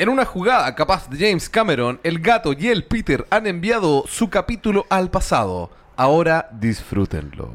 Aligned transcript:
En 0.00 0.08
una 0.08 0.24
jugada 0.24 0.74
capaz 0.74 1.10
de 1.10 1.18
James 1.18 1.50
Cameron, 1.50 2.00
el 2.02 2.20
gato 2.20 2.54
y 2.54 2.68
el 2.68 2.84
Peter 2.84 3.26
han 3.28 3.46
enviado 3.46 4.04
su 4.08 4.30
capítulo 4.30 4.86
al 4.88 5.10
pasado. 5.10 5.68
Ahora 5.94 6.48
disfrútenlo. 6.52 7.52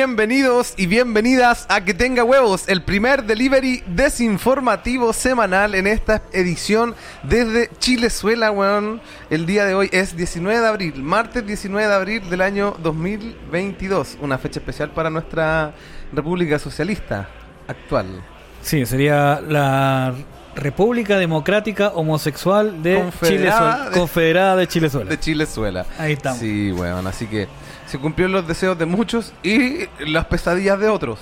Bienvenidos 0.00 0.74
y 0.76 0.88
bienvenidas 0.88 1.64
a 1.70 1.82
Que 1.82 1.94
Tenga 1.94 2.22
Huevos, 2.22 2.68
el 2.68 2.82
primer 2.82 3.24
delivery 3.24 3.82
desinformativo 3.86 5.14
semanal 5.14 5.74
en 5.74 5.86
esta 5.86 6.20
edición 6.34 6.94
desde 7.22 7.70
Chilezuela, 7.78 8.50
weón. 8.50 9.00
El 9.30 9.46
día 9.46 9.64
de 9.64 9.74
hoy 9.74 9.88
es 9.92 10.14
19 10.14 10.60
de 10.60 10.66
abril, 10.66 11.02
martes 11.02 11.46
19 11.46 11.88
de 11.88 11.94
abril 11.94 12.28
del 12.28 12.42
año 12.42 12.76
2022, 12.82 14.18
una 14.20 14.36
fecha 14.36 14.60
especial 14.60 14.90
para 14.90 15.08
nuestra 15.08 15.72
República 16.12 16.58
Socialista 16.58 17.30
actual. 17.66 18.22
Sí, 18.60 18.84
sería 18.84 19.40
la 19.40 20.12
República 20.56 21.16
Democrática 21.16 21.88
Homosexual 21.94 22.82
de 22.82 22.96
Confederada 22.96 23.30
Chilezuela. 23.78 23.90
de- 23.90 23.98
Confederada 23.98 24.56
de 24.56 24.66
Chilezuela. 24.66 25.10
De 25.10 25.18
Chilezuela. 25.20 25.86
Ahí 25.98 26.12
estamos. 26.12 26.38
Sí, 26.40 26.70
weón, 26.72 27.06
así 27.06 27.26
que 27.26 27.48
se 27.86 27.98
cumplieron 27.98 28.32
los 28.32 28.46
deseos 28.46 28.78
de 28.78 28.86
muchos 28.86 29.32
y 29.42 29.88
las 30.00 30.26
pesadillas 30.26 30.78
de 30.78 30.88
otros. 30.88 31.18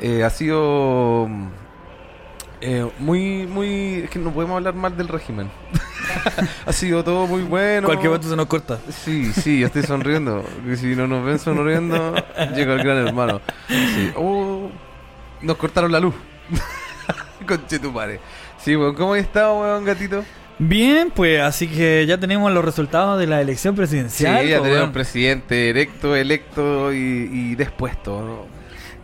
Eh, 0.00 0.22
ha 0.22 0.30
sido 0.30 1.28
eh, 2.60 2.88
muy, 2.98 3.46
muy... 3.46 4.02
Es 4.04 4.10
que 4.10 4.18
no 4.18 4.32
podemos 4.32 4.56
hablar 4.56 4.74
mal 4.74 4.96
del 4.96 5.08
régimen. 5.08 5.50
ha 6.66 6.72
sido 6.72 7.02
todo 7.04 7.26
muy 7.26 7.42
bueno. 7.42 7.86
Cualquier 7.86 8.10
momento 8.10 8.28
se 8.28 8.36
nos 8.36 8.46
corta. 8.46 8.78
Sí, 8.90 9.32
sí, 9.32 9.60
yo 9.60 9.66
estoy 9.66 9.82
sonriendo. 9.82 10.42
porque 10.42 10.76
si 10.76 10.94
no 10.94 11.06
nos 11.06 11.24
ven 11.24 11.38
sonriendo, 11.38 12.14
llega 12.54 12.74
el 12.74 12.82
gran 12.82 13.06
hermano. 13.06 13.40
Sí. 13.68 14.12
Oh, 14.16 14.70
nos 15.42 15.56
cortaron 15.56 15.92
la 15.92 16.00
luz. 16.00 16.14
Conche 17.46 17.78
tu 17.78 17.92
madre. 17.92 18.20
Sí, 18.58 18.76
weón, 18.76 18.94
¿cómo 18.94 19.14
has 19.14 19.20
estado, 19.20 19.60
weón, 19.60 19.84
gatito? 19.84 20.24
Bien, 20.58 21.12
pues 21.14 21.40
así 21.40 21.68
que 21.68 22.04
ya 22.06 22.18
tenemos 22.18 22.52
los 22.52 22.64
resultados 22.64 23.18
de 23.18 23.26
la 23.26 23.40
elección 23.40 23.74
Sí, 23.74 23.76
presidencial. 23.76 24.36
ya 24.46 24.58
pues, 24.58 24.62
tenemos 24.62 24.78
weón. 24.80 24.92
presidente 24.92 25.70
electo, 25.70 26.16
electo 26.16 26.92
y, 26.92 26.96
y 27.32 27.54
despuesto. 27.54 28.20
¿no? 28.20 28.46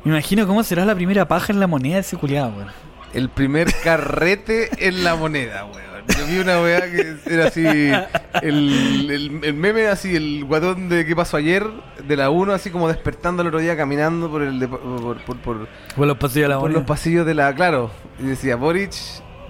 Me 0.04 0.12
imagino 0.12 0.46
cómo 0.46 0.62
será 0.64 0.84
la 0.84 0.94
primera 0.94 1.28
paja 1.28 1.52
en 1.52 1.60
la 1.60 1.66
moneda 1.66 1.94
de 1.94 2.00
ese 2.00 2.16
culiado, 2.16 2.52
weón. 2.56 2.68
El 3.12 3.28
primer 3.28 3.68
carrete 3.84 4.68
en 4.86 5.04
la 5.04 5.14
moneda, 5.14 5.64
weón. 5.66 5.84
Yo 6.08 6.26
vi 6.26 6.38
una 6.38 6.60
weá 6.60 6.80
que 6.82 7.14
era 7.32 7.46
así, 7.46 7.64
el, 7.64 9.10
el, 9.10 9.40
el 9.42 9.54
meme 9.54 9.86
así, 9.86 10.14
el 10.14 10.44
guatón 10.44 10.90
de 10.90 11.06
qué 11.06 11.16
pasó 11.16 11.38
ayer, 11.38 11.64
de 12.06 12.16
la 12.16 12.28
1, 12.28 12.52
así 12.52 12.68
como 12.68 12.88
despertando 12.88 13.40
el 13.40 13.48
otro 13.48 13.60
día 13.60 13.74
caminando 13.74 14.28
por 14.30 14.42
el 14.42 14.58
de- 14.60 14.68
por, 14.68 15.16
por, 15.24 15.36
por- 15.38 15.68
Por 15.96 16.06
los 16.06 16.18
pasillos 16.18 16.42
de 16.42 16.48
la 16.48 16.54
por 16.56 16.62
moneda. 16.64 16.78
los 16.80 16.86
pasillos 16.86 17.24
de 17.24 17.32
la, 17.34 17.54
claro, 17.54 17.90
y 18.18 18.24
decía 18.24 18.56
Boric 18.56 18.92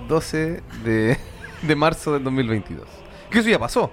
12 0.07 0.63
de, 0.85 1.19
de 1.67 1.77
marzo 1.77 2.13
del 2.15 2.25
2022. 2.25 2.87
Que 3.31 3.39
eso 3.41 3.49
ya 3.49 3.59
pasó. 3.59 3.91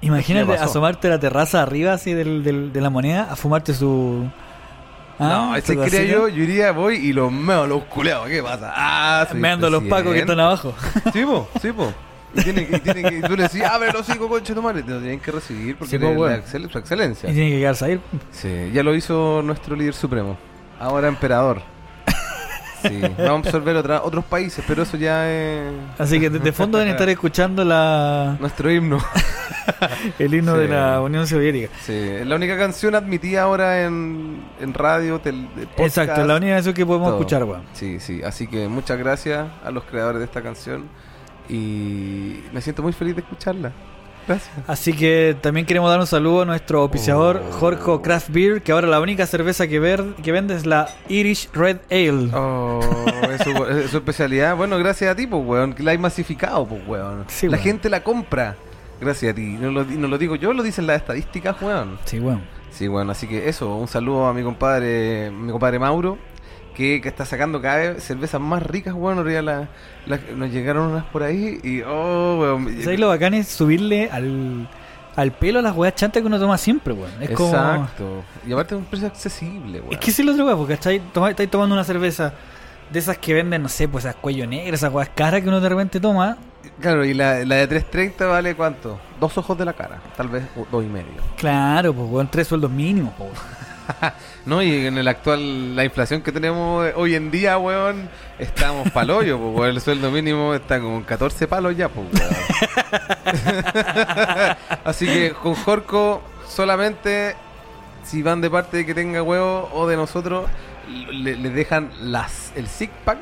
Imagínate 0.00 0.54
asomarte 0.54 1.06
a 1.08 1.10
la 1.10 1.20
terraza 1.20 1.62
arriba 1.62 1.92
así 1.92 2.12
del, 2.12 2.42
del- 2.42 2.72
de 2.72 2.80
la 2.80 2.90
moneda 2.90 3.28
a 3.30 3.36
fumarte 3.36 3.72
su... 3.72 4.28
no, 5.18 5.52
Ah, 5.52 5.58
ese 5.58 5.74
su 5.74 5.80
quería 5.80 6.00
casita. 6.00 6.12
yo, 6.12 6.28
yo 6.28 6.42
iría, 6.42 6.72
voy 6.72 6.96
y 6.96 7.12
los 7.12 7.30
meo, 7.30 7.66
los 7.68 7.84
culeados, 7.84 8.28
¿qué 8.28 8.42
pasa? 8.42 8.72
Ah, 8.74 9.26
soy 9.30 9.38
Meando 9.40 9.68
a 9.68 9.70
los 9.70 9.84
pacos 9.84 10.12
que 10.12 10.20
están 10.20 10.40
abajo. 10.40 10.74
Sí, 11.12 11.24
po, 11.24 11.48
sí, 11.60 11.70
po. 11.72 11.92
Y 12.34 12.42
tiene, 12.44 12.62
y 12.62 12.78
tiene 12.80 13.02
que, 13.02 13.28
tú 13.28 13.36
le 13.36 13.42
decís, 13.44 13.62
abre 13.62 13.92
los 13.92 14.04
cinco 14.06 14.28
conche 14.28 14.54
tu 14.54 14.62
madre. 14.62 14.82
Te 14.82 14.90
lo 14.90 14.98
tienen 15.00 15.20
que 15.20 15.30
recibir 15.30 15.76
porque 15.76 15.98
Sí, 15.98 16.02
excel- 16.04 16.68
su 16.70 16.78
excelencia. 16.78 17.30
Y 17.30 17.34
tiene 17.34 17.50
que 17.50 17.58
quedarse 17.60 17.84
ahí. 17.84 18.00
Sí, 18.32 18.70
ya 18.72 18.82
lo 18.82 18.94
hizo 18.96 19.42
nuestro 19.44 19.76
líder 19.76 19.94
supremo. 19.94 20.36
Ahora 20.80 21.06
emperador. 21.08 21.60
Sí, 22.82 23.00
vamos 23.18 23.46
a 23.46 23.48
absorber 23.48 23.76
otra, 23.76 24.02
otros 24.02 24.24
países, 24.24 24.64
pero 24.66 24.82
eso 24.82 24.96
ya 24.96 25.30
es 25.30 25.72
Así 25.98 26.18
que 26.20 26.28
de, 26.30 26.52
fondo 26.52 26.78
deben 26.78 26.92
estar 26.92 27.08
escuchando 27.08 27.64
la, 27.64 28.36
nuestro 28.40 28.70
himno. 28.70 28.98
el 30.18 30.34
himno 30.34 30.54
Sí. 30.54 30.60
de 30.62 30.68
la 30.68 31.00
Unión 31.00 31.26
Soviética. 31.26 31.68
Sí, 31.82 31.92
es 31.92 32.26
la 32.26 32.36
única 32.36 32.56
canción 32.58 32.94
admitida 32.94 33.42
ahora 33.42 33.84
en, 33.84 34.42
en 34.60 34.74
radio, 34.74 35.20
tel, 35.20 35.46
podcast, 35.76 35.80
Exacto, 35.98 36.24
la 36.26 36.36
única 36.36 36.54
canción 36.54 36.74
que 36.74 36.84
podemos 36.86 37.08
todo. 37.08 37.18
escuchar, 37.18 37.44
weón. 37.44 37.62
Sí, 37.72 38.00
sí, 38.00 38.22
así 38.22 38.46
que 38.46 38.68
muchas 38.68 38.98
gracias 38.98 39.46
a 39.64 39.70
los 39.70 39.84
creadores 39.84 40.18
de 40.20 40.24
esta 40.26 40.42
canción 40.42 40.84
y 41.48 42.40
me 42.52 42.60
siento 42.60 42.82
muy 42.82 42.92
feliz 42.92 43.14
de 43.16 43.22
escucharla. 43.22 43.72
Gracias. 44.26 44.50
Así 44.66 44.92
que 44.92 45.36
también 45.40 45.66
queremos 45.66 45.90
dar 45.90 45.98
un 46.00 46.06
saludo 46.06 46.42
a 46.42 46.44
nuestro 46.44 46.80
auspiciador 46.82 47.42
Oh. 47.48 47.52
Jorge 47.58 48.02
Craft 48.02 48.28
Beer, 48.30 48.62
que 48.62 48.72
ahora 48.72 48.86
la 48.86 49.00
única 49.00 49.26
cerveza 49.26 49.66
que, 49.66 49.80
ver, 49.80 50.02
que 50.22 50.30
vende 50.32 50.54
es 50.54 50.64
la 50.66 50.88
Irish 51.08 51.48
Red 51.52 51.78
Ale. 51.90 52.30
Oh, 52.34 52.80
es 53.30 53.42
su, 53.42 53.50
es 53.84 53.90
su 53.90 53.96
especialidad. 53.98 54.56
Bueno, 54.56 54.78
gracias 54.78 55.10
a 55.10 55.16
ti, 55.16 55.26
pues, 55.26 55.42
weón, 55.44 55.72
que 55.74 55.82
la 55.82 55.90
hay 55.92 55.98
masificado, 55.98 56.66
pues, 56.66 56.82
weón. 56.86 57.24
Sí, 57.28 57.46
la 57.46 57.52
weón. 57.52 57.62
gente 57.64 57.90
la 57.90 58.02
compra. 58.04 58.56
Gracias 59.00 59.32
a 59.32 59.34
ti. 59.34 59.56
No 59.60 59.70
lo, 59.72 59.84
di- 59.84 59.96
no 59.96 60.06
lo 60.06 60.16
digo 60.18 60.36
yo, 60.36 60.52
lo 60.52 60.62
dicen 60.62 60.86
las 60.86 60.98
estadísticas, 60.98 61.60
weón. 61.60 61.98
Sí, 62.04 62.20
weón. 62.20 62.42
Sí, 62.70 62.86
bueno, 62.88 63.12
así 63.12 63.26
que 63.26 63.48
eso, 63.48 63.74
un 63.76 63.88
saludo 63.88 64.26
a 64.26 64.32
mi 64.32 64.42
compadre, 64.42 65.30
mi 65.30 65.50
compadre 65.52 65.78
Mauro, 65.78 66.16
que, 66.74 67.00
que 67.00 67.08
está 67.08 67.24
sacando 67.26 67.60
cada 67.60 67.76
vez 67.78 68.02
cervezas 68.02 68.40
más 68.40 68.62
ricas, 68.62 68.94
weón. 68.94 69.28
Ya 69.30 69.42
la- 69.42 69.68
la- 70.06 70.18
nos 70.36 70.50
llegaron 70.50 70.92
unas 70.92 71.04
por 71.04 71.22
ahí 71.22 71.60
y, 71.62 71.82
oh, 71.82 72.38
weón. 72.40 72.82
¿Sabes 72.82 72.98
lo 73.00 73.08
bacán 73.08 73.34
es 73.34 73.48
subirle 73.48 74.08
al, 74.10 74.68
al 75.16 75.32
pelo 75.32 75.58
a 75.58 75.62
las 75.62 75.76
weas 75.76 75.94
chantas 75.94 76.20
que 76.22 76.26
uno 76.26 76.38
toma 76.38 76.56
siempre, 76.58 76.92
weón? 76.92 77.10
Es 77.20 77.30
como. 77.30 77.50
Exacto. 77.50 78.24
Y 78.46 78.52
aparte 78.52 78.74
es 78.74 78.78
un 78.80 78.86
precio 78.86 79.06
accesible, 79.08 79.80
weón. 79.80 79.92
Es 79.92 79.98
que 79.98 80.10
es 80.10 80.18
el 80.20 80.28
otro 80.28 80.44
weón, 80.46 80.58
porque 80.58 80.74
estáis 80.74 81.02
tomando 81.50 81.74
una 81.74 81.84
cerveza 81.84 82.32
de 82.90 82.98
esas 82.98 83.16
que 83.18 83.32
venden, 83.34 83.62
no 83.62 83.68
sé, 83.68 83.88
pues 83.88 84.04
esas 84.04 84.16
cuello 84.16 84.46
negro, 84.46 84.74
esas 84.74 84.92
weas 84.92 85.08
caras 85.14 85.40
que 85.40 85.48
uno 85.48 85.60
de 85.60 85.68
repente 85.68 85.98
toma. 86.00 86.36
Claro, 86.80 87.04
y 87.04 87.12
la, 87.14 87.44
la 87.44 87.56
de 87.56 87.66
330 87.66 88.26
vale 88.26 88.54
cuánto? 88.54 88.98
Dos 89.18 89.36
ojos 89.38 89.56
de 89.58 89.64
la 89.64 89.72
cara, 89.72 90.00
tal 90.16 90.28
vez 90.28 90.44
dos 90.70 90.84
y 90.84 90.86
medio. 90.88 91.06
Claro, 91.36 91.92
pues 91.92 92.08
weón, 92.10 92.28
tres 92.30 92.46
sueldos 92.48 92.70
mínimos, 92.70 93.12
pues. 93.18 93.30
No, 94.44 94.62
y 94.62 94.86
en 94.86 94.98
el 94.98 95.06
actual, 95.06 95.76
la 95.76 95.84
inflación 95.84 96.22
que 96.22 96.32
tenemos 96.32 96.90
hoy 96.96 97.14
en 97.14 97.30
día, 97.30 97.58
weón, 97.58 98.08
estamos 98.38 98.90
palollo, 98.90 99.38
pues. 99.38 99.74
El 99.74 99.80
sueldo 99.80 100.10
mínimo 100.10 100.54
está 100.54 100.80
con 100.80 101.02
14 101.02 101.46
palos 101.46 101.76
ya, 101.76 101.88
pues. 101.88 102.08
Así 104.84 105.06
que 105.06 105.32
con 105.32 105.54
Jorco, 105.54 106.22
solamente 106.48 107.36
si 108.02 108.22
van 108.22 108.40
de 108.40 108.50
parte 108.50 108.78
de 108.78 108.86
que 108.86 108.94
tenga 108.94 109.22
huevo 109.22 109.70
o 109.72 109.86
de 109.86 109.96
nosotros, 109.96 110.46
le 110.88 111.36
dejan 111.36 111.90
las 112.00 112.52
el 112.56 112.66
six 112.66 112.92
pack 113.04 113.18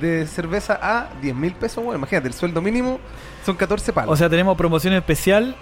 de 0.00 0.26
cerveza 0.26 0.78
a 0.82 1.08
10 1.20 1.34
mil 1.34 1.52
pesos, 1.52 1.84
weón. 1.84 1.96
Imagínate, 1.96 2.28
el 2.28 2.34
sueldo 2.34 2.60
mínimo 2.60 2.98
son 3.44 3.56
14 3.56 3.92
palos. 3.92 4.12
O 4.12 4.16
sea, 4.16 4.28
tenemos 4.28 4.56
promoción 4.56 4.94
especial, 4.94 5.56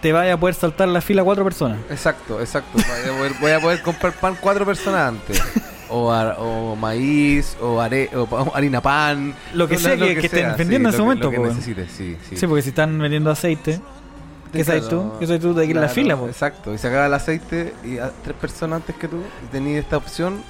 te 0.00 0.12
vaya 0.12 0.34
a 0.34 0.36
poder 0.36 0.54
saltar 0.54 0.88
la 0.88 1.00
fila 1.00 1.24
cuatro 1.24 1.44
personas. 1.44 1.78
Exacto, 1.90 2.40
exacto. 2.40 2.78
Voy 2.78 2.84
a 2.84 3.16
poder, 3.18 3.32
voy 3.40 3.50
a 3.52 3.60
poder 3.60 3.82
comprar 3.82 4.12
pan 4.14 4.36
cuatro 4.40 4.64
personas 4.66 5.08
antes. 5.08 5.42
O, 5.88 6.10
ar- 6.12 6.36
o 6.40 6.74
maíz, 6.74 7.56
o, 7.60 7.80
are, 7.80 8.10
o 8.14 8.52
harina 8.54 8.80
pan. 8.80 9.34
Lo 9.54 9.68
que 9.68 9.78
sea 9.78 9.96
que- 9.96 10.14
que 10.16 10.26
estén 10.26 10.40
sea, 10.46 10.56
vendiendo 10.56 10.88
en 10.88 10.94
ese 10.94 11.02
momento, 11.02 11.24
Lo 11.26 11.30
que 11.30 11.36
po. 11.38 11.46
necesites, 11.46 11.92
sí, 11.92 12.16
sí. 12.28 12.36
Sí, 12.36 12.46
porque 12.46 12.62
si 12.62 12.70
están 12.70 12.98
vendiendo 12.98 13.30
aceite, 13.30 13.80
¿qué 14.52 14.64
sabes 14.64 14.88
tú? 14.88 15.12
¿Qué 15.20 15.26
sabes 15.28 15.42
tú 15.42 15.54
de 15.54 15.62
aquí 15.62 15.70
en 15.70 15.76
la 15.76 15.82
Claro, 15.82 15.94
fila, 15.94 16.16
pues? 16.16 16.32
Exacto, 16.32 16.74
y 16.74 16.78
se 16.78 16.88
acaba 16.88 17.06
el 17.06 17.14
aceite 17.14 17.72
y 17.84 17.98
a 17.98 18.10
tres 18.24 18.36
personas 18.36 18.80
antes 18.80 18.96
que 18.96 19.06
tú 19.06 19.18
y 19.44 19.46
tenías 19.52 19.84
esta 19.84 19.96
opción, 19.96 20.42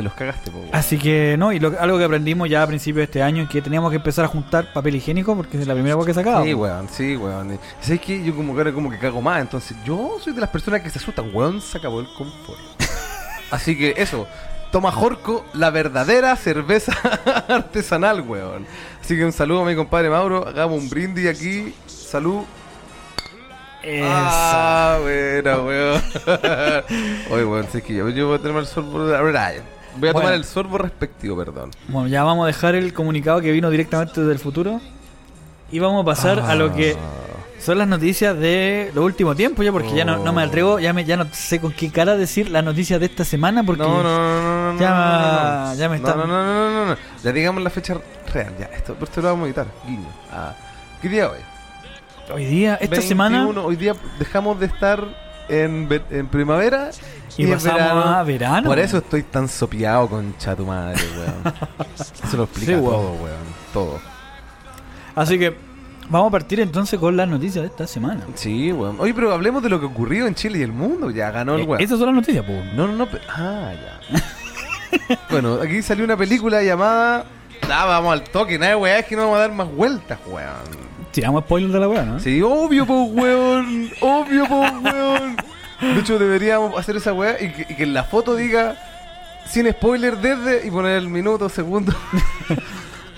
te 0.00 0.04
los 0.04 0.14
cagaste, 0.14 0.50
po. 0.50 0.64
Así 0.72 0.98
que, 0.98 1.36
no, 1.38 1.52
y 1.52 1.58
lo- 1.60 1.78
algo 1.78 1.98
que 1.98 2.04
aprendimos 2.04 2.48
ya 2.48 2.62
a 2.62 2.66
principios 2.66 3.00
de 3.00 3.04
este 3.04 3.22
año 3.22 3.42
es 3.42 3.50
que 3.50 3.60
teníamos 3.60 3.90
que 3.90 3.96
empezar 3.96 4.24
a 4.24 4.28
juntar 4.28 4.72
papel 4.72 4.94
higiénico 4.96 5.36
porque 5.36 5.58
es 5.58 5.66
la 5.66 5.74
primera 5.74 5.94
cosa 5.94 6.06
que 6.06 6.14
sacaba. 6.14 6.42
Sí, 6.42 6.54
weón, 6.54 6.88
sí, 6.88 7.16
weón. 7.16 7.58
¿Sabes 7.80 8.00
qué? 8.00 8.24
Yo 8.24 8.34
como 8.34 8.54
que 8.54 8.60
ahora 8.60 8.72
como 8.72 8.90
que 8.90 8.98
cago 8.98 9.20
más. 9.20 9.40
Entonces, 9.42 9.76
yo 9.84 10.16
soy 10.22 10.32
de 10.32 10.40
las 10.40 10.48
personas 10.50 10.80
que 10.80 10.88
se 10.90 10.98
asustan, 10.98 11.30
weón, 11.34 11.60
se 11.60 11.76
acabó 11.78 12.00
el 12.00 12.06
confort. 12.16 12.58
Así 13.50 13.76
que 13.76 13.94
eso, 13.96 14.26
toma 14.72 14.90
Jorco, 14.92 15.44
la 15.52 15.70
verdadera 15.70 16.34
cerveza 16.36 16.92
artesanal, 17.48 18.22
weón. 18.22 18.66
Así 19.02 19.16
que 19.16 19.24
un 19.24 19.32
saludo 19.32 19.62
a 19.62 19.66
mi 19.66 19.76
compadre 19.76 20.08
Mauro, 20.08 20.46
hagamos 20.48 20.82
un 20.82 20.88
brindis 20.88 21.28
aquí. 21.28 21.74
Salud. 21.86 22.42
Eso. 23.82 24.06
Ah, 24.10 24.98
bueno, 25.00 25.62
weón. 25.64 26.02
Oye, 27.30 27.44
weón, 27.46 27.66
sé 27.72 27.80
que 27.82 27.94
yo, 27.94 28.08
yo 28.10 28.26
voy 28.28 28.36
a 28.38 28.42
tomar 28.42 28.60
el 28.60 28.66
sorbo 28.66 29.06
de 29.06 29.12
la 29.14 29.22
verdad. 29.22 29.54
Voy 29.96 30.08
a 30.08 30.12
tomar 30.12 30.32
el 30.34 30.44
sorbo 30.44 30.78
respectivo, 30.78 31.36
perdón. 31.36 31.70
Bueno, 31.88 32.08
ya 32.08 32.22
vamos 32.24 32.44
a 32.44 32.46
dejar 32.46 32.74
el 32.74 32.92
comunicado 32.92 33.40
que 33.40 33.50
vino 33.52 33.70
directamente 33.70 34.20
desde 34.20 34.32
el 34.32 34.38
futuro 34.38 34.80
y 35.72 35.78
vamos 35.78 36.02
a 36.02 36.04
pasar 36.04 36.40
a 36.40 36.54
lo 36.54 36.72
que 36.74 36.92
Ah. 36.92 37.62
son 37.62 37.78
las 37.78 37.86
noticias 37.88 38.36
de 38.38 38.90
los 38.94 39.04
últimos 39.04 39.36
tiempos 39.36 39.64
ya 39.64 39.70
porque 39.72 39.92
ya 39.94 40.04
no, 40.04 40.18
no 40.24 40.32
me 40.32 40.42
atrevo, 40.42 40.78
ya 40.80 40.92
me 40.92 41.04
ya 41.04 41.16
no 41.16 41.26
sé 41.32 41.60
con 41.60 41.72
qué 41.72 41.90
cara 41.90 42.16
decir 42.16 42.48
las 42.50 42.64
noticias 42.64 42.98
de 43.00 43.06
esta 43.06 43.24
semana 43.24 43.62
porque 43.64 43.82
No, 43.82 44.02
no, 44.02 44.18
no, 44.18 44.42
no, 44.42 44.72
no. 44.74 44.80
ya, 44.80 44.90
no, 44.90 45.66
no, 45.70 45.74
ya 45.74 45.88
me 45.88 45.96
está 45.96 46.14
No, 46.14 46.26
no, 46.26 46.44
no, 46.44 46.54
no, 46.54 46.70
no, 46.70 46.86
no. 46.86 46.96
Ya 47.22 47.32
digamos 47.32 47.62
la 47.62 47.70
fecha 47.70 47.96
real, 48.32 48.54
ya. 48.58 48.66
Esto, 48.66 48.96
esto 49.00 49.20
lo 49.20 49.28
vamos 49.28 49.44
a 49.44 49.46
editar. 49.46 49.66
Guiño. 49.86 50.08
Ah. 50.32 50.54
¿Qué 51.02 51.08
día 51.08 51.28
hoy? 51.30 51.38
hoy 52.32 52.44
día, 52.44 52.74
esta 52.74 52.96
21, 52.96 53.08
semana 53.08 53.44
Hoy 53.62 53.74
día 53.74 53.94
dejamos 54.20 54.60
de 54.60 54.66
estar 54.66 55.04
en, 55.50 55.88
ve- 55.88 56.02
en 56.10 56.26
primavera 56.28 56.90
Y 57.36 57.46
pasamos 57.46 58.06
a 58.06 58.22
verano. 58.22 58.68
Por 58.68 58.78
eso 58.78 58.98
estoy 58.98 59.22
tan 59.22 59.48
sopeado 59.48 60.08
con 60.08 60.32
tu 60.34 60.66
madre, 60.66 61.00
weón. 61.16 61.54
Eso 62.24 62.36
lo 62.36 62.44
explica 62.44 62.72
Sí, 62.72 62.78
weón. 62.78 62.84
todo, 62.92 63.12
weón. 63.14 63.36
Todo. 63.72 64.00
Así 65.14 65.38
que 65.38 65.54
vamos 66.08 66.28
a 66.28 66.30
partir 66.32 66.60
entonces 66.60 66.98
con 66.98 67.16
las 67.16 67.28
noticias 67.28 67.62
de 67.62 67.68
esta 67.68 67.86
semana. 67.86 68.24
Sí, 68.34 68.72
weón. 68.72 68.96
Oye, 69.00 69.12
pero 69.14 69.32
hablemos 69.32 69.62
de 69.62 69.68
lo 69.68 69.80
que 69.80 69.86
ocurrió 69.86 70.26
en 70.26 70.34
Chile 70.34 70.58
y 70.58 70.62
el 70.62 70.72
mundo. 70.72 71.10
Ya 71.10 71.30
ganó 71.30 71.54
el 71.56 71.62
Eh, 71.62 71.64
weón. 71.64 71.82
Esas 71.82 71.98
son 71.98 72.06
las 72.06 72.14
noticias, 72.16 72.44
pues. 72.46 72.72
No, 72.74 72.86
no, 72.86 72.94
no. 72.94 73.08
Ah, 73.28 73.72
ya. 73.74 75.18
bueno, 75.30 75.54
aquí 75.62 75.82
salió 75.82 76.04
una 76.04 76.16
película 76.16 76.62
llamada. 76.62 77.24
Ah, 77.70 77.84
vamos 77.86 78.12
al 78.12 78.24
toque, 78.24 78.58
nada, 78.58 78.76
weón. 78.76 78.98
Es 78.98 79.06
que 79.06 79.16
no 79.16 79.22
vamos 79.22 79.36
a 79.36 79.40
dar 79.40 79.52
más 79.52 79.70
vueltas, 79.70 80.18
weón. 80.26 80.89
Tiramos 81.12 81.44
spoiler 81.44 81.70
de 81.72 81.80
la 81.80 81.88
weá, 81.88 82.02
¿no? 82.04 82.20
Sí, 82.20 82.40
obvio, 82.42 82.86
po, 82.86 83.02
weón. 83.04 83.90
Obvio, 84.00 84.46
po, 84.46 84.60
weón. 84.60 85.36
De 85.80 85.98
hecho, 86.00 86.18
deberíamos 86.18 86.78
hacer 86.78 86.96
esa 86.96 87.12
weá 87.12 87.36
y 87.42 87.50
que, 87.52 87.66
y 87.72 87.74
que 87.76 87.82
en 87.84 87.94
la 87.94 88.04
foto 88.04 88.36
diga 88.36 88.76
sin 89.46 89.68
spoiler 89.70 90.18
desde 90.18 90.66
y 90.66 90.70
poner 90.70 90.98
el 90.98 91.08
minuto, 91.08 91.48
segundo. 91.48 91.92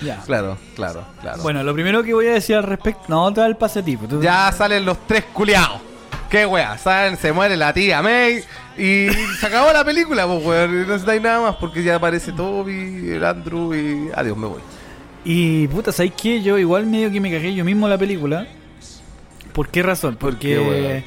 Ya. 0.01 0.17
claro, 0.27 0.59
claro, 0.75 1.05
claro. 1.21 1.43
Bueno, 1.45 1.63
lo 1.63 1.73
primero 1.75 2.03
que 2.03 2.13
voy 2.13 2.27
a 2.27 2.33
decir 2.33 2.57
al 2.57 2.65
respecto. 2.65 3.03
No, 3.07 3.33
te 3.33 3.41
da 3.41 3.47
el 3.47 3.55
pase 3.57 3.85
tipo. 3.85 4.09
Tú- 4.09 4.21
Ya 4.21 4.51
salen 4.51 4.85
los 4.85 4.99
tres 5.07 5.27
culiados. 5.33 5.81
¿Qué 6.29 6.45
weá? 6.45 6.77
Salen, 6.77 7.17
se 7.17 7.31
muere 7.33 7.57
la 7.57 7.73
tía 7.73 8.03
May 8.03 8.43
y 8.77 9.07
se 9.39 9.47
acabó 9.47 9.73
la 9.73 9.85
película, 9.85 10.27
pues 10.27 10.45
weón. 10.45 10.71
Y 10.71 10.75
No 10.79 10.87
necesitáis 10.89 11.23
nada 11.23 11.41
más 11.43 11.55
porque 11.55 11.85
ya 11.85 11.95
aparece 11.95 12.33
Toby, 12.33 13.11
el 13.13 13.25
Andrew 13.25 13.73
y. 13.75 14.11
Adiós, 14.13 14.37
me 14.37 14.49
voy. 14.49 14.61
Y 15.25 15.69
puta, 15.69 15.93
¿sabes 15.93 16.13
qué? 16.21 16.43
Yo 16.43 16.59
igual 16.59 16.87
medio 16.87 17.11
que 17.11 17.21
me 17.21 17.31
cagué 17.31 17.55
yo 17.55 17.65
mismo 17.65 17.89
la 17.89 17.99
película. 17.99 18.47
¿Por 19.53 19.69
qué 19.69 19.83
razón? 19.83 20.17
¿Por 20.17 20.31
Porque 20.33 20.49
qué, 20.49 20.59
weón? 20.59 21.05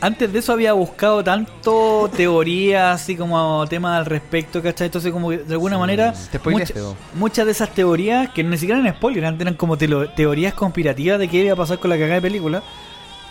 antes 0.00 0.32
de 0.32 0.38
eso 0.38 0.52
había 0.52 0.72
buscado 0.72 1.22
tanto 1.22 2.10
teoría, 2.16 2.92
así 2.92 3.14
como 3.16 3.64
temas 3.68 3.98
al 3.98 4.06
respecto, 4.06 4.62
¿cachai? 4.62 4.86
Entonces 4.86 5.12
como 5.12 5.30
que 5.30 5.38
de 5.38 5.52
alguna 5.54 5.76
manera 5.78 6.14
mucha- 6.44 6.74
muchas 7.14 7.44
de 7.46 7.52
esas 7.52 7.74
teorías, 7.74 8.30
que 8.30 8.42
ni 8.42 8.56
siquiera 8.56 8.80
eran 8.80 8.94
spoilers, 8.94 9.26
antes 9.26 9.42
eran 9.42 9.54
como 9.54 9.76
teorías 9.76 10.54
conspirativas 10.54 11.18
de 11.18 11.28
qué 11.28 11.44
iba 11.44 11.52
a 11.52 11.56
pasar 11.56 11.78
con 11.78 11.90
la 11.90 11.96
cagada 11.96 12.14
de 12.14 12.22
película, 12.22 12.62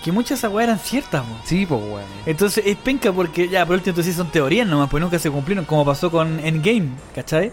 que 0.03 0.11
muchas 0.11 0.29
de 0.29 0.35
esas 0.35 0.51
weas 0.53 0.67
eran 0.67 0.79
ciertas, 0.79 1.21
po. 1.23 1.35
Sí, 1.45 1.65
pues 1.65 1.81
weón. 1.81 2.03
Entonces 2.25 2.63
es 2.65 2.75
penca 2.77 3.11
porque 3.11 3.49
ya 3.49 3.65
por 3.65 3.75
último 3.75 3.91
entonces 3.91 4.13
sí 4.13 4.17
son 4.17 4.29
teorías 4.31 4.67
nomás, 4.67 4.89
pues 4.89 5.01
nunca 5.01 5.17
se 5.19 5.31
cumplieron, 5.31 5.65
como 5.65 5.83
pasó 5.83 6.11
con 6.11 6.39
Endgame, 6.41 6.89
¿cachai? 7.15 7.51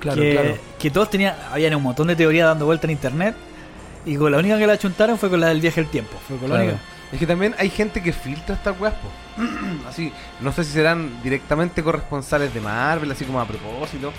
Claro, 0.00 0.20
que, 0.20 0.32
claro. 0.32 0.58
que 0.78 0.90
todos 0.90 1.10
tenían, 1.10 1.34
habían 1.52 1.74
un 1.74 1.82
montón 1.82 2.06
de 2.08 2.16
teorías 2.16 2.46
dando 2.48 2.66
vuelta 2.66 2.86
en 2.86 2.92
internet 2.92 3.34
y 4.04 4.16
con 4.16 4.30
la 4.32 4.38
única 4.38 4.58
que 4.58 4.66
la 4.66 4.78
chuntaron 4.78 5.18
fue 5.18 5.28
con 5.30 5.40
la 5.40 5.48
del 5.48 5.60
viaje 5.60 5.80
al 5.80 5.86
tiempo. 5.86 6.16
Fue 6.28 6.36
con 6.36 6.48
la 6.50 6.56
Claro. 6.56 6.70
única. 6.72 6.82
Es 7.12 7.18
que 7.20 7.26
también 7.26 7.54
hay 7.58 7.70
gente 7.70 8.02
que 8.02 8.12
filtra 8.12 8.56
estas 8.56 8.78
weas, 8.80 8.94
po. 8.94 9.08
Así, 9.88 10.12
no 10.40 10.52
sé 10.52 10.64
si 10.64 10.72
serán 10.72 11.22
directamente 11.22 11.82
corresponsales 11.82 12.52
de 12.52 12.60
Marvel, 12.60 13.10
así 13.12 13.24
como 13.24 13.40
a 13.40 13.46
propósito. 13.46 14.12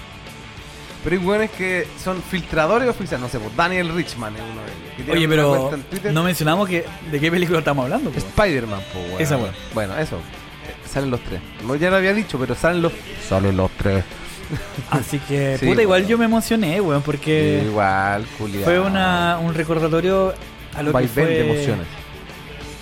Pero 1.04 1.16
hay 1.20 1.26
weones 1.26 1.52
que 1.52 1.88
son 2.04 2.22
filtradores 2.22 2.90
oficiales, 2.90 3.22
no 3.22 3.30
sé, 3.30 3.40
pues 3.40 3.56
Daniel 3.56 3.94
Richman 3.94 4.36
es 4.36 4.42
uno 4.42 4.62
de 4.62 5.04
ellos. 5.04 5.16
Oye, 5.16 5.28
pero 5.28 5.50
cuenta 5.70 5.76
en 5.76 5.84
Twitter. 5.84 6.14
no 6.14 6.24
mencionamos 6.24 6.68
que 6.68 6.86
de 7.12 7.20
qué 7.20 7.30
película 7.32 7.60
estamos 7.60 7.84
hablando. 7.84 8.10
Spider-Man, 8.10 8.82
po, 8.94 9.00
weón. 9.00 9.22
Esa 9.22 9.38
wea. 9.38 9.52
Bueno, 9.74 9.98
eso. 9.98 10.16
Eh, 10.18 10.88
Salen 10.90 11.12
los 11.12 11.22
tres. 11.22 11.40
No, 11.66 11.76
ya 11.76 11.90
lo 11.90 11.98
había 11.98 12.14
dicho, 12.14 12.38
pero 12.40 12.56
salen 12.56 12.82
los. 12.82 12.92
Salen 13.28 13.56
los 13.56 13.70
tres. 13.72 14.04
Así 14.92 15.20
que, 15.20 15.58
Sí, 15.60 15.66
puta, 15.66 15.82
igual 15.82 16.08
yo 16.08 16.18
me 16.18 16.26
emocioné, 16.26 16.80
weón, 16.82 17.02
porque 17.02 17.64
Igual, 17.66 18.26
culiado. 18.38 18.66
fue 18.66 18.80
una, 18.80 19.38
un 19.42 19.54
recordatorio 19.54 20.34
a 20.76 20.82
lo 20.84 20.90
que 20.90 20.94
vaivén 20.94 21.12
fue... 21.14 21.26
de 21.26 21.52
emociones. 21.52 21.88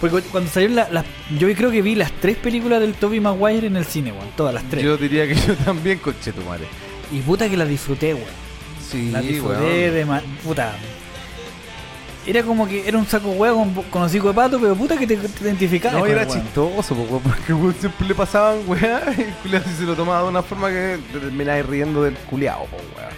Porque 0.01 0.21
cuando 0.27 0.49
salieron 0.49 0.75
las... 0.75 0.91
las- 0.91 1.05
yo 1.39 1.51
creo 1.53 1.71
que 1.71 1.81
vi 1.81 1.95
las 1.95 2.11
tres 2.11 2.37
películas 2.37 2.79
del 2.81 2.93
Tobey 2.93 3.19
Maguire 3.19 3.67
en 3.67 3.77
el 3.77 3.85
cine, 3.85 4.11
weón, 4.11 4.27
todas 4.35 4.53
las 4.53 4.63
tres. 4.69 4.83
Yo 4.83 4.97
diría 4.97 5.27
que 5.27 5.35
yo 5.35 5.55
también, 5.55 5.97
coche 5.99 6.31
tu 6.31 6.41
madre. 6.41 6.65
Y 7.11 7.19
puta 7.19 7.49
que 7.49 7.57
las 7.57 7.67
disfruté, 7.67 8.13
weón. 8.13 8.27
Sí, 8.87 9.09
La 9.11 9.21
disfruté 9.21 9.89
weón. 9.91 10.19
de 10.19 10.21
puta. 10.43 10.73
Era 12.27 12.41
como 12.41 12.67
que 12.67 12.87
era 12.87 12.97
un 12.97 13.05
saco 13.05 13.29
huevo 13.29 13.59
con, 13.59 13.83
con 13.83 14.01
hocico 14.01 14.29
de 14.29 14.33
pato, 14.33 14.59
pero 14.59 14.75
puta 14.75 14.97
que 14.97 15.05
te, 15.05 15.15
te 15.15 15.43
identificabas. 15.43 15.99
No, 15.99 16.05
era 16.07 16.23
el 16.23 16.27
weón. 16.27 16.41
chistoso, 16.41 16.95
po, 16.95 17.03
weón, 17.03 17.21
porque 17.21 17.53
weón, 17.53 17.75
siempre 17.79 18.07
le 18.07 18.15
pasaban 18.15 18.59
weá 18.67 19.03
y 19.17 19.21
el 19.21 19.33
culiao 19.35 19.63
sí 19.63 19.69
se 19.77 19.83
lo 19.83 19.95
tomaba 19.95 20.23
de 20.23 20.29
una 20.29 20.41
forma 20.41 20.69
que 20.69 20.97
te 21.13 21.19
terminabas 21.19 21.65
riendo 21.67 22.03
del 22.03 22.15
culiao, 22.15 22.65
po, 22.65 22.77
weón. 22.97 23.13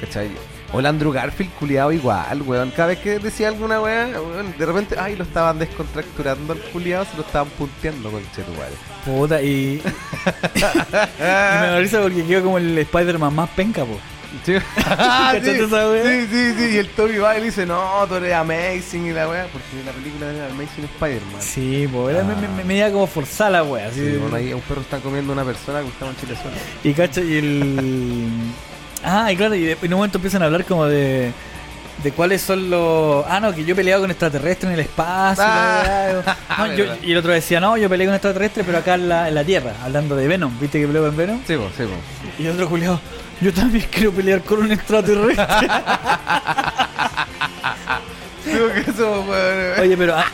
¿Cachai? 0.00 0.30
O 0.72 0.80
el 0.80 0.86
Andrew 0.86 1.12
Garfield 1.12 1.52
culiao 1.54 1.92
igual, 1.92 2.42
weón. 2.42 2.70
Cada 2.72 2.88
vez 2.88 2.98
que 2.98 3.18
decía 3.20 3.48
alguna 3.48 3.80
weá, 3.80 4.08
weón, 4.20 4.52
de 4.58 4.66
repente, 4.66 4.96
ay, 4.98 5.14
lo 5.14 5.22
estaban 5.22 5.58
descontracturando 5.58 6.52
al 6.52 6.58
culiao, 6.58 7.04
se 7.04 7.16
lo 7.16 7.22
estaban 7.22 7.48
punteando 7.50 8.10
con 8.10 8.22
madre. 8.22 8.74
Puta, 9.04 9.40
y. 9.40 9.80
y 10.54 11.20
me 11.20 11.26
da 11.26 11.78
risa 11.78 12.00
porque 12.02 12.24
quedó 12.24 12.42
como 12.42 12.58
el 12.58 12.76
Spider-Man 12.76 13.34
más 13.34 13.50
penca, 13.50 13.84
po. 13.84 13.98
Sí. 14.44 14.54
Ah, 14.86 15.30
sí. 15.34 15.40
¿Cachaste 15.40 15.64
esa 15.64 15.90
weá? 15.90 16.02
sí, 16.04 16.26
sí, 16.30 16.52
sí. 16.58 16.74
Y 16.74 16.76
el 16.78 16.88
Toby 16.90 17.18
va 17.18 17.36
y 17.36 17.40
le 17.40 17.46
dice, 17.46 17.64
no, 17.66 18.04
tú 18.08 18.14
eres 18.16 18.34
amazing 18.34 19.06
y 19.06 19.12
la 19.12 19.28
weá, 19.28 19.46
porque 19.52 19.66
la 19.84 19.92
película 19.92 20.30
era 20.32 20.46
Amazing 20.46 20.84
Spider-Man. 20.84 21.40
Sí. 21.42 21.88
Era, 22.10 22.24
me, 22.24 22.64
me, 22.64 22.92
como 22.92 23.06
forzada 23.06 23.62
la. 23.62 23.86
Así, 23.86 24.00
Sí, 24.00 24.16
bueno, 24.16 24.36
ahí 24.36 24.52
un 24.52 24.60
perro 24.62 24.80
está 24.80 24.98
comiendo 24.98 25.32
a 25.32 25.34
una 25.36 25.44
persona 25.44 25.80
que 25.82 25.88
estaba 25.88 26.10
en 26.10 26.16
Chile 26.18 26.34
suelo. 26.40 26.56
Y 26.84 26.92
cacha, 26.94 27.20
y 27.20 27.36
el. 27.38 28.30
Ah, 29.04 29.30
y 29.32 29.36
claro, 29.36 29.54
y 29.54 29.62
de- 29.62 29.72
en 29.80 29.92
un 29.92 29.98
momento 29.98 30.18
empiezan 30.18 30.42
a 30.42 30.46
hablar 30.46 30.64
como 30.64 30.86
de. 30.86 31.32
De 32.02 32.12
cuáles 32.12 32.40
son 32.42 32.70
los. 32.70 33.24
Ah, 33.28 33.40
no, 33.40 33.52
que 33.52 33.64
yo 33.64 33.72
he 33.72 33.76
peleado 33.76 34.02
con 34.02 34.10
extraterrestres 34.10 34.68
en 34.68 34.74
el 34.74 34.80
espacio. 34.80 35.44
Ah. 35.46 36.22
weá. 36.24 36.36
No, 36.58 36.74
yo- 36.74 36.84
y 37.02 37.12
el 37.12 37.18
otro 37.18 37.32
decía, 37.32 37.60
no, 37.60 37.76
yo 37.76 37.88
peleé 37.88 38.06
con 38.06 38.14
extraterrestres, 38.14 38.64
pero 38.66 38.78
acá 38.78 38.94
en 38.94 39.08
la, 39.08 39.28
en 39.28 39.34
la 39.34 39.44
Tierra, 39.44 39.72
hablando 39.82 40.16
de 40.16 40.26
Venom. 40.28 40.52
¿Viste 40.60 40.80
que 40.80 40.86
peleó 40.86 41.04
con 41.04 41.16
Venom? 41.16 41.40
Sí, 41.46 41.56
po, 41.56 41.68
sí. 41.76 41.84
Y 42.38 42.46
el 42.46 42.52
otro 42.52 42.66
Julio, 42.68 43.00
yo 43.40 43.52
también 43.52 43.86
quiero 43.90 44.12
pelear 44.12 44.42
con 44.42 44.60
un 44.60 44.72
extraterrestre. 44.72 45.46
Digo 48.44 48.68
que 48.72 48.80
eso, 48.90 49.24
weón. 49.28 49.80
Oye, 49.80 49.96
pero 49.96 50.16
ah, 50.16 50.24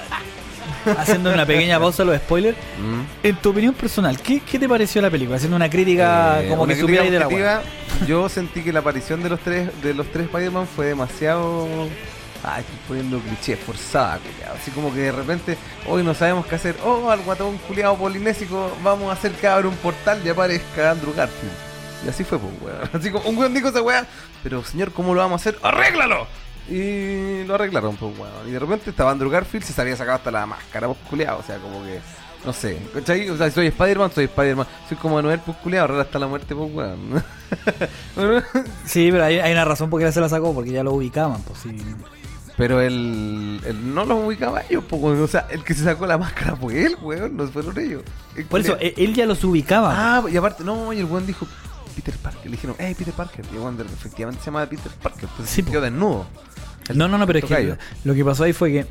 haciendo 0.99 1.33
una 1.33 1.45
pequeña 1.47 1.79
pausa 1.81 2.03
a 2.03 2.07
los 2.07 2.17
spoilers, 2.19 2.57
Mm. 2.79 3.03
en 3.27 3.37
tu 3.37 3.51
opinión 3.51 3.75
personal, 3.75 4.19
¿qué, 4.21 4.41
qué 4.41 4.59
te 4.59 4.69
pareció 4.69 5.01
la 5.03 5.11
película? 5.11 5.37
Haciendo 5.37 5.57
una 5.57 5.69
crítica 5.71 6.43
Eh, 6.43 6.49
como 6.49 6.63
una 6.63 6.75
que 6.75 6.81
crítica 6.81 7.03
supiera 7.05 7.13
de 7.13 7.19
la 7.21 7.29
wea. 7.29 7.63
Yo 8.07 8.29
sentí 8.29 8.63
que 8.63 8.73
la 8.73 8.81
aparición 8.81 9.23
de 9.23 9.31
los 9.31 9.41
tres 9.41 9.71
de 9.83 9.95
los 9.95 10.07
tres 10.11 10.27
Spider-Man 10.27 10.67
fue 10.75 10.87
demasiado. 10.87 11.67
Ay, 12.47 12.61
estoy 12.61 12.77
poniendo 12.89 13.19
cliché, 13.21 13.57
forzada, 13.57 14.19
culiao. 14.19 14.55
Así 14.55 14.71
como 14.71 14.93
que 14.93 15.01
de 15.01 15.13
repente, 15.13 15.57
hoy 15.87 16.03
no 16.03 16.13
sabemos 16.13 16.45
qué 16.47 16.57
hacer. 16.57 16.77
Oh, 16.85 17.11
al 17.11 17.21
guatón 17.23 17.57
culiado 17.67 17.97
polinésico, 17.97 18.71
vamos 18.83 19.09
a 19.09 19.13
hacer 19.15 19.33
que 19.33 19.47
abra 19.47 19.67
un 19.67 19.77
portal 19.77 20.21
y 20.25 20.29
aparezca 20.29 20.91
Andrew 20.91 21.15
Garfield. 21.17 21.53
Y 22.05 22.09
así 22.09 22.25
fue, 22.25 22.39
pues, 22.39 22.53
weón. 22.61 22.91
Así 22.93 23.11
como 23.11 23.29
un 23.29 23.37
weón 23.37 23.55
dijo 23.55 23.69
esa 23.69 23.83
weá, 23.83 24.07
pero 24.43 24.63
señor, 24.65 24.93
¿cómo 24.93 25.15
lo 25.15 25.21
vamos 25.21 25.41
a 25.41 25.49
hacer? 25.49 25.59
¡Arréglalo! 25.63 26.27
Y 26.69 27.45
lo 27.45 27.55
arreglaron, 27.55 27.97
pues, 27.97 28.19
weón. 28.19 28.49
Y 28.49 28.53
de 28.53 28.59
repente 28.59 28.91
estaba 28.91 29.11
Andrew 29.11 29.31
Garfield, 29.31 29.65
se 29.65 29.81
había 29.81 29.97
sacado 29.97 30.17
hasta 30.17 30.31
la 30.31 30.47
máscara, 30.47 30.87
pues, 30.87 30.99
culiado. 31.09 31.39
O 31.39 31.43
sea, 31.43 31.59
como 31.59 31.83
que. 31.85 32.01
No 32.45 32.53
sé, 32.53 32.79
¿cachai? 32.93 33.31
O 33.31 33.39
sea, 33.39 33.49
si 33.49 33.55
soy 33.55 33.67
Spider-Man, 33.69 34.13
soy 34.13 34.25
Spider-Man. 34.25 34.67
Soy 34.87 34.99
como 34.99 35.15
Manuel, 35.15 35.41
pues 35.41 35.57
culiado, 35.59 35.89
ahora 35.89 36.03
hasta 36.03 36.19
la 36.19 36.27
muerte, 36.27 36.55
pues 36.55 36.73
weón. 36.75 37.25
Sí, 38.85 39.09
pero 39.11 39.25
hay, 39.25 39.39
hay 39.39 39.53
una 39.53 39.65
razón 39.65 39.89
por 39.89 40.01
qué 40.01 40.13
se 40.13 40.21
la 40.21 40.29
sacó, 40.29 40.53
porque 40.53 40.71
ya 40.71 40.83
lo 40.83 40.93
ubicaban, 40.93 41.41
pues 41.43 41.61
sí. 41.61 41.75
Pero 42.57 42.81
él, 42.81 43.61
él 43.65 43.95
no 43.95 44.05
los 44.05 44.27
ubicaba 44.27 44.59
a 44.59 44.63
ellos, 44.69 44.85
pues. 44.89 45.03
O 45.03 45.27
sea, 45.27 45.47
el 45.51 45.65
que 45.65 45.73
se 45.73 45.85
sacó 45.85 46.07
la 46.07 46.19
máscara 46.19 46.55
fue 46.55 46.85
él, 46.85 46.97
weón, 47.01 47.37
no 47.37 47.49
fueron 47.49 47.79
ellos. 47.79 48.03
El 48.37 48.45
Por 48.45 48.61
eso, 48.61 48.77
él, 48.79 48.93
él 48.97 49.15
ya 49.15 49.25
los 49.25 49.43
ubicaba. 49.43 49.95
Ah, 49.97 50.23
y 50.31 50.37
aparte, 50.37 50.65
no, 50.65 50.93
y 50.93 50.99
el 50.99 51.07
weón 51.07 51.27
dijo 51.27 51.47
Peter 51.95 52.15
Parker. 52.15 52.45
Le 52.47 52.53
dijeron, 52.53 52.77
hey, 52.79 52.95
Peter 52.97 53.15
Parker. 53.15 53.45
Y 53.53 53.57
weón 53.57 53.81
efectivamente 53.81 54.41
se 54.43 54.47
llama 54.47 54.67
Peter 54.67 54.93
Parker. 55.03 55.29
Pues 55.37 55.49
Sí, 55.49 55.63
se 55.63 55.71
quedó 55.71 55.81
desnudo. 55.81 56.27
El 56.89 56.99
no, 56.99 57.09
no, 57.09 57.19
no, 57.19 57.27
pero 57.27 57.39
es 57.39 57.45
que 57.45 57.77
lo 58.05 58.15
que 58.15 58.25
pasó 58.25 58.45
ahí 58.45 58.53
fue 58.53 58.71
que 58.71 58.87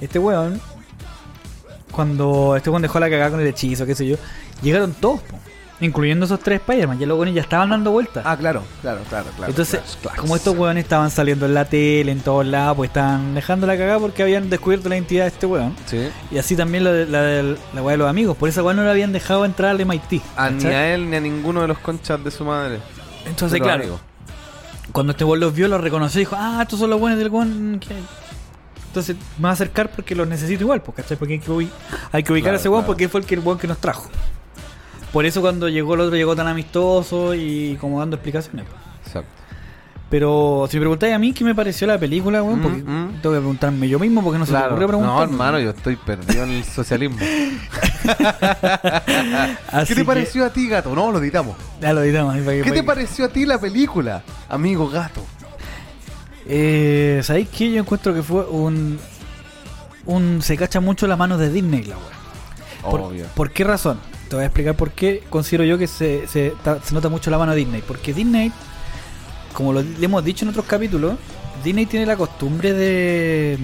este 0.00 0.18
weón, 0.18 0.60
cuando 1.90 2.56
este 2.56 2.70
weón 2.70 2.82
dejó 2.82 3.00
la 3.00 3.08
cagada 3.08 3.30
con 3.30 3.40
el 3.40 3.46
hechizo, 3.46 3.86
qué 3.86 3.94
sé 3.94 4.06
yo, 4.06 4.16
llegaron 4.62 4.92
todos, 4.92 5.20
po, 5.22 5.38
incluyendo 5.84 6.26
esos 6.26 6.40
tres 6.40 6.60
Spider-Man, 6.60 6.98
ya 6.98 7.06
los 7.06 7.16
weones 7.18 7.34
ya 7.34 7.42
estaban 7.42 7.70
dando 7.70 7.90
vueltas. 7.90 8.24
Ah, 8.26 8.36
claro, 8.36 8.62
claro, 8.82 9.00
claro, 9.08 9.26
claro. 9.36 9.50
Entonces, 9.50 9.80
claro, 9.80 10.00
claro. 10.02 10.20
como 10.22 10.36
estos 10.36 10.56
weones 10.56 10.84
estaban 10.84 11.10
saliendo 11.10 11.46
en 11.46 11.54
la 11.54 11.64
tele, 11.66 12.10
en 12.12 12.20
todos 12.20 12.46
lados, 12.46 12.76
pues 12.76 12.88
estaban 12.90 13.34
dejando 13.34 13.66
la 13.66 13.76
cagada 13.76 13.98
porque 13.98 14.22
habían 14.22 14.50
descubierto 14.50 14.88
la 14.88 14.96
identidad 14.96 15.24
de 15.24 15.28
este 15.28 15.46
weón. 15.46 15.74
Sí. 15.86 16.08
Y 16.30 16.38
así 16.38 16.56
también 16.56 16.84
la 16.84 16.92
de 16.92 17.06
la, 17.06 17.22
de 17.22 17.56
la 17.74 17.82
weá 17.82 17.92
de 17.92 17.98
los 17.98 18.08
amigos. 18.08 18.36
Por 18.36 18.48
esa 18.48 18.62
weá 18.62 18.74
no 18.74 18.82
le 18.84 18.90
habían 18.90 19.12
dejado 19.12 19.44
entrar 19.44 19.70
al 19.70 19.84
MIT. 19.86 20.22
A, 20.36 20.50
ni 20.50 20.56
¿cachai? 20.62 20.74
a 20.74 20.94
él 20.94 21.08
ni 21.10 21.16
a 21.16 21.20
ninguno 21.20 21.60
de 21.60 21.68
los 21.68 21.78
conchas 21.78 22.22
de 22.24 22.30
su 22.30 22.44
madre. 22.44 22.78
Entonces, 23.26 23.60
claro, 23.60 23.82
amigos. 23.82 24.00
cuando 24.92 25.12
este 25.12 25.24
weón 25.24 25.40
los 25.40 25.54
vio, 25.54 25.68
los 25.68 25.80
reconoció 25.80 26.20
y 26.20 26.24
dijo, 26.24 26.36
ah, 26.38 26.60
estos 26.62 26.78
son 26.80 26.90
los 26.90 26.98
buenos 27.00 27.18
del 27.18 27.28
weón. 27.28 27.78
que-". 27.80 27.94
Entonces 28.88 29.16
me 29.38 29.44
va 29.44 29.50
a 29.50 29.52
acercar 29.54 29.90
porque 29.90 30.14
los 30.14 30.28
necesito 30.28 30.62
igual, 30.62 30.80
pues, 30.80 30.96
¿cachai? 30.96 31.16
Porque 31.16 31.34
hay 31.34 31.40
que, 31.40 31.50
ubicar 31.50 31.74
Claro, 32.12 32.56
a 32.56 32.60
ese 32.60 32.68
weón 32.68 32.82
claro. 32.82 32.86
porque 32.86 33.08
fue 33.08 33.20
el, 33.20 33.26
que, 33.26 33.34
el 33.34 33.40
weón 33.40 33.58
que 33.58 33.66
nos 33.66 33.78
trajo. 33.78 34.08
Por 35.14 35.24
eso 35.24 35.40
cuando 35.40 35.68
llegó 35.70 35.94
el 35.94 36.00
otro 36.00 36.16
llegó 36.16 36.36
tan 36.36 36.48
amistoso 36.48 37.34
y 37.34 37.78
como 37.80 38.00
dando 38.00 38.16
explicaciones. 38.16 38.66
Exacto. 39.06 39.30
Pero 40.10 40.66
si 40.70 40.76
me 40.76 40.82
preguntáis 40.82 41.14
a 41.14 41.18
mí 41.18 41.32
qué 41.32 41.42
me 41.44 41.54
pareció 41.54 41.86
la 41.86 41.98
película, 41.98 42.42
weón, 42.42 42.58
Mm, 42.60 42.62
porque 42.62 42.78
mm. 42.82 43.08
tengo 43.22 43.34
que 43.34 43.40
preguntarme 43.40 43.88
yo 43.88 43.98
mismo 43.98 44.22
porque 44.22 44.38
no 44.38 44.44
se 44.46 44.52
me 44.52 44.58
ocurrió 44.58 44.86
preguntar. 44.86 45.14
No, 45.16 45.22
hermano, 45.22 45.58
yo 45.58 45.70
estoy 45.70 45.96
perdido 45.96 46.44
en 46.44 46.50
el 46.50 46.64
socialismo. 46.64 47.16
¿Qué 48.04 49.86
te 49.86 49.94
que- 49.94 50.04
pareció 50.04 50.44
a 50.44 50.50
ti, 50.50 50.68
gato? 50.68 50.94
No, 50.94 51.10
lo 51.10 51.18
editamos. 51.18 51.56
Ya 51.80 51.92
lo 51.92 52.02
editamos 52.02 52.34
para 52.38 52.44
que- 52.44 52.56
¿Qué 52.58 52.62
para 52.62 52.74
te 52.74 52.80
que- 52.80 52.86
pareció 52.86 53.24
a 53.24 53.28
ti 53.28 53.44
la 53.46 53.58
película, 53.60 54.22
amigo 54.48 54.88
gato? 54.88 55.22
Eh, 56.46 57.20
¿Sabéis 57.24 57.48
qué? 57.48 57.72
Yo 57.72 57.80
encuentro 57.80 58.12
que 58.14 58.22
fue 58.22 58.44
un. 58.46 58.98
un 60.06 60.42
se 60.42 60.56
cacha 60.56 60.80
mucho 60.80 61.06
la 61.06 61.16
mano 61.16 61.38
de 61.38 61.50
Disney, 61.50 61.84
la 61.84 61.96
weá. 61.96 62.90
¿Por, 62.90 63.00
Obvio. 63.00 63.24
¿Por 63.34 63.50
qué 63.50 63.64
razón? 63.64 63.98
Te 64.34 64.36
voy 64.38 64.42
a 64.42 64.46
explicar 64.46 64.74
por 64.74 64.90
qué 64.90 65.22
considero 65.30 65.62
yo 65.62 65.78
que 65.78 65.86
se, 65.86 66.26
se, 66.26 66.54
ta- 66.64 66.82
se 66.82 66.92
nota 66.92 67.08
mucho 67.08 67.30
la 67.30 67.38
mano 67.38 67.52
de 67.52 67.58
Disney. 67.58 67.84
Porque 67.86 68.12
Disney, 68.12 68.50
como 69.52 69.72
lo 69.72 69.80
le 69.80 70.04
hemos 70.04 70.24
dicho 70.24 70.44
en 70.44 70.48
otros 70.48 70.64
capítulos, 70.66 71.14
Disney 71.62 71.86
tiene 71.86 72.04
la 72.04 72.16
costumbre 72.16 72.72
de. 72.72 73.56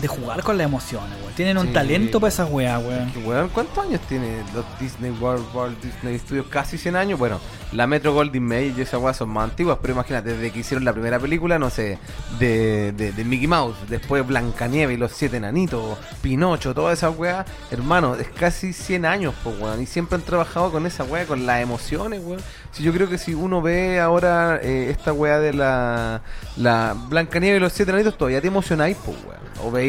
De 0.00 0.08
jugar 0.08 0.42
con 0.42 0.58
las 0.58 0.66
emociones, 0.66 1.12
weón. 1.22 1.32
Tienen 1.34 1.58
un 1.58 1.68
Sí. 1.68 1.72
talento 1.72 2.20
para 2.20 2.28
esas 2.28 2.50
weas, 2.50 2.82
weón. 2.84 3.10
Que, 3.12 3.18
weón, 3.20 3.48
¿Cuántos 3.50 3.84
años 3.84 4.00
tiene 4.08 4.42
los 4.54 4.64
Disney 4.80 5.10
World, 5.10 5.44
Walt 5.54 5.82
Disney 5.82 6.18
Studios? 6.18 6.46
Casi 6.48 6.76
100 6.78 6.96
años. 6.96 7.18
Bueno, 7.18 7.40
la 7.72 7.86
Metro 7.86 8.12
Goldwyn 8.12 8.42
Mayer 8.46 8.74
y 8.78 8.82
esas 8.82 9.00
weas 9.00 9.16
son 9.16 9.30
más 9.30 9.44
antiguas, 9.50 9.78
pero 9.80 9.94
imagínate, 9.94 10.34
desde 10.34 10.50
que 10.50 10.60
hicieron 10.60 10.84
la 10.84 10.92
primera 10.92 11.18
película, 11.18 11.58
no 11.58 11.70
sé, 11.70 11.98
de, 12.38 12.92
de, 12.92 13.12
de 13.12 13.24
Mickey 13.24 13.46
Mouse, 13.46 13.76
después 13.88 14.26
Blancanieves 14.26 14.96
y 14.96 14.98
los 14.98 15.12
Siete 15.12 15.36
Enanitos, 15.38 15.98
Pinocho, 16.22 16.74
todas 16.74 16.98
esas 16.98 17.16
weas, 17.16 17.46
hermano, 17.70 18.14
es 18.16 18.28
casi 18.28 18.72
100 18.72 19.04
años, 19.06 19.34
pues, 19.42 19.58
weón. 19.60 19.80
Y 19.82 19.86
siempre 19.86 20.16
han 20.16 20.22
trabajado 20.22 20.70
con 20.72 20.86
esa 20.86 21.04
wea, 21.04 21.26
con 21.26 21.46
las 21.46 21.62
emociones, 21.62 22.20
weón. 22.24 22.40
Si 22.72 22.82
yo 22.82 22.92
creo 22.92 23.08
que 23.08 23.16
si 23.18 23.32
uno 23.34 23.62
ve 23.62 24.00
ahora 24.00 24.58
eh, 24.62 24.88
esta 24.90 25.12
wea 25.14 25.38
de 25.40 25.54
la, 25.54 26.20
la 26.58 26.94
Blancanieves 27.08 27.58
y 27.58 27.60
los 27.60 27.72
Siete 27.72 27.90
Enanitos, 27.92 28.18
todavía 28.18 28.40
te 28.40 28.48
emocionáis, 28.48 28.96
pues, 29.04 29.16
weón. 29.26 29.36
O 29.64 29.70
veis 29.70 29.85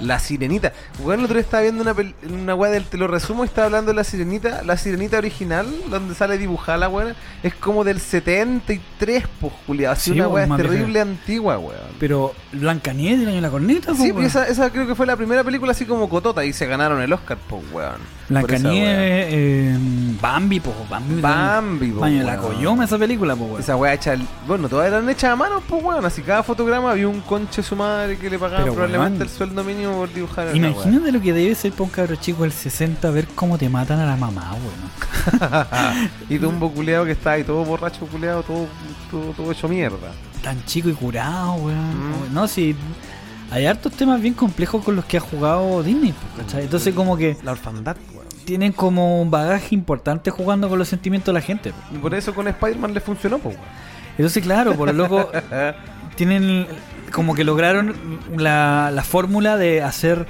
la 0.00 0.18
sirenita. 0.18 0.72
Weón, 1.00 1.20
el 1.20 1.24
otro 1.26 1.34
día 1.36 1.42
estaba 1.42 1.62
viendo 1.62 1.82
una, 1.82 1.94
una 2.30 2.54
weá 2.54 2.70
del 2.70 2.84
te 2.84 2.96
lo 2.96 3.06
resumo 3.06 3.44
y 3.44 3.46
estaba 3.48 3.66
hablando 3.66 3.90
de 3.90 3.96
la 3.96 4.04
sirenita. 4.04 4.62
La 4.62 4.76
sirenita 4.76 5.18
original, 5.18 5.66
donde 5.90 6.14
sale 6.14 6.38
dibujada 6.38 6.78
la 6.78 6.88
weá, 6.88 7.14
es 7.42 7.54
como 7.54 7.84
del 7.84 8.00
73, 8.00 9.24
pues, 9.40 9.52
culiado. 9.66 9.92
Así 9.92 10.12
Sí, 10.12 10.20
una 10.20 10.28
pues, 10.28 10.48
weá 10.48 10.56
terrible 10.56 11.00
antigua, 11.00 11.58
weón. 11.58 11.80
Pero 11.98 12.34
Blancanieves 12.52 13.20
del 13.20 13.28
año 13.28 13.36
de 13.36 13.42
la 13.42 13.50
corneta, 13.50 13.94
Sí, 13.94 14.08
po, 14.10 14.16
weón. 14.16 14.26
esa, 14.26 14.46
esa 14.48 14.70
creo 14.70 14.86
que 14.86 14.94
fue 14.94 15.06
la 15.06 15.16
primera 15.16 15.42
película 15.44 15.72
así 15.72 15.84
como 15.84 16.08
cotota 16.08 16.44
y 16.44 16.52
se 16.52 16.66
ganaron 16.66 17.00
el 17.00 17.12
Oscar, 17.12 17.38
pues, 17.48 17.62
weón. 17.72 18.16
Blancanieves, 18.28 19.26
eh, 19.30 19.78
Bambi, 20.20 20.60
po, 20.60 20.74
Bambi. 20.90 21.20
Bambi, 21.20 21.90
po, 21.92 22.00
Baño 22.00 22.24
la 22.24 22.36
coyoma 22.38 22.84
esa 22.84 22.98
película, 22.98 23.36
po, 23.36 23.44
weón. 23.44 23.60
Esa 23.60 23.76
weá 23.76 23.94
hecha, 23.94 24.16
bueno, 24.46 24.68
todas 24.68 24.88
eran 24.88 25.08
hechas 25.08 25.32
a 25.32 25.36
mano, 25.36 25.62
pues 25.66 25.82
weón. 25.82 26.04
Así 26.04 26.22
cada 26.22 26.42
fotograma 26.42 26.90
había 26.90 27.08
un 27.08 27.20
conche 27.20 27.62
su 27.62 27.76
madre 27.76 28.16
que 28.18 28.28
le 28.28 28.38
pagaban 28.38 28.64
Pero, 28.64 28.74
probablemente 28.74 29.18
weón. 29.18 29.22
el 29.22 29.28
sueldo 29.28 29.64
mínimo 29.64 29.96
por 29.96 30.12
dibujar 30.12 30.46
weá. 30.46 30.56
Imagínate 30.56 31.12
lo 31.12 31.20
que 31.20 31.32
debe 31.32 31.54
ser 31.54 31.72
para 31.72 31.84
un 31.84 31.90
cabro 31.90 32.16
chico 32.16 32.42
del 32.42 32.52
60 32.52 33.10
ver 33.10 33.26
cómo 33.34 33.58
te 33.58 33.68
matan 33.68 34.00
a 34.00 34.06
la 34.06 34.16
mamá, 34.16 34.52
weón. 34.54 36.10
y 36.28 36.38
Dumbo 36.38 36.70
culeado 36.72 37.04
que 37.04 37.12
está 37.12 37.32
ahí 37.32 37.44
todo 37.44 37.64
borracho 37.64 38.06
culeado, 38.06 38.42
todo, 38.42 38.66
todo, 39.10 39.32
todo 39.32 39.52
hecho 39.52 39.68
mierda. 39.68 40.12
Tan 40.42 40.64
chico 40.64 40.88
y 40.88 40.94
curado, 40.94 41.54
weón. 41.54 42.30
Mm. 42.30 42.34
No, 42.34 42.48
sí. 42.48 42.74
Hay 43.50 43.64
hartos 43.66 43.92
temas 43.92 44.20
bien 44.20 44.34
complejos 44.34 44.82
con 44.84 44.96
los 44.96 45.04
que 45.04 45.18
ha 45.18 45.20
jugado 45.20 45.82
Disney, 45.82 46.12
¿cachai? 46.36 46.64
Entonces 46.64 46.92
como 46.94 47.16
que 47.16 47.36
La 47.44 47.52
orfandad. 47.52 47.96
Tienen 48.46 48.72
como 48.72 49.20
un 49.20 49.30
bagaje 49.30 49.74
importante 49.74 50.30
jugando 50.30 50.68
con 50.70 50.78
los 50.78 50.88
sentimientos 50.88 51.26
de 51.34 51.40
la 51.40 51.44
gente. 51.44 51.72
Y 51.94 51.98
por 51.98 52.14
eso 52.14 52.34
con 52.34 52.48
Spider-Man 52.48 52.94
le 52.94 53.00
funcionó, 53.00 53.38
pues. 53.38 53.56
Entonces, 54.16 54.42
claro, 54.42 54.72
por 54.74 54.88
lo 54.88 54.94
loco, 54.94 55.30
tienen 56.16 56.66
como 57.12 57.34
que 57.34 57.44
lograron 57.44 57.94
la, 58.36 58.90
la 58.92 59.02
fórmula 59.04 59.56
de 59.58 59.82
hacer 59.82 60.26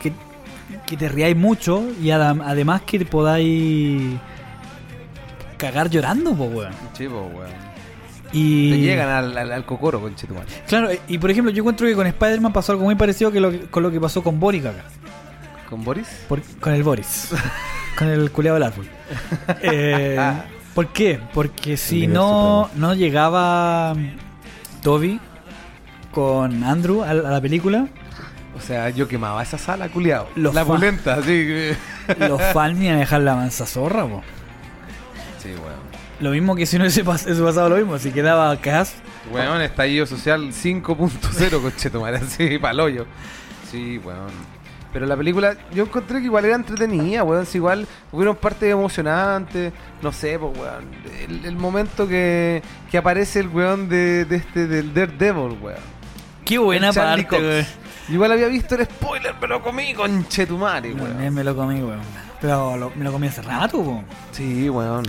que, 0.00 0.12
que 0.86 0.96
te 0.96 1.08
riáis 1.08 1.36
mucho 1.36 1.82
y 2.00 2.06
adem- 2.06 2.42
además 2.46 2.82
que 2.82 3.04
podáis 3.04 4.18
cagar 5.58 5.90
llorando, 5.90 6.34
po, 6.34 6.44
weón. 6.44 6.72
Sí, 6.92 7.06
pues, 7.08 7.34
weón. 7.34 7.72
Y 8.34 8.70
Te 8.70 8.78
llegan 8.78 9.08
al, 9.10 9.36
al, 9.36 9.52
al 9.52 9.64
cocoro, 9.66 10.00
conchetumare. 10.00 10.46
Claro, 10.66 10.88
y 11.06 11.18
por 11.18 11.30
ejemplo, 11.30 11.52
yo 11.52 11.60
encuentro 11.62 11.86
que 11.86 11.94
con 11.94 12.06
Spider-Man 12.06 12.52
pasó 12.52 12.72
algo 12.72 12.84
muy 12.84 12.94
parecido 12.94 13.30
que 13.30 13.40
lo 13.40 13.52
con 13.70 13.82
lo 13.82 13.90
que 13.90 14.00
pasó 14.00 14.22
con 14.22 14.40
Boris 14.40 14.64
acá. 14.64 14.84
¿Con 15.72 15.84
Boris? 15.84 16.06
Por- 16.28 16.42
con 16.60 16.74
el 16.74 16.82
Boris. 16.82 17.30
con 17.96 18.08
el 18.08 18.30
culeado 18.30 18.56
del 18.58 18.64
árbol. 18.64 18.86
Eh, 19.62 20.20
¿Por 20.74 20.88
qué? 20.88 21.18
Porque 21.32 21.78
si 21.78 22.06
no, 22.06 22.68
no 22.74 22.92
llegaba 22.92 23.94
Toby 24.82 25.18
con 26.10 26.62
Andrew 26.62 27.02
a, 27.02 27.08
a 27.10 27.14
la 27.14 27.40
película, 27.40 27.88
O 28.54 28.60
sea, 28.60 28.90
yo 28.90 29.08
quemaba 29.08 29.42
esa 29.42 29.56
sala, 29.56 29.88
culiado. 29.88 30.28
Los 30.36 30.54
La 30.54 30.62
pulenta, 30.66 31.16
sí. 31.22 31.24
que- 31.28 31.76
los 32.18 32.42
fans 32.52 32.78
iban 32.78 32.96
a 32.96 32.98
dejar 32.98 33.22
la 33.22 33.34
mansa 33.34 33.64
zorra, 33.64 34.04
po. 34.06 34.22
Sí, 35.42 35.48
weón. 35.54 35.80
Lo 36.20 36.30
mismo 36.32 36.54
que 36.54 36.66
si 36.66 36.76
no 36.76 36.84
hubiese 36.84 37.02
pas- 37.02 37.24
pasado 37.42 37.70
lo 37.70 37.76
mismo, 37.76 37.98
si 37.98 38.10
quedaba 38.12 38.54
Cass. 38.58 38.92
Weón, 39.32 39.62
estallido 39.62 40.04
social 40.04 40.52
5.0, 40.52 41.62
conchetumare, 41.62 42.18
así, 42.18 42.58
paloyo. 42.58 43.06
Sí, 43.70 43.96
weón. 44.04 44.51
Pero 44.92 45.06
la 45.06 45.16
película, 45.16 45.56
yo 45.72 45.84
encontré 45.84 46.18
que 46.20 46.26
igual 46.26 46.44
era 46.44 46.54
entretenida, 46.54 47.24
weón. 47.24 47.46
Si 47.46 47.56
igual 47.58 47.86
hubieron 48.12 48.36
partes 48.36 48.70
emocionantes, 48.70 49.72
no 50.02 50.12
sé, 50.12 50.38
pues, 50.38 50.56
weón. 50.58 50.84
El, 51.26 51.44
el 51.46 51.56
momento 51.56 52.06
que, 52.06 52.62
que 52.90 52.98
aparece 52.98 53.40
el 53.40 53.48
weón 53.48 53.88
de, 53.88 54.24
de 54.26 54.36
este, 54.36 54.66
del 54.66 54.92
Daredevil, 54.92 55.56
weón. 55.62 55.78
Qué 56.44 56.58
buena 56.58 56.92
parte, 56.92 57.26
weón. 57.38 57.66
Igual 58.08 58.32
había 58.32 58.48
visto 58.48 58.74
el 58.74 58.84
spoiler, 58.84 59.34
me 59.40 59.46
lo 59.48 59.62
comí, 59.62 59.94
conchetumare, 59.94 60.92
weón. 60.92 61.34
me 61.34 61.42
lo 61.44 61.56
comí, 61.56 61.80
weón. 61.82 62.00
Pero 62.40 62.76
lo- 62.76 62.92
me 62.94 63.04
lo 63.04 63.12
comí 63.12 63.28
hace 63.28 63.40
rato, 63.42 63.82
po. 63.82 64.02
Sí, 64.32 64.68
weón. 64.68 65.04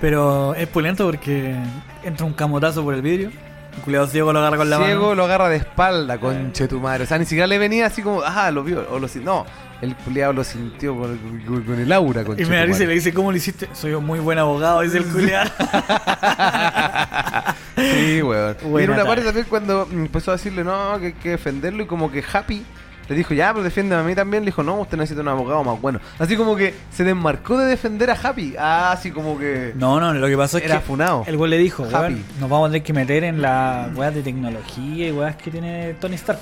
Pero 0.00 0.54
es 0.56 0.66
pulento 0.68 1.06
porque 1.06 1.56
entra 2.02 2.26
un 2.26 2.32
camotazo 2.34 2.82
por 2.82 2.92
el 2.94 3.00
vidrio. 3.02 3.30
El 3.76 3.82
culeado 3.82 4.06
ciego 4.06 4.32
lo 4.32 4.38
agarra 4.40 4.56
con 4.58 4.70
la 4.70 4.76
Ciego 4.78 5.02
mano. 5.02 5.14
lo 5.14 5.24
agarra 5.24 5.48
de 5.48 5.56
espalda, 5.56 6.18
conchetumare. 6.18 7.04
O 7.04 7.06
sea, 7.06 7.18
ni 7.18 7.24
siquiera 7.24 7.46
le 7.46 7.58
venía 7.58 7.86
así 7.86 8.02
como, 8.02 8.22
ah, 8.22 8.50
lo 8.50 8.62
vio, 8.62 8.86
o 8.90 8.98
lo 8.98 9.08
No, 9.22 9.46
el 9.80 9.96
culiado 9.96 10.32
lo 10.34 10.44
sintió 10.44 10.94
con, 10.96 11.16
con- 11.46 11.62
con 11.62 11.80
el 11.80 11.90
aura, 11.92 12.20
Y 12.20 12.24
me 12.24 12.26
conchetumare. 12.28 12.66
dice, 12.66 12.86
le 12.86 12.94
dice, 12.94 13.12
¿cómo 13.14 13.30
lo 13.30 13.36
hiciste? 13.38 13.68
Soy 13.72 13.92
un 13.94 14.04
muy 14.04 14.20
buen 14.20 14.38
abogado, 14.38 14.82
dice 14.82 14.98
el 14.98 15.04
culeado. 15.06 15.50
Sí, 17.76 18.22
weón. 18.22 18.56
Y 18.62 18.66
Buena 18.66 18.84
en 18.94 19.00
una 19.00 19.04
parte 19.08 19.24
también 19.24 19.46
cuando 19.48 19.88
empezó 19.90 20.30
a 20.30 20.34
decirle, 20.36 20.62
no, 20.62 20.98
que 21.00 21.06
hay 21.06 21.12
que 21.14 21.30
defenderlo 21.30 21.82
y 21.82 21.86
como 21.86 22.10
que 22.12 22.22
Happy 22.32 22.64
le 23.08 23.16
dijo, 23.16 23.34
ya, 23.34 23.52
pero 23.52 23.62
defiéndeme 23.64 24.00
a 24.00 24.04
mí 24.04 24.14
también. 24.14 24.42
Le 24.44 24.46
dijo, 24.50 24.62
no, 24.62 24.76
usted 24.80 24.96
necesita 24.96 25.20
un 25.22 25.28
abogado 25.28 25.62
más 25.64 25.80
bueno. 25.80 26.00
Así 26.18 26.36
como 26.36 26.56
que 26.56 26.74
se 26.90 27.04
desmarcó 27.04 27.58
de 27.58 27.66
defender 27.66 28.10
a 28.10 28.14
Happy. 28.14 28.54
Ah, 28.58 28.92
así 28.92 29.10
como 29.10 29.38
que 29.38 29.72
No, 29.76 30.00
no, 30.00 30.12
lo 30.14 30.26
que 30.28 30.36
pasó 30.36 30.58
es 30.58 30.64
era 30.64 30.76
que 30.78 30.84
funado. 30.86 31.24
el 31.26 31.36
güey 31.36 31.50
le 31.50 31.58
dijo, 31.58 31.84
Happy. 31.92 32.24
nos 32.40 32.48
vamos 32.48 32.68
a 32.68 32.72
tener 32.72 32.82
que 32.84 32.92
meter 32.92 33.24
en 33.24 33.42
la 33.42 33.90
weas 33.94 34.14
de 34.14 34.22
tecnología 34.22 35.08
y 35.08 35.12
weas 35.12 35.36
que 35.36 35.50
tiene 35.50 35.94
Tony 35.94 36.14
Stark. 36.14 36.38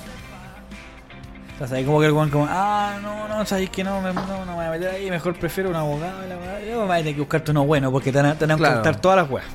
Entonces 1.53 1.77
ahí 1.77 1.85
como 1.85 1.99
que 1.99 2.07
el 2.07 2.11
weón 2.13 2.29
como, 2.31 2.47
ah, 2.49 2.97
no, 3.03 3.27
no, 3.27 3.45
sabéis 3.45 3.69
que 3.69 3.83
no, 3.83 4.01
me, 4.01 4.11
no, 4.13 4.25
no 4.45 4.45
me 4.45 4.53
voy 4.55 4.65
a 4.65 4.71
meter 4.71 4.89
ahí, 4.95 5.09
mejor 5.11 5.35
prefiero 5.35 5.69
un 5.69 5.75
abogado. 5.75 6.19
La 6.27 6.35
wea. 6.37 6.59
Yo 6.67 6.85
voy 6.87 6.95
a 6.95 6.97
tener 6.97 7.13
que 7.13 7.19
buscarte 7.21 7.51
uno 7.51 7.65
bueno 7.65 7.91
porque 7.91 8.11
te 8.11 8.17
van 8.19 8.31
a, 8.31 8.35
te 8.35 8.45
van 8.45 8.51
a 8.51 8.57
Claro. 8.57 8.73
ocultar 8.79 8.99
todas 8.99 9.17
las 9.17 9.29
weas. 9.29 9.45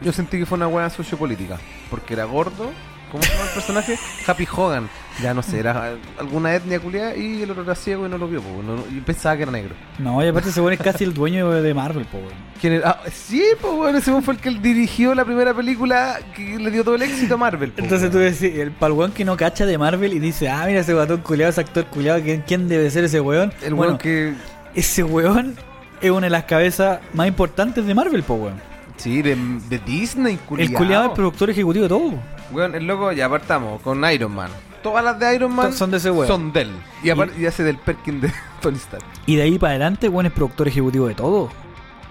Yo 0.00 0.12
sentí 0.12 0.38
que 0.38 0.46
fue 0.46 0.56
una 0.56 0.66
weá 0.66 0.90
sociopolítica. 0.90 1.58
Porque 1.90 2.14
era 2.14 2.24
gordo. 2.24 2.70
¿Cómo 3.12 3.22
se 3.22 3.30
llama 3.30 3.44
el 3.44 3.50
personaje? 3.54 3.98
Happy 4.26 4.48
Hogan. 4.52 4.88
Ya 5.22 5.32
no 5.32 5.42
sé, 5.42 5.60
era 5.60 5.92
alguna 6.18 6.54
etnia 6.54 6.80
culiada 6.80 7.14
y 7.16 7.42
el 7.42 7.50
otro 7.52 7.62
era 7.62 7.76
ciego 7.76 8.04
y 8.04 8.08
no 8.08 8.18
lo 8.18 8.26
vio. 8.26 8.42
po, 8.42 8.62
no- 8.64 8.82
y 8.90 9.00
pensaba 9.00 9.36
que 9.36 9.42
era 9.44 9.52
negro. 9.52 9.74
No, 9.98 10.22
y 10.24 10.26
aparte 10.28 10.48
ese 10.48 10.60
weón 10.60 10.72
es 10.72 10.80
casi 10.80 11.04
el 11.04 11.14
dueño 11.14 11.50
de 11.50 11.72
Marvel, 11.72 12.04
po, 12.06 12.18
weón. 12.18 12.32
¿Quién 12.60 12.72
era? 12.74 12.90
Ah, 12.90 13.00
sí, 13.12 13.42
pues 13.60 13.72
bueno, 13.74 13.98
ese 13.98 14.10
weón 14.10 14.24
fue 14.24 14.34
el 14.34 14.40
que 14.40 14.50
dirigió 14.50 15.14
la 15.14 15.24
primera 15.24 15.54
película 15.54 16.18
que 16.34 16.58
le 16.58 16.70
dio 16.72 16.82
todo 16.82 16.96
el 16.96 17.02
éxito 17.02 17.34
a 17.34 17.36
Marvel. 17.36 17.70
po, 17.70 17.82
Entonces 17.82 18.10
tú 18.10 18.18
weón. 18.18 18.32
decís, 18.32 18.58
el 18.58 18.72
palguón 18.72 19.12
que 19.12 19.24
no 19.24 19.36
cacha 19.36 19.66
de 19.66 19.78
Marvel 19.78 20.12
y 20.14 20.18
dice, 20.18 20.48
ah, 20.48 20.64
mira 20.66 20.80
ese 20.80 20.94
guatón 20.94 21.20
culiado, 21.20 21.50
ese 21.50 21.60
actor 21.60 21.84
culiado, 21.86 22.20
¿quién, 22.20 22.42
quién 22.44 22.66
debe 22.68 22.90
ser 22.90 23.04
ese 23.04 23.20
weón? 23.20 23.52
El 23.62 23.74
bueno, 23.74 23.92
weón 23.92 23.98
que. 23.98 24.34
ese 24.74 25.04
weón 25.04 25.54
es 26.00 26.10
una 26.10 26.22
de 26.26 26.30
las 26.30 26.44
cabezas 26.44 26.98
más 27.12 27.28
importantes 27.28 27.86
de 27.86 27.94
Marvel, 27.94 28.24
po, 28.24 28.34
weón. 28.34 28.60
Sí, 28.96 29.22
de, 29.22 29.36
de 29.68 29.78
Disney, 29.78 30.38
culiado. 30.38 30.70
El 30.72 30.76
culiado 30.76 31.04
es 31.04 31.10
el 31.10 31.14
productor 31.14 31.50
ejecutivo 31.50 31.84
de 31.84 31.88
todo. 31.88 32.14
Weón, 32.50 32.74
el 32.74 32.84
loco, 32.86 33.12
ya 33.12 33.26
apartamos 33.26 33.80
con 33.80 34.04
Iron 34.10 34.34
Man. 34.34 34.50
Todas 34.84 35.02
las 35.04 35.18
de 35.18 35.34
Iron 35.34 35.52
Man 35.52 35.72
Son 35.72 35.90
de 35.90 35.96
ese 35.96 36.10
weón. 36.12 36.28
son 36.28 36.52
de 36.52 36.60
él. 36.62 36.70
Y, 37.02 37.08
apar- 37.08 37.36
y 37.36 37.44
hace 37.46 37.64
del 37.64 37.78
Perkin 37.78 38.20
de 38.20 38.32
Tony 38.60 38.76
Stark. 38.76 39.02
Y 39.26 39.34
de 39.34 39.42
ahí 39.42 39.58
para 39.58 39.70
adelante, 39.72 40.08
weón 40.08 40.26
es 40.26 40.32
productor 40.32 40.68
ejecutivo 40.68 41.08
de 41.08 41.14
todo. 41.14 41.48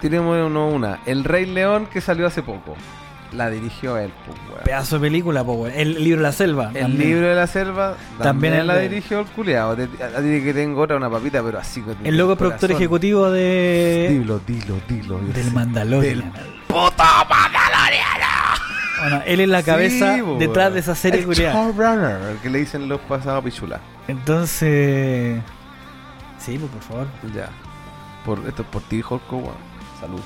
Tenemos 0.02 0.38
uno, 0.46 0.68
una. 0.68 1.00
El 1.06 1.24
Rey 1.24 1.46
León 1.46 1.88
que 1.94 2.02
salió 2.02 2.28
hace 2.28 2.42
poco. 2.44 2.76
La 3.32 3.50
dirigió 3.50 3.98
él, 3.98 4.12
pues, 4.28 4.38
weón. 4.50 4.64
Pedazo 4.64 4.96
de 5.00 5.02
película, 5.08 5.42
weón. 5.44 5.72
El 5.74 6.04
libro 6.04 6.18
de 6.20 6.24
la 6.24 6.32
selva. 6.34 6.72
El 6.74 6.82
también. 6.82 7.10
libro 7.10 7.28
de 7.30 7.36
la 7.36 7.48
selva 7.48 7.96
También 8.22 8.68
la 8.68 8.74
de 8.76 8.90
dirigió 8.90 9.20
el 9.22 9.26
culiado. 9.28 9.72
A 9.72 9.76
ti 9.76 10.42
que 10.44 10.52
tengo 10.54 10.82
otra, 10.82 10.98
una 10.98 11.10
papita, 11.10 11.42
pero 11.42 11.58
así. 11.60 11.82
con 11.82 11.96
El 12.04 12.18
loco 12.18 12.36
productor 12.36 12.72
ejecutivo 12.72 13.32
de... 13.32 14.08
Dilo, 14.12 14.40
dilo, 14.46 14.76
dilo. 14.88 15.20
del. 15.20 15.52
Mandalorian. 15.52 16.20
Del 16.20 16.32
puto. 16.68 17.04
Bueno, 19.04 19.22
él 19.26 19.40
es 19.42 19.50
la 19.50 19.64
cabeza 19.64 20.16
Sí, 20.16 20.22
detrás 20.40 20.74
de 20.74 20.80
esa 20.80 20.96
serie 20.96 21.20
El 21.20 21.26
culiada. 21.26 21.54
showrunner, 21.54 22.22
el 22.32 22.38
que 22.38 22.50
le 22.50 22.60
dicen 22.60 22.88
los 22.88 23.02
pasados 23.02 23.44
pichula. 23.44 23.80
Entonces. 24.08 25.42
Sí, 26.40 26.58
pues 26.58 26.72
por 26.72 26.82
favor. 26.82 27.08
Ya. 27.36 27.50
Por, 28.26 28.40
esto 28.48 28.62
es 28.62 28.68
por 28.70 28.82
ti, 28.84 29.04
Hulk 29.08 29.32
Hogan. 29.32 29.56
Salud. 30.00 30.22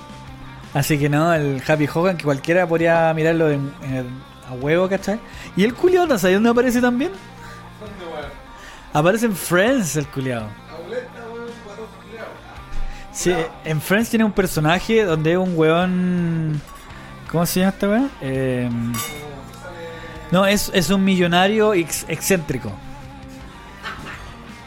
Así 0.74 0.98
que 1.00 1.10
no, 1.10 1.34
el 1.34 1.62
Happy 1.68 1.88
Hogan, 1.92 2.18
que 2.18 2.24
cualquiera 2.26 2.68
podría 2.68 3.12
mirarlo 3.16 3.50
en, 3.50 3.72
en 3.84 3.94
el- 3.96 4.10
a 4.50 4.54
huevo, 4.54 4.88
¿cachai? 4.88 5.20
Y 5.56 5.64
el 5.64 5.74
culiado, 5.74 6.06
¿no 6.08 6.18
sabes 6.20 6.36
dónde 6.38 6.50
aparece 6.52 6.80
también? 6.80 7.12
Aparece 8.94 9.26
en 9.26 9.36
Friends, 9.36 9.96
el 9.98 10.08
culiado. 10.08 10.48
Sí, 13.12 13.34
en 13.66 13.82
Friends 13.82 14.10
tiene 14.10 14.24
un 14.24 14.32
personaje 14.32 15.04
donde 15.04 15.32
es 15.32 15.38
un 15.38 15.54
weón. 15.58 16.62
¿Cómo 17.32 17.46
se 17.46 17.60
llama 17.60 17.70
este 17.72 17.88
weón? 17.88 18.12
Eh, 18.22 18.70
no, 20.32 20.46
es, 20.46 20.72
es 20.74 20.90
un 20.90 21.04
millonario 21.04 21.74
ex- 21.74 22.06
excéntrico. 22.08 22.72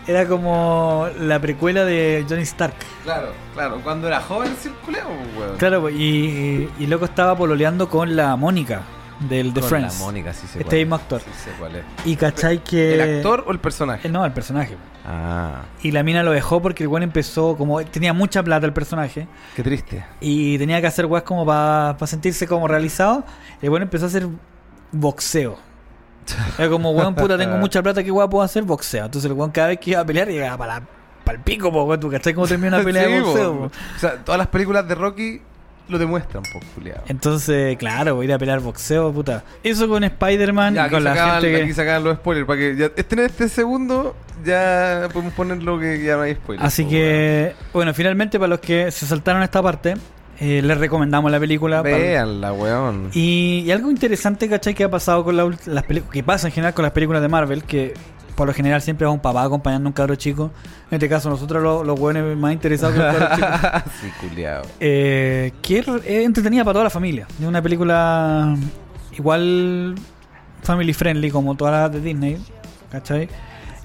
Era 0.07 0.27
como 0.27 1.09
la 1.21 1.39
precuela 1.39 1.85
de 1.85 2.25
Johnny 2.29 2.43
Stark. 2.43 2.75
Claro, 3.05 3.33
claro. 3.55 3.81
Cuando 3.83 4.09
era 4.09 4.21
joven, 4.21 4.55
circuleo, 4.61 5.07
weón. 5.39 5.57
Claro, 5.59 5.89
y, 5.89 5.95
y, 6.03 6.71
y 6.81 6.87
loco 6.87 7.05
estaba 7.05 7.37
pololeando 7.37 7.89
con 7.89 8.17
la 8.17 8.35
Mónica 8.37 8.83
del 9.29 9.53
The 9.53 9.61
Con 9.61 9.69
Friends. 9.69 9.99
La 9.99 10.05
Mónica, 10.05 10.33
sí 10.33 10.47
sé 10.47 10.61
Este 10.61 10.77
es. 10.77 10.83
mismo 10.87 10.97
actor. 10.97 11.21
Sí 11.21 11.31
sé 11.45 11.51
cuál 11.59 11.77
es. 11.77 11.85
Y 12.05 12.17
cachai 12.17 12.63
que. 12.65 12.95
¿El 12.95 13.17
actor 13.17 13.45
o 13.47 13.53
el 13.53 13.59
personaje? 13.59 14.09
Eh, 14.09 14.11
No, 14.11 14.25
el 14.25 14.33
personaje. 14.33 14.77
Ah, 15.07 15.63
Y 15.83 15.93
la 15.93 16.03
mina 16.03 16.23
lo 16.23 16.31
dejó 16.33 16.61
porque 16.61 16.83
el 16.85 16.89
weón 16.89 17.03
empezó 17.03 17.57
como. 17.57 17.83
Tenía 17.85 18.13
mucha 18.13 18.43
plata 18.43 18.67
el 18.67 18.73
personaje. 18.73 19.27
qué 19.57 19.63
triste. 19.63 20.05
Y 20.21 20.59
tenía 20.59 20.81
que 20.81 20.87
hacer 20.87 21.07
weas 21.07 21.25
como 21.25 21.45
para 21.47 21.97
sentirse 22.07 22.47
como 22.47 22.67
realizado. 22.69 23.25
El 23.63 23.71
weón 23.71 23.83
empezó 23.83 24.05
a 24.07 24.09
hacer 24.09 24.27
boxeo. 24.93 25.59
Era 26.59 26.69
como, 26.69 26.91
weón, 26.93 27.15
puta, 27.15 27.37
tengo 27.37 27.57
mucha 27.59 27.83
plata, 27.83 28.05
¿qué 28.05 28.11
wea 28.11 28.29
puedo 28.29 28.45
hacer? 28.45 28.63
Boxeo. 28.63 29.07
Entonces 29.07 29.31
el 29.31 29.37
weón 29.37 29.51
cada 29.51 29.69
vez 29.69 29.79
que 29.81 29.91
iba 29.93 30.01
a 30.01 30.05
pelear 30.05 30.29
llegaba 30.29 30.57
para 30.59 30.83
para 31.25 31.39
el 31.39 31.45
pico, 31.45 31.71
po, 31.73 31.85
weón. 31.85 32.01
¿Tú 32.01 32.11
cachai 32.11 32.35
cómo 32.35 32.47
termina 32.47 32.77
una 32.77 32.85
pelea 32.85 33.05
Sí, 33.07 33.13
de 33.13 33.21
boxeo? 33.21 33.53
po. 33.53 33.59
po? 33.61 33.65
O 33.97 33.99
sea, 33.99 34.17
todas 34.25 34.39
las 34.39 34.49
películas 34.49 34.87
de 34.89 34.95
Rocky 34.95 35.43
lo 35.91 35.99
demuestran, 35.99 36.43
po, 36.53 36.61
culiao. 36.75 37.03
Entonces, 37.09 37.77
claro, 37.77 38.15
voy 38.17 38.25
a 38.25 38.29
ir 38.29 38.33
a 38.35 38.39
pelear 38.39 38.61
boxeo, 38.61 39.13
puta. 39.13 39.45
Eso 39.63 39.89
con 39.89 40.05
Spider-Man 40.05 40.75
Ya, 40.75 40.87
y 40.87 40.91
con 40.91 41.05
la 41.05 41.11
sacaban, 41.11 41.43
gente 41.43 41.57
que... 41.57 41.63
aquí 41.65 41.73
sacaban 41.75 42.05
los 42.05 42.17
spoilers 42.17 42.47
para 42.47 42.59
que 42.59 42.77
ya 42.77 42.91
este 42.97 43.15
en 43.15 43.21
este 43.21 43.49
segundo 43.49 44.15
ya 44.45 45.09
podemos 45.13 45.35
poner 45.35 45.63
lo 45.63 45.79
que 45.79 46.03
ya 46.03 46.17
no 46.17 46.23
hay 46.23 46.35
spoilers. 46.35 46.67
Así 46.67 46.87
que, 46.87 47.55
bueno, 47.73 47.93
finalmente 47.93 48.39
para 48.39 48.49
los 48.49 48.61
que 48.61 48.91
se 48.91 49.07
saltaron 49.07 49.43
esta 49.43 49.63
parte, 49.63 49.95
eh, 50.41 50.63
les 50.63 50.79
recomendamos 50.79 51.31
la 51.31 51.39
película. 51.39 51.83
Véanla, 51.83 52.53
weón. 52.53 53.11
Y, 53.13 53.65
y 53.67 53.71
algo 53.71 53.91
interesante, 53.91 54.49
¿cachai? 54.49 54.75
Que 54.75 54.85
ha 54.85 54.91
pasado 54.91 55.23
con 55.23 55.37
la 55.37 55.51
las 55.67 55.85
películas, 55.85 56.13
que 56.13 56.23
pasa 56.23 56.47
en 56.49 56.55
general 56.55 56.73
con 56.73 56.83
las 56.85 56.93
películas 56.93 57.21
de 57.21 57.29
Marvel, 57.29 57.65
que 57.65 57.93
por 58.41 58.47
lo 58.49 58.55
general 58.55 58.81
siempre 58.81 59.07
va 59.07 59.13
un 59.13 59.21
papá 59.21 59.43
acompañando 59.43 59.87
a 59.87 59.91
un 59.91 59.93
cabro 59.93 60.15
chico. 60.15 60.51
En 60.91 60.95
este 60.97 61.11
caso, 61.11 61.29
nosotros 61.29 61.63
los, 61.63 61.87
los 61.87 62.37
más 62.39 62.55
interesados 62.55 62.95
que 62.97 63.03
los 63.03 63.15
cabros 63.15 63.37
chicos. 63.37 63.93
sí, 64.01 64.09
culiao. 64.19 64.63
Eh, 64.81 65.53
que 65.61 65.81
es 65.81 65.87
entretenida 66.25 66.65
para 66.65 66.73
toda 66.73 66.85
la 66.85 66.91
familia. 66.91 67.27
Es 67.39 67.47
una 67.47 67.61
película 67.61 68.57
igual 69.13 69.95
family 70.63 70.95
friendly 70.95 71.31
como 71.31 71.55
todas 71.55 71.83
las 71.83 71.93
de 71.93 72.01
Disney, 72.01 72.43
¿cachai? 72.91 73.29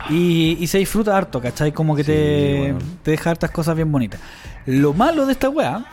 Y, 0.10 0.56
y 0.58 0.68
se 0.68 0.78
disfruta 0.78 1.18
harto, 1.18 1.42
¿cachai? 1.42 1.74
Como 1.74 1.94
que 1.94 2.06
Sí, 2.06 2.12
te, 2.14 2.58
bueno. 2.72 2.80
te 3.04 3.12
deja 3.12 3.32
hartas 3.32 3.52
cosas 3.52 3.76
bien 3.76 3.92
bonitas. 3.92 4.22
Lo 4.68 4.94
malo 4.94 5.26
de 5.26 5.34
esta 5.34 5.50
weá, 5.50 5.84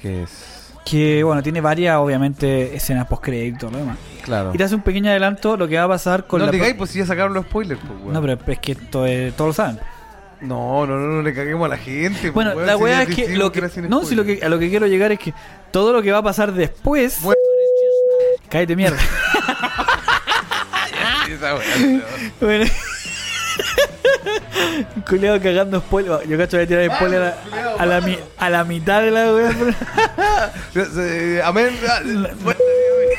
¿Qué 0.00 0.24
es? 0.24 0.47
Que 0.88 1.22
bueno, 1.24 1.42
tiene 1.42 1.60
varias, 1.60 1.96
obviamente, 1.96 2.74
escenas 2.76 3.06
post-crédito 3.06 3.56
y 3.56 3.58
todo 3.58 3.70
lo 3.72 3.78
demás. 3.78 3.98
Claro. 4.22 4.50
Y 4.54 4.58
te 4.58 4.64
hace 4.64 4.74
un 4.74 4.82
pequeño 4.82 5.10
adelanto 5.10 5.56
lo 5.56 5.66
que 5.68 5.76
va 5.76 5.84
a 5.84 5.88
pasar 5.88 6.26
con 6.26 6.40
no 6.40 6.46
la... 6.46 6.52
digáis, 6.52 6.72
pro- 6.72 6.78
pues 6.78 6.90
si 6.90 6.98
ya 6.98 7.06
sacaron 7.06 7.34
los 7.34 7.44
spoilers, 7.46 7.80
pues, 7.80 8.00
weón. 8.00 8.12
No, 8.12 8.20
pero 8.20 8.38
es 8.52 8.58
que 8.58 8.72
esto 8.72 9.06
es- 9.06 9.34
todos 9.34 9.48
lo 9.48 9.52
saben. 9.54 9.78
No, 10.40 10.86
no, 10.86 10.96
no, 10.98 11.06
no 11.16 11.22
le 11.22 11.34
caguemos 11.34 11.66
a 11.66 11.68
la 11.68 11.76
gente. 11.78 12.20
pues, 12.20 12.32
Bueno, 12.34 12.52
weón, 12.52 12.66
la 12.66 12.76
si 12.76 12.82
weá 12.82 13.02
es 13.02 13.08
que 13.14 13.36
lo 13.36 13.50
que, 13.50 13.60
no, 13.88 14.04
si 14.04 14.14
lo 14.14 14.24
que 14.24 14.40
a 14.42 14.48
lo 14.48 14.58
que 14.58 14.68
quiero 14.70 14.86
llegar 14.86 15.10
es 15.12 15.18
que 15.18 15.34
todo 15.72 15.92
lo 15.92 16.00
que 16.02 16.12
va 16.12 16.18
a 16.18 16.22
pasar 16.22 16.52
después, 16.52 17.20
Bueno. 17.22 17.38
cállate 18.48 18.76
mierda. 18.76 18.98
Bueno. 22.40 22.64
Culeado 25.08 25.40
cagando 25.40 25.80
spoiler. 25.80 26.26
Yo 26.28 26.36
cacho 26.38 26.56
voy 26.56 26.64
a 26.64 26.68
tirar 26.68 26.94
spoiler 26.96 27.22
a, 27.22 27.36
a 27.78 27.86
la, 27.86 28.00
mi- 28.00 28.18
a 28.36 28.50
la 28.50 28.64
mitad 28.64 29.00
de 29.02 29.10
la 29.10 29.32
wea. 29.32 29.52
Eh, 30.74 31.40
Amén. 31.44 31.70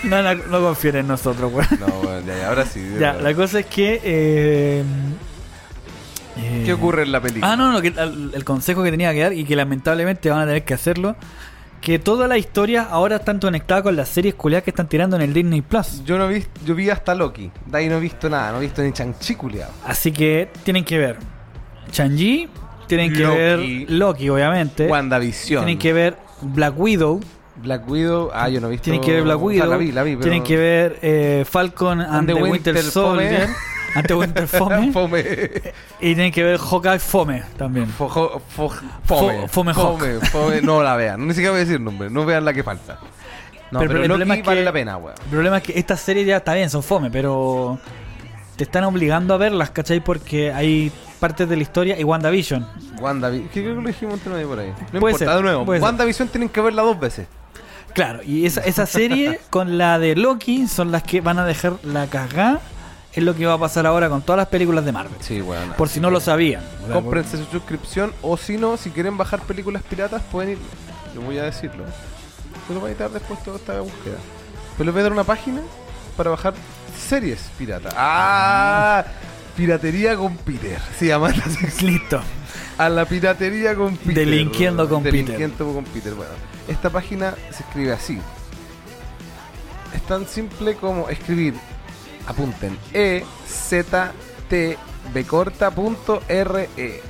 No, 0.03 0.23
no, 0.23 0.33
no 0.33 0.61
confíen 0.61 0.95
en 0.95 1.07
nosotros, 1.07 1.51
weón. 1.51 1.67
No, 1.77 1.87
bueno, 1.87 2.21
ya, 2.25 2.37
ya, 2.37 2.47
ahora 2.47 2.65
sí. 2.65 2.79
Ya, 2.93 3.11
verdad. 3.11 3.21
la 3.21 3.33
cosa 3.33 3.59
es 3.59 3.65
que. 3.65 3.99
eh, 4.01 4.83
eh, 6.37 6.63
¿Qué 6.65 6.71
ocurre 6.71 7.03
en 7.03 7.11
la 7.11 7.19
película? 7.19 7.51
Ah, 7.51 7.57
no, 7.57 7.73
no, 7.73 7.81
que 7.81 7.89
el, 7.89 8.31
el 8.33 8.45
consejo 8.45 8.81
que 8.81 8.91
tenía 8.91 9.11
que 9.13 9.19
dar 9.23 9.33
y 9.33 9.43
que 9.43 9.57
lamentablemente 9.57 10.29
van 10.29 10.39
a 10.39 10.45
tener 10.45 10.63
que 10.63 10.73
hacerlo. 10.73 11.17
Que 11.81 11.97
toda 11.97 12.27
la 12.27 12.37
historia 12.37 12.83
ahora 12.83 13.17
están 13.17 13.39
conectadas 13.39 13.83
con 13.83 13.95
las 13.95 14.09
series 14.09 14.35
culiadas 14.35 14.63
que 14.63 14.71
están 14.71 14.87
tirando 14.87 15.15
en 15.15 15.21
el 15.21 15.33
Disney 15.33 15.61
Plus. 15.61 16.03
Yo 16.03 16.17
no 16.17 16.27
vi, 16.27 16.43
yo 16.65 16.75
vi 16.75 16.89
hasta 16.89 17.15
Loki. 17.15 17.51
De 17.65 17.77
ahí 17.77 17.87
no 17.87 17.97
he 17.97 17.99
visto 17.99 18.29
nada, 18.29 18.51
no 18.51 18.57
he 18.57 18.61
visto 18.61 18.81
ni 18.81 18.91
Chanchi 18.91 19.35
culiao. 19.35 19.69
Así 19.85 20.11
que 20.11 20.49
tienen 20.63 20.83
que 20.83 20.97
ver 20.97 21.17
Changi, 21.91 22.49
tienen 22.87 23.13
que 23.13 23.19
Loki. 23.19 23.37
ver 23.37 23.91
Loki, 23.91 24.29
obviamente. 24.29 24.87
WandaVision. 24.87 25.63
Tienen 25.63 25.79
que 25.79 25.93
ver 25.93 26.17
Black 26.41 26.77
Widow. 26.77 27.21
Black 27.55 27.89
Widow. 27.89 28.29
Ah, 28.33 28.49
yo 28.49 28.59
no 28.59 28.67
he 28.67 28.71
visto. 28.71 28.83
Tienen 28.85 29.01
que 29.01 29.13
ver 29.13 29.23
Black 29.23 29.37
o 29.37 29.39
sea, 29.39 29.47
Widow. 29.47 29.69
la 29.69 29.77
vi, 29.77 29.91
la 29.91 30.03
vi. 30.03 30.11
Pero... 30.11 30.23
Tienen 30.23 30.43
que 30.43 30.57
ver 30.57 30.99
eh, 31.01 31.45
Falcon 31.49 32.01
and, 32.01 32.27
the, 32.27 32.33
Winter, 32.33 32.77
Soldier. 32.81 33.49
Ante 33.95 34.13
Winter 34.13 34.47
Fome. 34.47 34.91
Fome. 34.93 35.19
y 35.99 36.13
tienen 36.15 36.31
que 36.31 36.43
ver 36.43 36.57
Hawkeye 36.59 36.99
Fome 36.99 37.43
también. 37.57 37.87
Fo- 37.97 38.09
fo- 38.09 38.41
fome. 39.05 39.47
Fome 39.47 39.71
Hawk. 39.73 39.99
Fome, 39.99 40.19
fome. 40.31 40.61
No 40.61 40.83
la 40.83 40.95
vean. 40.95 41.25
Ni 41.27 41.33
siquiera 41.33 41.51
voy 41.51 41.61
a 41.61 41.65
decir 41.65 41.79
nombre. 41.81 42.09
No 42.09 42.25
vean 42.25 42.45
la 42.45 42.53
que 42.53 42.63
falta. 42.63 42.99
No, 43.71 43.79
Pero 43.79 43.91
pero, 43.91 44.01
el 44.03 44.07
Loki 44.07 44.07
problema 44.09 44.35
es 44.35 44.45
vale 44.45 44.61
que- 44.61 44.65
la 44.65 44.71
pena, 44.73 44.97
weón. 44.97 45.15
El 45.23 45.29
problema 45.29 45.57
es 45.57 45.63
que 45.63 45.77
estas 45.77 45.99
series 45.99 46.25
ya 46.25 46.37
está 46.37 46.53
bien, 46.55 46.69
son 46.69 46.81
fome, 46.83 47.11
pero 47.11 47.79
te 48.55 48.63
están 48.63 48.83
obligando 48.83 49.33
a 49.33 49.37
verlas, 49.37 49.69
¿cachai? 49.69 49.99
Porque 50.03 50.51
hay 50.51 50.91
partes 51.19 51.47
de 51.47 51.55
la 51.55 51.61
historia 51.61 51.99
y 51.99 52.03
WandaVision. 52.03 52.67
WandaVision. 52.99 53.49
Creo 53.49 53.75
que 53.75 53.81
lo 53.81 53.87
dijimos 53.87 54.15
entre 54.15 54.33
medio 54.33 54.47
por 54.49 54.59
ahí. 54.59 54.73
No 54.91 54.99
Puede 54.99 55.13
importa, 55.13 55.17
ser, 55.33 55.35
de 55.35 55.41
nuevo. 55.43 55.65
puede 55.65 55.79
ser. 55.79 55.83
WandaVision 55.85 56.27
tienen 56.29 56.49
que 56.49 56.61
verla 56.61 56.81
dos 56.81 56.99
veces. 56.99 57.27
Claro, 57.93 58.21
y 58.23 58.45
esa, 58.45 58.61
esa 58.61 58.85
serie 58.85 59.39
con 59.49 59.77
la 59.77 59.99
de 59.99 60.15
Loki 60.15 60.67
son 60.67 60.91
las 60.91 61.03
que 61.03 61.21
van 61.21 61.37
a 61.39 61.45
dejar 61.45 61.73
la 61.83 62.07
cagada. 62.07 62.59
Es 63.13 63.23
lo 63.23 63.35
que 63.35 63.45
va 63.45 63.53
a 63.53 63.57
pasar 63.57 63.87
ahora 63.87 64.07
con 64.07 64.21
todas 64.21 64.37
las 64.37 64.47
películas 64.47 64.85
de 64.85 64.91
Marvel. 64.91 65.17
Sí, 65.19 65.41
weón. 65.41 65.73
Por 65.73 65.89
si 65.89 65.99
no 65.99 66.11
lo 66.11 66.19
sabían. 66.19 66.63
Cómprense 66.91 67.37
su 67.37 67.45
suscripción 67.45 68.13
o 68.21 68.37
si 68.37 68.57
no, 68.57 68.77
si 68.77 68.91
quieren 68.91 69.17
bajar 69.17 69.41
películas 69.41 69.81
piratas, 69.83 70.21
pueden 70.31 70.51
ir. 70.51 70.57
Yo 71.15 71.21
voy 71.21 71.39
a 71.39 71.43
decirlo. 71.43 71.85
Yo 72.67 72.75
lo 72.75 72.81
voy 72.81 72.89
a 72.89 72.91
editar 72.91 73.09
después 73.09 73.43
toda 73.43 73.57
esta 73.57 73.81
búsqueda. 73.81 74.17
Pero 74.77 74.85
les 74.85 74.93
voy 74.93 74.99
a 74.99 75.03
dar 75.03 75.11
una 75.11 75.23
página 75.23 75.61
para 76.15 76.29
bajar 76.29 76.53
series 76.97 77.39
piratas. 77.57 77.93
¡Ah! 77.97 79.03
Piratería 79.57 80.15
con 80.15 80.37
Peter. 80.37 80.79
Se 80.97 81.07
llama. 81.07 81.33
Listo. 81.81 82.21
A 82.77 82.87
la 82.87 83.05
piratería 83.05 83.75
con 83.75 83.97
Peter. 83.97 84.25
Delinquiendo 84.25 84.87
con 84.87 85.03
Peter. 85.03 85.25
Delinquiendo 85.25 85.73
con 85.73 85.83
Peter. 85.85 86.13
Bueno, 86.13 86.31
esta 86.67 86.89
página 86.89 87.33
se 87.51 87.63
escribe 87.63 87.91
así. 87.91 88.19
Es 89.93 90.01
tan 90.03 90.27
simple 90.27 90.75
como 90.75 91.09
escribir, 91.09 91.55
apunten, 92.29 92.77
E 92.93 93.23
Z 93.47 94.11
T 94.47 94.77
B 95.13 95.25
corta 95.25 95.71
punto 95.71 96.21
R 96.27 96.69
E. 96.77 97.01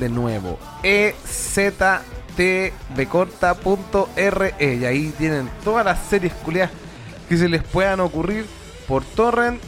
De 0.00 0.08
nuevo, 0.08 0.58
E 0.82 1.14
Z 1.24 2.02
T 2.36 2.72
B 2.96 3.06
corta 3.06 3.54
punto 3.54 4.08
R 4.16 4.54
E. 4.58 4.74
Y 4.74 4.84
ahí 4.86 5.14
tienen 5.18 5.50
todas 5.62 5.84
las 5.84 6.02
series 6.06 6.32
culiadas 6.32 6.70
que 7.28 7.36
se 7.36 7.48
les 7.48 7.62
puedan 7.62 8.00
ocurrir 8.00 8.46
por 8.88 9.04
torrent. 9.04 9.60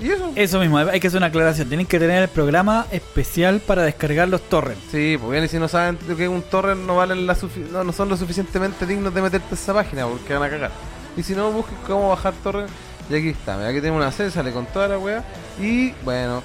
Y 0.00 0.10
eso. 0.10 0.32
Eso 0.34 0.58
mismo, 0.58 0.78
hay 0.78 0.98
que 0.98 1.06
hacer 1.06 1.18
una 1.18 1.28
aclaración. 1.28 1.68
Tienen 1.68 1.86
que 1.86 2.00
tener 2.00 2.24
el 2.24 2.28
programa 2.28 2.86
especial 2.90 3.60
para 3.60 3.82
descargar 3.82 4.28
los 4.28 4.40
torrents. 4.48 4.82
Sí, 4.90 5.16
pues 5.16 5.30
bien, 5.30 5.44
y 5.44 5.48
si 5.48 5.60
no 5.60 5.68
saben 5.68 5.96
que 5.96 6.28
un 6.28 6.42
torrent, 6.42 6.80
no 6.84 6.96
valen 6.96 7.24
la 7.24 7.36
no, 7.70 7.84
no 7.84 7.92
son 7.92 8.08
lo 8.08 8.16
suficientemente 8.16 8.84
dignos 8.84 9.14
de 9.14 9.22
meterte 9.22 9.46
a 9.52 9.54
esa 9.54 9.72
página 9.72 10.04
porque 10.06 10.34
van 10.34 10.42
a 10.42 10.50
cagar. 10.50 10.72
Y 11.16 11.22
si 11.22 11.34
no, 11.34 11.52
busquen 11.52 11.76
cómo 11.86 12.08
bajar 12.08 12.34
torrent. 12.42 12.68
Y 13.12 13.14
aquí 13.14 13.28
está, 13.28 13.58
mira, 13.58 13.68
aquí 13.68 13.80
tenemos 13.80 14.00
una 14.00 14.10
serie, 14.10 14.32
sale 14.32 14.52
con 14.52 14.64
toda 14.64 14.88
la 14.88 14.98
wea. 14.98 15.22
Y 15.60 15.90
bueno, 16.02 16.42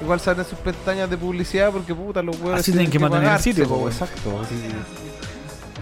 igual 0.00 0.18
salen 0.18 0.46
sus 0.46 0.58
pestañas 0.58 1.10
de 1.10 1.18
publicidad 1.18 1.70
porque 1.70 1.94
puta, 1.94 2.22
los 2.22 2.40
weones. 2.40 2.60
Así 2.60 2.72
tienen 2.72 2.90
que 2.90 2.98
mantener 2.98 3.30
el 3.30 3.38
sitio, 3.38 3.68
po, 3.68 3.86
Exacto, 3.86 4.40
así. 4.40 4.54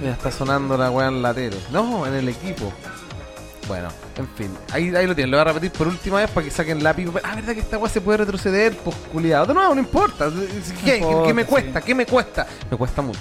Ya 0.03 0.11
está 0.11 0.33
sonando 0.33 0.77
la 0.77 0.91
wea 0.91 1.07
en 1.07 1.23
latero. 1.23 1.57
No, 1.71 2.05
en 2.05 2.15
el 2.15 2.29
equipo. 2.29 2.73
Bueno, 3.69 3.91
en 4.17 4.27
fin, 4.31 4.51
ahí, 4.73 4.93
ahí 4.93 5.07
lo 5.07 5.15
tienen, 5.15 5.31
lo 5.31 5.37
voy 5.37 5.43
a 5.43 5.53
repetir 5.53 5.71
por 5.71 5.87
última 5.87 6.17
vez 6.17 6.29
para 6.31 6.45
que 6.45 6.51
saquen 6.51 6.83
la 6.83 6.97
pico. 6.97 7.13
Ah, 7.23 7.37
verdad 7.37 7.55
que 7.55 7.61
esta 7.61 7.79
weá 7.79 7.89
se 7.89 8.01
puede 8.01 8.19
retroceder, 8.19 8.77
pues 8.79 8.97
culiado. 9.13 9.55
No, 9.55 9.73
no, 9.73 9.81
importa. 9.81 10.33
¿Qué, 10.85 10.99
No 10.99 11.07
importa, 11.07 11.29
¿qué 11.29 11.35
me 11.35 11.45
sí. 11.45 11.49
cuesta? 11.49 11.81
¿Qué 11.81 11.95
me 11.95 12.07
cuesta? 12.07 12.45
Me 12.69 12.77
cuesta 12.77 13.03
mucho. 13.03 13.21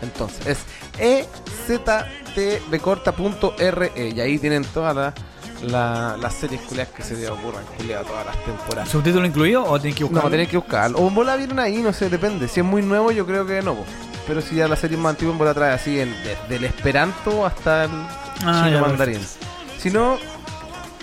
Entonces, 0.00 0.46
es 0.46 0.58
E 0.98 1.26
eztbcorta.re 1.68 3.92
y 4.14 4.20
ahí 4.20 4.38
tienen 4.38 4.64
todas 4.64 4.96
las, 4.96 5.12
la- 5.64 6.16
las 6.20 6.34
series 6.34 6.60
culiadas 6.62 6.92
que 6.94 7.02
se 7.02 7.16
te 7.16 7.28
ocurran, 7.28 7.64
culiadas, 7.76 8.06
todas 8.06 8.26
las 8.26 8.44
temporadas. 8.44 8.88
¿Subtítulo 8.88 9.26
incluido 9.26 9.64
o 9.64 9.78
tienes 9.80 9.96
que 9.98 10.04
buscarlo? 10.04 10.28
No, 10.28 10.30
tenés 10.30 10.48
que 10.48 10.56
buscarlo. 10.56 10.98
O 10.98 11.08
en 11.08 11.14
bola 11.14 11.36
vienen 11.36 11.58
ahí, 11.58 11.78
no 11.78 11.92
sé, 11.92 12.08
depende. 12.08 12.48
Si 12.48 12.60
es 12.60 12.66
muy 12.66 12.82
nuevo, 12.82 13.10
yo 13.12 13.26
creo 13.26 13.46
que 13.46 13.60
no. 13.62 13.74
po. 13.74 13.84
Pero 14.26 14.40
si 14.40 14.54
ya 14.56 14.68
la 14.68 14.76
serie 14.76 14.96
es 14.96 15.02
más 15.02 15.10
antigua, 15.10 15.32
en 15.32 15.38
bola 15.38 15.52
trae 15.54 15.72
así, 15.74 16.00
en, 16.00 16.14
desde 16.24 16.56
el 16.56 16.64
esperanto 16.64 17.44
hasta 17.44 17.84
el 17.84 17.90
Ah, 18.44 18.62
chino 18.66 18.80
mandarín. 18.80 19.20
Si 19.78 19.90
no, 19.90 20.16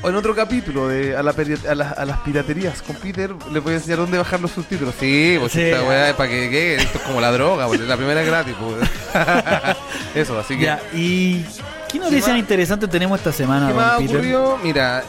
o 0.04 0.10
en 0.10 0.16
otro 0.16 0.34
capítulo 0.36 0.88
de 0.88 1.16
a, 1.16 1.22
la 1.22 1.32
a, 1.70 1.76
las- 1.76 1.98
a 2.00 2.06
las 2.06 2.18
piraterías 2.22 2.82
con 2.82 2.96
Peter, 2.96 3.32
le 3.52 3.60
voy 3.60 3.74
a 3.74 3.76
enseñar 3.76 4.00
dónde 4.00 4.18
bajar 4.18 4.40
los 4.42 4.50
subtítulos. 4.52 4.96
Sí, 5.00 5.38
pues 5.40 5.52
Sí. 5.52 5.62
esta 5.62 5.84
weá 5.84 6.10
es 6.10 6.16
para 6.16 6.30
que 6.30 6.50
quede. 6.50 6.76
Esto 6.78 6.98
es 6.98 7.04
como 7.04 7.22
la 7.22 7.32
droga, 7.32 7.68
pues 7.68 7.80
la 7.82 7.96
primera 7.96 8.22
es 8.22 8.28
gratis. 8.28 8.56
Pues. 8.60 8.90
Eso, 10.16 10.40
así 10.40 10.58
que. 10.58 10.64
Ya, 10.66 10.80
¿y 10.94 11.46
qué 11.92 12.00
noticias 12.00 12.38
interesantes 12.38 12.90
tenemos 12.90 13.18
esta 13.20 13.32
semana, 13.32 13.68
¿Qué 13.68 13.74
más 13.74 13.98
Peter? 13.98 14.16
ocurrió? 14.18 14.58
Mira, 14.64 15.04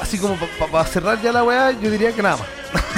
así 0.00 0.18
como 0.18 0.36
para 0.70 0.84
cerrar 0.84 1.20
ya 1.22 1.32
la 1.32 1.42
weá, 1.44 1.72
yo 1.72 1.90
diría 1.90 2.12
que 2.12 2.22
nada 2.22 2.36
más. 2.36 2.46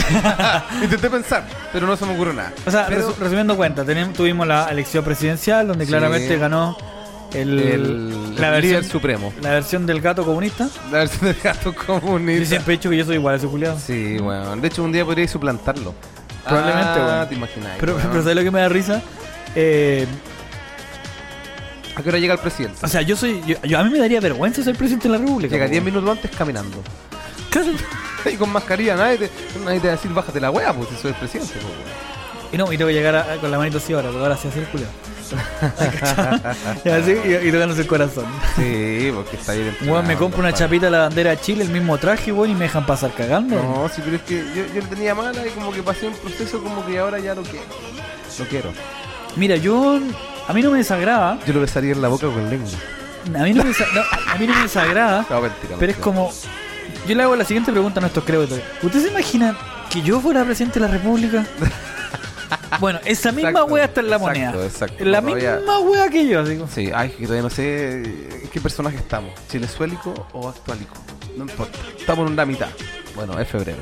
Intenté 0.82 1.10
pensar, 1.10 1.44
pero 1.72 1.86
no 1.86 1.96
se 1.96 2.06
me 2.06 2.14
ocurrió 2.14 2.32
nada. 2.32 2.52
O 2.66 2.70
sea, 2.70 2.86
Pero- 2.88 3.14
resumiendo 3.18 3.56
cuenta, 3.56 3.84
tuvimos 4.14 4.46
la 4.46 4.68
elección 4.70 5.04
presidencial 5.04 5.66
donde 5.68 5.84
Sí. 5.84 5.90
claramente 5.90 6.36
ganó 6.38 6.76
el, 7.34 7.58
el, 7.58 8.40
la, 8.40 8.46
el 8.56 8.62
versión, 8.62 8.84
supremo. 8.84 9.32
la 9.42 9.50
versión 9.50 9.84
del 9.86 10.00
gato 10.00 10.24
comunista. 10.24 10.68
La 10.90 10.98
versión 10.98 11.26
del 11.26 11.36
gato 11.42 11.72
Yo 11.74 12.00
comunista. 12.00 12.46
siempre 12.48 12.74
he 12.74 12.76
dicho 12.78 12.88
que 12.90 12.96
yo 12.96 13.04
soy 13.04 13.16
igual 13.16 13.34
a 13.34 13.36
ese 13.38 13.46
culiado. 13.46 13.78
Sí, 13.78 14.16
weón. 14.18 14.60
De 14.62 14.68
hecho, 14.68 14.82
un 14.82 14.92
día 14.92 15.04
podría 15.04 15.28
suplantarlo. 15.28 15.94
Probablemente, 16.44 17.00
ah, 17.00 17.26
te 17.28 17.34
imaginas. 17.34 17.72
Pero, 17.78 17.96
weón. 17.96 18.08
pero 18.10 18.22
¿sabes 18.22 18.36
lo 18.36 18.42
que 18.42 18.50
me 18.50 18.60
da 18.60 18.68
risa? 18.70 19.02
Eh, 19.54 20.06
¿A 21.98 22.02
qué 22.02 22.08
hora 22.10 22.18
llega 22.18 22.34
el 22.34 22.40
presidente? 22.40 22.78
o 22.82 22.88
sea, 22.88 23.02
yo 23.02 23.16
soy. 23.16 23.42
Yo, 23.46 23.56
yo- 23.64 23.78
a 23.78 23.82
mí 23.84 23.90
me 23.90 23.98
daría 23.98 24.20
vergüenza 24.20 24.62
ser 24.62 24.76
presidente 24.76 25.08
de 25.08 25.12
la 25.14 25.18
República. 25.20 25.52
Llega 25.52 25.66
po, 25.66 25.70
10 25.72 25.82
weón. 25.82 25.94
minutos 25.94 26.16
antes 26.16 26.36
caminando. 26.38 26.82
Y 28.32 28.36
con 28.36 28.50
mascarilla, 28.50 28.94
nadie 28.96 29.16
te, 29.18 29.30
nadie 29.64 29.80
te 29.80 29.86
va 29.86 29.92
a 29.94 29.96
decir 29.96 30.10
bájate 30.12 30.40
la 30.40 30.50
weá, 30.50 30.72
pues 30.72 30.88
si 30.90 30.96
soy 30.96 31.10
el 31.12 31.16
presidente. 31.16 31.52
pues, 31.54 31.64
weón. 31.64 32.08
Y 32.52 32.56
no, 32.56 32.72
y 32.72 32.76
tengo 32.78 32.88
que 32.88 32.94
llegar 32.94 33.14
a- 33.16 33.36
con 33.40 33.50
la 33.50 33.58
manito 33.58 33.78
así 33.78 33.92
ahora, 33.92 34.08
porque 34.08 34.22
ahora 34.22 34.36
sí 34.36 34.48
hace 34.48 34.58
el 34.60 34.66
culiado. 34.66 34.92
y 36.84 36.88
así, 36.88 37.10
y, 37.24 37.48
y 37.48 37.52
tocándose 37.52 37.82
el 37.82 37.86
corazón. 37.86 38.24
Sí, 38.56 39.10
porque 39.14 39.36
está 39.36 39.52
bien. 39.52 39.68
Weón, 39.82 40.06
me 40.06 40.14
entrenado, 40.14 40.18
compro 40.18 40.40
una 40.40 40.48
compadre. 40.50 40.54
chapita 40.54 40.86
de 40.86 40.92
la 40.92 40.98
bandera 41.00 41.30
de 41.30 41.40
Chile, 41.40 41.64
el 41.64 41.70
mismo 41.70 41.96
traje, 41.98 42.32
weón, 42.32 42.50
y 42.50 42.54
me 42.54 42.64
dejan 42.64 42.86
pasar 42.86 43.12
cagando. 43.14 43.54
No, 43.56 43.88
sí, 43.94 44.00
pero 44.04 44.16
es 44.16 44.22
que 44.22 44.36
yo, 44.54 44.64
yo 44.74 44.80
lo 44.82 44.86
tenía 44.88 45.14
mala 45.14 45.46
y 45.46 45.50
como 45.50 45.70
que 45.72 45.82
pasé 45.82 46.06
un 46.08 46.14
proceso 46.14 46.62
como 46.62 46.84
que 46.86 46.98
ahora 46.98 47.18
ya 47.18 47.34
lo 47.34 47.42
quiero. 47.42 47.66
Lo 48.38 48.44
quiero. 48.46 48.72
Mira, 49.36 49.56
yo. 49.56 50.00
A 50.48 50.52
mí 50.52 50.62
no 50.62 50.70
me 50.70 50.78
desagrada. 50.78 51.38
Yo 51.46 51.52
lo 51.52 51.60
besaría 51.60 51.92
en 51.92 52.02
la 52.02 52.08
boca 52.08 52.26
con 52.26 52.48
lengua. 52.50 52.70
A 53.26 53.42
mí 53.42 53.52
no 53.52 53.62
me, 53.64 53.70
no, 53.70 54.32
a 54.32 54.38
mí 54.38 54.46
no 54.46 54.54
me 54.54 54.62
desagrada. 54.62 55.26
No, 55.30 55.40
mentira, 55.42 55.76
Pero 55.78 55.92
es 55.92 55.98
como. 55.98 56.32
Yo 57.06 57.14
le 57.14 57.22
hago 57.22 57.36
la 57.36 57.44
siguiente 57.44 57.70
pregunta 57.70 58.00
a 58.00 58.02
nuestros 58.02 58.24
creadores. 58.24 58.60
¿Ustedes 58.82 59.04
se 59.04 59.10
imaginan 59.10 59.56
que 59.90 60.00
yo 60.02 60.20
fuera 60.20 60.44
presidente 60.44 60.80
de 60.80 60.86
la 60.86 60.92
República? 60.92 61.44
Bueno, 62.80 63.00
esa 63.04 63.32
misma 63.32 63.50
Exacto, 63.50 63.72
wea 63.72 63.84
está 63.86 64.00
en 64.00 64.10
la 64.10 64.16
exacto, 64.16 64.38
moneda. 64.40 64.64
exacto. 64.66 65.04
La 65.04 65.20
No, 65.20 65.36
ya. 65.36 65.56
misma 65.56 65.80
wea 65.80 66.08
que 66.10 66.28
yo, 66.28 66.44
digo. 66.44 66.68
Sí, 66.72 66.90
ay, 66.94 67.08
que 67.10 67.24
todavía 67.24 67.42
no 67.42 67.50
sé 67.50 67.94
en 68.04 68.48
qué 68.52 68.60
personaje 68.60 68.96
estamos. 68.98 69.32
¿Chilezuélico 69.50 70.28
o 70.32 70.48
actualico? 70.48 70.94
No 71.36 71.44
importa. 71.44 71.76
Estamos 71.98 72.26
en 72.28 72.34
una 72.34 72.44
mitad. 72.46 72.68
Bueno, 73.18 73.40
es 73.40 73.48
febrero. 73.48 73.78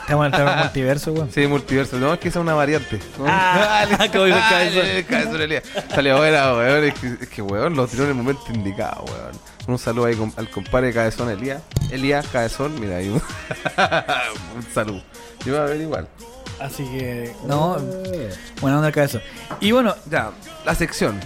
Estamos 0.00 0.26
en 0.26 0.32
el 0.32 0.38
terreno 0.40 0.56
multiverso, 0.64 1.12
weón. 1.12 1.30
sí, 1.32 1.46
multiverso. 1.46 1.96
No, 1.98 2.12
es 2.12 2.18
que 2.18 2.26
esa 2.28 2.40
es 2.40 2.42
una 2.42 2.54
variante. 2.54 2.98
Ah, 3.24 3.86
como 4.12 4.24
dijo 4.24 4.36
el 4.36 4.42
cabezón. 4.48 4.86
el 4.86 5.06
cabezón 5.06 5.40
Elías. 5.42 5.62
Salió 5.94 6.16
buena, 6.16 6.52
weón. 6.54 6.84
Es 6.84 6.94
que, 6.94 7.06
es 7.20 7.28
que, 7.28 7.40
weón, 7.42 7.76
lo 7.76 7.86
tiró 7.86 8.02
en 8.02 8.08
el 8.10 8.14
momento 8.16 8.42
indicado, 8.52 9.04
weón. 9.04 9.30
Un 9.68 9.78
saludo 9.78 10.06
ahí 10.06 10.16
con- 10.16 10.32
al 10.36 10.50
compadre 10.50 10.92
Cabezón 10.92 11.30
Elías. 11.30 11.62
Elías 11.92 12.26
Cabezón, 12.26 12.80
mira 12.80 12.96
ahí. 12.96 13.08
un- 13.10 13.22
un 14.56 14.74
saludo. 14.74 15.02
Yo 15.44 15.52
voy 15.52 15.60
a 15.60 15.64
ver 15.66 15.80
igual. 15.80 16.08
Así 16.58 16.82
que. 16.84 17.32
No, 17.46 17.76
buena 18.60 18.76
onda 18.78 18.88
el 18.88 18.94
cabezón. 18.94 19.22
Y 19.60 19.70
bueno, 19.70 19.94
Ya, 20.10 20.30
la 20.66 20.74
sección. 20.74 21.20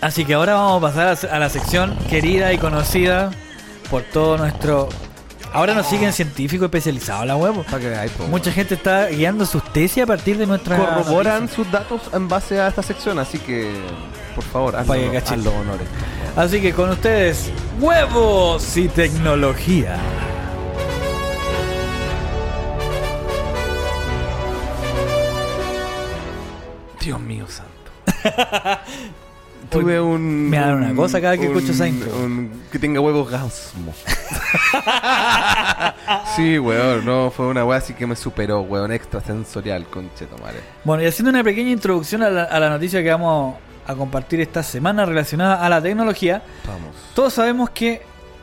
así 0.00 0.24
que 0.24 0.34
ahora 0.34 0.54
vamos 0.54 0.78
a 0.78 0.86
pasar 0.94 1.30
a 1.32 1.38
la 1.40 1.48
sección 1.50 1.96
querida 2.08 2.52
y 2.52 2.58
conocida 2.58 3.30
por 3.90 4.02
todo 4.04 4.38
nuestro. 4.38 4.88
Ahora 5.52 5.74
nos 5.74 5.86
siguen 5.86 6.12
científicos 6.12 6.66
especializados 6.66 7.26
la 7.26 7.36
web. 7.36 7.64
Para 7.64 7.78
que 7.78 7.88
veáis, 7.88 8.12
po, 8.12 8.24
Mucha 8.26 8.52
gente 8.52 8.74
está 8.74 9.06
guiando 9.06 9.46
sus 9.46 9.62
tesis 9.72 10.02
a 10.02 10.06
partir 10.06 10.36
de 10.38 10.46
nuestra. 10.46 10.76
corroboran 10.76 11.48
sus 11.48 11.70
datos 11.70 12.02
en 12.12 12.28
base 12.28 12.60
a 12.60 12.68
esta 12.68 12.82
sección, 12.82 13.18
así 13.18 13.38
que 13.38 13.72
por 14.34 14.44
favor, 14.44 14.76
hazlo, 14.76 14.94
los 15.36 15.54
honores. 15.54 15.88
Así 16.36 16.60
que 16.60 16.72
con 16.72 16.90
ustedes, 16.90 17.50
huevos 17.80 18.76
y 18.76 18.88
tecnología. 18.88 19.96
Dios 27.00 27.20
mío 27.20 27.46
santo. 27.48 27.90
Tuve 29.70 30.00
un. 30.00 30.48
me 30.50 30.58
da 30.58 30.74
una 30.74 30.88
un- 30.90 30.96
cosa 30.96 31.20
cada 31.20 31.36
que 31.36 31.46
un- 31.48 31.54
escucho 31.56 31.72
esa 31.72 31.86
intro. 31.86 32.10
un- 32.16 32.62
que 32.72 32.78
tenga 32.78 33.00
huevos 33.00 33.30
gansmo. 33.30 33.92
sí, 36.36 36.58
weón, 36.58 37.04
no, 37.04 37.30
fue 37.30 37.46
una 37.46 37.64
weá 37.64 37.78
así 37.78 37.94
que 37.94 38.06
me 38.06 38.16
superó, 38.16 38.60
weón, 38.62 38.92
extrasensorial, 38.92 39.86
conchetomare. 39.86 40.60
Bueno, 40.84 41.02
y 41.02 41.06
haciendo 41.06 41.30
una 41.30 41.44
pequeña 41.44 41.70
introducción 41.70 42.22
a 42.22 42.30
la, 42.30 42.44
a 42.44 42.60
la 42.60 42.70
noticia 42.70 43.02
que 43.02 43.10
vamos 43.10 43.56
a 43.86 43.94
compartir 43.94 44.40
esta 44.40 44.62
semana 44.62 45.04
relacionada 45.04 45.64
a 45.64 45.68
la 45.68 45.80
tecnología, 45.80 46.42
Vamos. 46.66 46.94
todos 47.14 47.32
sabemos 47.34 47.70
que 47.70 48.02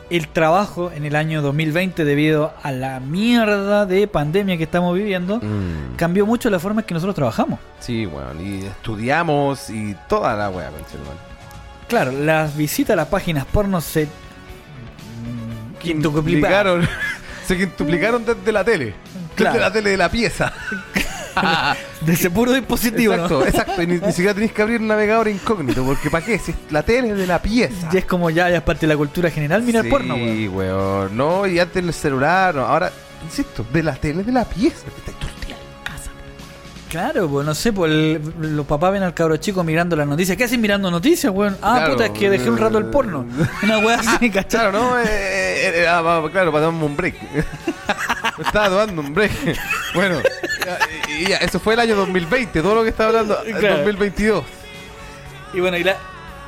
el 0.10 0.28
trabajo 0.28 0.92
en 0.94 1.06
el 1.06 1.16
año 1.16 1.42
2020, 1.42 2.06
debido 2.06 2.54
a 2.62 2.72
la 2.72 3.00
mierda 3.00 3.86
de 3.86 4.08
pandemia 4.08 4.58
que 4.58 4.64
estamos 4.64 4.96
viviendo, 4.96 5.40
Mm, 5.40 5.96
cambió 5.96 6.26
mucho 6.26 6.50
la 6.50 6.60
forma 6.60 6.82
en 6.82 6.88
que 6.88 6.94
nosotros 6.94 7.16
trabajamos. 7.16 7.60
sí, 7.80 8.06
weón, 8.06 8.40
y 8.46 8.66
estudiamos 8.66 9.70
y 9.70 9.96
toda 10.08 10.36
la 10.36 10.50
weá. 10.50 10.70
Claro, 11.88 12.12
las 12.12 12.56
visitas 12.58 12.94
a 12.94 12.96
las 12.98 13.08
páginas 13.08 13.46
porno 13.46 13.80
se 13.82 14.08
quintuplicaron. 15.82 16.82
Quintuplicaron. 16.82 16.90
Se 17.46 17.56
quintuplicaron 17.56 18.26
desde 18.26 18.52
la 18.52 18.64
tele. 18.64 18.96
Claro. 19.36 19.54
Desde 19.54 19.66
la 19.68 19.72
tele 19.72 19.90
de 19.92 19.98
la 19.98 20.10
pieza. 20.10 20.52
de 22.02 22.14
ese 22.14 22.30
puro 22.30 22.52
dispositivo, 22.54 23.16
¿no? 23.16 23.46
exacto. 23.46 23.82
Y 23.82 23.88
ni, 23.88 23.98
ni 24.00 24.12
siquiera 24.12 24.34
tenéis 24.34 24.52
que 24.52 24.62
abrir 24.62 24.82
el 24.82 24.88
navegador 24.88 25.28
incógnito. 25.28 25.84
Porque 25.84 26.10
¿para 26.10 26.26
qué? 26.26 26.40
Si 26.40 26.52
es 26.52 26.58
la 26.70 26.84
tele 26.84 27.14
de 27.14 27.28
la 27.28 27.42
pieza. 27.42 27.90
Ya 27.92 28.00
es 28.00 28.06
como 28.06 28.30
ya, 28.30 28.50
ya 28.50 28.58
es 28.58 28.64
parte 28.64 28.82
de 28.82 28.94
la 28.94 28.98
cultura 28.98 29.30
general 29.30 29.64
mirar 29.64 29.84
sí, 29.84 29.90
porno, 29.90 30.16
weón. 30.16 30.36
Sí, 30.36 30.48
weón. 30.48 31.18
No, 31.18 31.48
y 31.48 31.60
antes 31.60 31.84
el 31.84 31.94
celular. 31.94 32.56
no, 32.56 32.66
Ahora, 32.66 32.92
insisto, 33.24 33.66
de 33.72 33.84
la 33.84 33.96
tele 33.96 34.24
de 34.24 34.32
la 34.32 34.46
pieza. 34.46 34.86
Claro, 36.90 37.28
pues 37.28 37.46
no 37.46 37.54
sé, 37.56 37.74
pues 37.74 37.92
el- 37.92 38.22
los 38.56 38.66
papás 38.66 38.92
ven 38.94 39.04
al 39.04 39.14
cabro 39.14 39.36
chico 39.38 39.64
mirando 39.64 39.96
las 39.96 40.08
noticias. 40.08 40.38
¿Qué 40.38 40.44
hacen 40.46 40.62
mirando 40.62 40.90
noticias, 40.92 41.32
weón? 41.34 41.58
Ah, 41.62 41.76
Claro. 41.78 41.94
puta, 41.94 42.06
es 42.06 42.12
que 42.12 42.30
dejé 42.30 42.50
un 42.50 42.58
rato 42.58 42.78
el 42.78 42.86
porno. 42.86 43.26
Una 43.64 43.80
weá 43.80 44.00
así, 44.00 44.30
¿cachai? 44.32 44.62
Claro, 44.62 44.72
¿no? 44.72 45.00
Eh, 45.00 45.04
eh, 45.08 45.72
eh, 45.84 45.88
ah, 45.90 46.24
claro, 46.32 46.52
para 46.52 46.66
darme 46.66 46.86
un 46.86 46.96
break. 46.96 47.16
Me 48.38 48.44
estaba 48.46 48.70
tomando 48.70 49.02
un 49.02 49.14
break. 49.14 49.32
Bueno, 49.96 50.20
ya, 50.66 50.80
y 51.20 51.26
ya, 51.30 51.38
eso 51.38 51.60
fue 51.60 51.74
el 51.74 51.80
año 51.82 51.96
2020. 51.96 52.62
Todo 52.62 52.76
lo 52.76 52.84
que 52.84 52.90
estaba 52.90 53.10
hablando, 53.10 53.38
Claro. 53.60 53.78
2022. 53.78 54.44
Y 55.54 55.60
bueno, 55.60 55.78
y 55.78 55.84
la, 55.84 55.98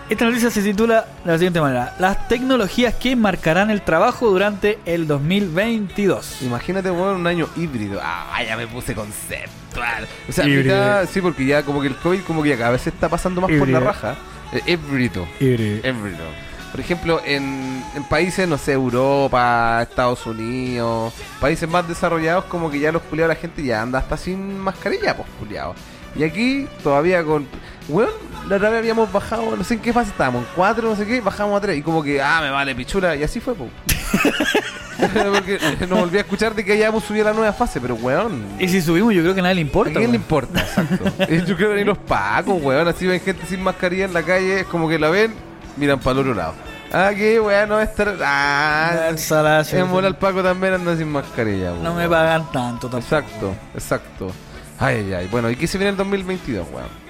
esta 0.10 0.26
noticia 0.26 0.50
se 0.50 0.62
titula 0.62 1.06
de 1.26 1.32
la 1.32 1.38
siguiente 1.38 1.60
manera: 1.62 1.96
Las 2.00 2.28
tecnologías 2.28 2.94
que 2.96 3.16
marcarán 3.16 3.70
el 3.70 3.82
trabajo 3.82 4.30
durante 4.30 4.80
el 4.86 5.08
2022. 5.08 6.42
Imagínate, 6.44 6.92
weón, 6.92 7.18
un 7.18 7.28
año 7.28 7.48
híbrido. 7.56 8.00
Ah, 8.02 8.42
ya 8.46 8.56
me 8.56 8.68
puse 8.68 8.94
conceptual. 8.96 10.08
O 10.28 10.32
sea, 10.32 10.46
Híbrido. 10.46 10.64
mira, 10.76 11.06
sí, 11.08 11.22
porque 11.22 11.46
ya 11.46 11.64
como 11.64 11.82
que 11.82 11.88
el 11.88 11.96
COVID 11.96 12.22
como 12.22 12.44
que 12.44 12.50
ya 12.50 12.58
cada 12.58 12.72
vez 12.72 12.82
se 12.82 12.90
está 12.90 13.10
pasando 13.10 13.42
más 13.42 13.50
por 13.50 13.58
Híbrido. 13.60 13.80
la 13.80 13.86
raja. 13.86 14.16
Eh, 14.54 14.62
híbrido. 14.66 15.28
Híbrido. 15.40 16.48
Por 16.72 16.80
ejemplo, 16.80 17.22
en, 17.26 17.84
en 17.96 18.04
países, 18.04 18.48
no 18.48 18.58
sé, 18.58 18.74
Europa, 18.74 19.80
Estados 19.82 20.26
Unidos, 20.26 21.14
países 21.40 21.68
más 21.68 21.88
desarrollados, 21.88 22.46
como 22.46 22.70
que 22.70 22.80
ya 22.80 22.92
los 22.92 23.02
culiados, 23.04 23.36
la 23.36 23.40
gente 23.42 23.64
ya 23.64 23.82
anda 23.82 24.00
hasta 24.00 24.16
sin 24.18 24.58
mascarilla, 24.60 25.16
pues 25.16 25.28
culiados. 25.40 25.76
Y 26.16 26.24
aquí 26.24 26.68
todavía 26.84 27.24
con. 27.24 27.48
Weón, 27.90 28.10
la 28.48 28.56
otra 28.58 28.70
vez 28.70 28.80
habíamos 28.80 29.12
bajado, 29.12 29.56
no 29.56 29.64
sé 29.64 29.76
en 29.76 29.80
qué 29.82 29.92
fase 29.94 30.12
estábamos, 30.12 30.44
en 30.44 30.48
cuatro, 30.56 30.90
no 30.90 30.96
sé 30.96 31.06
qué, 31.06 31.22
bajamos 31.22 31.58
a 31.58 31.62
tres. 31.62 31.78
Y 31.78 31.82
como 31.82 32.02
que, 32.04 32.22
ah, 32.22 32.40
me 32.42 32.50
vale 32.50 32.74
pichula. 32.76 33.16
Y 33.16 33.24
así 33.24 33.40
fue, 33.40 33.54
pues. 33.56 33.70
Porque 34.98 35.60
no 35.88 35.98
volví 35.98 36.18
a 36.18 36.22
escuchar 36.22 36.56
de 36.56 36.66
que 36.66 36.74
hayamos 36.74 37.04
subido 37.04 37.28
a 37.28 37.32
la 37.32 37.38
nueva 37.38 37.54
fase, 37.54 37.80
pero 37.80 37.96
weón. 37.96 38.44
Y 38.60 38.68
si 38.68 38.82
subimos, 38.82 39.14
yo 39.14 39.22
creo 39.22 39.34
que 39.36 39.42
a 39.42 39.44
nadie 39.44 39.56
le 39.56 39.62
¿A 39.62 39.66
importa. 39.66 39.94
quién 39.94 40.10
le 40.12 40.18
importa? 40.18 40.60
Exacto. 40.62 41.04
Yo 41.48 41.56
creo 41.56 41.70
que 41.70 41.76
ni 41.76 41.84
los 41.84 41.98
pacos, 42.00 42.60
weón. 42.62 42.88
Así 42.88 43.06
ven 43.06 43.20
gente 43.22 43.46
sin 43.46 43.62
mascarilla 43.62 44.06
en 44.06 44.14
la 44.14 44.24
calle, 44.24 44.62
es 44.62 44.66
como 44.68 44.90
que 44.90 44.98
la 44.98 45.10
ven, 45.10 45.34
miran 45.76 46.00
para 46.00 46.14
el 46.14 46.20
otro 46.20 46.34
lado. 46.34 46.54
Ah, 46.92 47.12
que 47.16 47.40
weón, 47.40 47.70
no 47.70 47.80
estar. 47.80 48.16
Ah, 48.24 49.12
Salacio. 49.18 49.78
en 49.80 49.92
bola 49.92 50.08
el 50.08 50.16
Paco 50.16 50.42
también 50.42 50.74
anda 50.74 50.98
sin 50.98 51.10
mascarilla, 51.10 51.74
weón. 51.74 51.84
No 51.84 51.94
me 51.94 52.10
pagan 52.10 52.52
tanto 52.52 52.90
tampoco. 52.90 52.98
Exacto, 53.18 53.56
exacto. 53.76 54.32
Ay, 54.80 55.06
ay, 55.08 55.14
ay. 55.14 55.28
Bueno, 55.30 55.50
¿y 55.52 55.56
qué 55.56 55.68
se 55.68 55.78
viene 55.78 55.90
en 55.90 55.94
el 55.94 55.98
2022, 55.98 56.68
weón? 56.72 57.07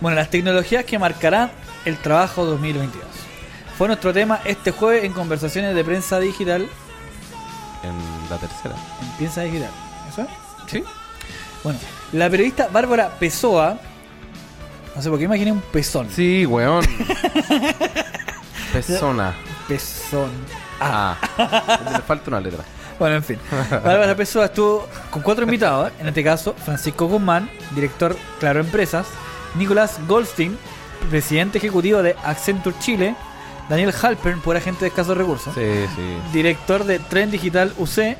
Bueno, 0.00 0.16
las 0.16 0.30
tecnologías 0.30 0.84
que 0.84 0.98
marcarán 0.98 1.50
el 1.84 1.98
trabajo 1.98 2.44
2022. 2.46 3.04
fue 3.76 3.86
nuestro 3.86 4.12
tema 4.12 4.40
este 4.44 4.70
jueves 4.70 5.04
en 5.04 5.12
conversaciones 5.12 5.74
de 5.74 5.84
prensa 5.84 6.18
digital. 6.18 6.66
En 7.82 8.30
la 8.30 8.38
tercera. 8.38 8.74
En 9.02 9.16
prensa 9.18 9.42
digital. 9.42 9.70
¿Eso? 10.10 10.22
es? 10.22 10.28
¿Sí? 10.70 10.84
Bueno, 11.62 11.78
la 12.12 12.30
periodista 12.30 12.68
Bárbara 12.68 13.10
Pessoa. 13.18 13.78
No 14.96 15.02
sé 15.02 15.10
por 15.10 15.18
qué 15.18 15.24
imaginé 15.26 15.52
un 15.52 15.60
pezón. 15.60 16.08
Sí, 16.10 16.46
weón. 16.46 16.84
Persona. 18.72 19.34
Pezón. 19.68 20.30
Ah. 20.80 21.16
Le 21.92 22.02
falta 22.02 22.30
una 22.30 22.40
letra. 22.40 22.64
Bueno, 23.00 23.16
en 23.16 23.24
fin. 23.24 23.38
Bárbara 23.70 24.14
Pessoa 24.14 24.44
estuvo 24.44 24.86
con 25.10 25.22
cuatro 25.22 25.44
invitados. 25.44 25.90
En 25.98 26.08
este 26.08 26.22
caso, 26.22 26.54
Francisco 26.62 27.06
Guzmán, 27.06 27.48
director 27.74 28.14
Claro 28.38 28.60
Empresas. 28.60 29.06
Nicolás 29.56 29.98
Goldstein, 30.06 30.56
presidente 31.10 31.58
ejecutivo 31.58 32.02
de 32.02 32.16
Accenture 32.24 32.76
Chile. 32.80 33.14
Daniel 33.68 33.94
Halpern, 34.02 34.40
por 34.40 34.56
agente 34.56 34.80
de 34.80 34.88
escasos 34.88 35.16
recursos. 35.16 35.54
Sí, 35.54 35.60
sí. 35.94 36.16
director 36.32 36.82
de 36.84 36.98
Tren 36.98 37.30
Digital 37.30 37.72
UC 37.78 38.16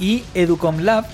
y 0.00 0.24
Educom 0.34 0.78
Lab, 0.80 1.04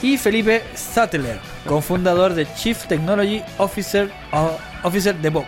y 0.00 0.16
Felipe 0.16 0.62
Sattler, 0.74 1.40
cofundador 1.66 2.34
de 2.34 2.46
Chief 2.54 2.86
Technology 2.86 3.42
Officer, 3.58 4.12
o- 4.32 4.56
Officer 4.84 5.16
de 5.16 5.30
BOC. 5.30 5.46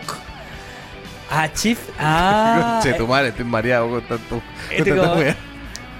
Ah, 1.31 1.47
Chief. 1.53 1.77
Ah, 1.97 2.81
tu 2.97 3.07
madre, 3.07 3.29
estoy 3.29 3.45
mareado 3.45 3.89
con 3.89 4.01
tanto. 4.01 4.29
con 4.29 4.43
Este 4.71 4.95
como- 4.95 5.15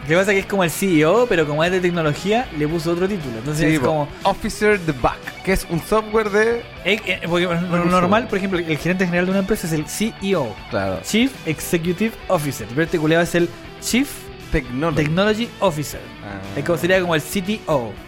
que 0.07 0.15
pasa 0.15 0.31
es 0.31 0.35
que 0.35 0.39
es 0.39 0.45
como 0.45 0.63
el 0.63 0.71
CEO, 0.71 1.27
pero 1.27 1.45
como 1.45 1.63
es 1.63 1.71
de 1.71 1.79
tecnología, 1.81 2.47
le 2.57 2.67
puso 2.67 2.91
otro 2.91 3.07
título. 3.07 3.37
Entonces 3.37 3.67
Sí, 3.67 3.75
es 3.75 3.79
como. 3.79 4.07
Officer 4.23 4.79
the 4.79 4.91
Back, 4.93 5.19
que 5.43 5.53
es 5.53 5.67
un 5.69 5.81
software 5.81 6.29
de. 6.29 6.59
eh, 6.85 6.99
eh, 7.05 7.19
porque 7.29 7.45
lo 7.45 7.53
Recursos 7.53 7.85
normal, 7.91 8.27
por 8.27 8.37
ejemplo, 8.37 8.59
el 8.59 8.77
gerente 8.77 9.05
general 9.05 9.25
de 9.25 9.31
una 9.31 9.39
empresa 9.41 9.67
es 9.67 9.73
el 9.73 9.85
CEO, 9.87 10.55
Claro. 10.69 10.99
Chief 11.03 11.31
Executive 11.45 12.13
Officer. 12.27 12.67
Pero 12.69 12.83
este 12.83 12.97
es 12.97 13.35
el 13.35 13.49
Chief 13.81 14.09
Technology. 14.51 14.95
Technology 15.03 15.49
Officer. 15.59 16.01
Ah. 16.23 16.39
Es 16.57 16.65
como 16.65 16.77
sería 16.77 16.99
como 17.01 17.15
el 17.15 17.21
CTO. 17.21 17.91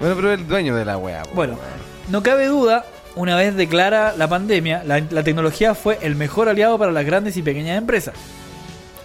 Bueno, 0.00 0.14
pero 0.14 0.32
el 0.32 0.46
dueño 0.46 0.76
de 0.76 0.84
la 0.84 0.96
wea. 0.96 1.24
Bueno, 1.34 1.58
no 2.08 2.22
cabe 2.22 2.46
duda, 2.46 2.84
una 3.16 3.34
vez 3.34 3.56
declara 3.56 4.14
la 4.16 4.28
pandemia, 4.28 4.84
la, 4.84 5.00
la 5.10 5.24
tecnología 5.24 5.74
fue 5.74 5.98
el 6.02 6.14
mejor 6.14 6.48
aliado 6.48 6.78
para 6.78 6.92
las 6.92 7.04
grandes 7.04 7.36
y 7.36 7.42
pequeñas 7.42 7.78
empresas. 7.78 8.14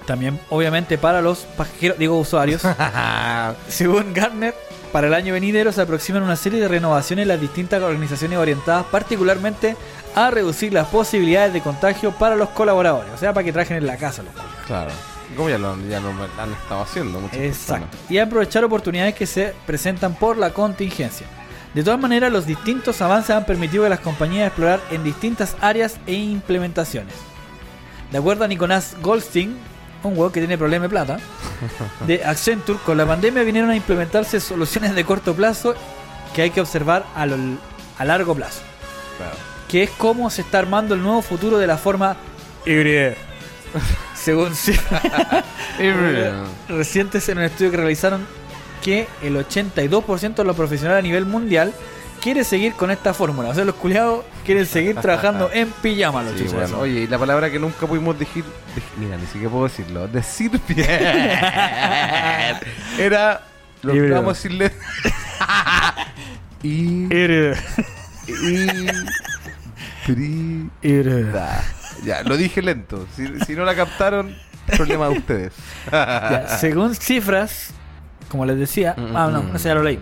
También, 0.05 0.39
obviamente, 0.49 0.97
para 0.97 1.21
los 1.21 1.39
pasajeros, 1.39 1.97
digo 1.97 2.17
usuarios. 2.17 2.61
Según 3.67 4.13
Gartner, 4.13 4.53
para 4.91 5.07
el 5.07 5.13
año 5.13 5.33
venidero 5.33 5.71
se 5.71 5.81
aproximan 5.81 6.23
una 6.23 6.35
serie 6.35 6.59
de 6.59 6.67
renovaciones 6.67 7.23
en 7.23 7.29
las 7.29 7.41
distintas 7.41 7.81
organizaciones 7.81 8.37
orientadas 8.37 8.85
particularmente 8.91 9.75
a 10.15 10.29
reducir 10.29 10.71
las 10.71 10.87
posibilidades 10.87 11.51
de 11.53 11.61
contagio 11.61 12.11
para 12.11 12.35
los 12.35 12.49
colaboradores. 12.49 13.11
O 13.13 13.17
sea, 13.17 13.33
para 13.33 13.43
que 13.43 13.51
trajen 13.51 13.77
en 13.77 13.87
la 13.87 13.97
casa 13.97 14.21
los 14.21 14.33
culiados. 14.33 14.65
claro. 14.67 14.91
Como 15.35 15.49
ya 15.49 15.57
lo, 15.57 15.75
ya 15.87 15.99
lo 15.99 16.09
han 16.09 16.51
estado 16.51 16.83
haciendo 16.83 17.19
muchas 17.19 17.39
Exacto. 17.39 17.97
Y 18.07 18.19
aprovechar 18.19 18.63
oportunidades 18.63 19.15
que 19.15 19.25
se 19.25 19.55
presentan 19.65 20.13
por 20.13 20.37
la 20.37 20.51
contingencia. 20.51 21.25
De 21.73 21.83
todas 21.83 21.99
maneras, 21.99 22.31
los 22.31 22.45
distintos 22.45 23.01
avances 23.01 23.35
han 23.35 23.45
permitido 23.45 23.85
a 23.85 23.89
las 23.89 23.99
compañías 23.99 24.47
explorar 24.47 24.79
en 24.91 25.03
distintas 25.03 25.55
áreas 25.59 25.97
e 26.05 26.13
implementaciones. 26.13 27.15
De 28.11 28.19
acuerdo 28.19 28.43
a 28.43 28.47
Nicolás 28.47 28.95
Goldstein, 29.01 29.57
un 30.09 30.17
huevo 30.17 30.31
que 30.31 30.39
tiene 30.39 30.57
problema 30.57 30.83
de 30.83 30.89
plata, 30.89 31.17
de 32.07 32.23
Accenture, 32.25 32.79
con 32.85 32.97
la 32.97 33.05
pandemia 33.05 33.43
vinieron 33.43 33.69
a 33.69 33.75
implementarse 33.75 34.39
soluciones 34.39 34.95
de 34.95 35.03
corto 35.05 35.33
plazo 35.33 35.75
que 36.35 36.41
hay 36.43 36.49
que 36.49 36.61
observar 36.61 37.05
a, 37.15 37.25
lo- 37.25 37.37
a 37.97 38.05
largo 38.05 38.33
plazo. 38.35 38.61
Claro. 39.17 39.35
Que 39.67 39.83
es 39.83 39.89
cómo 39.91 40.29
se 40.29 40.41
está 40.41 40.59
armando 40.59 40.95
el 40.95 41.01
nuevo 41.01 41.21
futuro 41.21 41.57
de 41.57 41.67
la 41.67 41.77
forma 41.77 42.15
híbrida. 42.65 43.13
Según 44.15 44.55
cifras 44.55 45.01
recientes 46.69 47.27
en 47.29 47.37
un 47.39 47.43
estudio 47.45 47.71
que 47.71 47.77
realizaron 47.77 48.25
que 48.81 49.07
el 49.21 49.35
82% 49.37 50.35
de 50.35 50.43
los 50.43 50.55
profesionales 50.55 50.99
a 50.99 51.01
nivel 51.07 51.25
mundial 51.25 51.73
quiere 52.23 52.43
seguir 52.45 52.73
con 52.73 52.89
esta 52.89 53.13
fórmula. 53.13 53.49
O 53.49 53.53
sea, 53.53 53.65
los 53.65 53.75
culiados 53.75 54.23
quieren 54.45 54.65
seguir 54.65 54.95
trabajando 54.95 55.51
en 55.53 55.69
pijama, 55.69 56.23
los 56.23 56.39
Sí, 56.39 56.47
bueno. 56.53 56.79
Oye, 56.79 57.01
y 57.01 57.07
la 57.07 57.19
palabra 57.19 57.51
que 57.51 57.59
nunca 57.59 57.85
pudimos 57.85 58.17
decir, 58.17 58.43
de- 58.43 58.81
mira, 58.97 59.17
ni 59.17 59.25
siquiera 59.27 59.49
puedo 59.49 59.65
decirlo, 59.65 60.07
decir 60.07 60.51
bien, 60.67 60.87
era, 62.97 63.41
lo 63.81 63.93
Híbrido. 63.93 64.15
vamos 64.15 64.39
a 64.39 64.41
decirle, 64.41 64.71
y, 66.63 67.13
y, 67.13 67.51
ya, 72.05 72.23
lo 72.23 72.37
dije 72.37 72.61
lento, 72.61 73.05
si, 73.15 73.27
si 73.45 73.55
no 73.55 73.65
la 73.65 73.75
captaron, 73.75 74.35
problema 74.77 75.07
de 75.09 75.17
ustedes. 75.17 75.53
Ya, 75.91 76.47
según 76.59 76.95
cifras, 76.95 77.71
como 78.29 78.45
les 78.45 78.57
decía, 78.57 78.95
Mm, 78.97 79.15
ah, 79.15 79.29
no, 79.31 79.43
mm. 79.43 79.53
no 79.53 79.59
sé, 79.59 79.67
ya 79.69 79.75
lo 79.75 79.83
leí. 79.83 79.99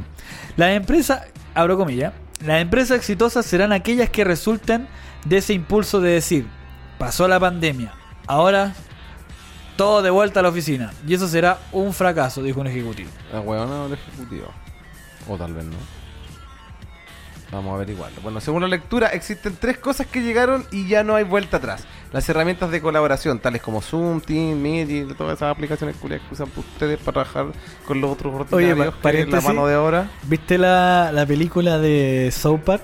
Las 0.55 0.71
empresas, 0.75 1.21
abro 1.53 1.77
comillas, 1.77 2.13
las 2.43 2.61
empresas 2.61 2.97
exitosas 2.97 3.45
serán 3.45 3.71
aquellas 3.71 4.09
que 4.09 4.23
resulten 4.23 4.87
de 5.25 5.37
ese 5.37 5.53
impulso 5.53 6.01
de 6.01 6.11
decir, 6.11 6.47
pasó 6.97 7.27
la 7.27 7.39
pandemia, 7.39 7.93
ahora 8.27 8.73
todo 9.75 10.01
de 10.01 10.09
vuelta 10.09 10.41
a 10.41 10.43
la 10.43 10.49
oficina. 10.49 10.93
Y 11.07 11.13
eso 11.13 11.27
será 11.27 11.59
un 11.71 11.93
fracaso, 11.93 12.43
dijo 12.43 12.61
un 12.61 12.67
ejecutivo. 12.67 13.09
La 13.31 13.41
huevona 13.41 13.83
o 13.83 13.87
el 13.87 13.93
ejecutivo. 13.93 14.47
O 15.27 15.37
tal 15.37 15.53
vez 15.53 15.65
no. 15.65 15.77
Vamos 17.51 17.71
a 17.71 17.75
averiguarlo. 17.75 18.21
Bueno, 18.21 18.39
según 18.39 18.61
la 18.61 18.67
lectura, 18.67 19.07
existen 19.07 19.57
tres 19.59 19.77
cosas 19.77 20.07
que 20.07 20.21
llegaron 20.21 20.65
y 20.71 20.87
ya 20.87 21.03
no 21.03 21.15
hay 21.15 21.23
vuelta 21.23 21.57
atrás. 21.57 21.85
Las 22.12 22.28
herramientas 22.28 22.69
de 22.71 22.82
colaboración, 22.82 23.39
tales 23.39 23.62
como 23.62 23.82
Zoom, 23.82 24.19
Team, 24.19 24.58
Meet 24.60 24.89
y 24.89 25.04
todas 25.13 25.38
esas 25.38 25.50
aplicaciones 25.52 25.95
que 25.95 26.19
usan 26.30 26.50
ustedes 26.58 26.97
para 27.00 27.24
trabajar 27.24 27.45
con 27.88 28.02
los 28.02 28.12
otros 28.12 28.34
ordinarios 28.36 28.93
pa- 28.95 29.12
que 29.12 29.21
es 29.21 29.30
la 29.30 29.39
mano 29.41 29.65
de 29.65 29.78
obra. 29.78 30.10
¿Viste 30.24 30.58
la, 30.58 31.12
la 31.13 31.26
película 31.26 31.78
de 31.78 32.30
South 32.34 32.60
Park? 32.65 32.82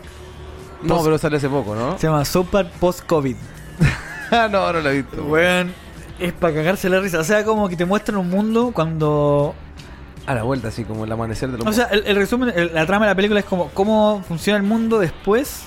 No, 0.81 0.95
Post- 0.95 1.05
pero 1.05 1.17
sale 1.17 1.37
hace 1.37 1.49
poco, 1.49 1.75
¿no? 1.75 1.97
Se 1.97 2.07
llama 2.07 2.23
South 2.23 2.47
Park 2.51 2.69
Post-COVID. 2.79 3.35
No, 4.31 4.49
no 4.49 4.73
lo 4.81 4.89
he 4.89 5.01
visto. 5.01 5.23
Weón, 5.23 5.73
es 6.19 6.33
para 6.33 6.53
cagarse 6.53 6.89
la 6.89 6.99
risa. 6.99 7.19
O 7.19 7.23
sea, 7.23 7.45
como 7.45 7.69
que 7.69 7.77
te 7.77 7.85
muestran 7.85 8.17
un 8.17 8.29
mundo 8.29 8.71
cuando 8.73 9.55
A 10.25 10.33
la 10.35 10.43
vuelta, 10.43 10.67
así 10.67 10.83
como 10.83 11.05
el 11.05 11.11
amanecer 11.11 11.49
de 11.49 11.57
los 11.57 11.65
O 11.67 11.71
sea, 11.71 11.85
el, 11.85 12.03
el 12.05 12.15
resumen, 12.17 12.51
el- 12.55 12.73
la 12.73 12.85
trama 12.85 13.05
de 13.05 13.11
la 13.11 13.15
película 13.15 13.39
es 13.39 13.45
como 13.45 13.69
cómo 13.69 14.21
funciona 14.27 14.57
el 14.57 14.63
mundo 14.63 14.99
después 14.99 15.63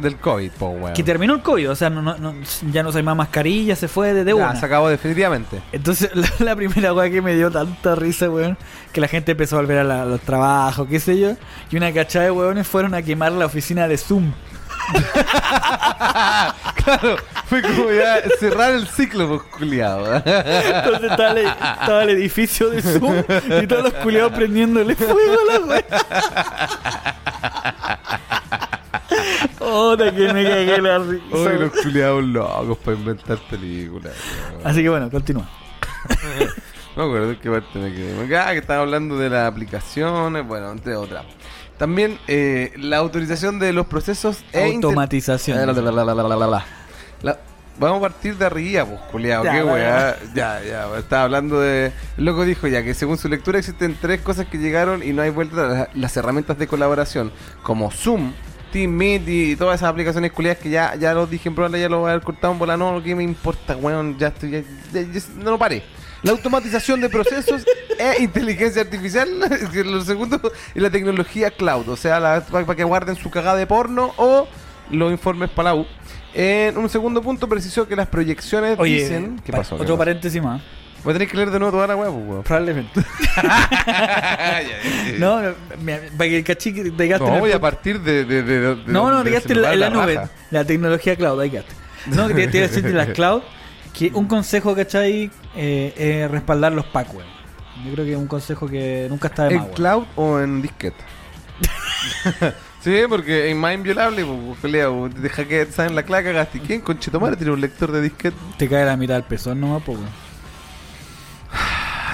del 0.00 0.16
COVID, 0.16 0.50
po, 0.52 0.68
weón. 0.70 0.92
que 0.94 1.02
terminó 1.02 1.34
el 1.34 1.42
COVID. 1.42 1.70
O 1.70 1.76
sea, 1.76 1.90
no, 1.90 2.00
no- 2.02 2.16
no- 2.18 2.34
ya 2.72 2.82
no 2.82 2.90
hay 2.94 3.02
más 3.02 3.16
mascarilla, 3.16 3.74
se 3.76 3.88
fue 3.88 4.12
de, 4.12 4.24
de 4.24 4.30
Ya, 4.32 4.36
una. 4.36 4.56
se 4.56 4.66
acabó 4.66 4.88
definitivamente. 4.88 5.60
Entonces, 5.72 6.10
la, 6.14 6.28
la 6.40 6.56
primera 6.56 6.92
weá 6.92 7.10
que 7.10 7.20
me 7.22 7.34
dio 7.34 7.50
tanta 7.50 7.94
risa, 7.94 8.30
weón, 8.30 8.56
que 8.92 9.00
la 9.00 9.08
gente 9.08 9.32
empezó 9.32 9.56
a 9.56 9.60
volver 9.60 9.78
a, 9.78 9.84
la- 9.84 10.02
a 10.02 10.06
los 10.06 10.20
trabajos, 10.20 10.86
qué 10.88 11.00
sé 11.00 11.18
yo, 11.18 11.32
y 11.70 11.76
una 11.76 11.92
cachada 11.92 12.26
de 12.26 12.30
weones 12.30 12.66
fueron 12.66 12.94
a 12.94 13.02
quemar 13.02 13.32
la 13.32 13.46
oficina 13.46 13.88
de 13.88 13.96
Zoom. 13.98 14.32
claro, 16.84 17.16
fue 17.48 17.60
como 17.62 17.90
ya 17.90 18.18
cerrar 18.38 18.72
el 18.74 18.86
ciclo, 18.86 19.26
pues, 19.28 19.42
culiado. 19.58 20.14
Entonces 20.24 21.10
estaba 21.10 21.30
el, 21.32 21.46
estaba 21.46 22.02
el 22.04 22.10
edificio 22.10 22.70
de 22.70 22.82
Zoom 22.82 23.22
y 23.62 23.66
todos 23.66 23.82
los 23.84 23.92
culiados 23.94 24.32
prendiéndole 24.32 24.94
fuego 24.94 25.36
a 25.50 25.58
la. 25.66 25.84
Otra 29.60 30.14
que 30.14 30.32
me 30.32 30.44
cagué 30.44 30.80
la 30.80 30.98
risa. 30.98 31.24
Uy, 31.32 31.58
los 31.58 31.72
culiados 31.72 32.24
locos 32.24 32.78
para 32.78 32.96
inventar 32.96 33.38
películas. 33.50 34.14
Así 34.64 34.82
que 34.82 34.88
bueno, 34.88 35.10
continúa. 35.10 35.48
no 36.96 37.02
me 37.02 37.02
acuerdo 37.04 37.30
en 37.32 37.40
qué 37.40 37.50
parte 37.50 37.78
me 37.78 37.92
quedé. 37.92 38.24
Acá 38.24 38.48
ah, 38.48 38.52
que 38.52 38.58
estaba 38.58 38.82
hablando 38.82 39.18
de 39.18 39.30
las 39.30 39.50
aplicaciones, 39.50 40.46
bueno, 40.46 40.70
entre 40.70 40.96
otras. 40.96 41.24
También 41.78 42.18
eh, 42.26 42.72
la 42.76 42.96
autorización 42.98 43.58
de 43.58 43.72
los 43.72 43.86
procesos 43.86 44.42
Automatización. 44.54 45.58
Vamos 47.78 47.98
a 47.98 48.00
partir 48.00 48.36
de 48.36 48.46
arriba, 48.46 48.86
pues, 48.86 49.00
culiado. 49.12 49.44
Qué 49.44 49.62
weá. 49.62 50.16
Ya, 50.34 50.62
ya. 50.62 50.98
Estaba 50.98 51.24
hablando 51.24 51.60
de. 51.60 51.92
El 52.16 52.24
loco 52.24 52.44
dijo 52.44 52.66
ya 52.68 52.82
que 52.82 52.94
según 52.94 53.18
su 53.18 53.28
lectura 53.28 53.58
existen 53.58 53.96
tres 54.00 54.22
cosas 54.22 54.46
que 54.46 54.58
llegaron 54.58 55.02
y 55.02 55.12
no 55.12 55.22
hay 55.22 55.30
vuelta. 55.30 55.90
Las 55.94 56.16
herramientas 56.16 56.58
de 56.58 56.66
colaboración, 56.66 57.32
como 57.62 57.90
Zoom, 57.90 58.32
Team 58.72 58.90
Meet 58.92 59.28
y 59.28 59.56
todas 59.56 59.76
esas 59.76 59.88
aplicaciones 59.90 60.32
culiadas 60.32 60.58
que 60.62 60.70
ya, 60.70 60.94
ya 60.96 61.14
los 61.14 61.28
dije 61.30 61.48
en 61.48 61.54
programa, 61.54 61.78
ya 61.78 61.88
lo 61.88 62.00
voy 62.00 62.08
a 62.08 62.12
haber 62.12 62.24
cortado 62.24 62.52
en 62.52 62.58
bola. 62.58 62.76
No, 62.76 63.02
¿qué 63.02 63.14
me 63.14 63.22
importa, 63.24 63.76
weón? 63.76 64.16
Ya 64.18 64.28
estoy. 64.28 64.50
ya- 64.50 64.62
ya- 64.92 65.02
ya- 65.12 65.20
no 65.38 65.52
lo 65.52 65.58
paré. 65.58 65.82
La 66.22 66.32
automatización 66.32 67.00
de 67.00 67.08
procesos 67.08 67.64
e 67.98 68.22
inteligencia 68.22 68.82
artificial, 68.82 69.28
que 69.72 69.84
lo 69.84 70.00
segundo, 70.02 70.40
y 70.74 70.80
la 70.80 70.90
tecnología 70.90 71.50
cloud, 71.50 71.88
o 71.88 71.96
sea, 71.96 72.18
la- 72.20 72.40
para 72.40 72.74
que 72.74 72.84
guarden 72.84 73.16
su 73.16 73.30
cagada 73.30 73.56
de 73.56 73.66
porno 73.66 74.12
o 74.16 74.46
los 74.90 75.10
informes 75.12 75.50
para 75.50 75.70
la 75.70 75.74
U. 75.76 75.86
En 76.34 76.76
un 76.76 76.88
segundo 76.88 77.22
punto 77.22 77.48
precisó 77.48 77.88
que 77.88 77.96
las 77.96 78.08
proyecciones 78.08 78.78
Oye, 78.78 78.94
dicen... 79.00 79.40
¿Qué 79.44 79.52
pa- 79.52 79.58
pasó? 79.58 79.76
¿Qué 79.76 79.82
otro 79.82 79.94
pasó? 79.94 79.98
paréntesis 79.98 80.42
más. 80.42 80.60
Voy 81.06 81.12
a 81.12 81.14
tener 81.14 81.28
que 81.28 81.36
leer 81.36 81.50
de 81.52 81.60
nuevo 81.60 81.70
toda 81.70 81.86
la 81.86 81.94
web, 81.94 82.10
pues, 82.12 82.26
weón. 82.28 82.42
Probablemente. 82.42 83.00
no, 85.20 85.40
me- 85.80 85.98
para 85.98 86.28
que 86.30 86.36
el 86.38 86.42
gaste 86.42 86.68
en 86.70 86.96
No, 87.18 87.38
voy 87.38 87.52
a 87.52 87.60
partir 87.60 88.00
de... 88.00 88.24
de, 88.24 88.42
de- 88.42 88.60
de- 88.60 88.76
No, 88.86 89.08
no, 89.10 89.18
de 89.18 89.24
te 89.24 89.30
quedaste 89.30 89.52
en 89.52 89.54
celular 89.54 89.76
la, 89.76 89.86
en 89.86 89.92
nube. 89.92 90.14
raja. 90.16 90.30
La 90.50 90.64
tecnología 90.64 91.14
cloud, 91.14 91.40
ahí. 91.40 91.62
No, 92.06 92.26
que 92.26 92.34
te, 92.34 92.48
te 92.48 92.56
iba 92.58 92.66
a 92.66 92.68
decir 92.68 92.82
de 92.82 92.92
las 92.92 93.10
cloud, 93.10 93.42
que 93.96 94.10
un 94.14 94.26
consejo, 94.26 94.74
¿cachai? 94.74 95.30
Eh, 95.54 95.94
es 96.24 96.28
respaldar 96.28 96.72
los 96.72 96.86
packs, 96.86 97.14
weón. 97.14 97.28
Yo 97.84 97.92
creo 97.92 98.04
que 98.04 98.12
es 98.12 98.18
un 98.18 98.26
consejo 98.26 98.66
que 98.66 99.06
nunca 99.08 99.28
está 99.28 99.44
de 99.44 99.50
¿En 99.50 99.56
más, 99.58 99.64
weón. 99.66 99.76
cloud 99.76 100.04
o 100.16 100.40
en 100.40 100.60
disquete? 100.60 101.04
sí, 102.80 103.02
porque 103.08 103.48
es 103.48 103.54
más 103.56 103.74
inviolable, 103.74 104.24
pues, 104.24 104.58
pelea, 104.60 104.90
pues, 104.90 105.14
te 105.14 105.20
deja 105.20 105.44
que 105.44 105.66
saben 105.66 105.94
la 105.94 106.02
claca, 106.02 106.30
cagaste. 106.32 106.58
¿Y 106.58 106.62
quién, 106.62 106.80
conchetomare, 106.80 107.36
tiene 107.36 107.52
un 107.52 107.60
lector 107.60 107.92
de 107.92 108.02
disquete? 108.02 108.36
Te 108.58 108.68
cae 108.68 108.84
la 108.84 108.96
mitad 108.96 109.14
del 109.14 109.22
pezón 109.22 109.60
nomás, 109.60 109.84
pues, 109.86 109.98
weón. 109.98 110.25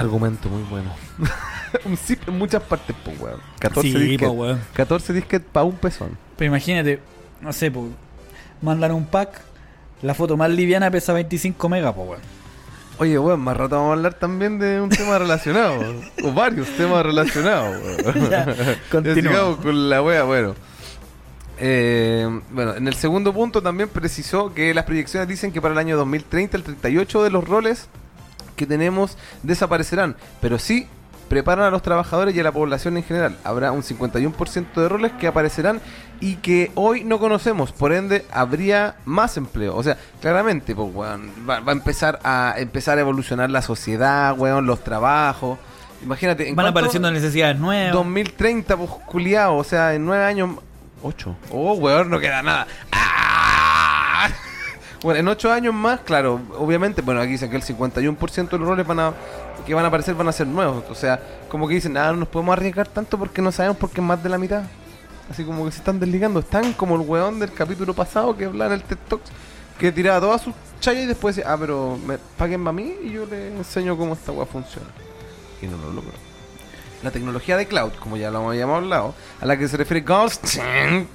Argumento 0.02 0.48
muy 0.48 0.62
bueno. 0.64 0.92
un 1.84 1.96
zip 1.96 2.28
en 2.28 2.36
muchas 2.36 2.62
partes, 2.62 2.94
pues, 3.04 3.20
weón. 3.20 3.40
14 3.60 3.88
Sí, 3.90 4.18
pues, 4.18 4.30
weón. 4.32 4.60
14 4.74 5.12
disquetes 5.12 5.48
para 5.50 5.64
un 5.64 5.76
pezón. 5.76 6.18
Pero 6.36 6.48
imagínate, 6.48 7.00
no 7.40 7.52
sé, 7.52 7.70
pues, 7.70 7.86
mandan 8.60 8.92
un 8.92 9.06
pack, 9.06 9.40
la 10.02 10.14
foto 10.14 10.36
más 10.36 10.50
liviana 10.50 10.90
pesa 10.90 11.12
25 11.12 11.68
megas, 11.68 11.94
pues, 11.94 12.08
weón. 12.08 12.20
Oye, 12.98 13.18
weón, 13.18 13.40
más 13.40 13.56
rato 13.56 13.76
vamos 13.76 13.90
a 13.90 13.92
hablar 13.94 14.14
también 14.14 14.58
de 14.58 14.80
un 14.80 14.88
tema 14.88 15.18
relacionado. 15.18 15.80
o 16.24 16.32
varios 16.32 16.68
temas 16.76 17.06
relacionados, 17.06 17.76
weón. 18.04 19.14
Sigamos 19.14 19.56
con 19.58 19.88
la 19.88 20.02
wea, 20.02 20.24
bueno. 20.24 20.54
Eh, 21.58 22.28
bueno, 22.50 22.74
en 22.74 22.88
el 22.88 22.94
segundo 22.94 23.32
punto 23.32 23.62
también 23.62 23.88
precisó 23.88 24.52
que 24.52 24.74
las 24.74 24.84
proyecciones 24.84 25.28
dicen 25.28 25.52
que 25.52 25.60
para 25.62 25.72
el 25.72 25.78
año 25.78 25.96
2030 25.96 26.56
el 26.56 26.64
38 26.64 27.22
de 27.22 27.30
los 27.30 27.46
roles 27.46 27.88
que 28.62 28.66
tenemos 28.66 29.16
desaparecerán, 29.42 30.16
pero 30.40 30.59
sí 30.59 30.87
preparan 31.29 31.64
a 31.64 31.70
los 31.70 31.81
trabajadores 31.81 32.37
y 32.37 32.40
a 32.40 32.42
la 32.42 32.53
población 32.53 32.98
en 32.98 33.05
general. 33.05 33.38
Habrá 33.42 33.72
un 33.72 33.83
51% 33.83 34.75
de 34.75 34.88
roles 34.88 35.12
que 35.12 35.27
aparecerán 35.27 35.81
y 36.20 36.37
que 36.37 36.70
hoy 36.75 37.05
no 37.05 37.18
conocemos, 37.18 37.72
por 37.72 37.92
ende 37.92 38.27
habría 38.31 38.96
más 39.07 39.38
empleo. 39.38 39.75
O 39.75 39.83
sea, 39.83 39.96
claramente, 40.20 40.75
pues, 40.75 40.94
weón, 40.94 41.33
va, 41.48 41.61
va 41.61 41.72
a 41.72 41.75
empezar 41.75 42.20
a 42.22 42.55
empezar 42.59 42.98
a 42.98 43.01
evolucionar 43.01 43.48
la 43.48 43.62
sociedad, 43.62 44.38
weón, 44.38 44.66
los 44.66 44.85
trabajos. 44.85 45.59
Imagínate, 46.03 46.51
¿en 46.51 46.55
Van 46.55 46.66
apareciendo 46.66 47.11
necesidades 47.11 47.59
nuevas. 47.59 47.94
2030, 47.94 48.77
pues, 48.77 48.90
culiao, 49.07 49.57
o 49.57 49.64
sea, 49.64 49.94
en 49.94 50.05
nueve 50.05 50.25
años... 50.25 50.51
¿Ocho? 51.03 51.35
Oh, 51.51 51.72
weón, 51.72 52.11
no 52.11 52.20
queda 52.20 52.42
nada. 52.42 52.66
¡Ah! 52.92 53.41
Bueno, 55.02 55.18
en 55.18 55.28
ocho 55.28 55.50
años 55.50 55.74
más, 55.74 56.00
claro, 56.00 56.40
obviamente, 56.56 57.02
bueno, 57.02 57.20
aquí 57.20 57.32
dicen 57.32 57.50
que 57.50 57.56
el 57.56 57.62
51% 57.62 58.50
de 58.50 58.58
los 58.58 58.68
roles 58.68 58.86
van 58.86 59.00
a, 59.00 59.12
que 59.66 59.74
van 59.74 59.84
a 59.84 59.88
aparecer 59.88 60.14
van 60.14 60.28
a 60.28 60.32
ser 60.32 60.46
nuevos. 60.46 60.84
O 60.90 60.94
sea, 60.94 61.20
como 61.48 61.66
que 61.66 61.74
dicen, 61.74 61.96
ah, 61.96 62.12
no 62.12 62.18
nos 62.18 62.28
podemos 62.28 62.52
arriesgar 62.52 62.86
tanto 62.86 63.18
porque 63.18 63.42
no 63.42 63.50
sabemos 63.50 63.78
por 63.78 63.90
qué 63.90 64.00
más 64.00 64.22
de 64.22 64.28
la 64.28 64.38
mitad. 64.38 64.62
Así 65.28 65.44
como 65.44 65.64
que 65.64 65.72
se 65.72 65.78
están 65.78 65.98
desligando. 65.98 66.40
Están 66.40 66.72
como 66.74 66.94
el 66.94 67.00
weón 67.00 67.40
del 67.40 67.52
capítulo 67.52 67.94
pasado 67.94 68.36
que 68.36 68.44
hablaba 68.44 68.74
en 68.74 68.80
el 68.80 68.86
TED 68.86 68.98
Talks, 69.08 69.30
que 69.78 69.90
tiraba 69.90 70.20
todas 70.20 70.42
sus 70.42 70.54
chayas 70.80 71.04
y 71.04 71.06
después 71.06 71.34
decía, 71.34 71.52
ah, 71.52 71.56
pero 71.58 71.98
me 72.06 72.18
paguen 72.36 72.66
a 72.68 72.72
mí 72.72 72.94
y 73.02 73.10
yo 73.10 73.26
les 73.26 73.52
enseño 73.54 73.96
cómo 73.96 74.14
esta 74.14 74.30
weá 74.30 74.46
funciona. 74.46 74.88
Y 75.60 75.66
no 75.66 75.78
lo 75.78 75.92
logró. 75.92 76.12
La 77.02 77.10
tecnología 77.10 77.56
de 77.56 77.66
cloud, 77.66 77.92
como 77.98 78.16
ya 78.16 78.30
lo 78.30 78.48
habíamos 78.48 78.76
hablado, 78.76 79.14
a 79.40 79.46
la 79.46 79.56
que 79.56 79.66
se 79.66 79.76
refiere 79.76 80.02
Goldstein, 80.06 81.08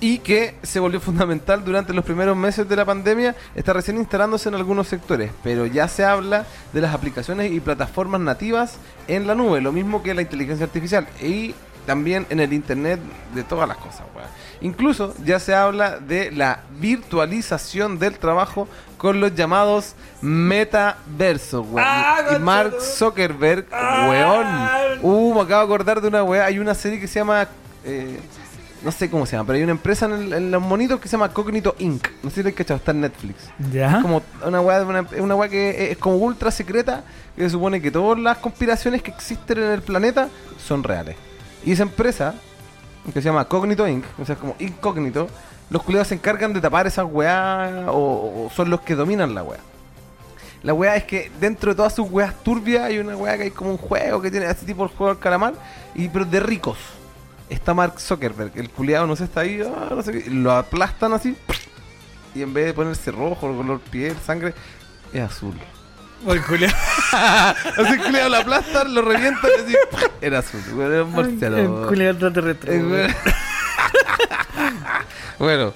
y 0.00 0.18
que 0.18 0.54
se 0.62 0.80
volvió 0.80 1.00
fundamental 1.00 1.64
durante 1.64 1.92
los 1.92 2.04
primeros 2.04 2.36
meses 2.36 2.68
de 2.68 2.76
la 2.76 2.84
pandemia, 2.84 3.34
está 3.54 3.72
recién 3.72 3.96
instalándose 3.98 4.48
en 4.48 4.54
algunos 4.54 4.88
sectores, 4.88 5.30
pero 5.42 5.66
ya 5.66 5.86
se 5.88 6.04
habla 6.04 6.46
de 6.72 6.80
las 6.80 6.94
aplicaciones 6.94 7.52
y 7.52 7.60
plataformas 7.60 8.20
nativas 8.20 8.76
en 9.08 9.26
la 9.26 9.34
nube, 9.34 9.60
lo 9.60 9.72
mismo 9.72 10.02
que 10.02 10.14
la 10.14 10.22
inteligencia 10.22 10.64
artificial 10.66 11.06
y 11.22 11.54
también 11.86 12.26
en 12.30 12.40
el 12.40 12.52
Internet 12.52 13.00
de 13.34 13.42
todas 13.42 13.66
las 13.68 13.78
cosas. 13.78 14.02
weón. 14.14 14.28
Incluso 14.60 15.14
ya 15.24 15.40
se 15.40 15.54
habla 15.54 15.98
de 15.98 16.30
la 16.30 16.60
virtualización 16.78 17.98
del 17.98 18.18
trabajo 18.18 18.68
con 18.98 19.18
los 19.20 19.34
llamados 19.34 19.94
metaversos. 20.20 21.66
weón. 21.66 21.86
Ah, 21.88 22.18
y 22.36 22.38
Mark. 22.38 22.74
Zuckerberg, 22.80 23.66
Ah. 23.72 24.06
weón. 24.10 24.98
Uh, 25.02 25.34
me 25.34 25.40
acabo 25.40 25.60
de 25.60 25.64
acordar 25.74 26.00
de 26.00 26.08
una 26.08 26.22
weá. 26.22 26.44
Hay 26.44 26.58
una 26.58 26.74
serie 26.74 27.00
que 27.00 27.08
se 27.08 27.18
llama. 27.20 27.48
eh, 27.84 28.20
no 28.82 28.90
sé 28.92 29.10
cómo 29.10 29.26
se 29.26 29.36
llama, 29.36 29.46
pero 29.46 29.56
hay 29.58 29.62
una 29.62 29.72
empresa 29.72 30.06
en, 30.06 30.12
el- 30.12 30.32
en 30.32 30.50
los 30.50 30.62
monitos 30.62 31.00
que 31.00 31.08
se 31.08 31.12
llama 31.12 31.28
Cognito 31.32 31.74
Inc. 31.78 32.06
No 32.22 32.30
sé 32.30 32.36
si 32.36 32.42
lo 32.42 32.48
he 32.48 32.52
cachado, 32.54 32.78
está 32.78 32.92
en 32.92 33.02
Netflix. 33.02 33.36
¿Ya? 33.72 33.96
Es 33.96 34.02
como 34.02 34.22
una 34.46 34.60
weá, 34.60 34.82
una, 34.82 35.00
es 35.00 35.20
una 35.20 35.34
weá 35.34 35.48
que 35.48 35.90
es 35.92 35.98
como 35.98 36.16
ultra 36.16 36.50
secreta, 36.50 37.04
que 37.36 37.42
se 37.42 37.50
supone 37.50 37.80
que 37.82 37.90
todas 37.90 38.18
las 38.18 38.38
conspiraciones 38.38 39.02
que 39.02 39.10
existen 39.10 39.58
en 39.58 39.70
el 39.70 39.82
planeta 39.82 40.28
son 40.66 40.82
reales. 40.82 41.16
Y 41.64 41.72
esa 41.72 41.82
empresa, 41.82 42.34
que 43.06 43.20
se 43.20 43.22
llama 43.28 43.44
Cognito 43.46 43.86
Inc., 43.86 44.04
o 44.18 44.24
sea, 44.24 44.34
es 44.34 44.40
como 44.40 44.54
incógnito, 44.58 45.28
los 45.68 45.82
culiados 45.82 46.08
se 46.08 46.14
encargan 46.14 46.52
de 46.52 46.60
tapar 46.60 46.86
esas 46.86 47.06
weá 47.08 47.86
o, 47.88 48.46
o 48.46 48.50
son 48.54 48.70
los 48.70 48.80
que 48.80 48.94
dominan 48.94 49.34
la 49.34 49.42
weá. 49.42 49.60
La 50.62 50.74
weá 50.74 50.96
es 50.96 51.04
que 51.04 51.30
dentro 51.40 51.70
de 51.72 51.76
todas 51.76 51.94
sus 51.94 52.10
weas 52.10 52.34
turbias 52.42 52.82
hay 52.84 52.98
una 52.98 53.16
weá 53.16 53.36
que 53.36 53.44
hay 53.44 53.50
como 53.50 53.70
un 53.70 53.78
juego 53.78 54.20
que 54.20 54.30
tiene 54.30 54.46
así 54.46 54.66
tipo 54.66 54.82
el 54.84 54.90
juego 54.90 55.12
del 55.14 55.18
calamar, 55.22 55.54
y, 55.94 56.08
pero 56.08 56.24
de 56.24 56.40
ricos. 56.40 56.76
Está 57.50 57.74
Mark 57.74 58.00
Zuckerberg, 58.00 58.52
el 58.54 58.70
culiado 58.70 59.06
no 59.06 59.16
sé, 59.16 59.24
está 59.24 59.40
ahí, 59.40 59.60
ah, 59.60 59.88
no 59.90 60.02
sé 60.02 60.12
qué, 60.12 60.30
lo 60.30 60.52
aplastan 60.52 61.12
así, 61.12 61.36
y 62.34 62.42
en 62.42 62.54
vez 62.54 62.66
de 62.66 62.74
ponerse 62.74 63.10
rojo, 63.10 63.54
color 63.54 63.80
piel, 63.80 64.16
sangre, 64.24 64.54
es 65.12 65.20
azul. 65.20 65.54
Oye, 66.26 66.40
Julián. 66.40 66.72
Así 67.12 67.92
el 67.92 68.02
culiado 68.02 68.28
lo 68.28 68.36
aplastan, 68.36 68.94
lo 68.94 69.02
revientan 69.02 69.50
y 69.50 69.62
así, 69.62 69.76
era 70.20 70.38
azul, 70.40 70.60
era 70.80 71.02
un 71.02 71.12
marciano. 71.12 71.90
Extraterrestre. 71.90 72.76
Eh, 72.76 72.82
weón. 72.82 72.92
weón. 72.92 73.14
bueno, 75.38 75.74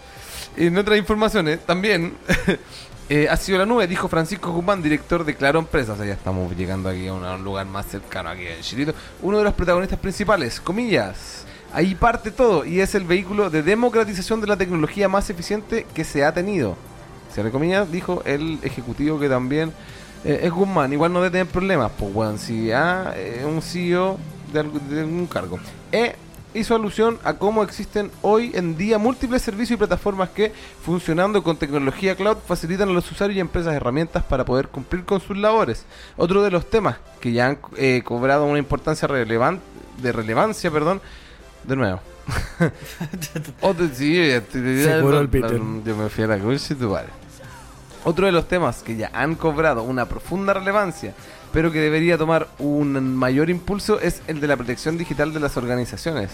en 0.57 0.79
otras 0.79 0.99
informaciones 0.99 1.65
también 1.65 2.15
eh, 3.09 3.27
ha 3.31 3.37
sido 3.37 3.59
la 3.59 3.67
nube, 3.67 3.87
dijo 3.87 4.09
Francisco 4.09 4.53
Guzmán, 4.53 4.83
director 4.83 5.25
de 5.25 5.35
Claro 5.35 5.59
Empresas. 5.59 5.95
O 5.95 5.97
sea, 5.97 6.07
ya 6.07 6.15
estamos 6.15 6.55
llegando 6.57 6.89
aquí 6.89 7.07
a 7.09 7.15
un, 7.15 7.25
a 7.25 7.35
un 7.35 7.45
lugar 7.45 7.67
más 7.67 7.87
cercano 7.87 8.29
aquí 8.29 8.47
en 8.47 8.61
Chilito. 8.61 8.95
Uno 9.23 9.39
de 9.39 9.45
los 9.45 9.55
protagonistas 9.55 9.99
principales, 9.99 10.61
comillas. 10.61 11.44
Ahí 11.75 11.97
parte 11.97 12.31
todo 12.31 12.65
y 12.65 12.81
es 12.81 12.95
el 12.95 13.05
vehículo 13.05 13.51
de 13.51 13.63
democratización 13.65 14.41
de 14.41 14.47
la 14.47 14.57
tecnología 14.57 15.09
más 15.09 15.29
eficiente 15.29 15.87
que 15.93 16.05
se 16.05 16.25
ha 16.25 16.33
tenido. 16.33 16.77
Cierre 17.33 17.51
comillas, 17.51 17.91
dijo 17.91 18.23
el 18.25 18.61
ejecutivo 18.63 19.19
que 19.19 19.29
también 19.29 19.73
eh, 20.25 20.41
es 20.45 20.53
Guzmán. 20.53 20.93
Igual 20.93 21.13
no 21.13 21.21
debe 21.21 21.33
tener 21.33 21.47
problemas, 21.49 21.91
pues, 21.99 22.15
weón. 22.15 22.39
Si 22.39 22.71
ah, 22.71 23.13
es 23.17 23.45
un 23.45 23.61
CEO 23.61 24.19
de, 24.53 25.03
un 25.03 25.27
cargo. 25.27 25.59
E 25.91 26.15
hizo 26.55 26.77
alusión 26.77 27.19
a 27.25 27.35
cómo 27.35 27.65
existen 27.65 28.13
hoy 28.23 28.53
en 28.55 28.77
día 28.77 28.97
múltiples 28.99 29.43
servicios 29.43 29.73
y 29.73 29.79
plataformas 29.79 30.29
que, 30.29 30.53
funcionando 30.85 31.43
con 31.43 31.57
tecnología 31.57 32.15
cloud, 32.15 32.37
facilitan 32.47 32.89
a 32.89 32.93
los 32.93 33.11
usuarios 33.11 33.37
y 33.37 33.41
empresas 33.41 33.75
herramientas 33.75 34.23
para 34.23 34.45
poder 34.45 34.69
cumplir 34.69 35.05
con 35.05 35.21
sus 35.21 35.37
labores. 35.37 35.85
Otro 36.17 36.41
de 36.45 36.53
los 36.53 36.71
temas 36.71 36.99
que 37.21 37.33
ya 37.33 37.49
han 37.49 37.59
eh, 37.77 38.03
cobrado 38.05 38.45
una 38.47 38.61
importancia 38.61 39.09
relevan- 39.09 39.59
de 40.01 40.13
relevancia, 40.13 40.71
perdón, 40.71 41.01
de 41.67 41.77
nuevo. 41.77 42.01
Otro, 43.61 43.89
sí, 43.93 44.31
Se 44.53 45.01
curó 45.01 45.21
el 45.21 45.29
Peter. 45.29 45.61
yo 45.85 45.97
me 45.97 46.09
fui 46.09 46.25
a 46.25 46.27
la 46.27 46.39
cruz 46.39 46.71
y 46.71 46.75
tu 46.75 46.91
madre. 46.91 47.09
Otro 48.05 48.27
de 48.27 48.33
los 48.33 48.47
temas 48.49 48.83
que 48.83 48.97
ya 48.97 49.11
han 49.15 49.35
cobrado 49.35 49.83
una 49.83 50.07
profunda 50.07 50.53
relevancia, 50.53 51.15
pero 51.53 51.73
que 51.73 51.81
debería 51.81 52.19
tomar 52.19 52.49
un 52.59 53.17
mayor 53.17 53.49
impulso, 53.49 53.99
es 54.01 54.23
el 54.27 54.41
de 54.41 54.47
la 54.47 54.57
protección 54.57 54.99
digital 54.99 55.33
de 55.33 55.41
las 55.41 55.57
organizaciones. 55.57 56.31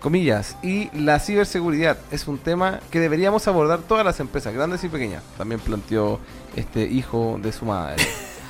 Comillas. 0.00 0.58
Y 0.62 0.90
la 0.92 1.18
ciberseguridad 1.18 1.96
es 2.10 2.28
un 2.28 2.36
tema 2.36 2.80
que 2.90 3.00
deberíamos 3.00 3.48
abordar 3.48 3.80
todas 3.80 4.04
las 4.04 4.20
empresas, 4.20 4.52
grandes 4.52 4.84
y 4.84 4.90
pequeñas. 4.90 5.22
También 5.38 5.60
planteó 5.60 6.20
este 6.54 6.82
hijo 6.82 7.38
de 7.42 7.52
su 7.52 7.64
madre. 7.64 8.04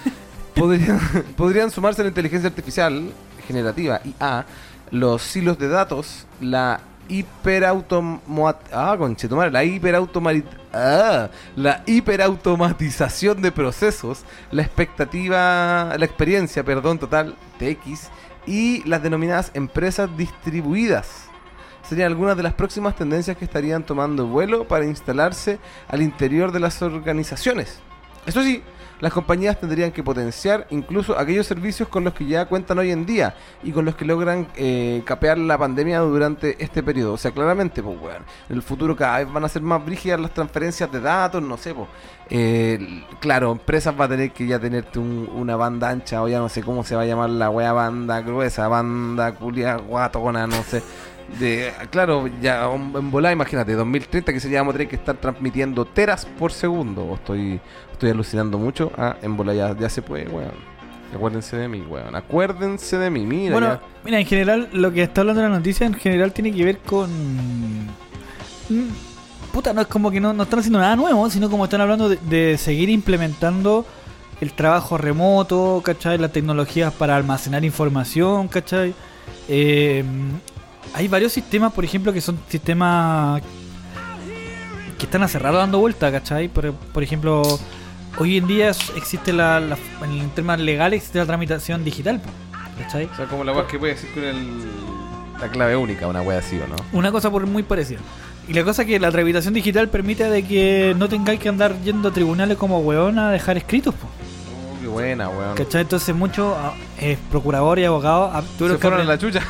podrían, 0.57 0.98
podrían 1.37 1.70
sumarse 1.70 2.02
la 2.02 2.09
inteligencia 2.09 2.48
artificial 2.48 3.12
generativa 3.46 4.00
IA, 4.04 4.46
los 4.90 5.23
silos 5.23 5.59
de 5.59 5.68
datos, 5.68 6.27
la 6.40 6.81
hiperautomat 7.09 8.57
ah, 8.73 8.97
la 8.97 9.64
hiperautomari- 9.64 10.44
ah, 10.73 11.29
la 11.57 11.83
hiperautomatización 11.87 13.42
de 13.42 13.53
procesos, 13.53 14.25
la 14.51 14.62
expectativa, 14.62 15.94
la 15.99 16.05
experiencia, 16.05 16.64
perdón, 16.64 16.99
total 16.99 17.35
TX 17.58 18.08
y 18.46 18.83
las 18.88 19.02
denominadas 19.02 19.50
empresas 19.54 20.15
distribuidas. 20.17 21.27
Serían 21.88 22.06
algunas 22.08 22.37
de 22.37 22.42
las 22.42 22.54
próximas 22.54 22.96
tendencias 22.96 23.37
que 23.37 23.44
estarían 23.44 23.85
tomando 23.85 24.27
vuelo 24.27 24.67
para 24.67 24.87
instalarse 24.87 25.58
al 25.88 26.00
interior 26.00 26.50
de 26.50 26.61
las 26.61 26.81
organizaciones. 26.81 27.79
Eso 28.25 28.42
sí, 28.42 28.63
las 29.01 29.13
compañías 29.13 29.59
tendrían 29.61 29.92
que 29.92 30.03
potenciar 30.03 30.67
incluso 30.71 31.19
aquellos 31.19 31.47
servicios 31.47 31.88
con 31.88 32.05
los 32.05 32.15
que 32.15 32.25
ya 32.27 32.47
cuentan 32.47 32.79
hoy 32.79 32.90
en 32.90 33.05
día 33.05 33.35
y 33.63 33.73
con 33.73 33.85
los 33.85 33.95
que 33.97 34.05
logran 34.05 34.47
eh, 34.57 35.03
capear 35.05 35.37
la 35.38 35.59
pandemia 35.59 35.99
durante 36.01 36.63
este 36.63 36.83
periodo. 36.83 37.15
O 37.15 37.17
sea, 37.19 37.31
claramente, 37.33 37.83
pues, 37.83 37.99
weón, 38.01 38.23
en 38.49 38.57
el 38.57 38.63
futuro 38.63 38.95
cada 38.97 39.19
vez 39.19 39.33
van 39.33 39.45
a 39.45 39.49
ser 39.49 39.63
más 39.63 39.85
brígidas 39.85 40.21
las 40.21 40.33
transferencias 40.33 40.90
de 40.90 41.01
datos, 41.01 41.42
no 41.42 41.57
sé, 41.57 41.75
pues. 41.75 41.88
Eh, 42.31 43.05
claro, 43.21 43.53
empresas 43.53 43.95
va 44.01 44.07
a 44.07 44.09
tener 44.09 44.31
que 44.33 44.47
ya 44.47 44.59
tenerte 44.59 44.99
un- 44.99 45.29
una 45.35 45.57
banda 45.57 45.90
ancha 45.90 46.23
o 46.23 46.29
ya 46.29 46.38
no 46.38 46.49
sé 46.49 46.63
cómo 46.63 46.83
se 46.83 46.97
va 46.97 47.03
a 47.03 47.07
llamar 47.07 47.29
la 47.31 47.51
wea 47.51 47.73
banda 47.73 48.21
gruesa, 48.23 48.67
banda 48.69 49.33
culia 49.35 49.77
guatona, 49.77 50.47
no 50.47 50.63
sé. 50.63 50.83
De, 51.38 51.72
claro, 51.90 52.29
ya 52.40 52.64
en 52.72 53.10
volada, 53.10 53.33
imagínate, 53.33 53.72
2030 53.72 54.33
que 54.33 54.40
sería 54.40 54.60
vamos 54.60 54.75
a 54.75 54.79
tener 54.79 54.88
que 54.88 54.96
estar 54.96 55.16
transmitiendo 55.16 55.85
teras 55.85 56.27
por 56.27 56.52
segundo. 56.52 57.02
O 57.04 57.14
estoy, 57.14 57.60
estoy 57.92 58.10
alucinando 58.10 58.58
mucho. 58.58 58.92
Ah, 58.96 59.16
en 59.22 59.37
volada 59.37 59.72
ya, 59.75 59.79
ya 59.81 59.88
se 59.88 60.02
puede, 60.02 60.29
weón. 60.29 60.75
Acuérdense 61.14 61.56
de 61.56 61.68
mí, 61.68 61.81
weón. 61.81 62.14
Acuérdense 62.14 62.98
de 62.98 63.10
mí, 63.10 63.25
mira. 63.25 63.52
Bueno, 63.52 63.68
ya. 63.68 63.81
mira, 64.04 64.20
en 64.20 64.27
general, 64.27 64.68
lo 64.72 64.92
que 64.92 65.02
está 65.02 65.22
hablando 65.22 65.42
la 65.42 65.48
noticia 65.48 65.87
en 65.87 65.94
general 65.94 66.33
tiene 66.33 66.52
que 66.52 66.64
ver 66.64 66.79
con. 66.79 67.10
Mm, 68.68 68.88
Puta, 69.52 69.72
no 69.72 69.83
es 69.83 69.87
como 69.87 70.10
que 70.10 70.20
no, 70.20 70.33
no 70.33 70.42
están 70.42 70.58
haciendo 70.58 70.81
nada 70.81 70.96
nuevo, 70.96 71.31
sino 71.31 71.48
como 71.48 71.64
están 71.64 71.81
hablando 71.81 72.08
de, 72.08 72.16
de 72.16 72.58
seguir 72.58 72.90
implementando 72.90 73.87
el 74.40 74.52
trabajo 74.52 74.98
remoto, 74.98 75.81
¿cachai? 75.85 76.18
Las 76.18 76.33
tecnologías 76.33 76.92
para 76.92 77.14
almacenar 77.14 77.64
información, 77.64 78.48
¿cachai? 78.48 78.94
Eh, 79.48 80.04
hay 80.92 81.08
varios 81.08 81.32
sistemas, 81.32 81.72
por 81.72 81.85
ejemplo, 81.85 82.12
que 82.12 82.20
son 82.20 82.38
sistemas 82.48 83.40
que 84.98 85.04
están 85.06 85.22
rato 85.28 85.56
dando 85.58 85.78
vuelta, 85.80 86.10
¿cachai? 86.12 86.48
Por, 86.48 86.72
por 86.72 87.02
ejemplo, 87.02 87.42
hoy 88.18 88.37
en 88.37 88.46
día 88.46 88.70
existe 88.96 89.32
la, 89.32 89.60
la- 89.60 89.78
en 90.04 90.30
temas 90.30 90.60
legales 90.60 90.98
existe 90.98 91.18
la 91.18 91.26
tramitación 91.26 91.85
digital, 91.85 92.20
¿cachai? 92.78 93.06
O 93.12 93.16
sea, 93.16 93.26
como 93.26 93.44
la 93.44 93.52
weá 93.52 93.66
que 93.66 93.78
puede 93.78 93.94
decir 93.94 94.10
con 94.14 94.22
el, 94.24 94.60
la 95.40 95.48
clave 95.48 95.76
única, 95.76 96.06
una 96.06 96.22
weá 96.22 96.38
así, 96.38 96.58
¿o 96.58 96.66
no? 96.68 96.76
Una 96.92 97.10
cosa 97.10 97.30
por 97.30 97.46
muy 97.46 97.62
parecida. 97.64 98.00
Y 98.46 98.52
la 98.52 98.62
cosa 98.62 98.82
es 98.82 98.88
que 98.88 99.00
la 99.00 99.10
tramitación 99.10 99.54
digital 99.54 99.88
permite 99.88 100.28
de 100.28 100.44
que 100.44 100.94
no 100.98 101.08
tengáis 101.08 101.40
que 101.40 101.48
andar 101.48 101.74
yendo 101.82 102.10
a 102.10 102.12
tribunales 102.12 102.56
como 102.58 102.78
weón 102.80 103.18
a 103.18 103.30
dejar 103.30 103.56
escritos, 103.56 103.94
po, 103.94 104.06
Oh, 104.06 104.80
qué 104.80 104.87
buena, 104.87 105.28
weón. 105.28 105.56
¿cachai? 105.56 105.80
Entonces 105.80 106.14
muchos 106.14 106.54
ah, 106.56 106.74
eh, 106.98 107.16
procuradores 107.30 107.82
y 107.82 107.87
abogados 107.87 108.30
ah, 108.35 108.42
Se 108.58 108.78
fueron 108.78 109.00
a 109.00 109.04
la 109.04 109.18
chucha. 109.18 109.40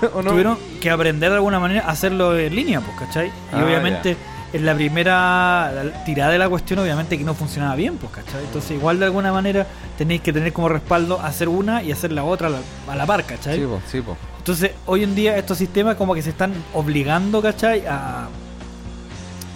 ¿O 0.14 0.22
no? 0.22 0.30
tuvieron 0.30 0.58
que 0.80 0.90
aprender 0.90 1.30
de 1.30 1.36
alguna 1.36 1.58
manera 1.60 1.82
a 1.86 1.90
hacerlo 1.90 2.36
en 2.38 2.54
línea, 2.54 2.80
pues, 2.80 2.96
¿cachai? 2.98 3.28
Y 3.28 3.32
Ah, 3.52 3.64
obviamente 3.64 4.16
en 4.52 4.66
la 4.66 4.74
primera 4.74 5.72
tirada 6.04 6.32
de 6.32 6.38
la 6.38 6.48
cuestión, 6.48 6.80
obviamente 6.80 7.16
que 7.16 7.22
no 7.24 7.34
funcionaba 7.34 7.74
bien, 7.76 7.96
pues, 7.98 8.12
¿cachai? 8.12 8.44
Entonces 8.44 8.72
igual 8.72 8.98
de 8.98 9.04
alguna 9.06 9.32
manera 9.32 9.66
tenéis 9.96 10.20
que 10.22 10.32
tener 10.32 10.52
como 10.52 10.68
respaldo 10.68 11.20
hacer 11.20 11.48
una 11.48 11.82
y 11.82 11.92
hacer 11.92 12.10
la 12.12 12.24
otra 12.24 12.48
a 12.48 12.50
la, 12.50 12.58
a 12.88 12.96
la 12.96 13.06
par, 13.06 13.24
¿cachai? 13.24 13.56
Sí, 13.58 13.64
po, 13.64 13.80
sí, 13.90 14.00
po. 14.00 14.16
Entonces 14.38 14.72
hoy 14.86 15.04
en 15.04 15.14
día 15.14 15.36
estos 15.36 15.58
sistemas 15.58 15.96
como 15.96 16.14
que 16.14 16.22
se 16.22 16.30
están 16.30 16.52
obligando, 16.74 17.40
¿cachai? 17.42 17.84
A, 17.86 18.28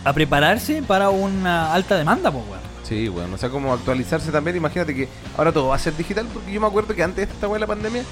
a 0.04 0.12
prepararse 0.12 0.82
para 0.82 1.08
una 1.10 1.72
alta 1.72 1.96
demanda, 1.96 2.30
pues, 2.30 2.44
weón. 2.46 2.60
Sí, 2.84 3.08
weón. 3.08 3.32
O 3.32 3.38
sea, 3.38 3.48
como 3.48 3.72
actualizarse 3.72 4.30
también. 4.30 4.56
Imagínate 4.58 4.94
que 4.94 5.08
ahora 5.38 5.50
todo 5.52 5.68
va 5.68 5.76
a 5.76 5.78
ser 5.78 5.96
digital. 5.96 6.26
Porque 6.32 6.52
yo 6.52 6.60
me 6.60 6.66
acuerdo 6.66 6.94
que 6.94 7.02
antes 7.02 7.26
de 7.26 7.32
esta 7.34 7.48
weá 7.48 7.54
de 7.54 7.60
la 7.60 7.66
pandemia, 7.66 8.02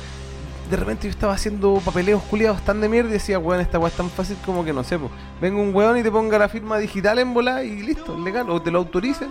de 0.73 0.79
repente 0.79 1.07
yo 1.07 1.11
estaba 1.11 1.35
haciendo 1.35 1.83
papeleos 1.85 2.23
culiados 2.23 2.63
tan 2.63 2.81
de 2.81 2.89
mierda 2.89 3.11
y 3.11 3.13
decía, 3.13 3.39
weón, 3.39 3.61
esta 3.61 3.79
weá 3.79 3.91
es 3.91 3.95
tan 3.95 4.09
fácil 4.09 4.39
como 4.43 4.65
que 4.65 4.73
no 4.73 4.83
sé, 4.83 4.99
po. 4.99 5.11
Venga 5.39 5.61
un 5.61 5.75
weón 5.75 5.99
y 5.99 6.03
te 6.03 6.11
ponga 6.11 6.39
la 6.39 6.49
firma 6.49 6.79
digital 6.79 7.19
en 7.19 7.35
bola 7.35 7.63
y 7.63 7.83
listo, 7.83 8.19
legal. 8.19 8.49
O 8.49 8.63
te 8.63 8.71
lo 8.71 8.79
autoricen. 8.79 9.29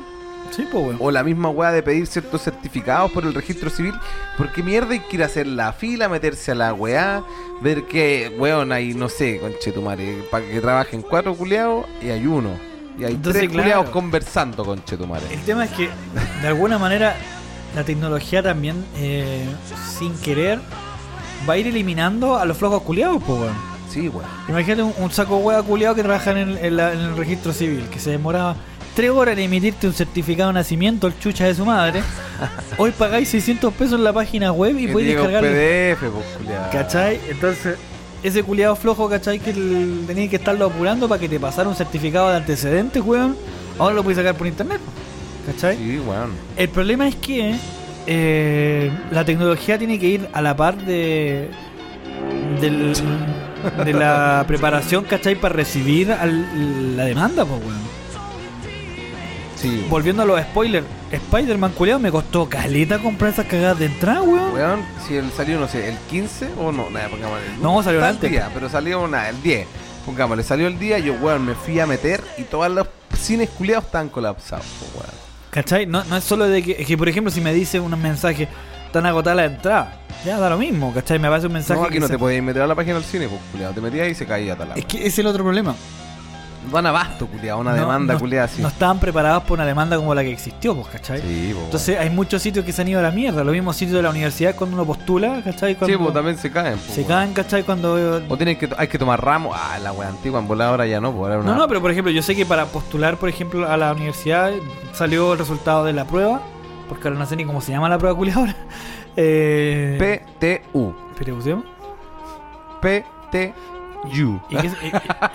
Sí, 0.51 0.67
pues, 0.71 0.85
weón. 0.85 0.97
O 0.99 1.09
la 1.09 1.23
misma 1.23 1.49
weá 1.49 1.71
de 1.71 1.81
pedir 1.81 2.05
ciertos 2.05 2.43
certificados 2.43 3.11
por 3.11 3.23
el 3.23 3.33
registro 3.33 3.71
civil. 3.71 3.95
Porque 4.37 4.61
mierda 4.61 4.91
hay 4.91 4.99
que 4.99 5.15
ir 5.15 5.23
a 5.23 5.25
hacer 5.25 5.47
la 5.47 5.73
fila, 5.73 6.09
meterse 6.09 6.51
a 6.51 6.55
la 6.55 6.75
weá, 6.75 7.23
ver 7.59 7.85
que, 7.85 8.35
weón, 8.37 8.71
hay, 8.71 8.93
no 8.93 9.09
sé, 9.09 9.39
conchetumare, 9.39 10.23
para 10.29 10.45
que 10.45 10.61
trabajen 10.61 11.01
cuatro 11.01 11.33
culiados 11.33 11.87
y 12.03 12.09
hay 12.09 12.27
uno. 12.27 12.51
Y 12.99 13.03
hay 13.03 13.13
Entonces, 13.13 13.41
tres 13.41 13.51
claro. 13.51 13.63
culiados 13.63 13.89
conversando, 13.89 14.63
conchetumare. 14.63 15.25
El 15.33 15.41
tema 15.41 15.65
es 15.65 15.71
que 15.71 15.89
de 16.43 16.47
alguna 16.47 16.77
manera 16.77 17.15
la 17.75 17.83
tecnología 17.83 18.43
también, 18.43 18.85
eh, 18.97 19.43
sin 19.97 20.13
querer, 20.19 20.59
va 21.49 21.53
a 21.53 21.57
ir 21.57 21.67
eliminando 21.67 22.37
a 22.37 22.45
los 22.45 22.57
flojos 22.57 22.81
culiados, 22.83 23.21
pues, 23.25 23.39
weón. 23.39 23.71
Sí, 23.89 24.07
weón. 24.09 24.29
Imagínate 24.47 24.83
un, 24.83 24.93
un 24.97 25.11
saco 25.11 25.37
hueá 25.37 25.61
culiado 25.63 25.95
que 25.95 26.03
trabaja 26.03 26.31
en 26.31 26.37
el, 26.37 26.57
en 26.57 26.75
la- 26.77 26.93
en 26.93 26.99
el 26.99 27.17
registro 27.17 27.51
civil, 27.53 27.85
que 27.91 27.99
se 27.99 28.11
demoraba 28.11 28.55
tres 28.95 29.09
horas 29.09 29.33
en 29.37 29.43
emitirte 29.45 29.87
un 29.87 29.93
certificado 29.93 30.49
de 30.49 30.53
nacimiento, 30.55 31.07
el 31.07 31.17
chucha 31.19 31.45
de 31.45 31.55
su 31.55 31.65
madre. 31.65 32.01
Hoy 32.77 32.91
pagáis 32.91 33.29
600 33.29 33.73
pesos 33.73 33.93
en 33.95 34.03
la 34.03 34.13
página 34.13 34.51
web 34.51 34.77
y 34.77 34.87
podéis 34.87 35.15
descargarlo. 35.15 35.49
PDF, 35.49 35.99
pues, 36.11 36.25
culiao. 36.37 36.69
¿Cachai? 36.71 37.19
Entonces, 37.29 37.77
ese 38.23 38.43
culiado 38.43 38.75
flojo, 38.75 39.09
¿cachai? 39.09 39.39
Que 39.39 39.49
el- 39.51 40.03
tenías 40.07 40.29
que 40.29 40.35
estarlo 40.37 40.65
apurando 40.65 41.07
para 41.09 41.19
que 41.19 41.27
te 41.29 41.39
pasara 41.39 41.67
un 41.67 41.75
certificado 41.75 42.29
de 42.29 42.37
antecedentes, 42.37 43.01
weón. 43.03 43.35
Ahora 43.79 43.95
lo 43.95 44.03
puedes 44.03 44.17
sacar 44.17 44.35
por 44.35 44.47
internet, 44.47 44.79
¿cachai? 45.45 45.75
Sí, 45.77 45.99
weón. 46.05 46.31
El 46.55 46.69
problema 46.69 47.07
es 47.07 47.15
que 47.15 47.55
eh, 48.07 48.91
la 49.11 49.23
tecnología 49.25 49.77
tiene 49.77 49.99
que 49.99 50.07
ir 50.07 50.29
a 50.33 50.41
la 50.41 50.55
par 50.55 50.77
de 50.77 51.49
del- 52.59 52.93
de 53.85 53.93
la 53.93 54.43
preparación, 54.47 55.03
¿cachai? 55.05 55.35
Para 55.35 55.53
recibir 55.55 56.11
al- 56.11 56.97
la 56.97 57.05
demanda, 57.05 57.45
pues, 57.45 57.59
weón. 57.61 57.91
Sí. 59.55 59.85
Volviendo 59.89 60.23
a 60.23 60.25
los 60.25 60.41
spoilers, 60.41 60.85
Spider-Man 61.11 61.73
culiado 61.73 61.99
me 61.99 62.09
costó 62.09 62.49
caleta 62.49 62.97
comprar 62.97 63.31
esas 63.31 63.45
cagadas 63.45 63.77
de 63.77 63.85
entrada, 63.85 64.23
weón. 64.23 64.53
Weón, 64.53 64.79
si 65.07 65.15
él 65.15 65.29
salió, 65.35 65.59
no 65.59 65.67
sé, 65.67 65.87
el 65.89 65.97
15 66.09 66.49
o 66.59 66.71
no, 66.71 66.89
nada, 66.89 67.09
pongámosle. 67.09 67.43
No, 67.61 67.83
salió 67.83 68.03
antes. 68.03 68.31
día, 68.31 68.49
pero 68.53 68.69
salió 68.69 69.01
una, 69.01 69.29
el 69.29 69.39
10. 69.43 69.67
Pongámosle, 70.05 70.41
salió 70.43 70.65
el 70.65 70.79
día, 70.79 70.97
yo, 70.97 71.13
weón, 71.13 71.45
me 71.45 71.53
fui 71.53 71.79
a 71.79 71.85
meter 71.85 72.23
y 72.39 72.43
todos 72.43 72.71
los 72.71 72.87
cines 73.19 73.49
culiados 73.51 73.85
estaban 73.85 74.09
colapsados, 74.09 74.65
pues, 74.79 74.91
weón. 74.95 75.30
¿Cachai? 75.51 75.85
No, 75.85 76.03
no 76.05 76.17
es 76.17 76.23
solo 76.23 76.47
de 76.47 76.63
que, 76.63 76.77
es 76.79 76.87
que, 76.87 76.97
por 76.97 77.07
ejemplo, 77.09 77.29
si 77.31 77.41
me 77.41 77.53
dice 77.53 77.79
un 77.79 77.91
mensaje 78.01 78.47
tan 78.91 79.05
agotada 79.05 79.35
la 79.35 79.45
entrada, 79.45 79.99
ya 80.25 80.39
da 80.39 80.49
lo 80.49 80.57
mismo, 80.57 80.93
¿cachai? 80.93 81.19
Me 81.19 81.27
aparece 81.27 81.47
un 81.47 81.53
mensaje. 81.53 81.79
No, 81.79 81.85
aquí 81.85 81.95
que 81.95 81.99
no 81.99 82.07
se- 82.07 82.13
te 82.13 82.19
podías 82.19 82.43
meter 82.43 82.61
a 82.61 82.67
la 82.67 82.75
página 82.75 82.95
del 82.95 83.03
cine, 83.03 83.27
pues. 83.27 83.73
Te 83.75 83.81
metías 83.81 84.07
y 84.09 84.15
se 84.15 84.25
caía 84.25 84.55
tal 84.55 84.71
Es 84.75 84.85
que 84.85 84.97
ese 84.99 85.07
es 85.07 85.19
el 85.19 85.27
otro 85.27 85.43
problema. 85.43 85.75
Van 86.69 86.85
abasto, 86.85 87.25
culiado, 87.27 87.59
una 87.59 87.71
No- 87.71 87.77
demanda, 87.77 88.13
no- 88.13 88.19
culiada 88.19 88.45
así. 88.45 88.61
No 88.61 88.67
estaban 88.67 88.99
preparados 88.99 89.43
por 89.43 89.57
una 89.57 89.65
demanda 89.65 89.95
como 89.97 90.13
la 90.13 90.21
que 90.21 90.31
existió, 90.31 90.75
pues, 90.75 90.87
¿cachai? 90.89 91.19
Sí, 91.21 91.49
pues. 91.53 91.65
Entonces 91.65 91.99
hay 91.99 92.09
muchos 92.11 92.41
sitios 92.41 92.63
que 92.63 92.71
se 92.71 92.81
han 92.83 92.87
ido 92.87 92.99
a 92.99 93.03
la 93.03 93.11
mierda. 93.11 93.43
Los 93.43 93.53
mismos 93.53 93.75
sitios 93.75 93.95
de 93.97 94.03
la 94.03 94.09
universidad 94.11 94.55
cuando 94.55 94.75
uno 94.75 94.85
postula, 94.85 95.41
¿cachai? 95.43 95.75
Sí, 95.85 95.97
pues 95.97 96.13
también 96.13 96.37
se 96.37 96.51
caen, 96.51 96.77
se 96.79 97.03
caen, 97.05 97.33
¿cachai? 97.33 97.63
Cuando... 97.63 98.21
O 98.29 98.37
tienen 98.37 98.57
que, 98.57 98.69
hay 98.77 98.87
que 98.87 98.97
tomar 98.99 99.23
ramos. 99.23 99.57
Ah, 99.59 99.79
la 99.81 99.91
wea 99.91 100.09
antigua 100.09 100.39
en 100.39 100.47
volada 100.47 100.69
ahora 100.71 100.85
ya 100.85 101.01
no, 101.01 101.11
pues 101.11 101.35
una. 101.35 101.43
No, 101.43 101.55
no, 101.55 101.67
pero 101.67 101.81
por 101.81 101.89
ejemplo, 101.91 102.11
yo 102.11 102.21
sé 102.21 102.35
que 102.35 102.45
para 102.45 102.65
postular, 102.67 103.17
por 103.17 103.29
ejemplo, 103.29 103.67
a 103.69 103.75
la 103.77 103.91
universidad 103.93 104.51
salió 104.93 105.33
el 105.33 105.39
resultado 105.39 105.83
de 105.83 105.93
la 105.93 106.05
prueba, 106.05 106.41
porque 106.89 107.07
ahora 107.07 107.19
no 107.19 107.25
sé 107.25 107.35
ni 107.35 107.45
cómo 107.45 107.61
se 107.61 107.71
llama 107.71 107.89
la 107.89 107.97
prueba 107.97 108.15
culiada 108.17 108.39
ahora. 108.41 108.55
Eh... 109.17 109.97
PTU. 110.69 110.95
¿Pero 111.17 111.31
cómo 111.33 111.41
se 111.41 111.49
PTU. 114.03 114.41
¿Y 114.49 114.55
qué, 114.57 114.71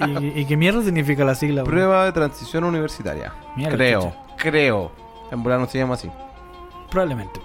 y- 0.07 0.27
y- 0.39 0.41
y 0.41 0.45
qué 0.47 0.57
mierda 0.57 0.83
significa 0.83 1.25
la 1.25 1.35
sigla? 1.35 1.65
Prueba 1.65 2.05
de 2.05 2.13
transición 2.13 2.65
universitaria. 2.65 3.33
Mierda, 3.57 3.77
creo, 3.77 4.01
chucha. 4.03 4.17
creo. 4.37 4.93
En 5.31 5.43
no 5.43 5.67
se 5.67 5.79
llama 5.79 5.95
así. 5.95 6.11
Probablemente. 6.91 7.41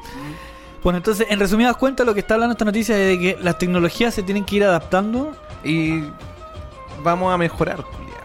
Bueno, 0.84 0.98
entonces, 0.98 1.28
en 1.30 1.40
resumidas 1.40 1.76
cuentas, 1.78 2.06
lo 2.06 2.14
que 2.14 2.20
está 2.22 2.34
hablando 2.36 2.54
esta 2.54 2.66
noticia 2.66 2.98
es 2.98 3.08
de 3.08 3.20
que 3.20 3.38
las 3.42 3.58
tecnologías 3.58 4.14
se 4.14 4.24
tienen 4.24 4.46
que 4.46 4.56
ir 4.58 4.64
adaptando. 4.64 5.36
Y 5.64 6.04
vamos 7.04 7.34
a 7.34 7.38
mejorar. 7.38 7.84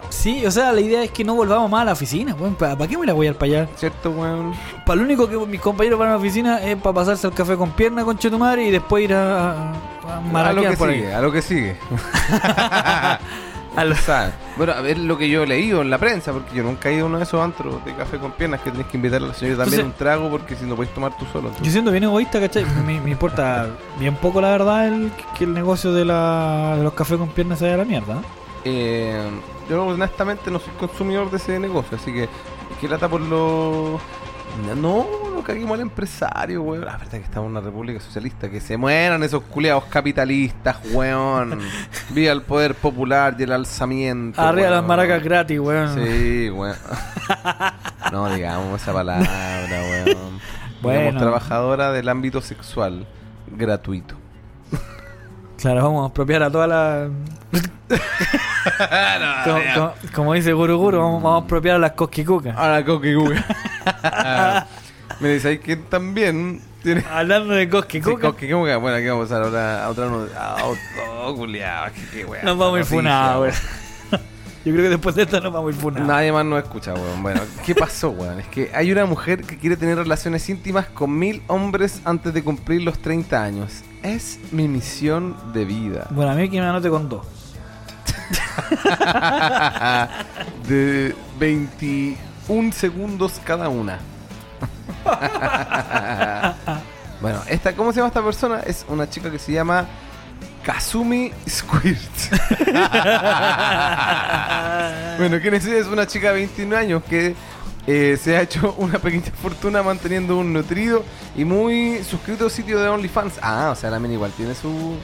Sí, 0.09 0.45
o 0.47 0.51
sea, 0.51 0.73
la 0.73 0.81
idea 0.81 1.03
es 1.05 1.11
que 1.11 1.25
no 1.25 1.35
volvamos 1.35 1.71
más 1.71 1.83
a 1.83 1.85
la 1.87 1.93
oficina. 1.93 2.35
¿Para 2.59 2.77
qué 2.87 2.97
me 2.97 3.07
voy 3.07 3.11
a 3.11 3.13
voy 3.15 3.27
a 3.27 3.31
ir 3.31 3.37
para 3.37 3.53
allá? 3.53 3.69
¿Cierto, 3.77 4.11
weón? 4.11 4.53
Para 4.85 4.97
lo 4.97 5.03
único 5.05 5.29
que 5.29 5.37
mis 5.47 5.61
compañeros 5.61 5.99
van 5.99 6.09
a 6.09 6.13
la 6.13 6.17
oficina 6.19 6.61
es 6.63 6.77
para 6.77 6.95
pasarse 6.95 7.27
el 7.27 7.33
café 7.35 7.57
con 7.57 7.71
pierna 7.73 8.05
con 8.05 8.17
Chetumare 8.19 8.65
y 8.65 8.71
después 8.71 9.05
ir 9.05 9.15
a, 9.15 9.53
a, 9.53 9.73
a 10.35 10.49
A 10.49 10.53
lo 10.53 10.63
que 10.63 10.77
por 10.77 10.89
ahí. 10.89 10.97
sigue, 11.01 11.15
a 11.15 11.21
lo 11.21 11.33
que 11.33 11.43
sigue. 11.43 11.77
A 13.77 13.85
lo- 13.85 13.93
O 13.95 13.99
sea, 13.99 14.33
bueno, 14.57 14.73
a 14.73 14.81
ver 14.81 14.97
lo 14.97 15.19
que 15.19 15.29
yo 15.29 15.43
he 15.43 15.47
leído 15.47 15.83
en 15.83 15.91
la 15.91 15.99
prensa, 15.99 16.33
porque 16.33 16.55
yo 16.57 16.63
nunca 16.63 16.89
he 16.89 16.95
ido 16.95 17.05
a 17.05 17.09
uno 17.11 17.19
de 17.19 17.25
esos 17.25 17.43
antros 17.45 17.85
de 17.85 17.95
café 17.95 18.17
con 18.17 18.33
piernas 18.33 18.63
que 18.63 18.71
tenés 18.71 18.87
que 18.87 18.97
invitar 18.97 19.23
a 19.23 19.27
la 19.27 19.35
señora 19.35 19.59
también 19.65 19.81
Entonces- 19.83 20.01
un 20.01 20.07
trago, 20.07 20.31
porque 20.31 20.57
si 20.57 20.65
no 20.65 20.77
puedes 20.77 20.95
tomar 20.95 21.15
tú 21.19 21.27
solo. 21.27 21.43
Yo 21.43 21.49
entonces- 21.49 21.73
siendo 21.75 21.91
bien 21.91 22.05
egoísta, 22.05 22.41
¿cachai? 22.41 22.65
Me, 22.87 22.99
me 23.03 23.11
importa 23.11 23.67
bien 23.99 24.15
poco, 24.17 24.41
la 24.41 24.49
verdad, 24.51 24.89
el, 24.89 25.13
que 25.37 25.45
el 25.45 25.53
negocio 25.53 25.93
de, 25.93 26.07
la, 26.07 26.77
de 26.79 26.85
los 26.85 26.95
cafés 26.95 27.19
con 27.19 27.29
piernas 27.29 27.59
se 27.59 27.67
vaya 27.67 27.75
a 27.75 27.79
la 27.79 27.85
mierda. 27.85 28.15
¿eh? 28.15 28.46
Eh, 28.69 29.31
yo 29.71 29.87
honestamente 29.87 30.51
no 30.51 30.59
soy 30.59 30.73
consumidor 30.75 31.31
de 31.31 31.37
ese 31.37 31.61
negocio, 31.61 31.97
así 31.97 32.13
que 32.13 32.29
que 32.81 32.89
lata 32.89 33.09
por 33.09 33.21
lo... 33.21 34.01
No, 34.75 35.07
no 35.35 35.43
caguemos 35.45 35.75
al 35.75 35.83
empresario, 35.83 36.63
weón. 36.63 36.85
La 36.85 36.97
verdad 36.97 37.13
que 37.13 37.25
estamos 37.25 37.47
en 37.47 37.57
una 37.57 37.61
república 37.61 38.01
socialista. 38.01 38.51
Que 38.51 38.61
se 38.61 38.77
mueran 38.77 39.23
esos 39.23 39.43
culiados 39.45 39.85
capitalistas, 39.85 40.79
weón. 40.93 41.61
Viva 42.11 42.33
el 42.33 42.43
poder 42.43 42.75
popular 42.75 43.37
y 43.39 43.45
el 43.45 43.53
alzamiento. 43.53 44.41
Arriba 44.41 44.71
las 44.71 44.85
maracas 44.85 45.23
gratis, 45.23 45.61
weón. 45.61 45.95
Sí, 45.95 46.51
weón. 46.51 46.77
No 48.13 48.33
digamos 48.33 48.81
esa 48.81 48.93
palabra, 48.93 49.29
weón. 49.69 50.41
Bueno. 50.81 51.01
Digamos 51.01 51.23
trabajadora 51.23 51.93
del 51.93 52.09
ámbito 52.09 52.41
sexual 52.41 53.07
gratuito. 53.49 54.17
Claro, 55.61 55.83
vamos 55.85 56.05
a 56.05 56.11
apropiar 56.11 56.43
a 56.43 56.51
toda 56.51 56.67
la. 56.67 57.09
como, 59.45 59.61
como- 59.75 59.93
como 60.15 60.35
dice 60.35 60.53
Guru 60.53 60.77
Guru, 60.79 60.99
vamos, 60.99 61.23
vamos 61.23 61.43
a 61.43 61.45
apropiar 61.45 61.77
a 61.77 61.79
las 61.79 61.93
cosquicucas. 61.93 62.57
Ahora 62.57 62.85
Coqui 62.85 63.15
Guga. 63.15 63.45
Me 65.21 65.31
dice, 65.31 65.49
hay 65.49 65.59
que 65.61 65.77
también 65.77 66.61
tiene... 66.83 67.03
Hablando 67.11 67.55
de 67.55 67.65
Sí, 67.65 68.01
¿cómo 68.03 68.35
que? 68.37 68.75
Bueno, 68.77 68.97
aquí 68.97 69.07
vamos 69.07 69.31
a 69.31 69.35
pasar 69.35 69.43
ahora 69.45 69.85
a 69.87 69.89
otra 69.89 70.07
no- 70.07 70.27
a 70.39 70.65
otro 70.65 71.35
culiao, 71.37 71.87
qué- 72.13 72.25
wea, 72.27 72.43
nos 72.43 72.59
vamos 72.59 72.77
a 72.77 72.81
ir 72.81 72.85
funados. 72.85 73.55
Yo 74.65 74.73
creo 74.73 74.83
que 74.85 74.89
después 74.91 75.15
de 75.15 75.23
esto 75.23 75.41
nos 75.41 75.53
vamos 75.53 75.73
a 75.73 75.77
ir 75.77 75.81
funados. 75.81 76.07
Nadie 76.09 76.33
más 76.33 76.45
nos 76.45 76.63
escucha, 76.63 76.93
weón. 76.93 77.23
Bueno, 77.23 77.41
¿qué 77.65 77.75
pasó, 77.75 78.11
weón? 78.11 78.41
Es 78.41 78.49
que 78.49 78.71
hay 78.75 78.91
una 78.93 79.07
mujer 79.07 79.43
que 79.45 79.57
quiere 79.57 79.77
tener 79.77 79.97
relaciones 79.97 80.47
íntimas 80.51 80.87
con 80.87 81.17
mil 81.17 81.41
hombres 81.47 82.03
antes 82.05 82.35
de 82.35 82.43
cumplir 82.43 82.83
los 82.83 82.99
30 82.99 83.43
años. 83.43 83.83
Es 84.07 84.39
mi 84.53 84.69
misión 84.69 85.35
de 85.53 85.65
vida. 85.65 86.07
Bueno, 86.11 86.31
a 86.31 86.37
mí 86.37 86.49
que 86.49 86.61
me 86.61 86.67
anote 86.67 86.89
con 86.89 87.09
dos. 87.09 87.27
de 90.69 91.13
21 91.41 92.73
segundos 92.73 93.41
cada 93.43 93.69
una. 93.69 93.99
bueno, 97.21 97.41
esta, 97.49 97.75
¿cómo 97.75 97.93
se 97.93 97.97
llama 97.97 98.07
esta 98.07 98.23
persona? 98.23 98.61
Es 98.61 98.87
una 98.89 99.11
chica 99.11 99.29
que 99.29 99.41
se 99.41 99.51
llama 99.51 99.87
Kazumi 100.63 101.33
Squirt. 101.49 101.99
bueno, 105.19 105.41
¿quién 105.41 105.55
es 105.55 105.67
ella? 105.67 105.79
Es 105.79 105.89
una 105.89 106.07
chica 106.07 106.29
de 106.29 106.35
21 106.35 106.77
años 106.77 107.03
que 107.11 107.35
eh, 107.87 108.19
se 108.21 108.37
ha 108.37 108.43
hecho 108.43 108.75
una 108.79 108.99
pequeña 108.99 109.31
fortuna 109.41 109.83
manteniendo 109.83 110.37
un 110.37 110.53
nutrido 110.53 111.05
y 111.37 111.45
muy 111.45 112.03
suscrito 112.03 112.51
sitio 112.51 112.81
de 112.81 112.89
OnlyFans. 112.89 113.35
Ah, 113.43 113.71
o 113.73 113.77
sea, 113.77 113.91
la 113.91 113.99
mina 113.99 114.15
igual 114.15 114.33
tiene 114.33 114.55
su, 114.55 114.97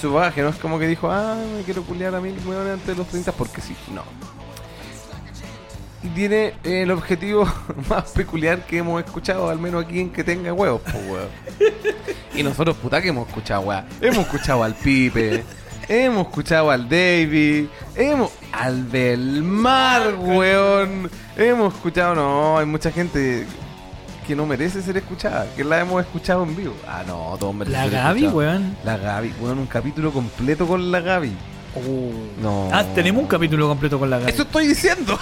su 0.00 0.12
bagaje, 0.12 0.42
no 0.42 0.48
es 0.48 0.56
como 0.56 0.78
que 0.78 0.86
dijo, 0.86 1.10
ah, 1.10 1.36
me 1.56 1.62
quiero 1.62 1.82
culiar 1.82 2.14
a 2.14 2.20
mil 2.20 2.36
hueones 2.46 2.74
antes 2.74 2.86
de 2.86 2.94
los 2.96 3.06
30 3.08 3.32
porque 3.32 3.60
sí, 3.60 3.76
no. 3.92 4.02
Y 6.02 6.08
tiene 6.08 6.54
eh, 6.64 6.82
el 6.82 6.90
objetivo 6.92 7.46
más 7.90 8.10
peculiar 8.12 8.64
que 8.64 8.78
hemos 8.78 9.04
escuchado, 9.04 9.50
al 9.50 9.58
menos 9.58 9.84
aquí 9.84 10.00
en 10.00 10.10
que 10.10 10.24
tenga 10.24 10.52
huevos, 10.52 10.80
pues, 10.82 10.96
weón. 11.06 11.28
Y 12.34 12.42
nosotros, 12.42 12.76
puta, 12.76 13.02
que 13.02 13.08
hemos 13.08 13.28
escuchado, 13.28 13.62
weón. 13.62 13.84
Hemos 14.00 14.18
escuchado 14.20 14.64
al 14.64 14.74
Pipe, 14.74 15.44
hemos 15.88 16.28
escuchado 16.28 16.70
al 16.70 16.88
David, 16.88 17.66
hemos. 17.96 18.30
al 18.52 18.84
Belmar, 18.84 20.14
weón. 20.14 21.10
Hemos 21.40 21.74
escuchado, 21.74 22.14
no, 22.14 22.58
hay 22.58 22.66
mucha 22.66 22.90
gente 22.92 23.46
que 24.26 24.36
no 24.36 24.44
merece 24.46 24.82
ser 24.82 24.96
escuchada, 24.98 25.46
que 25.56 25.64
la 25.64 25.80
hemos 25.80 26.00
escuchado 26.02 26.42
en 26.44 26.54
vivo. 26.54 26.74
Ah, 26.86 27.02
no, 27.06 27.34
todos 27.40 27.54
merecen 27.54 27.78
La 27.80 27.84
ser 27.84 27.92
Gaby, 27.94 28.24
escuchados. 28.26 28.34
weón. 28.60 28.76
La 28.84 28.96
Gaby, 28.98 29.34
weón, 29.40 29.58
un 29.58 29.66
capítulo 29.66 30.12
completo 30.12 30.66
con 30.66 30.92
la 30.92 31.00
Gaby. 31.00 31.32
No. 32.42 32.68
Ah, 32.72 32.84
tenemos 32.94 33.22
un 33.22 33.28
capítulo 33.28 33.68
completo 33.68 33.98
con 33.98 34.10
la 34.10 34.18
Gaby. 34.18 34.30
Eso 34.32 34.42
estoy 34.42 34.66
diciendo. 34.68 35.18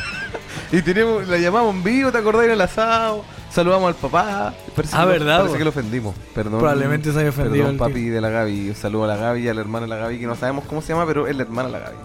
y 0.72 0.80
tenemos, 0.82 1.28
la 1.28 1.36
llamamos 1.38 1.74
en 1.74 1.82
vivo, 1.84 2.10
¿te 2.10 2.18
acordás 2.18 2.46
del 2.46 2.60
asado? 2.60 3.24
Saludamos 3.50 3.88
al 3.88 3.94
papá. 3.94 4.54
Parece 4.74 4.96
Ah, 4.96 5.00
que 5.00 5.04
lo- 5.04 5.10
¿verdad, 5.12 5.36
Parece 5.36 5.44
weón? 5.48 5.58
que 5.58 5.64
lo 5.64 5.70
ofendimos. 5.70 6.14
Perdón. 6.34 6.58
Probablemente 6.60 7.12
se 7.12 7.18
haya 7.20 7.28
ofendido 7.28 7.66
Perdón, 7.66 7.72
el 7.72 7.78
papi 7.78 8.08
de 8.08 8.20
la 8.22 8.30
Gaby. 8.30 8.70
Un 8.70 8.74
saludo 8.74 9.04
a 9.04 9.08
la 9.08 9.16
Gaby 9.16 9.42
y 9.42 9.48
a 9.48 9.54
la 9.54 9.60
hermana 9.60 9.84
de 9.84 9.90
la 9.90 9.96
Gaby, 9.96 10.18
que 10.18 10.26
no 10.26 10.34
sabemos 10.34 10.64
cómo 10.64 10.80
se 10.80 10.88
llama, 10.94 11.04
pero 11.06 11.26
es 11.26 11.36
la 11.36 11.42
hermana 11.42 11.68
de 11.68 11.72
la 11.74 11.78
Gaby. 11.80 11.96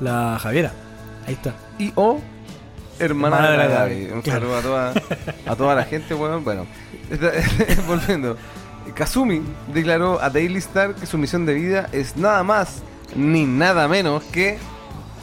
La 0.00 0.38
Javiera. 0.38 0.72
Ahí 1.26 1.32
está. 1.34 1.54
Y 1.78 1.90
o 1.94 2.20
hermana, 2.98 3.36
Hermana 3.36 3.50
de 3.50 3.56
la, 3.56 3.66
Gaby. 3.66 4.10
Un 4.12 4.22
claro. 4.22 4.40
saludo 4.40 4.56
a 4.56 4.62
toda, 4.62 4.94
a 5.46 5.56
toda 5.56 5.74
la 5.74 5.84
gente, 5.84 6.14
weón. 6.14 6.44
Bueno, 6.44 6.66
volviendo. 7.86 8.36
Kazumi 8.94 9.42
declaró 9.72 10.20
a 10.20 10.30
Daily 10.30 10.58
Star 10.58 10.94
que 10.94 11.06
su 11.06 11.18
misión 11.18 11.46
de 11.46 11.54
vida 11.54 11.88
es 11.92 12.16
nada 12.16 12.42
más 12.42 12.82
ni 13.16 13.44
nada 13.44 13.88
menos 13.88 14.22
que 14.24 14.58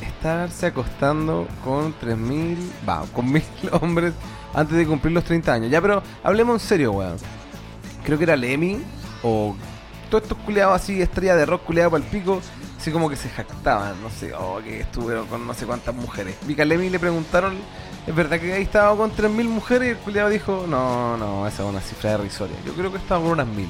estarse 0.02 0.68
acostando 0.68 1.48
con 1.64 1.94
3.000, 2.00 2.58
va, 2.88 3.06
con 3.14 3.34
1.000 3.34 3.44
hombres 3.82 4.14
antes 4.54 4.78
de 4.78 4.86
cumplir 4.86 5.14
los 5.14 5.24
30 5.24 5.54
años. 5.54 5.72
Ya, 5.72 5.82
pero 5.82 6.02
hablemos 6.24 6.62
en 6.62 6.68
serio, 6.68 6.92
weón. 6.94 7.18
Creo 8.04 8.18
que 8.18 8.24
era 8.24 8.36
Lemmy 8.36 8.82
o 9.24 9.56
todos 10.10 10.24
estos 10.24 10.38
culiados 10.40 10.76
así, 10.76 11.02
estrella 11.02 11.36
de 11.36 11.46
rock 11.46 11.64
culiado 11.64 11.92
para 11.92 12.04
el 12.04 12.10
pico, 12.10 12.42
así 12.82 12.92
como 12.92 13.12
que 13.12 13.16
se 13.16 13.30
jactaban, 13.30 14.02
no 14.02 14.10
sé, 14.10 14.34
oh, 14.34 14.60
que 14.64 14.80
estuvieron 14.80 15.28
con 15.28 15.46
no 15.46 15.54
sé 15.54 15.68
cuántas 15.68 15.94
mujeres. 15.94 16.36
Vi 16.48 16.56
que 16.56 16.64
a 16.64 16.66
Lemmy 16.66 16.90
le 16.90 16.98
preguntaron, 16.98 17.56
¿es 18.08 18.16
verdad 18.16 18.40
que 18.40 18.52
ahí 18.54 18.64
estaba 18.64 18.98
con 18.98 19.12
3.000 19.12 19.30
mujeres? 19.48 19.90
Y 19.90 19.92
el 19.92 19.98
culiado 19.98 20.30
dijo, 20.30 20.66
no, 20.68 21.16
no, 21.16 21.46
esa 21.46 21.62
es 21.62 21.70
una 21.70 21.80
cifra 21.80 22.18
derisoria. 22.18 22.56
Yo 22.66 22.74
creo 22.74 22.92
que 22.92 22.98
estaba 22.98 23.22
con 23.22 23.34
unas 23.34 23.46
1.000. 23.46 23.68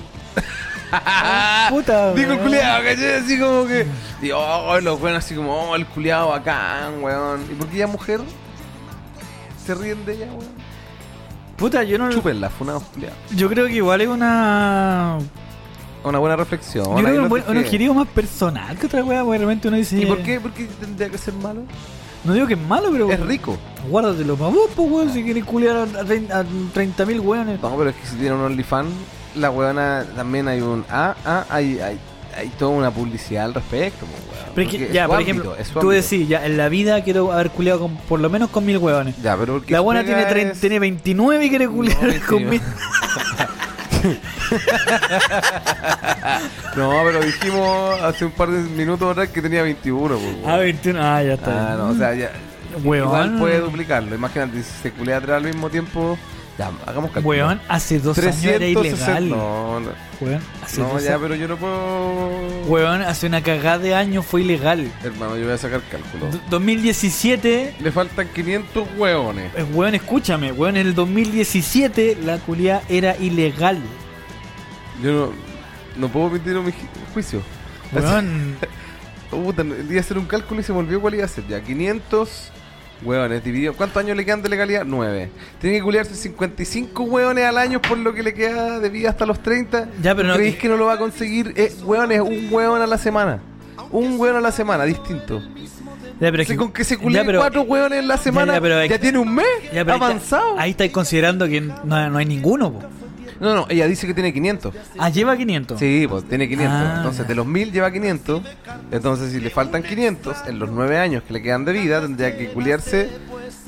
Puta. 1.72 2.14
Digo 2.16 2.32
el 2.32 2.38
weón. 2.38 2.39
culiado, 2.39 2.84
¿cachai? 2.86 3.14
Así 3.16 3.38
como 3.38 3.68
que. 3.68 3.86
Digo, 4.22 4.39
oh, 4.39 4.80
los 4.80 4.97
buenos 4.97 5.26
así 5.26 5.36
como, 5.36 5.53
oh, 5.55 5.76
el 5.76 5.86
culiado 5.88 6.30
bacán, 6.30 7.03
weón. 7.03 7.45
¿Y 7.51 7.55
por 7.55 7.68
qué 7.68 7.76
ella 7.76 7.88
mujer? 7.88 8.22
¿Se 9.66 9.76
ríen 9.76 10.05
de 10.05 10.14
ella, 10.14 10.28
weón? 10.28 10.51
Puta, 11.57 11.84
yo 11.84 11.97
no. 11.97 12.09
Chúpenla, 12.09 12.49
funados 12.49 12.84
culiados. 12.84 13.18
Yo 13.36 13.49
creo 13.49 13.68
que 13.68 13.74
igual 13.74 13.99
es 13.99 14.07
una. 14.07 15.18
Una 16.04 16.20
buena 16.20 16.36
reflexión. 16.36 16.86
Yo 16.86 16.95
creo 16.95 17.30
que 17.30 17.52
un, 17.52 17.58
objetivo 17.58 17.93
más 17.93 18.08
personal 18.08 18.78
que 18.78 18.88
otra 18.88 19.04
weá, 19.04 19.24
porque 19.24 19.38
realmente 19.38 19.68
uno 19.68 19.78
dice. 19.78 19.97
¿Y 19.99 20.06
por 20.06 20.20
qué? 20.24 20.39
¿Por 20.39 20.52
qué 20.52 20.66
tendría 20.80 21.10
que 21.10 21.18
ser 21.18 21.34
malo? 21.36 21.62
No 22.24 22.34
digo 22.34 22.47
que 22.47 22.54
es 22.54 22.60
malo, 22.60 22.89
pero. 22.91 23.12
Es 23.12 23.20
rico. 23.20 23.58
Guárdatelo 23.89 24.36
para 24.36 24.52
vos, 24.52 24.70
pues, 24.76 24.89
weón, 24.91 25.14
si 25.14 25.24
quieres 25.24 25.43
culiar 25.43 25.76
a, 25.78 25.84
a 25.84 26.04
30 26.04 26.39
a 26.39 26.43
30.000 26.43 27.20
weones. 27.20 27.62
No, 27.62 27.76
pero 27.78 27.89
es 27.89 27.95
que 27.95 28.08
si 28.08 28.16
tiene 28.16 28.36
un 28.36 28.41
OnlyFans, 28.41 28.89
la 29.36 29.52
weona 29.52 30.06
también 30.16 30.47
hay 30.47 30.62
un. 30.62 30.86
Ah, 30.89 31.16
ah, 31.26 31.45
hay, 31.49 31.80
hay, 31.80 31.99
hay 32.36 32.49
toda 32.60 32.72
una 32.72 32.91
publicidad 32.91 33.45
al 33.45 33.54
respecto, 33.54 34.06
po, 34.06 34.12
weón. 34.12 34.52
Pero 34.56 34.68
es 34.70 34.76
que, 34.76 34.93
ya, 34.93 35.08
por 35.08 35.18
ámbito, 35.18 35.56
ejemplo, 35.56 35.82
tú 35.82 35.89
decís, 35.89 36.28
ya, 36.28 36.45
en 36.45 36.58
la 36.58 36.70
vida 36.70 37.04
quiero 37.04 37.32
haber 37.32 37.49
culiado 37.52 37.80
con, 37.80 37.95
por 37.97 38.20
lo 38.20 38.30
menos 38.30 38.49
con 38.49 38.66
mil 38.66 38.78
huevones. 38.78 39.16
Ya, 39.22 39.36
pero 39.38 39.62
La 39.68 39.80
buena 39.80 40.04
tiene, 40.04 40.52
es- 40.52 40.60
tiene 40.60 40.80
29 40.80 41.45
y 41.45 41.49
quiere 41.49 41.68
culiar 41.68 41.95
No, 41.97 42.28
con 42.28 42.49
29. 42.49 42.49
mil. 42.49 42.62
No, 46.76 47.02
pero 47.04 47.22
dijimos 47.22 48.02
hace 48.02 48.26
un 48.26 48.32
par 48.32 48.49
de 48.49 48.62
minutos 48.62 49.12
atrás 49.12 49.30
que 49.30 49.41
tenía 49.41 49.64
21, 49.64 50.16
po, 50.16 50.22
weón. 50.22 50.38
Ah, 50.45 50.58
21. 50.58 50.99
Ah, 51.02 51.24
ya 51.24 51.34
está. 51.34 51.74
Ah, 51.74 51.78
no, 51.78 51.89
o 51.89 51.95
sea, 51.95 52.14
ya. 52.14 52.32
Igual 52.78 53.38
puede 53.38 53.60
duplicarlo. 53.60 54.16
Imagínate, 54.16 54.64
si 54.64 54.72
se 54.82 54.91
culea 54.91 55.18
atrás 55.18 55.38
al 55.38 55.43
mismo 55.43 55.70
tiempo. 55.70 56.18
Ya, 56.62 56.72
hagamos 56.86 57.12
cálculo. 57.12 57.30
Weón, 57.30 57.59
hace 57.68 57.99
dos 57.99 58.18
años 58.20 58.43
era 58.43 58.57
360. 58.59 59.20
ilegal. 59.20 59.30
No, 59.30 59.80
no, 59.80 59.89
Weón, 60.20 60.41
hace 60.64 60.82
no, 60.82 60.89
dos 60.89 61.03
ya, 61.03 61.09
años. 61.09 61.22
pero 61.24 61.36
yo 61.36 61.47
no 61.47 61.57
puedo. 61.57 62.62
Weón, 62.68 63.01
hace 63.01 63.26
una 63.28 63.41
cagada 63.41 63.80
de 63.80 63.95
años 63.95 64.26
fue 64.26 64.41
ilegal. 64.41 64.91
Hermano, 65.03 65.38
yo 65.38 65.45
voy 65.45 65.53
a 65.53 65.57
sacar 65.57 65.82
cálculo. 65.89 66.28
D- 66.32 66.39
2017. 66.51 67.76
Le 67.80 67.91
faltan 67.91 68.28
500 68.28 68.88
hueones. 68.97 69.51
eh, 69.55 69.64
Weón, 69.74 69.95
escúchame, 69.95 70.51
weón, 70.51 70.78
en 70.78 70.86
el 70.88 70.93
2017 70.95 72.18
la 72.24 72.38
culia 72.38 72.82
era 72.89 73.18
ilegal. 73.18 73.80
Yo 75.03 75.12
no, 75.12 75.30
no 75.97 76.07
puedo 76.09 76.28
emitir 76.28 76.55
un 76.57 76.68
ju- 76.68 76.74
juicio. 77.14 77.41
Weón, 77.91 78.55
Puta, 79.32 79.62
el 79.62 79.88
día 79.88 79.93
de 79.95 79.99
hacer 80.01 80.18
un 80.18 80.26
cálculo 80.26 80.59
y 80.59 80.64
se 80.64 80.74
me 80.74 80.80
olvidó 80.80 80.99
cuál 81.01 81.16
iba 81.16 81.24
a 81.26 81.28
ser. 81.28 81.47
Ya, 81.47 81.62
500 81.62 82.51
hueones 83.04 83.43
dividido. 83.43 83.74
¿Cuántos 83.74 83.97
años 84.04 84.16
le 84.18 84.26
quedan 84.26 84.41
de 84.41 84.49
legalidad? 84.49 84.84
9. 84.86 85.30
Tiene 85.60 85.78
que 85.78 85.84
culiarse 85.84 86.16
55 86.16 87.04
hueones 87.04 87.45
al 87.45 87.58
año 87.58 87.82
por 87.82 87.97
lo 87.97 88.14
que 88.14 88.24
le 88.24 88.34
queda 88.34 88.80
de 88.80 88.89
vida 88.89 89.10
hasta 89.10 89.26
los 89.26 89.41
30. 89.41 89.88
Ya, 90.02 90.16
pero 90.16 90.30
no- 90.30 90.36
¿Creéis 90.36 90.56
que 90.58 90.68
no 90.70 90.78
lo 90.78 90.86
va 90.86 90.93
a 90.93 90.97
conseguir? 90.97 91.54
Eh, 91.56 91.74
hueones, 91.84 92.20
un 92.22 92.47
hueón 92.52 92.82
a 92.82 92.88
la 92.88 92.97
semana. 92.97 93.41
Un 93.91 94.20
hueón 94.20 94.38
a 94.38 94.41
la 94.41 94.52
semana, 94.52 94.86
distinto. 94.86 95.41
ya, 96.20 96.32
pero 96.32 96.43
Si 96.43 96.52
que- 96.52 96.56
con 96.58 96.72
que 96.72 96.84
se 96.84 96.97
pero- 96.97 97.39
cuatro 97.39 97.64
hueones 97.64 97.99
en 97.99 98.08
la 98.08 98.18
semana, 98.18 98.54
ya, 98.54 98.58
ya, 98.58 98.62
pero 98.62 98.76
hay- 98.78 98.89
tiene 98.99 99.18
un 99.20 99.34
mes 99.34 99.45
ya, 99.74 99.84
pero 99.84 99.93
avanzado. 99.95 100.58
Ahí 100.60 100.72
estáis 100.72 100.91
considerando 100.91 101.47
que 101.47 101.60
no, 101.62 102.10
no 102.10 102.18
hay 102.18 102.26
ninguno, 102.26 102.72
po. 102.74 102.80
No, 103.41 103.55
no, 103.55 103.65
ella 103.69 103.87
dice 103.87 104.05
que 104.05 104.13
tiene 104.13 104.31
500. 104.31 104.75
Ah, 104.99 105.09
lleva 105.09 105.35
500. 105.35 105.79
Sí, 105.79 106.05
pues 106.07 106.23
tiene 106.25 106.47
500. 106.47 106.71
Ah, 106.71 106.93
entonces, 106.97 107.27
de 107.27 107.33
los 107.33 107.47
1000 107.47 107.71
lleva 107.71 107.91
500. 107.91 108.41
Entonces, 108.91 109.33
si 109.33 109.39
le 109.39 109.49
faltan 109.49 109.81
500 109.81 110.37
en 110.45 110.59
los 110.59 110.69
9 110.69 110.99
años 110.99 111.23
que 111.23 111.33
le 111.33 111.41
quedan 111.41 111.65
de 111.65 111.73
vida, 111.73 112.01
tendría 112.01 112.37
que 112.37 112.49
culiarse 112.49 113.09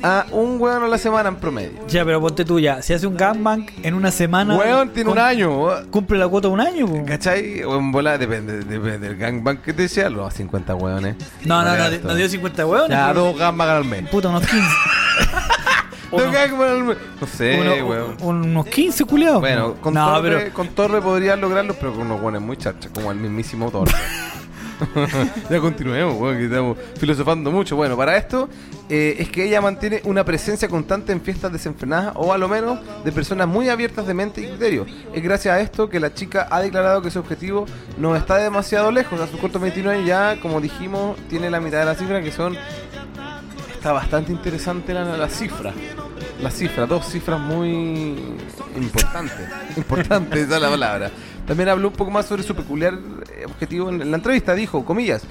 a 0.03 0.27
un 0.31 0.61
hueón 0.61 0.83
a 0.83 0.87
la 0.87 0.99
semana 0.99 1.29
en 1.29 1.37
promedio. 1.37 1.87
Ya, 1.87 2.05
pero 2.05 2.21
ponte 2.21 2.45
tú 2.45 2.59
ya. 2.59 2.83
Si 2.83 2.93
hace 2.93 3.07
un 3.07 3.17
gangbang 3.17 3.65
en 3.81 3.95
una 3.95 4.11
semana. 4.11 4.55
Hueón 4.55 4.89
tiene 4.89 5.09
un 5.09 5.17
año. 5.17 5.67
Cumple 5.89 6.19
la 6.19 6.27
cuota 6.27 6.49
de 6.49 6.53
un 6.53 6.61
año, 6.61 6.85
po. 6.85 7.03
¿Cachai? 7.03 7.63
O 7.63 7.75
en 7.75 7.91
bola, 7.91 8.19
depende, 8.19 8.59
depende 8.59 9.07
del 9.07 9.17
gangbang 9.17 9.57
que 9.57 9.73
te 9.73 9.87
sea, 9.87 10.07
los 10.07 10.31
50 10.35 10.75
hueones. 10.75 11.15
No, 11.45 11.63
no, 11.63 11.75
no, 11.75 11.89
no 12.03 12.13
dio 12.13 12.29
50 12.29 12.65
hueones. 12.67 12.89
Ya, 12.89 13.11
dos 13.11 13.35
gambang 13.35 13.69
al 13.69 13.85
mes. 13.85 14.07
Puta, 14.09 14.29
unos 14.29 14.45
15. 14.45 14.61
Dos 16.13 16.21
Uno- 16.21 16.31
gangbang 16.31 16.69
al 16.69 16.83
mes. 16.83 16.97
No 17.19 17.27
sé, 17.27 17.59
uno- 17.59 17.87
hueón. 17.87 18.17
unos 18.21 18.65
15 18.67 19.05
culiados. 19.05 19.41
Bueno, 19.41 19.75
con, 19.81 19.93
no, 19.93 20.13
Torre, 20.15 20.37
pero. 20.37 20.53
con 20.53 20.67
Torre 20.69 21.01
podrías 21.01 21.37
lograrlo, 21.39 21.73
pero 21.73 21.91
con 21.93 22.03
unos 22.03 22.21
hueones 22.21 22.41
muy 22.41 22.55
chachas, 22.57 22.91
como 22.93 23.11
el 23.11 23.17
mismísimo 23.17 23.69
Torre. 23.71 23.91
ya 25.49 25.59
continuemos, 25.59 26.19
weón, 26.19 26.37
que 26.37 26.45
estamos 26.45 26.77
filosofando 26.99 27.51
mucho. 27.51 27.75
Bueno, 27.75 27.95
para 27.95 28.17
esto 28.17 28.49
eh, 28.89 29.15
es 29.19 29.29
que 29.29 29.45
ella 29.45 29.61
mantiene 29.61 30.01
una 30.03 30.25
presencia 30.25 30.67
constante 30.67 31.11
en 31.13 31.21
fiestas 31.21 31.51
desenfrenadas 31.53 32.13
o 32.15 32.33
a 32.33 32.37
lo 32.37 32.47
menos 32.49 32.79
de 33.03 33.11
personas 33.11 33.47
muy 33.47 33.69
abiertas 33.69 34.05
de 34.07 34.13
mente 34.13 34.41
y 34.41 34.47
criterio. 34.47 34.85
Es 35.13 35.23
gracias 35.23 35.55
a 35.55 35.61
esto 35.61 35.89
que 35.89 35.99
la 35.99 36.13
chica 36.13 36.47
ha 36.51 36.59
declarado 36.61 37.01
que 37.01 37.11
su 37.11 37.19
objetivo 37.19 37.65
no 37.97 38.15
está 38.15 38.37
demasiado 38.37 38.91
lejos. 38.91 39.19
A 39.21 39.27
sus 39.27 39.39
cortos 39.39 39.61
29 39.61 39.97
años 39.99 40.07
ya, 40.07 40.39
como 40.41 40.59
dijimos, 40.59 41.17
tiene 41.29 41.49
la 41.49 41.59
mitad 41.59 41.79
de 41.79 41.85
la 41.85 41.95
cifra 41.95 42.21
que 42.21 42.31
son... 42.31 42.57
Está 43.83 43.91
bastante 43.91 44.31
interesante 44.31 44.93
la, 44.93 45.03
la 45.03 45.27
cifra. 45.27 45.73
las 46.41 46.53
cifras, 46.53 46.87
dos 46.87 47.05
cifras 47.05 47.37
muy 47.37 48.15
importantes. 48.77 49.35
Importantes, 49.75 50.39
esa 50.43 50.55
es 50.55 50.61
la 50.61 50.69
palabra. 50.69 51.11
También 51.45 51.67
habló 51.67 51.89
un 51.89 51.93
poco 51.93 52.09
más 52.09 52.25
sobre 52.25 52.43
su 52.43 52.55
peculiar 52.55 52.93
eh, 52.93 53.43
objetivo 53.45 53.89
en 53.89 54.09
la 54.09 54.15
entrevista. 54.15 54.55
Dijo, 54.55 54.85
comillas, 54.85 55.23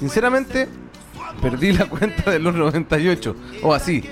sinceramente, 0.00 0.68
perdí 1.40 1.74
la 1.74 1.84
cuenta 1.86 2.32
de 2.32 2.40
los 2.40 2.56
98. 2.56 3.36
O 3.62 3.72
así. 3.72 4.02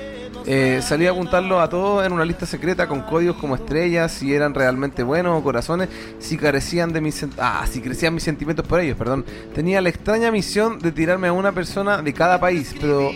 Eh, 0.47 0.81
salí 0.83 1.07
a 1.07 1.11
apuntarlo 1.11 1.61
a 1.61 1.69
todos 1.69 2.05
en 2.07 2.13
una 2.13 2.25
lista 2.25 2.47
secreta 2.47 2.87
con 2.89 3.03
códigos 3.03 3.37
como 3.37 3.55
estrellas, 3.55 4.11
si 4.13 4.35
eran 4.35 4.55
realmente 4.55 5.03
buenos 5.03 5.39
o 5.39 5.43
corazones, 5.43 5.89
si 6.19 6.37
carecían 6.37 6.93
de 6.93 7.01
mis 7.01 7.25
ah, 7.39 7.65
si 7.71 7.81
crecían 7.81 8.15
mis 8.15 8.23
sentimientos 8.23 8.67
por 8.67 8.81
ellos, 8.81 8.97
perdón. 8.97 9.25
Tenía 9.55 9.81
la 9.81 9.89
extraña 9.91 10.31
misión 10.31 10.79
de 10.79 10.93
tirarme 10.93 11.29
a 11.29 11.33
una 11.33 11.53
persona 11.53 12.03
de 12.03 12.13
cada 12.15 12.41
país, 12.41 12.75
pero 12.81 13.11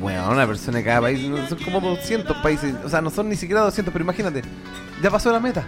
bueno, 0.00 0.30
una 0.30 0.46
persona 0.46 0.78
de 0.78 0.84
cada 0.84 1.02
país, 1.02 1.20
son 1.48 1.58
como 1.58 1.80
200 1.80 2.36
países, 2.38 2.74
o 2.84 2.88
sea, 2.88 3.00
no 3.00 3.10
son 3.10 3.28
ni 3.28 3.36
siquiera 3.36 3.60
200, 3.62 3.92
pero 3.92 4.02
imagínate, 4.04 4.42
ya 5.02 5.10
pasó 5.10 5.30
la 5.32 5.40
meta. 5.40 5.64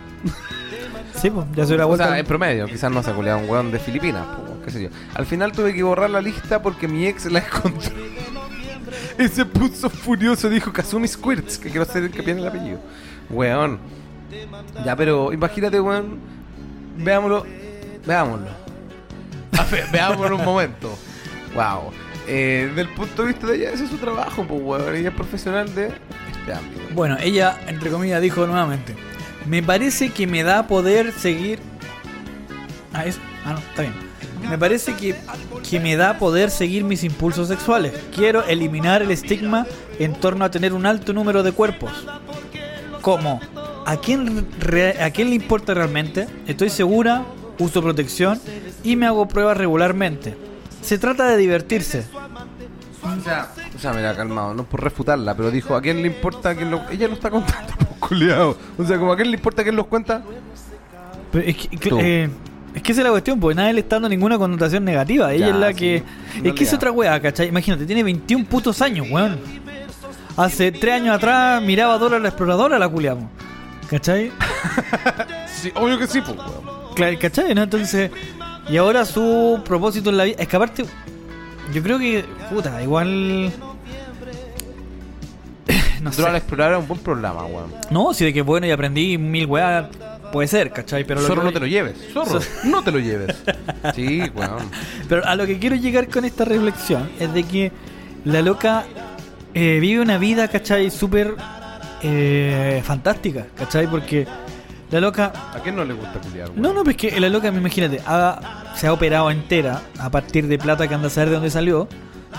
Sí, 1.14 1.30
pues, 1.30 1.46
ya 1.54 1.64
se 1.64 1.68
hubiera 1.68 1.84
O 1.84 1.88
vuelto. 1.88 2.04
sea, 2.06 2.18
en 2.18 2.26
promedio, 2.26 2.66
quizás 2.66 2.90
no 2.90 3.02
se 3.02 3.10
ha 3.10 3.14
culeado 3.14 3.38
un 3.38 3.48
weón 3.48 3.70
de 3.70 3.78
Filipinas, 3.78 4.24
qué 4.64 4.70
sé 4.70 4.82
yo. 4.84 4.88
Al 5.14 5.26
final 5.26 5.52
tuve 5.52 5.72
que 5.74 5.82
borrar 5.82 6.10
la 6.10 6.20
lista 6.20 6.62
porque 6.62 6.88
mi 6.88 7.06
ex 7.06 7.26
la 7.30 7.38
encontró. 7.46 7.92
Y 9.18 9.28
se 9.28 9.44
puso 9.44 9.90
furioso, 9.90 10.48
dijo 10.48 10.72
Kazumi 10.72 11.08
Squirts, 11.08 11.58
que 11.58 11.68
quiero 11.68 11.82
hacer 11.82 12.04
el 12.04 12.10
que 12.10 12.22
tiene 12.22 12.40
el 12.40 12.48
apellido. 12.48 12.80
Weón. 13.30 13.78
Ya, 14.84 14.96
pero 14.96 15.32
imagínate, 15.32 15.80
weón. 15.80 16.18
Veámoslo. 16.96 17.46
Veámoslo. 18.06 18.48
Ver, 19.70 19.86
veámoslo 19.92 20.36
un 20.36 20.44
momento. 20.44 20.98
Wow. 21.54 21.92
Eh, 22.26 22.70
del 22.74 22.88
punto 22.88 23.22
de 23.22 23.28
vista 23.28 23.46
de 23.46 23.56
ella, 23.56 23.70
ese 23.70 23.84
es 23.84 23.90
su 23.90 23.98
trabajo, 23.98 24.44
pues, 24.46 24.60
weón. 24.62 24.94
Ella 24.94 25.10
es 25.10 25.14
profesional 25.14 25.74
de 25.74 25.86
este 25.86 26.52
ámbito. 26.54 26.80
Bueno, 26.94 27.16
ella, 27.20 27.60
entre 27.66 27.90
comillas, 27.90 28.22
dijo 28.22 28.46
nuevamente: 28.46 28.94
Me 29.46 29.62
parece 29.62 30.10
que 30.10 30.26
me 30.26 30.42
da 30.42 30.66
poder 30.66 31.12
seguir. 31.12 31.58
Ah, 32.92 33.04
eso. 33.04 33.20
Ah, 33.44 33.52
no, 33.52 33.58
está 33.58 33.82
bien. 33.82 34.11
Me 34.48 34.58
parece 34.58 34.94
que, 34.94 35.14
que 35.68 35.80
me 35.80 35.96
da 35.96 36.18
poder 36.18 36.50
seguir 36.50 36.84
mis 36.84 37.04
impulsos 37.04 37.48
sexuales. 37.48 37.92
Quiero 38.14 38.44
eliminar 38.44 39.02
el 39.02 39.10
estigma 39.10 39.66
en 39.98 40.14
torno 40.14 40.44
a 40.44 40.50
tener 40.50 40.72
un 40.74 40.84
alto 40.86 41.12
número 41.12 41.42
de 41.42 41.52
cuerpos. 41.52 41.90
Como, 43.00 43.40
¿a 43.86 43.96
quién, 43.96 44.46
re- 44.60 45.02
¿a 45.02 45.10
quién 45.10 45.28
le 45.30 45.36
importa 45.36 45.74
realmente? 45.74 46.26
Estoy 46.46 46.70
segura, 46.70 47.24
uso 47.58 47.82
protección 47.82 48.40
y 48.84 48.96
me 48.96 49.06
hago 49.06 49.26
pruebas 49.26 49.56
regularmente. 49.56 50.36
Se 50.82 50.98
trata 50.98 51.26
de 51.28 51.36
divertirse. 51.36 52.04
O 53.02 53.20
sea, 53.24 53.50
o 53.74 53.78
sea, 53.78 53.92
mira, 53.92 54.14
calmado, 54.14 54.54
no 54.54 54.64
por 54.64 54.82
refutarla, 54.82 55.34
pero 55.36 55.50
dijo, 55.50 55.74
¿a 55.74 55.82
quién 55.82 56.02
le 56.02 56.06
importa 56.08 56.54
quién 56.54 56.70
lo... 56.70 56.88
Ella 56.90 57.08
lo 57.08 57.14
está 57.14 57.30
contando, 57.30 57.72
pues, 57.78 57.88
culiao. 57.98 58.56
O 58.78 58.84
sea, 58.84 58.98
como 58.98 59.12
a 59.12 59.16
quién 59.16 59.30
le 59.30 59.36
importa 59.36 59.62
quién 59.64 59.74
los 59.76 59.86
cuenta. 59.86 60.22
Pero 61.32 61.44
es, 61.48 61.56
que, 61.56 61.68
eh, 61.98 62.30
es 62.74 62.82
que 62.82 62.92
esa 62.92 63.00
es 63.00 63.04
la 63.04 63.10
cuestión, 63.10 63.38
porque 63.38 63.54
nadie 63.54 63.72
le 63.74 63.80
está 63.80 63.96
dando 63.96 64.08
ninguna 64.08 64.38
connotación 64.38 64.84
negativa. 64.84 65.32
Ella 65.32 65.46
Ya, 65.48 65.52
es 65.54 65.58
la 65.58 65.68
sí, 65.68 65.74
que. 65.74 66.02
Es 66.44 66.52
que 66.54 66.64
es 66.64 66.72
otra 66.72 66.90
wea, 66.90 67.20
¿cachai? 67.20 67.48
Imagínate, 67.48 67.84
tiene 67.86 68.02
21 68.02 68.44
putos 68.46 68.80
años, 68.82 69.06
weón. 69.10 69.38
Hace 70.36 70.72
3 70.72 70.94
años 70.94 71.16
atrás 71.16 71.60
miraba 71.62 71.94
a 71.94 71.98
Dora 71.98 72.18
la 72.18 72.28
exploradora, 72.28 72.78
la 72.78 72.88
culiamos. 72.88 73.24
¿cachai? 73.90 74.32
Sí, 75.46 75.70
obvio 75.76 75.96
que 75.98 76.06
sí, 76.08 76.20
pues, 76.22 76.36
weón. 76.36 76.94
Claro, 76.94 77.16
¿cachai? 77.20 77.54
¿no? 77.54 77.62
Entonces. 77.62 78.10
Y 78.68 78.76
ahora 78.76 79.04
su 79.04 79.60
propósito 79.64 80.10
en 80.10 80.16
la 80.16 80.24
vida. 80.24 80.36
Es 80.38 80.48
que 80.48 80.56
aparte. 80.56 80.84
Yo 81.72 81.82
creo 81.82 81.98
que. 81.98 82.24
Puta, 82.50 82.82
igual. 82.82 83.52
No 86.02 86.10
sé. 86.10 86.20
Dora 86.20 86.32
la 86.32 86.38
Exploradora 86.38 86.78
es 86.78 86.82
un 86.82 86.88
buen 86.88 87.00
programa, 87.00 87.44
weón. 87.44 87.72
No, 87.90 88.12
si 88.12 88.24
de 88.24 88.32
que 88.32 88.42
bueno 88.42 88.66
y 88.66 88.70
aprendí 88.72 89.18
mil 89.18 89.46
weas. 89.46 89.86
Puede 90.32 90.48
ser, 90.48 90.70
¿cachai? 90.72 91.04
Pero 91.04 91.20
lo 91.20 91.26
Zorro, 91.26 91.42
que- 91.42 91.46
no 91.46 91.52
te 91.52 91.60
lo 91.60 91.66
lleves. 91.66 91.94
Zorro, 92.12 92.40
no 92.64 92.82
te 92.82 92.90
lo 92.90 92.98
lleves. 92.98 93.36
Sí, 93.94 94.22
weón. 94.34 94.70
Pero 95.08 95.24
a 95.26 95.36
lo 95.36 95.46
que 95.46 95.58
quiero 95.58 95.76
llegar 95.76 96.08
con 96.08 96.24
esta 96.24 96.44
reflexión 96.44 97.10
es 97.20 97.32
de 97.34 97.44
que 97.44 97.70
la 98.24 98.40
loca 98.42 98.84
eh, 99.54 99.78
vive 99.80 100.00
una 100.00 100.18
vida, 100.18 100.48
¿cachai? 100.48 100.90
Súper 100.90 101.34
eh, 102.02 102.82
fantástica, 102.84 103.46
¿cachai? 103.56 103.86
Porque 103.86 104.26
la 104.90 105.00
loca... 105.00 105.32
¿A 105.54 105.60
quién 105.62 105.76
no 105.76 105.84
le 105.84 105.94
gusta 105.94 106.18
culiar, 106.20 106.48
weón? 106.50 106.62
No, 106.62 106.72
no, 106.72 106.84
pues 106.84 106.96
que 106.96 107.18
la 107.20 107.28
loca, 107.28 107.48
imagínate, 107.48 108.00
ha- 108.06 108.72
se 108.76 108.86
ha 108.86 108.92
operado 108.92 109.30
entera 109.30 109.82
a 109.98 110.10
partir 110.10 110.46
de 110.48 110.58
plata 110.58 110.88
que 110.88 110.94
anda 110.94 111.08
a 111.08 111.10
saber 111.10 111.28
de 111.30 111.34
dónde 111.36 111.50
salió. 111.50 111.88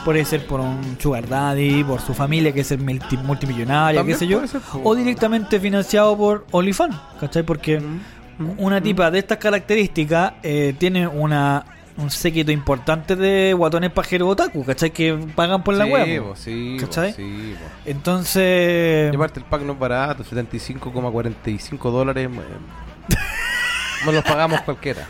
Puede 0.05 0.25
ser 0.25 0.45
por 0.47 0.59
un 0.59 0.97
sugar 0.99 1.27
daddy, 1.29 1.83
por 1.83 2.01
su 2.01 2.13
familia 2.13 2.51
que 2.51 2.61
es 2.61 2.71
el 2.71 2.79
multi- 2.79 3.17
multimillonaria, 3.17 4.03
qué 4.03 4.15
sé 4.15 4.27
yo. 4.27 4.41
O 4.83 4.95
directamente 4.95 5.59
financiado 5.59 6.17
por 6.17 6.45
OnlyFans, 6.51 6.95
¿cachai? 7.19 7.43
Porque 7.43 7.79
Mm. 7.79 8.49
una 8.57 8.81
tipa 8.81 9.09
de 9.11 9.19
estas 9.19 9.37
características 9.37 10.33
eh, 10.43 10.73
tiene 10.77 11.07
una 11.07 11.65
un 11.95 12.09
séquito 12.09 12.51
importante 12.51 13.15
de 13.15 13.53
guatones 13.53 13.91
pajeros 13.91 14.31
otaku, 14.31 14.65
¿cachai? 14.65 14.89
Que 14.89 15.13
pagan 15.35 15.63
por 15.63 15.75
la 15.75 15.85
sí, 15.85 15.91
web. 15.91 16.23
po, 16.23 16.35
sí, 16.35 16.77
¿Cachai? 16.79 17.13
sí. 17.13 17.53
Entonces, 17.85 19.13
Y 19.13 19.15
aparte 19.15 19.39
el 19.39 19.45
pack 19.45 19.61
no 19.61 19.73
es 19.73 19.79
barato, 19.79 20.23
75,45 20.23 21.91
dólares. 21.91 22.27
eh, 22.33 23.15
No 24.05 24.11
los 24.11 24.23
pagamos 24.23 24.59
cualquiera. 24.61 25.05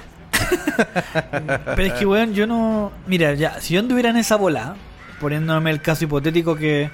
pero 1.66 1.82
es 1.84 1.94
que, 1.94 2.06
weón, 2.06 2.34
yo 2.34 2.48
no. 2.48 2.92
Mira, 3.08 3.34
ya, 3.34 3.60
si 3.60 3.74
yo 3.76 3.80
anduviera 3.80 4.10
en 4.10 4.18
esa 4.18 4.36
bola, 4.36 4.76
poniéndome 5.20 5.72
el 5.72 5.82
caso 5.82 6.06
hipotético 6.06 6.56
que, 6.56 6.90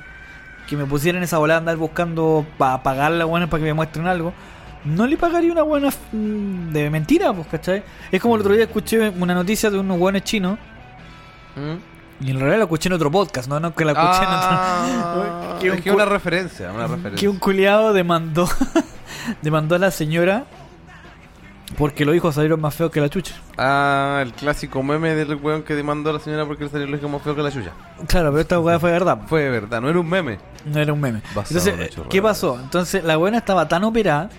que 0.68 0.78
me 0.78 0.86
pusiera 0.86 1.18
en 1.18 1.24
esa 1.24 1.38
bola 1.38 1.58
andar 1.58 1.78
buscando 1.78 2.46
para 2.58 2.82
pagar 2.84 3.12
la 3.12 3.26
buena 3.26 3.48
para 3.50 3.62
que 3.62 3.66
me 3.68 3.74
muestren 3.74 4.08
algo, 4.08 4.34
no 4.86 5.06
le 5.08 5.18
pagaría 5.18 5.52
una 5.52 5.64
buena 5.64 5.90
mm, 6.12 6.72
de 6.72 6.90
mentira, 6.90 7.34
pues, 7.34 7.48
¿cachai? 7.48 7.84
Es 8.12 8.22
como 8.22 8.36
el 8.36 8.42
otro 8.42 8.54
día 8.54 8.64
escuché 8.64 9.10
una 9.10 9.34
noticia 9.34 9.70
de 9.70 9.80
unos 9.80 9.98
buenos 10.00 10.24
chinos. 10.24 10.58
¿Mm? 11.56 12.26
Y 12.26 12.32
en 12.32 12.38
realidad 12.38 12.58
la 12.58 12.64
escuché 12.66 12.90
en 12.90 12.94
otro 12.94 13.10
podcast, 13.10 13.48
no, 13.48 13.60
no 13.62 13.74
que 13.74 13.86
la 13.86 13.94
escuché 13.94 14.26
Ah, 14.28 14.88
en 14.90 15.00
otro. 15.00 15.60
que, 15.62 15.70
un 15.72 15.78
es 15.78 15.84
que 15.84 15.90
cu- 15.90 15.96
una 15.96 16.06
referencia, 16.06 16.72
una 16.72 16.84
referencia. 16.88 17.16
que 17.16 17.28
un 17.30 17.40
culiado 17.40 17.94
demandó 17.94 18.48
demandó 19.42 19.76
a 19.76 19.80
la 19.80 19.90
señora 19.92 20.44
porque 21.78 22.06
los 22.06 22.16
hijos 22.16 22.36
salieron 22.36 22.60
más 22.60 22.74
feos 22.74 22.92
que 22.92 23.00
la 23.00 23.10
chucha. 23.10 23.36
Ah, 23.58 24.20
el 24.22 24.34
clásico 24.34 24.82
meme 24.82 25.14
del 25.16 25.36
weón 25.36 25.64
que 25.64 25.76
demandó 25.76 26.10
a 26.10 26.14
la 26.14 26.20
señora 26.20 26.46
porque 26.46 26.64
le 26.64 26.70
salió 26.70 26.88
el 26.88 26.96
hijo 26.96 27.08
más 27.08 27.22
feo 27.22 27.36
que 27.36 27.42
la 27.42 27.52
suya. 27.52 27.72
Claro, 28.08 28.30
pero 28.32 28.42
esta 28.42 28.60
weá 28.60 28.80
fue 28.80 28.92
verdad. 28.92 29.20
Fue 29.28 29.50
verdad, 29.50 29.82
no 29.82 29.90
era 29.90 30.00
un 30.00 30.10
meme. 30.10 30.40
No 30.66 30.80
era 30.80 30.94
un 30.94 31.00
meme. 31.00 31.22
Basado 31.36 31.60
Entonces, 31.60 31.98
en 31.98 32.04
¿qué 32.10 32.22
pasó? 32.22 32.60
Entonces, 32.60 33.04
la 33.04 33.18
buena 33.18 33.38
estaba 33.38 33.68
tan 33.68 33.84
operada 33.84 34.30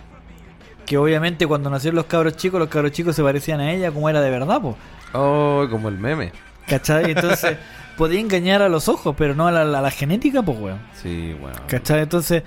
que 0.87 0.99
obviamente 0.99 1.47
cuando 1.47 1.71
nacieron 1.71 1.97
los 1.97 2.07
cabros 2.07 2.37
chicos, 2.37 2.59
los 2.59 2.69
cabros 2.69 2.93
chicos 2.93 3.15
se 3.15 3.23
parecían 3.23 3.61
a 3.61 3.73
ella 3.73 3.93
como 3.93 4.09
era 4.09 4.21
de 4.21 4.31
verdad, 4.31 4.61
po. 4.61 4.77
Oh, 5.13 5.67
como 5.71 5.89
el 5.89 5.99
meme. 5.99 6.33
¿Cachai? 6.67 7.13
Entonces, 7.13 7.57
podía 7.97 8.21
engañar 8.21 8.63
a 8.63 8.69
los 8.69 8.89
ojos, 8.89 9.15
pero 9.17 9.35
no 9.35 9.47
a 9.47 9.53
la, 9.53 9.63
a 9.63 9.81
la 9.81 9.91
genética, 9.91 10.43
pues, 10.43 10.59
weón. 10.59 10.79
Sí, 11.01 11.37
weón. 11.41 11.55
¿Cachai? 11.69 12.01
Entonces, 12.01 12.43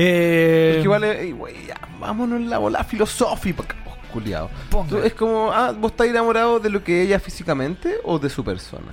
eh, 0.00 0.74
Es 0.76 0.82
que 0.82 0.88
vale, 0.88 1.20
ey, 1.22 1.32
wey, 1.32 1.54
ya, 1.66 1.76
vámonos 2.00 2.38
en 2.40 2.48
la 2.50 2.58
bola 2.58 2.84
filosófica. 2.84 3.74
Tú- 4.88 4.98
Es 4.98 5.12
como, 5.14 5.50
ah, 5.52 5.72
¿vos 5.72 5.90
estás 5.92 6.06
enamorado 6.06 6.60
de 6.60 6.70
lo 6.70 6.82
que 6.82 7.02
ella 7.02 7.18
físicamente 7.20 7.96
o 8.04 8.18
de 8.18 8.30
su 8.30 8.44
persona? 8.44 8.86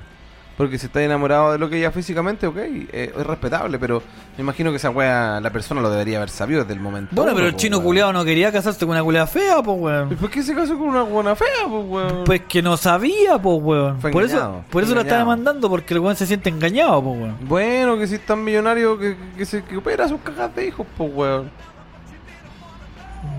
Porque 0.57 0.77
si 0.77 0.85
estás 0.85 1.01
enamorado 1.01 1.51
de 1.51 1.57
lo 1.57 1.69
que 1.69 1.77
ella 1.77 1.91
físicamente, 1.91 2.47
ok, 2.47 2.55
eh, 2.57 3.13
es 3.17 3.27
respetable, 3.27 3.77
pero 3.77 4.01
me 4.37 4.41
imagino 4.41 4.71
que 4.71 4.77
esa 4.77 4.89
wea 4.89 5.39
la 5.41 5.49
persona 5.49 5.81
lo 5.81 5.89
debería 5.89 6.17
haber 6.17 6.29
sabido 6.29 6.61
desde 6.61 6.73
el 6.73 6.79
momento. 6.79 7.09
Bueno, 7.13 7.31
uno, 7.31 7.35
pero 7.35 7.47
el 7.47 7.53
po, 7.53 7.59
chino 7.59 7.77
weón. 7.77 7.85
culiado 7.87 8.13
no 8.13 8.23
quería 8.23 8.51
casarse 8.53 8.79
con 8.79 8.91
una 8.91 9.03
culiada 9.03 9.27
fea, 9.27 9.61
pues, 9.61 9.77
¿Y 9.77 9.81
weón. 9.81 10.09
por 10.15 10.29
qué 10.29 10.43
se 10.43 10.55
casó 10.55 10.77
con 10.77 10.87
una 10.87 11.01
buena 11.03 11.35
fea, 11.35 11.47
pues, 11.67 11.85
weón? 11.87 12.23
Pues 12.23 12.41
que 12.47 12.61
no 12.61 12.77
sabía, 12.77 13.37
pues, 13.37 13.59
weón. 13.61 13.99
Fue 13.99 14.11
Por 14.11 14.23
eso, 14.23 14.63
por 14.69 14.83
eso 14.83 14.95
lo 14.95 15.01
está 15.01 15.17
demandando, 15.17 15.69
porque 15.69 15.93
el 15.93 15.99
weón 15.99 16.15
se 16.15 16.25
siente 16.25 16.49
engañado, 16.49 17.03
pues, 17.03 17.19
weón. 17.19 17.37
Bueno, 17.41 17.97
que 17.97 18.07
si 18.07 18.15
es 18.15 18.25
tan 18.25 18.41
millonario 18.41 18.97
que, 18.97 19.17
que 19.37 19.45
se 19.45 19.61
que 19.61 19.75
opera 19.75 20.07
sus 20.07 20.21
cagas 20.21 20.55
de 20.55 20.67
hijos, 20.67 20.87
pues, 20.97 21.11
weón. 21.13 21.51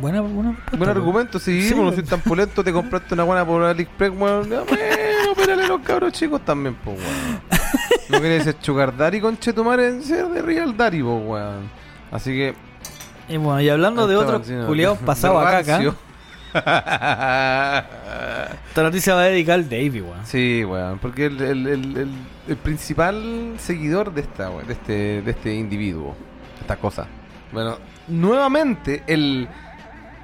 Buena, 0.00 0.20
buena 0.20 0.50
respuesta, 0.50 0.76
Buen 0.76 0.90
argumento, 0.90 1.38
sí, 1.38 1.68
Sí, 1.68 1.74
bueno, 1.74 1.90
es 1.90 2.04
tan 2.04 2.20
pulento, 2.20 2.62
te 2.62 2.72
compraste 2.72 3.14
una 3.14 3.24
buena 3.24 3.46
por 3.46 3.62
AliExpress, 3.62 4.10
weón. 4.10 4.48
Bueno, 4.48 4.64
opérale 5.32 5.66
los 5.66 5.80
cabros 5.80 6.12
chicos 6.12 6.44
también, 6.44 6.74
pues, 6.84 6.98
weón. 6.98 7.40
No 8.08 8.20
querías 8.20 8.44
ser 8.44 8.56
Sugar 8.60 8.96
Daddy 8.96 9.20
con 9.20 9.38
Chetumare 9.38 9.88
en 9.88 10.02
ser 10.02 10.28
de 10.28 10.42
Real 10.42 10.76
Daddy, 10.76 11.02
pues, 11.02 11.22
weón. 11.24 11.70
Así 12.10 12.30
que. 12.30 12.54
Y 13.28 13.36
bueno, 13.38 13.60
y 13.60 13.68
hablando 13.68 14.06
de 14.06 14.16
otros 14.16 14.46
culiados 14.66 14.98
pasados 14.98 15.44
a 15.44 15.50
caca, 15.50 15.72
rancio. 15.72 15.96
esta 18.68 18.82
noticia 18.82 19.14
va 19.14 19.22
a 19.22 19.24
dedicar 19.24 19.54
al 19.56 19.64
Davey, 19.68 20.00
weón. 20.00 20.24
Sí, 20.24 20.64
weón, 20.64 20.98
porque 20.98 21.26
el, 21.26 21.40
el, 21.40 21.66
el, 21.66 21.96
el, 21.96 22.10
el 22.48 22.56
principal 22.56 23.54
seguidor 23.58 24.14
de 24.14 24.20
esta, 24.22 24.50
weón, 24.50 24.66
de 24.66 24.72
este, 24.72 25.22
de 25.22 25.30
este 25.30 25.54
individuo, 25.54 26.14
esta 26.60 26.76
cosa. 26.76 27.06
Bueno, 27.52 27.78
nuevamente 28.08 29.02
el. 29.06 29.48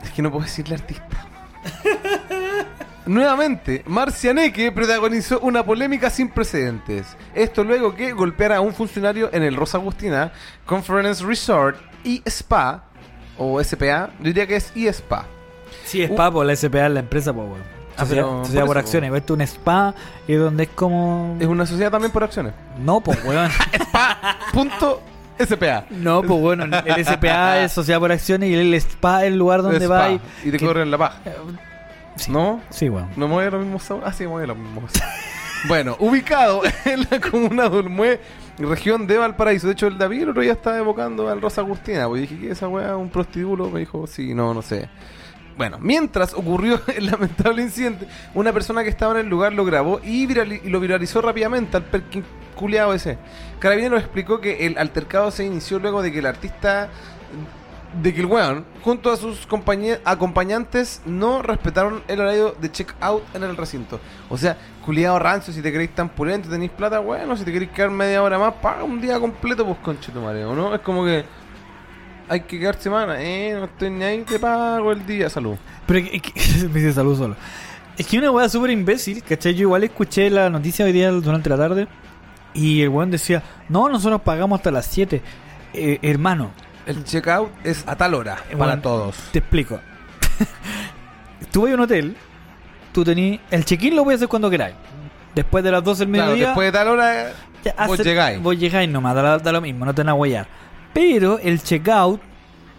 Es 0.03 0.11
que 0.11 0.22
no 0.22 0.30
puedo 0.30 0.44
decirle 0.44 0.74
artista. 0.74 1.26
Nuevamente, 3.07 3.82
Marcianeque 3.86 4.70
protagonizó 4.70 5.40
una 5.40 5.64
polémica 5.64 6.09
sin 6.09 6.28
precedentes. 6.28 7.16
Esto 7.34 7.64
luego 7.64 7.94
que 7.94 8.12
golpeara 8.12 8.59
a 8.59 8.61
un 8.61 8.72
funcionario 8.72 9.28
en 9.32 9.42
el 9.42 9.57
Rosa 9.57 9.78
Agustina 9.78 10.32
Conference 10.64 11.24
Resort 11.24 11.78
y 12.05 12.22
Spa, 12.24 12.84
o 13.38 13.62
SPA, 13.62 14.11
yo 14.18 14.24
diría 14.24 14.46
que 14.46 14.57
es 14.57 14.72
iSpa. 14.76 15.24
Sí, 15.84 16.03
spa 16.03 16.30
por 16.30 16.46
la 16.46 16.55
SPA 16.55 16.86
es 16.86 16.92
la 16.92 17.00
empresa, 17.00 17.32
pues, 17.32 17.46
weón. 17.48 17.62
Ah, 17.96 18.00
Sociedad, 18.00 18.22
pero 18.24 18.44
sociedad 18.44 18.66
por 18.66 18.78
acciones. 18.78 19.12
Esto 19.12 19.34
es 19.34 19.36
un 19.36 19.42
spa 19.42 19.94
y 20.26 20.34
donde 20.34 20.64
es 20.64 20.68
como. 20.70 21.36
Es 21.40 21.46
una 21.46 21.66
sociedad 21.66 21.90
también 21.90 22.12
por 22.12 22.24
acciones. 22.24 22.55
No, 22.78 23.00
pues, 23.00 23.22
weón. 23.24 23.50
Punto 24.53 25.03
SPA. 25.47 25.85
No, 25.91 26.22
pues 26.22 26.41
bueno, 26.41 26.64
el 26.64 27.05
SPA 27.05 27.59
es 27.64 27.72
sociedad 27.72 27.99
por 28.01 28.12
acciones 28.12 28.51
y 28.51 28.55
el 28.55 28.72
spa 28.74 29.22
es 29.24 29.33
el 29.33 29.39
lugar 29.39 29.62
donde 29.62 29.78
Spa, 29.85 29.95
va 29.95 30.11
y. 30.11 30.20
y 30.45 30.51
te 30.51 30.59
que- 30.59 30.66
corren 30.66 30.91
la 30.91 30.99
paja. 30.99 31.18
Sí. 32.16 32.30
¿No? 32.30 32.61
Sí, 32.70 32.89
weón. 32.89 33.09
¿No 33.16 33.26
mueve 33.28 33.51
los 33.53 33.62
mismos 33.62 33.83
sabores? 33.83 34.09
Ah, 34.09 34.12
sí, 34.12 34.26
mueve 34.26 34.47
los 34.47 34.57
mismos. 34.57 34.91
Bueno, 35.68 35.95
ubicado 36.01 36.61
en 36.85 37.07
la 37.09 37.20
comuna 37.20 37.68
de 37.68 37.76
Olmué, 37.78 38.20
región 38.59 39.07
de 39.07 39.16
Valparaíso. 39.16 39.68
De 39.68 39.74
hecho, 39.74 39.87
el 39.87 39.97
David 39.97 40.22
el 40.24 40.28
otro 40.30 40.43
día 40.43 40.51
estaba 40.55 40.76
evocando 40.76 41.28
al 41.30 41.41
Rosa 41.41 41.61
Agustina. 41.61 42.09
Pues 42.09 42.22
dije, 42.22 42.37
¿qué 42.37 42.47
es 42.47 42.59
esa 42.59 42.66
weá? 42.66 42.97
¿Un 42.97 43.09
prostíbulo? 43.11 43.70
Me 43.70 43.78
dijo, 43.78 44.09
sí, 44.09 44.35
no, 44.35 44.53
no 44.55 44.61
sé. 44.61 44.89
Bueno, 45.57 45.78
mientras 45.80 46.34
ocurrió 46.34 46.80
el 46.96 47.07
lamentable 47.07 47.62
incidente, 47.62 48.07
una 48.34 48.53
persona 48.53 48.82
que 48.82 48.88
estaba 48.88 49.12
en 49.14 49.26
el 49.26 49.28
lugar 49.28 49.53
lo 49.53 49.64
grabó 49.64 50.00
y, 50.03 50.26
virali- 50.26 50.61
y 50.64 50.68
lo 50.68 50.80
viralizó 50.80 51.20
rápidamente 51.20 51.76
al 51.76 51.84
perkin 51.84 52.24
culiao 52.55 52.92
ese. 52.94 53.18
Carabinero 53.59 53.98
explicó 53.98 54.40
que 54.40 54.66
el 54.66 54.78
altercado 54.78 55.30
se 55.30 55.44
inició 55.44 55.78
luego 55.78 56.03
de 56.03 56.12
que 56.12 56.18
el 56.20 56.26
artista 56.26 56.88
de 58.00 58.14
que 58.14 58.26
junto 58.82 59.12
a 59.12 59.16
sus 59.18 59.46
acompañantes, 60.05 61.03
no 61.05 61.42
respetaron 61.42 62.03
el 62.09 62.20
horario 62.20 62.57
de 62.59 62.72
check-out 62.72 63.22
en 63.34 63.42
el 63.42 63.55
recinto. 63.57 64.00
O 64.30 64.38
sea, 64.38 64.57
culiado 64.84 65.18
rancio, 65.18 65.53
si 65.53 65.61
te 65.61 65.70
queréis 65.70 65.94
tan 65.94 66.09
pulento, 66.09 66.48
tenéis 66.48 66.70
plata, 66.70 67.00
bueno, 67.00 67.36
si 67.36 67.44
te 67.44 67.53
queréis 67.53 67.70
quedar 67.72 67.90
media 67.90 68.22
hora 68.22 68.38
más, 68.38 68.55
paga 68.55 68.84
un 68.84 69.00
día 69.00 69.20
completo, 69.20 69.66
pues 69.66 69.78
conche 69.80 70.11
tu 70.11 70.20
madre, 70.20 70.44
¿o 70.44 70.55
no? 70.55 70.74
Es 70.74 70.80
como 70.80 71.05
que 71.05 71.24
hay 72.28 72.40
que 72.40 72.58
quedar 72.58 72.76
semana, 72.76 73.20
eh, 73.20 73.54
no 73.58 73.64
estoy 73.64 73.90
ni 73.90 74.04
ahí, 74.04 74.22
te 74.22 74.38
pago 74.38 74.92
el 74.92 75.06
día, 75.06 75.28
salud. 75.30 75.56
Pero 75.86 75.98
es 75.98 76.22
que, 76.22 76.32
me 76.68 76.80
dice 76.80 76.92
salud 76.92 77.16
solo. 77.16 77.36
Es 77.96 78.06
que 78.06 78.18
una 78.18 78.30
weá 78.30 78.48
súper 78.48 78.70
imbécil, 78.70 79.22
¿cachai? 79.22 79.54
Yo 79.54 79.62
igual 79.62 79.84
escuché 79.84 80.30
la 80.30 80.48
noticia 80.48 80.84
hoy 80.84 80.92
día 80.92 81.10
durante 81.10 81.50
la 81.50 81.56
tarde 81.58 81.88
y 82.54 82.82
el 82.82 82.88
weón 82.88 83.10
decía, 83.10 83.42
no, 83.68 83.88
nosotros 83.88 84.22
pagamos 84.22 84.58
hasta 84.58 84.70
las 84.70 84.86
7. 84.86 85.20
Eh, 85.74 85.98
hermano, 86.02 86.50
El 86.86 87.04
check-out 87.04 87.50
es 87.64 87.84
a 87.86 87.96
tal 87.96 88.14
hora, 88.14 88.38
para 88.56 88.80
todos. 88.80 89.16
te 89.30 89.38
explico. 89.40 89.78
tú 91.52 91.62
vas 91.62 91.70
a 91.70 91.74
un 91.74 91.80
hotel, 91.80 92.16
tú 92.92 93.04
tenés... 93.04 93.40
El 93.50 93.64
check-in 93.64 93.94
lo 93.94 94.04
voy 94.04 94.14
a 94.14 94.16
hacer 94.16 94.28
cuando 94.28 94.50
queráis. 94.50 94.74
Después 95.34 95.62
de 95.64 95.70
las 95.70 95.84
12 95.84 96.04
del 96.04 96.14
Claro, 96.14 96.30
mediodía... 96.30 96.46
después 96.48 96.66
de 96.66 96.78
tal 96.78 96.88
hora, 96.88 97.32
ya 97.64 97.86
vos 97.86 97.98
llegáis. 97.98 98.42
Vos 98.42 98.58
llegáis 98.58 98.88
nomás, 98.90 99.14
da, 99.14 99.38
da 99.38 99.52
lo 99.52 99.60
mismo, 99.60 99.84
no 99.84 99.94
te 99.94 100.02
van 100.02 100.10
a 100.10 100.14
huellar. 100.14 100.46
Pero 100.93 101.38
el 101.38 101.62
check-out, 101.62 102.20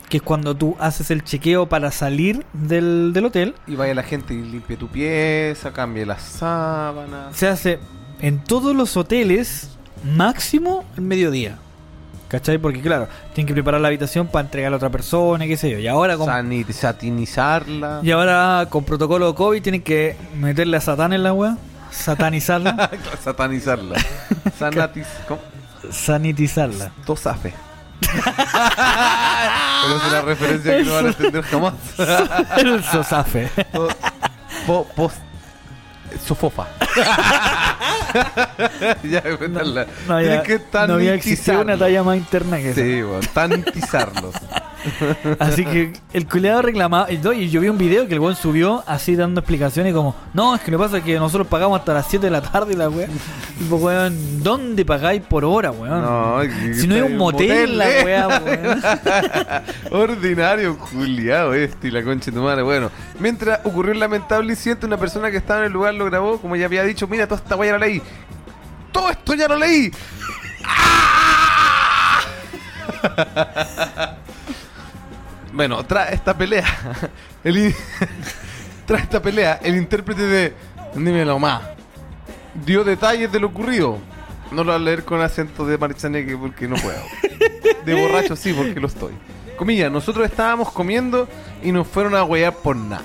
que 0.09 0.17
es 0.17 0.23
cuando 0.23 0.55
tú 0.55 0.75
haces 0.79 1.09
el 1.11 1.23
chequeo 1.23 1.67
para 1.67 1.91
salir 1.91 2.45
del, 2.53 3.11
del 3.13 3.25
hotel, 3.25 3.55
y 3.67 3.75
vaya 3.75 3.93
la 3.93 4.03
gente 4.03 4.33
y 4.33 4.41
limpie 4.41 4.77
tu 4.77 4.87
pieza, 4.87 5.71
cambie 5.73 6.05
las 6.05 6.21
sábanas. 6.21 7.35
se 7.35 7.47
hace 7.47 7.79
en 8.19 8.43
todos 8.43 8.75
los 8.75 8.95
hoteles 8.97 9.77
máximo 10.03 10.83
el 10.95 11.03
mediodía. 11.03 11.57
¿Cachai? 12.27 12.57
Porque 12.57 12.81
claro, 12.81 13.07
tienen 13.33 13.47
que 13.47 13.53
preparar 13.53 13.79
la 13.79 13.89
habitación 13.89 14.25
para 14.25 14.45
entregar 14.45 14.73
a 14.73 14.77
otra 14.77 14.89
persona, 14.89 15.45
qué 15.45 15.55
sé 15.55 15.69
yo. 15.69 15.77
Y 15.77 15.87
ahora 15.87 16.17
con, 16.17 16.27
satinizarla. 16.73 17.99
y 18.01 18.09
ahora 18.09 18.65
con 18.71 18.83
protocolo 18.85 19.27
de 19.27 19.35
COVID 19.35 19.61
tienen 19.61 19.83
que 19.83 20.15
meterle 20.39 20.77
a 20.77 20.81
Satán 20.81 21.13
en 21.13 21.21
la 21.21 21.31
wea, 21.31 21.57
satanizarla, 21.91 22.89
Satanizarla. 23.23 23.99
Sanatis. 24.57 25.05
¿Cómo? 25.27 25.41
sanitizarla. 25.91 26.91
Tosafe. 27.05 27.53
Pero 29.83 29.97
es 29.97 30.03
una 30.09 30.21
referencia 30.21 30.77
que 30.77 30.83
no 30.83 30.93
van 30.93 31.05
a 31.05 31.07
entender 31.09 31.43
jamás. 31.43 31.73
El 32.57 32.83
sosafe. 32.83 33.49
Po- 34.65 34.87
pos- 34.95 35.13
Sofofa. 36.25 36.67
ya, 39.03 39.21
cuéntala. 39.37 39.87
No 40.07 40.17
Tienen 40.19 40.39
había, 40.39 40.43
que 40.43 40.61
no 40.87 40.93
había 40.93 41.13
existido 41.15 41.61
una 41.61 41.77
talla 41.77 42.03
más 42.03 42.17
interna 42.17 42.57
que 42.57 42.69
esa. 42.69 42.81
Sí, 42.81 43.01
bueno, 43.01 43.27
tanitizarlos. 43.33 44.35
Así 45.39 45.65
que 45.65 45.93
el 46.13 46.27
culiado 46.27 46.61
reclamaba. 46.61 47.11
Y 47.11 47.49
yo 47.49 47.61
vi 47.61 47.69
un 47.69 47.77
video 47.77 48.07
que 48.07 48.13
el 48.13 48.19
weón 48.19 48.35
subió 48.35 48.83
así 48.87 49.15
dando 49.15 49.41
explicaciones 49.41 49.93
como: 49.93 50.15
No, 50.33 50.55
es 50.55 50.61
que 50.61 50.71
lo 50.71 50.77
que 50.77 50.83
pasa 50.83 50.97
es 50.97 51.03
que 51.03 51.17
nosotros 51.17 51.47
pagamos 51.47 51.79
hasta 51.79 51.93
las 51.93 52.07
7 52.07 52.25
de 52.25 52.31
la 52.31 52.41
tarde 52.41 52.73
y 52.73 52.75
la 52.75 52.89
weá. 52.89 53.07
Tipo, 53.57 53.77
weón, 53.77 54.43
¿dónde 54.43 54.85
pagáis 54.85 55.21
por 55.21 55.45
hora, 55.45 55.71
weón? 55.71 56.01
No, 56.01 56.41
si 56.73 56.87
no 56.87 56.95
hay 56.95 57.01
un 57.01 57.17
motel, 57.17 57.77
la 57.77 57.85
weá, 58.03 58.27
weón. 58.27 58.81
Ordinario, 59.91 60.77
culiado 60.77 61.53
este 61.53 61.87
y 61.87 61.91
la 61.91 62.03
concha 62.03 62.31
de 62.31 62.37
tu 62.37 62.43
madre. 62.43 62.63
Bueno, 62.63 62.89
mientras 63.19 63.59
ocurrió 63.63 63.93
el 63.93 63.99
lamentable 63.99 64.51
incidente, 64.51 64.85
una 64.85 64.97
persona 64.97 65.31
que 65.31 65.37
estaba 65.37 65.61
en 65.61 65.67
el 65.67 65.73
lugar 65.73 65.93
lo 65.93 66.05
grabó, 66.05 66.39
como 66.39 66.55
ya 66.55 66.65
había 66.65 66.83
dicho, 66.83 67.07
mira, 67.07 67.27
toda 67.27 67.41
esta 67.41 67.55
weá 67.55 67.71
ya 67.71 67.77
lo 67.77 67.85
leí. 67.85 68.01
Todo 68.91 69.09
esto 69.09 69.33
ya 69.33 69.47
lo 69.47 69.57
leí. 69.57 69.91
¡Ah! 70.65 72.19
bueno, 75.53 75.85
tras 75.85 76.11
esta 76.11 76.37
pelea, 76.37 76.65
el 77.43 77.73
tras 78.85 79.03
esta 79.03 79.21
pelea, 79.21 79.59
el 79.63 79.77
intérprete 79.77 80.23
de 80.23 80.53
Dímelo 80.95 81.39
más 81.39 81.61
dio 82.65 82.83
detalles 82.83 83.31
de 83.31 83.39
lo 83.39 83.47
ocurrido. 83.47 83.97
No 84.51 84.63
lo 84.63 84.71
voy 84.71 84.75
a 84.75 84.79
leer 84.79 85.03
con 85.03 85.21
acento 85.21 85.65
de 85.65 85.77
Marichaneque 85.77 86.37
porque 86.37 86.67
no 86.67 86.75
puedo. 86.75 87.01
De 87.85 87.93
borracho 87.99 88.35
sí, 88.35 88.53
porque 88.53 88.79
lo 88.79 88.87
estoy. 88.87 89.13
Comilla, 89.57 89.89
nosotros 89.89 90.25
estábamos 90.25 90.71
comiendo 90.71 91.27
y 91.63 91.71
nos 91.71 91.87
fueron 91.87 92.15
a 92.15 92.23
huear 92.23 92.53
por 92.53 92.75
nada. 92.75 93.03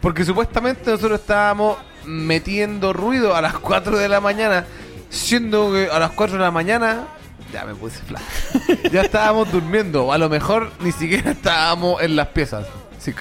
Porque 0.00 0.24
supuestamente 0.24 0.90
nosotros 0.90 1.20
estábamos 1.20 1.76
metiendo 2.04 2.92
ruido 2.92 3.34
a 3.34 3.42
las 3.42 3.58
4 3.58 3.98
de 3.98 4.08
la 4.08 4.20
mañana, 4.20 4.64
siendo 5.10 5.72
que 5.72 5.88
a 5.90 5.98
las 5.98 6.12
4 6.12 6.36
de 6.36 6.42
la 6.42 6.50
mañana 6.50 7.08
ya 7.52 7.64
me 7.64 7.74
puse 7.74 7.98
flaco. 8.00 8.24
Ya 8.92 9.02
estábamos 9.02 9.50
durmiendo, 9.52 10.06
o 10.06 10.12
a 10.12 10.18
lo 10.18 10.28
mejor 10.28 10.70
ni 10.80 10.92
siquiera 10.92 11.30
estábamos 11.32 12.00
en 12.02 12.16
las 12.16 12.28
piezas. 12.28 12.66
Sí. 12.98 13.12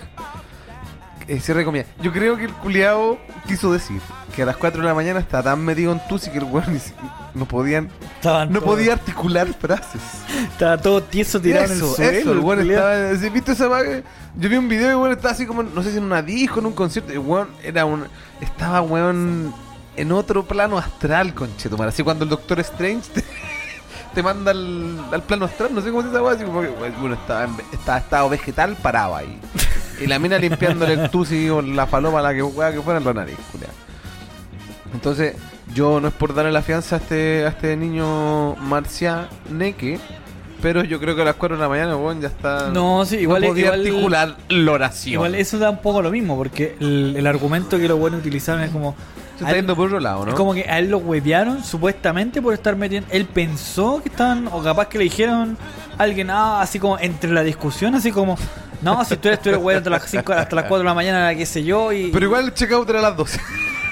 Eh, 1.28 1.40
cierre 1.40 1.66
comida. 1.66 1.86
Yo 2.02 2.12
creo 2.14 2.38
que 2.38 2.46
el 2.46 2.54
culiao 2.54 3.18
quiso 3.48 3.74
decir 3.74 4.00
que 4.36 4.44
a 4.44 4.46
las 4.46 4.58
4 4.58 4.82
de 4.82 4.88
la 4.88 4.94
mañana 4.94 5.20
estaba 5.20 5.42
tan 5.44 5.66
metido 5.66 5.92
en 5.92 6.00
tusi 6.08 6.30
que 6.30 6.38
el 6.38 6.44
weón 6.44 6.80
no 7.34 7.48
podían 7.48 7.90
Estaban 8.18 8.52
no 8.54 8.60
todos- 8.60 8.76
podía 8.76 8.94
articular 8.94 9.48
frases. 9.60 10.02
Estaba 10.52 10.78
todo 10.78 11.02
tieso 11.02 11.42
tirado 11.42 11.66
en 11.66 11.72
el 11.72 11.78
Eso, 11.78 11.96
suelo. 11.96 12.12
eso, 12.12 12.32
el 12.32 12.40
weón 12.40 12.70
estaba. 12.70 13.16
¿sí 13.16 13.30
¿Viste 13.30 13.54
esa 13.54 13.68
vaga? 13.68 14.02
Yo 14.36 14.50
vi 14.50 14.56
un 14.58 14.70
video 14.70 14.88
y 14.88 14.92
el 14.92 14.96
weón 14.98 15.12
estaba 15.14 15.34
así 15.34 15.48
como, 15.48 15.64
no 15.64 15.82
sé 15.82 15.92
si 15.94 15.98
en 15.98 16.04
una 16.04 16.22
disco, 16.22 16.60
en 16.60 16.68
un 16.68 16.74
concierto. 16.74 17.12
El 17.12 17.20
weón 17.20 17.50
era 17.64 17.86
un. 17.86 18.06
Estaba 18.40 18.82
weón 18.84 19.52
en 19.96 20.12
otro 20.12 20.46
plano 20.46 20.78
astral, 20.78 21.34
conchetumar. 21.34 21.88
Así 21.88 22.04
cuando 22.04 22.24
el 22.24 22.30
Doctor 22.30 22.60
Strange 22.60 23.10
te, 23.16 23.24
te 24.16 24.24
manda 24.24 24.50
al, 24.52 24.98
al 25.12 25.22
plano 25.22 25.46
astral, 25.46 25.70
no 25.76 25.82
sé 25.82 25.92
cómo 25.92 26.02
se 26.02 26.10
llama, 26.16 26.32
así 26.32 26.44
como 26.44 26.62
que 26.62 26.70
bueno, 26.70 27.14
estaba 27.14 27.44
en 27.44 27.52
estaba 27.72 27.98
estado 28.00 28.30
vegetal 28.30 28.76
parado 28.82 29.16
ahí. 29.16 29.40
Y 30.02 30.08
la 30.08 30.20
mina 30.20 30.38
limpiándole 30.38 30.92
el 30.94 31.10
tusi 31.10 31.50
o 31.50 31.62
la 31.62 31.88
faloma, 31.88 32.22
la 32.22 32.34
que, 32.34 32.40
que 32.40 32.82
fuera 32.82 32.98
en 33.00 33.06
la 33.06 33.14
nariz, 33.14 33.38
culiao. 33.52 33.72
Entonces, 34.94 35.36
yo 35.74 36.00
no 36.02 36.10
es 36.10 36.14
por 36.14 36.34
darle 36.34 36.52
la 36.52 36.62
fianza 36.62 36.98
a 36.98 37.00
este, 37.00 37.46
a 37.46 37.50
este 37.50 37.78
niño 37.78 38.56
marcianeque, 38.58 40.00
pero 40.62 40.84
yo 40.84 41.00
creo 41.00 41.16
que 41.16 41.22
a 41.22 41.26
las 41.26 41.36
4 41.36 41.58
de 41.58 41.64
la 41.64 41.70
mañana, 41.70 41.96
weón, 41.96 42.20
ya 42.22 42.28
está. 42.28 42.70
No, 42.72 43.06
sí, 43.06 43.18
igual- 43.18 43.42
no 43.44 43.48
podía 43.50 43.66
igual- 43.68 43.80
articular 43.80 44.36
la 44.50 44.72
oración. 44.72 45.14
Igual 45.14 45.36
eso 45.36 45.60
da 45.60 45.70
un 45.70 45.80
poco 45.82 46.02
lo 46.02 46.12
mismo, 46.12 46.36
porque 46.36 46.76
el, 46.80 47.16
el 47.18 47.28
argumento 47.28 47.78
que 47.78 47.88
los 47.88 47.98
buenos 48.00 48.20
utilizaron 48.20 48.62
es 48.64 48.72
como. 48.72 48.96
Se 49.38 49.44
está 49.44 49.56
yendo 49.56 49.76
por 49.76 49.88
otro 49.88 50.00
lado, 50.00 50.26
¿no? 50.26 50.32
Es 50.32 50.38
como 50.38 50.54
que 50.54 50.64
a 50.64 50.80
él 50.80 50.90
lo 50.90 51.00
huevearon 51.00 51.64
supuestamente 51.64 52.42
por 52.42 52.54
estar 52.54 52.76
metiendo. 52.76 53.10
Él 53.12 53.26
pensó 53.26 54.02
que 54.02 54.10
estaban, 54.10 54.48
o 54.52 54.64
capaz 54.64 54.88
que 54.88 54.98
le 54.98 55.06
dijeron 55.06 55.58
a 55.98 56.04
alguien, 56.04 56.30
ah, 56.30 56.62
así 56.62 56.80
como 56.80 56.98
entre 57.00 57.32
la 57.32 57.44
discusión, 57.44 57.96
así 57.96 58.12
como, 58.12 58.38
no, 58.82 59.04
si 59.04 59.18
tú 59.18 59.28
eres, 59.28 59.42
tú 59.42 59.50
eres 59.50 59.78
hasta 59.80 59.90
las 59.90 60.10
5 60.10 60.34
hasta 60.34 60.56
las 60.56 60.66
4 60.66 60.78
de 60.80 60.84
la 60.84 60.94
mañana, 60.94 61.36
qué 61.36 61.46
sé 61.46 61.64
yo, 61.64 61.92
y. 61.92 62.12
Pero 62.12 62.26
igual 62.26 62.46
el 62.46 62.54
checkout 62.54 62.90
era 62.90 63.00
a 63.00 63.02
las 63.02 63.18
12. 63.18 63.40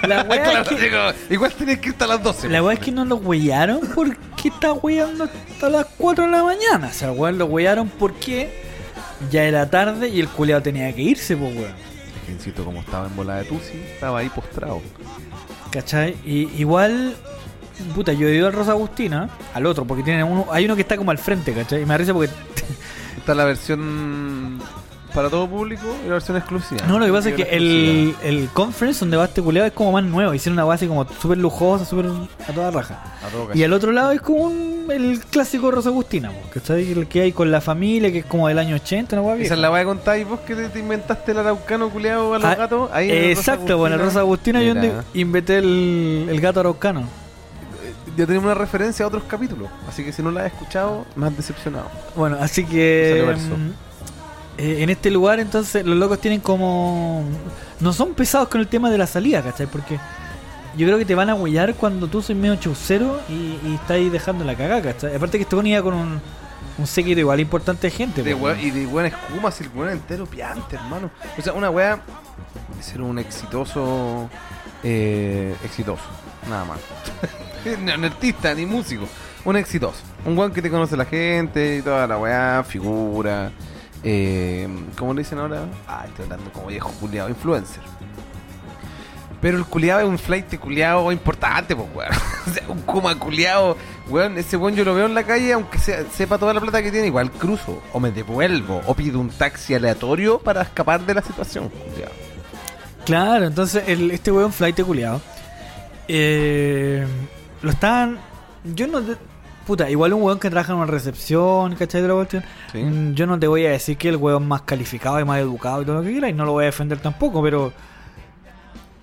la 0.08 0.24
wea 0.24 0.44
Claro, 0.44 0.62
es 0.62 0.68
que, 0.68 0.76
digo, 0.76 0.98
igual 1.30 1.54
tenías 1.54 1.80
que 1.80 1.90
irte 1.90 2.04
a 2.04 2.08
las 2.08 2.24
12. 2.24 2.50
la 2.50 2.64
wea 2.64 2.74
es 2.74 2.80
que 2.80 2.92
no 2.92 3.04
lo 3.06 3.16
huevearon 3.18 3.82
porque 3.94 4.50
está 4.50 4.74
hueveando 4.74 5.26
hasta 5.26 5.70
las 5.70 5.88
4 5.98 6.26
de 6.26 6.32
la 6.32 6.44
mañana. 6.44 6.88
O 6.88 6.94
sea, 6.94 7.12
el 7.12 7.18
weón 7.18 7.38
lo 7.38 7.46
huevearon 7.46 7.90
porque 7.90 8.64
ya 9.32 9.44
era 9.44 9.70
tarde 9.70 10.10
y 10.10 10.20
el 10.20 10.28
culeado 10.28 10.62
tenía 10.62 10.94
que 10.94 11.02
irse, 11.02 11.36
pues 11.36 11.56
weón. 11.56 11.72
Es 11.72 12.26
que 12.26 12.32
insisto, 12.32 12.64
como 12.64 12.80
estaba 12.82 13.08
en 13.08 13.16
bola 13.16 13.38
de 13.38 13.46
Tusi, 13.46 13.82
estaba 13.94 14.20
ahí 14.20 14.30
postrado. 14.30 14.82
¿Cachai? 15.74 16.16
Y 16.24 16.50
igual, 16.62 17.16
puta, 17.96 18.14
yo 18.14 18.28
he 18.28 18.36
ido 18.36 18.46
al 18.46 18.54
Rosa 18.54 18.72
Agustina, 18.72 19.28
al 19.56 19.66
otro, 19.66 19.86
porque 19.86 20.04
tiene 20.04 20.24
uno, 20.24 20.46
hay 20.52 20.66
uno 20.66 20.76
que 20.76 20.84
está 20.84 20.98
como 20.98 21.10
al 21.10 21.18
frente, 21.18 21.52
¿cachai? 21.52 21.82
Y 21.82 21.86
me 21.86 21.98
risa 21.98 22.14
porque 22.14 22.32
Está 23.18 23.34
la 23.34 23.46
versión 23.46 24.60
para 25.14 25.30
todo 25.30 25.48
público 25.48 25.84
y 26.04 26.08
la 26.08 26.14
versión 26.14 26.38
exclusiva. 26.38 26.82
No, 26.88 27.00
lo 27.00 27.06
que 27.06 27.12
pasa 27.12 27.30
es 27.30 27.36
que 27.36 27.44
el, 27.44 28.16
el 28.24 28.50
conference 28.54 29.00
donde 29.02 29.18
va 29.18 29.26
este 29.26 29.42
culiado 29.42 29.68
es 29.68 29.74
como 29.74 29.92
más 29.92 30.04
nuevo. 30.04 30.34
Hicieron 30.34 30.54
una 30.54 30.66
base 30.66 30.88
como 30.88 31.06
súper 31.22 31.38
lujosa, 31.38 31.86
súper 31.86 32.08
a 32.48 32.54
toda 32.54 32.72
raja. 32.72 33.02
A 33.26 33.30
todo 33.30 33.50
Y 33.54 33.64
al 33.64 33.74
otro 33.74 33.92
lado 33.92 34.12
es 34.12 34.22
como 34.22 34.44
un- 34.46 34.74
el 34.92 35.20
clásico 35.30 35.72
Rosa 35.72 35.90
Agustina, 35.90 36.30
po, 36.32 36.50
¿cachai? 36.54 36.92
El 36.92 37.08
que 37.08 37.22
hay 37.22 37.32
con 37.32 37.50
la 37.52 37.62
familia, 37.62 38.12
que 38.12 38.20
es 38.20 38.26
como 38.26 38.48
del 38.50 38.60
año 38.60 38.76
80, 38.76 39.20
una 39.22 39.36
Esa 39.42 39.54
es 39.54 39.60
la 39.60 39.70
voy 39.70 39.80
a 39.80 39.86
contar 39.86 40.20
y 40.20 40.26
vos 40.26 40.42
que 40.42 40.56
te, 40.56 40.68
te 40.68 40.80
inventaste 40.80 41.32
el 41.32 41.38
araucano 41.40 41.90
culeado 41.90 42.34
a 42.34 42.40
los 42.40 42.46
Ah, 42.46 42.56
gatos. 42.56 42.90
Ahí 42.92 43.10
el 43.10 43.32
Exacto, 43.32 43.78
bueno, 43.78 43.98
Rosa 43.98 44.20
Agustina 44.20 44.62
yo 44.62 44.74
inventé 45.14 45.60
el, 45.60 46.28
el 46.30 46.42
gato 46.42 46.60
araucano. 46.60 47.08
Ya 48.18 48.26
tenemos 48.28 48.46
una 48.46 48.54
referencia 48.54 49.06
a 49.06 49.08
otros 49.08 49.24
capítulos. 49.24 49.70
Así 49.90 50.04
que 50.04 50.12
si 50.12 50.22
no 50.22 50.30
la 50.32 50.42
has 50.42 50.48
escuchado, 50.54 51.06
más 51.16 51.36
decepcionado. 51.36 51.86
Bueno, 52.16 52.38
así 52.40 52.64
que 52.66 53.26
en 54.58 54.90
este 54.90 55.10
lugar 55.12 55.40
entonces 55.40 55.86
los 55.86 55.98
locos 55.98 56.20
tienen 56.20 56.40
como... 56.40 57.24
No 57.80 57.92
son 57.92 58.14
pesados 58.14 58.48
con 58.48 58.62
el 58.62 58.68
tema 58.68 58.90
de 58.90 58.98
la 58.98 59.08
salida, 59.08 59.42
¿cachai? 59.42 59.68
Porque 59.68 60.00
yo 60.78 60.88
creo 60.88 60.98
que 60.98 61.06
te 61.06 61.16
van 61.16 61.30
a 61.30 61.36
huellar 61.36 61.76
cuando 61.76 62.08
tú 62.08 62.22
sois 62.22 62.38
medio 62.38 62.56
chaucero 62.56 63.20
y, 63.30 63.60
y 63.68 63.76
estás 63.76 63.92
ahí 63.92 64.10
dejando 64.10 64.46
la 64.46 64.56
cagada, 64.56 64.82
¿cachai? 64.82 65.16
Aparte 65.16 65.38
que 65.38 65.44
este 65.44 65.68
iba 65.68 65.82
con 65.82 65.94
un, 65.94 66.22
un 66.78 66.88
séquito 66.88 67.20
igual 67.20 67.40
importante 67.40 67.88
de 67.88 67.92
gente. 67.92 68.24
De 68.24 68.32
y 68.62 68.72
de 68.72 68.86
buena 68.86 69.10
espuma, 69.10 69.52
si 69.52 69.64
el 69.64 69.70
weón 69.76 69.92
entero 69.92 70.26
piante, 70.26 70.76
hermano. 70.76 71.12
O 71.38 71.42
sea, 71.42 71.54
una 71.54 71.70
wea 71.70 72.02
de 72.76 72.84
ser 72.84 73.02
un 73.02 73.20
exitoso. 73.20 74.30
Eh, 74.84 75.56
exitoso, 75.64 76.04
nada 76.50 76.66
más. 76.66 76.80
no, 77.82 77.98
no 77.98 78.08
artista 78.08 78.54
ni 78.54 78.66
músico, 78.66 79.08
un 79.46 79.56
exitoso. 79.56 80.00
Un 80.26 80.38
weón 80.38 80.52
que 80.52 80.62
te 80.62 80.70
conoce 80.70 80.98
la 80.98 81.06
gente 81.06 81.78
y 81.78 81.82
toda 81.82 82.08
la 82.08 82.18
weá, 82.18 82.64
figura. 82.64 83.52
Eh, 84.04 84.68
¿Cómo 84.98 85.14
le 85.14 85.22
dicen 85.22 85.40
ahora? 85.40 85.66
Ah, 85.88 86.04
estoy 86.08 86.26
hablando 86.26 86.52
como 86.52 86.68
viejo 86.68 86.92
culiado, 87.00 87.30
influencer. 87.30 87.82
Pero 89.42 89.58
el 89.58 89.66
culiado 89.66 90.02
es 90.02 90.08
un 90.08 90.18
flight 90.18 90.58
culiado 90.58 91.12
importante, 91.12 91.76
pues, 91.76 91.88
weón. 91.94 92.12
o 92.70 92.72
un 92.74 92.82
kuma 92.82 93.18
culiado, 93.20 93.76
weón. 94.08 94.38
Ese 94.38 94.56
weón 94.58 94.76
yo 94.76 94.86
lo 94.86 94.96
veo 94.96 95.06
en 95.06 95.14
la 95.14 95.24
calle, 95.24 95.52
aunque 95.54 95.80
sea- 95.80 96.06
sepa 96.14 96.38
toda 96.38 96.54
la 96.54 96.62
plata 96.62 96.82
que 96.82 96.92
tiene, 96.92 97.08
igual 97.08 97.30
cruzo, 97.32 97.82
o 97.92 98.00
me 98.00 98.12
devuelvo, 98.12 98.82
o 98.86 98.94
pido 98.94 99.20
un 99.20 99.30
taxi 99.30 99.74
aleatorio 99.76 100.40
para 100.40 100.62
escapar 100.62 101.06
de 101.06 101.14
la 101.14 101.22
situación, 101.22 101.70
culiao. 101.70 102.12
Claro, 103.06 103.46
entonces 103.48 103.84
el, 103.88 104.12
este 104.12 104.32
weón 104.32 104.54
flight 104.54 104.80
culiado. 104.82 105.22
Eh, 106.08 107.06
lo 107.62 107.72
estaban. 107.72 108.20
Yo 108.64 108.88
no. 108.88 109.02
Puta, 109.66 109.90
igual 109.90 110.14
un 110.14 110.24
weón 110.24 110.40
que 110.40 110.50
trabaja 110.50 110.74
en 110.74 110.80
una 110.80 110.88
recepción, 110.88 111.76
¿cachai? 111.76 112.02
De 112.02 112.08
la 112.08 112.14
cuestión. 112.16 112.44
Sí. 112.72 112.80
Mm, 112.80 113.14
Yo 113.14 113.26
no 113.26 113.40
te 113.40 113.48
voy 113.48 113.66
a 113.66 113.72
decir 113.72 113.98
que 113.98 114.10
el 114.10 114.18
weón 114.18 114.48
más 114.48 114.64
calificado 114.64 115.20
y 115.20 115.26
más 115.26 115.40
educado 115.40 115.82
y 115.82 115.86
todo 115.86 115.96
lo 115.98 116.04
que 116.04 116.12
quiera, 116.12 116.28
y 116.30 116.34
no 116.34 116.44
lo 116.46 116.52
voy 116.54 116.64
a 116.64 116.66
defender 116.66 117.00
tampoco, 117.00 117.42
pero. 117.42 117.72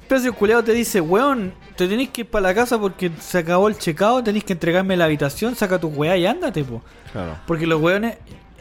Pero 0.09 0.21
si 0.21 0.27
el 0.27 0.33
culiado 0.35 0.65
te 0.65 0.73
dice, 0.73 1.01
weón, 1.01 1.53
te 1.77 1.87
tenés 1.87 2.09
que 2.11 2.23
ir 2.23 2.27
para 2.27 2.49
la 2.49 2.55
casa 2.55 2.79
porque 2.81 3.13
se 3.21 3.39
acabó 3.39 3.69
el 3.69 3.79
checado, 3.79 4.23
tenés 4.25 4.43
que 4.43 4.55
entregarme 4.55 4.97
la 4.97 5.05
habitación, 5.05 5.55
saca 5.55 5.79
tu 5.79 5.87
weá 5.89 6.17
y 6.17 6.27
ándate, 6.27 6.65
po. 6.65 6.83
Claro. 7.13 7.37
Porque 7.47 7.67
los 7.67 7.81
weones. 7.81 8.17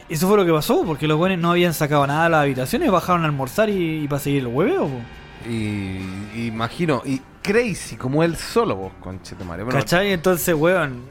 Eso 0.08 0.26
fue 0.26 0.36
lo 0.36 0.44
que 0.44 0.52
pasó, 0.52 0.82
porque 0.84 1.06
los 1.06 1.18
weones 1.20 1.38
no 1.38 1.50
habían 1.52 1.72
sacado 1.74 2.04
nada 2.06 2.24
de 2.24 2.30
las 2.30 2.40
habitaciones, 2.42 2.90
bajaron 2.90 3.22
a 3.22 3.26
almorzar 3.26 3.68
y, 3.68 4.04
y 4.04 4.08
para 4.08 4.18
seguir 4.20 4.40
el 4.40 4.46
hueveo, 4.48 4.88
po. 4.88 5.00
Y, 5.48 6.00
y 6.34 6.46
imagino, 6.46 7.02
y 7.04 7.20
crazy 7.42 7.96
como 7.96 8.22
él 8.24 8.36
solo, 8.36 8.74
vos, 8.76 8.92
conchete 9.00 9.44
madre. 9.44 9.62
Bueno, 9.64 9.78
¿Cachai? 9.78 10.12
Entonces, 10.12 10.54
weón, 10.54 11.02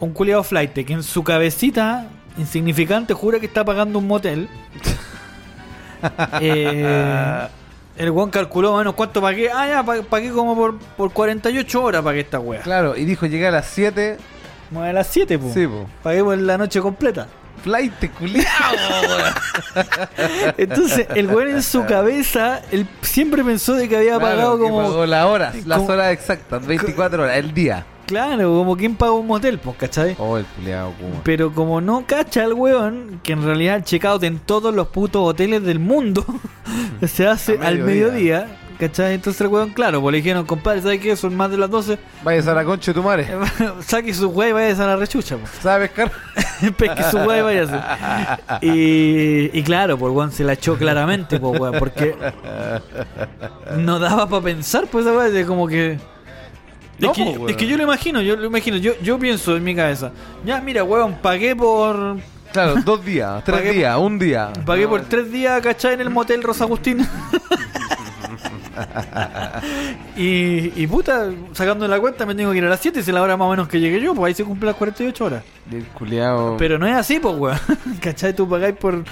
un 0.00 0.12
culiado 0.12 0.44
flight 0.44 0.72
que 0.72 0.92
en 0.92 1.02
su 1.02 1.24
cabecita 1.24 2.06
insignificante 2.36 3.14
jura 3.14 3.40
que 3.40 3.46
está 3.46 3.64
pagando 3.64 3.98
un 3.98 4.06
motel. 4.06 4.48
Eh, 6.40 7.48
el 7.96 8.10
weón 8.12 8.30
calculó, 8.30 8.70
bueno, 8.72 8.94
¿cuánto 8.94 9.20
pagué? 9.20 9.50
Ah, 9.50 9.66
ya, 9.68 9.82
pa- 9.82 10.02
pagué 10.02 10.30
como 10.30 10.54
por, 10.54 10.78
por 10.78 11.12
48 11.12 11.82
horas 11.82 12.02
pagué 12.02 12.20
esta 12.20 12.38
wea. 12.38 12.60
Claro, 12.60 12.96
y 12.96 13.04
dijo 13.04 13.26
llegué 13.26 13.48
a 13.48 13.50
las 13.50 13.66
7. 13.66 14.16
Como 14.68 14.82
a 14.82 14.92
las 14.92 15.08
7, 15.08 15.36
po. 15.40 15.50
Sí, 15.52 15.66
po. 15.66 15.88
Pagué 16.04 16.22
por 16.22 16.38
la 16.38 16.56
noche 16.56 16.80
completa. 16.80 17.26
Flight 17.64 18.12
culiao. 18.16 18.46
Entonces, 20.56 21.08
el 21.16 21.26
weón 21.26 21.48
en 21.48 21.62
su 21.64 21.84
cabeza, 21.84 22.62
él 22.70 22.86
siempre 23.02 23.42
pensó 23.42 23.74
de 23.74 23.88
que 23.88 23.96
había 23.96 24.18
Claro, 24.18 24.36
pagado 24.36 24.56
que 24.58 24.62
como. 24.62 24.82
pagó 24.82 25.04
las 25.06 25.24
horas, 25.26 25.66
las 25.66 25.80
horas 25.80 26.12
exactas, 26.12 26.64
24 26.64 27.24
horas, 27.24 27.36
el 27.38 27.52
día. 27.52 27.84
Claro, 28.08 28.48
como 28.56 28.74
quien 28.74 28.96
paga 28.96 29.12
un 29.12 29.26
motel, 29.26 29.58
pues, 29.58 29.76
¿cachai? 29.76 30.16
Oh, 30.18 30.38
el 30.38 30.46
culiao, 30.46 30.92
Kuma. 30.92 31.20
Pero 31.24 31.52
como 31.52 31.82
no 31.82 32.06
cacha 32.06 32.42
el 32.42 32.54
weón, 32.54 33.20
que 33.22 33.34
en 33.34 33.44
realidad 33.44 33.76
el 33.76 33.84
checkout 33.84 34.22
en 34.24 34.38
todos 34.38 34.74
los 34.74 34.88
putos 34.88 35.20
hoteles 35.22 35.62
del 35.62 35.78
mundo 35.78 36.24
se 37.06 37.26
hace 37.26 37.58
al 37.62 37.80
mediodía. 37.80 38.48
¿cachai? 38.78 39.14
Entonces 39.14 39.40
el 39.42 39.48
weón, 39.48 39.70
claro, 39.70 40.00
pues 40.00 40.12
le 40.12 40.18
dijeron, 40.18 40.46
compadre, 40.46 40.80
¿sabes 40.80 41.00
qué? 41.00 41.16
Son 41.16 41.36
más 41.36 41.50
de 41.50 41.58
las 41.58 41.68
12, 41.68 41.98
Vayas 42.24 42.46
a 42.46 42.54
la 42.54 42.64
concha 42.64 42.92
de 42.92 42.94
tu 42.94 43.02
madre. 43.02 43.28
saque 43.80 44.14
su 44.14 44.28
weá 44.30 44.48
y 44.48 44.52
vayas 44.52 44.80
a 44.80 44.86
la 44.86 44.96
rechucha, 44.96 45.36
pues. 45.36 45.50
¿Sabes, 45.60 45.90
Carlos? 45.90 46.16
Pesque 46.78 47.02
su 47.10 47.18
weá 47.18 47.38
y 47.38 47.42
váyase. 47.42 47.80
Y, 48.62 49.50
y 49.52 49.62
claro, 49.64 49.98
pues 49.98 50.14
weón 50.14 50.32
se 50.32 50.44
la 50.44 50.54
echó 50.54 50.78
claramente, 50.78 51.38
pues 51.38 51.60
weón, 51.60 51.74
porque 51.78 52.14
no 53.76 53.98
daba 53.98 54.26
para 54.28 54.42
pensar, 54.42 54.86
pues 54.90 55.04
esa 55.04 55.14
weá, 55.14 55.46
como 55.46 55.66
que. 55.66 55.98
No, 56.98 57.10
es, 57.12 57.16
que, 57.16 57.22
weón. 57.24 57.50
es 57.50 57.56
que 57.56 57.66
yo 57.66 57.76
lo 57.76 57.82
imagino, 57.84 58.20
yo 58.22 58.36
lo 58.36 58.46
imagino, 58.46 58.76
yo, 58.76 58.92
yo 59.02 59.18
pienso 59.18 59.56
en 59.56 59.64
mi 59.64 59.74
cabeza, 59.74 60.10
ya 60.44 60.60
mira, 60.60 60.82
weón, 60.84 61.14
pagué 61.22 61.54
por 61.54 62.16
Claro, 62.52 62.76
dos 62.84 63.04
días, 63.04 63.44
tres 63.44 63.58
Pagué- 63.60 63.72
días, 63.72 63.96
un 63.98 64.18
día. 64.18 64.52
Pagué 64.66 64.84
No, 64.84 64.90
por 64.90 65.02
tres 65.02 65.30
días, 65.30 65.60
¿cachai? 65.62 65.94
En 65.94 66.00
el 66.00 66.10
motel 66.10 66.42
Rosa 66.42 66.64
Agustín. 66.64 67.06
y, 70.16 70.82
y 70.82 70.86
puta, 70.86 71.30
sacando 71.52 71.86
la 71.88 71.98
cuenta 72.00 72.26
me 72.26 72.34
tengo 72.34 72.50
que 72.52 72.58
ir 72.58 72.64
a 72.64 72.68
las 72.68 72.80
7, 72.80 73.00
es 73.00 73.08
la 73.08 73.22
hora 73.22 73.36
más 73.36 73.46
o 73.46 73.50
menos 73.50 73.68
que 73.68 73.80
llegué 73.80 74.00
yo, 74.00 74.14
pues 74.14 74.28
ahí 74.30 74.34
se 74.34 74.44
cumplen 74.44 74.68
las 74.68 74.76
48 74.76 75.24
horas. 75.24 75.42
El 75.70 75.84
culiao. 75.86 76.56
Pero 76.56 76.78
no 76.78 76.86
es 76.86 76.94
así, 76.94 77.18
pues, 77.20 77.34
weón. 77.36 77.58
¿Cachai? 78.00 78.34
Tú 78.34 78.48
pagáis 78.48 78.76
por 78.76 79.04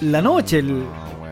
la 0.00 0.22
noche, 0.22 0.58
el, 0.58 0.80
No, 0.80 0.86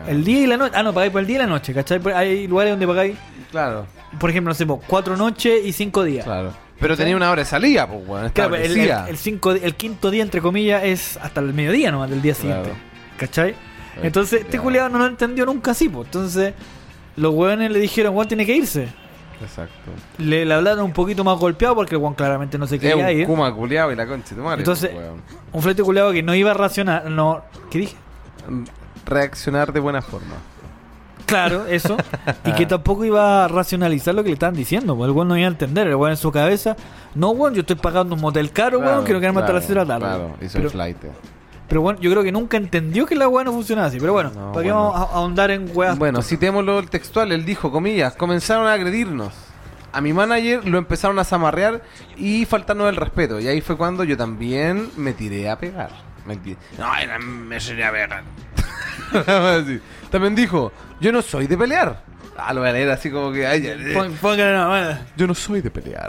el 0.07 0.23
día 0.23 0.39
y 0.41 0.47
la 0.47 0.57
noche. 0.57 0.73
Ah, 0.75 0.83
no, 0.83 0.93
pagáis 0.93 1.11
por 1.11 1.21
el 1.21 1.27
día 1.27 1.35
y 1.37 1.39
la 1.39 1.47
noche, 1.47 1.73
¿cachai? 1.73 1.99
Pues 1.99 2.15
Hay 2.15 2.47
lugares 2.47 2.73
donde 2.73 2.87
pagáis, 2.87 3.15
Claro, 3.55 3.85
por 4.19 4.29
ejemplo, 4.29 4.49
no 4.51 4.53
sé, 4.53 4.65
cuatro 4.85 5.15
noches 5.15 5.63
y 5.63 5.71
cinco 5.71 6.03
días. 6.03 6.25
claro. 6.25 6.51
Pero 6.77 6.97
tenía 6.97 7.15
una 7.15 7.31
hora 7.31 7.41
de 7.41 7.45
salida, 7.45 7.87
pues, 7.87 8.05
weón. 8.05 8.29
Claro, 8.31 8.53
el, 8.55 8.77
el, 8.77 8.91
el 9.07 9.17
cinco- 9.17 9.51
el 9.53 9.75
quinto 9.75 10.11
día, 10.11 10.21
entre 10.23 10.41
comillas, 10.41 10.83
es 10.83 11.15
hasta 11.21 11.39
el 11.39 11.53
mediodía 11.53 11.89
nomás 11.89 12.09
del 12.09 12.21
día 12.21 12.35
siguiente. 12.35 12.71
Claro. 12.71 12.79
¿Cachai? 13.17 13.55
Entonces, 14.03 14.41
este 14.41 14.59
culiado 14.59 14.89
no 14.89 14.99
lo 14.99 15.05
entendió 15.05 15.45
nunca 15.45 15.71
así, 15.71 15.87
pues. 15.87 16.07
Entonces, 16.07 16.53
los 17.15 17.33
weones 17.33 17.71
le 17.71 17.79
dijeron, 17.79 18.13
Juan 18.13 18.27
tiene 18.27 18.45
que 18.45 18.57
irse. 18.57 18.89
Exacto. 19.41 19.89
Le, 20.17 20.43
le 20.45 20.53
hablaron 20.53 20.83
un 20.83 20.91
poquito 20.91 21.23
más 21.23 21.39
golpeado 21.39 21.75
porque 21.75 21.95
el 21.95 22.01
Juan 22.01 22.13
claramente 22.13 22.57
no 22.57 22.67
se 22.67 22.77
quería 22.77 23.09
ir. 23.09 23.25
Kuma 23.25 23.53
culiao 23.55 23.89
y 23.93 23.95
la 23.95 24.05
concha 24.05 24.35
de 24.35 24.41
madre. 24.41 24.59
Entonces- 24.59 24.89
pues, 24.91 25.01
weón. 25.01 25.21
Un 25.53 25.61
flete 25.61 25.81
culiado 25.81 26.11
que 26.11 26.23
no 26.23 26.35
iba 26.35 26.51
a 26.51 26.55
racionar. 26.55 27.09
No, 27.09 27.41
¿Qué 27.71 27.77
dije? 27.79 27.95
Reaccionar 29.05 29.71
de 29.71 29.79
buena 29.79 30.01
forma. 30.01 30.35
Claro, 31.25 31.65
eso. 31.67 31.97
y 32.45 32.51
que 32.53 32.65
tampoco 32.67 33.03
iba 33.05 33.45
a 33.45 33.47
racionalizar 33.47 34.13
lo 34.13 34.23
que 34.23 34.29
le 34.29 34.33
estaban 34.33 34.55
diciendo. 34.55 34.95
Pues 34.95 35.07
el 35.09 35.15
weón 35.15 35.27
no 35.27 35.37
iba 35.37 35.47
a 35.47 35.51
entender. 35.51 35.87
El 35.87 35.95
weón 35.95 36.11
en 36.11 36.17
su 36.17 36.31
cabeza, 36.31 36.75
no, 37.15 37.31
weón, 37.31 37.53
yo 37.55 37.61
estoy 37.61 37.75
pagando 37.75 38.15
un 38.15 38.21
motel 38.21 38.51
caro, 38.51 38.79
weón, 38.79 39.03
quiero 39.03 39.19
quedarme 39.19 39.41
hasta 39.41 39.53
las 39.53 39.63
6 39.63 39.69
de 39.69 39.75
la 39.75 39.85
tarde. 39.85 39.99
Claro, 40.05 40.35
hizo 40.41 40.53
pero, 40.53 40.65
el 40.65 40.71
flight. 40.71 40.97
pero 41.67 41.81
bueno, 41.81 41.99
yo 41.99 42.11
creo 42.11 42.23
que 42.23 42.31
nunca 42.31 42.57
entendió 42.57 43.05
que 43.05 43.15
la 43.15 43.27
weá 43.27 43.43
no 43.43 43.51
funcionaba 43.53 43.87
así. 43.87 43.99
Pero 43.99 44.13
bueno, 44.13 44.31
No, 44.35 44.51
¿para 44.51 44.63
qué 44.65 44.71
bueno. 44.71 44.91
vamos 44.91 45.09
a 45.11 45.15
ahondar 45.15 45.51
en 45.51 45.69
weas? 45.73 45.97
Bueno, 45.97 46.21
citémoslo 46.21 46.79
el 46.79 46.89
textual. 46.89 47.31
Él 47.31 47.43
dijo, 47.45 47.71
comillas, 47.71 48.13
comenzaron 48.15 48.67
a 48.67 48.73
agredirnos. 48.73 49.33
A 49.91 50.01
mi 50.01 50.11
manager 50.13 50.67
lo 50.67 50.77
empezaron 50.77 51.17
a 51.19 51.23
zamarrear 51.23 51.81
y 52.17 52.45
faltarnos 52.45 52.89
el 52.89 52.97
respeto. 52.97 53.39
Y 53.39 53.47
ahí 53.47 53.61
fue 53.61 53.77
cuando 53.77 54.03
yo 54.03 54.17
también 54.17 54.89
me 54.97 55.13
tiré 55.13 55.49
a 55.49 55.57
pegar. 55.57 55.89
Me 56.27 56.35
tiré- 56.37 56.57
No, 56.77 56.93
era- 56.97 57.17
me 57.17 57.57
tiré 57.59 57.83
a 57.85 57.91
pegar. 57.91 58.23
También 60.15 60.33
dijo, 60.33 60.71
yo 61.01 61.11
no 61.11 61.21
soy 61.21 61.45
de 61.45 61.57
pelear. 61.57 62.01
Ah, 62.37 62.53
lo 62.53 62.61
voy 62.61 62.69
a 62.69 62.71
leer 62.71 62.89
así 62.89 63.11
como 63.11 63.33
que... 63.33 63.45
ay, 63.45 63.91
Pon- 63.93 64.13
Póngale 64.21 64.49
una 64.51 64.67
mano. 64.69 64.97
Yo 65.17 65.27
no 65.27 65.35
soy 65.35 65.59
de 65.59 65.69
pelear. 65.69 66.07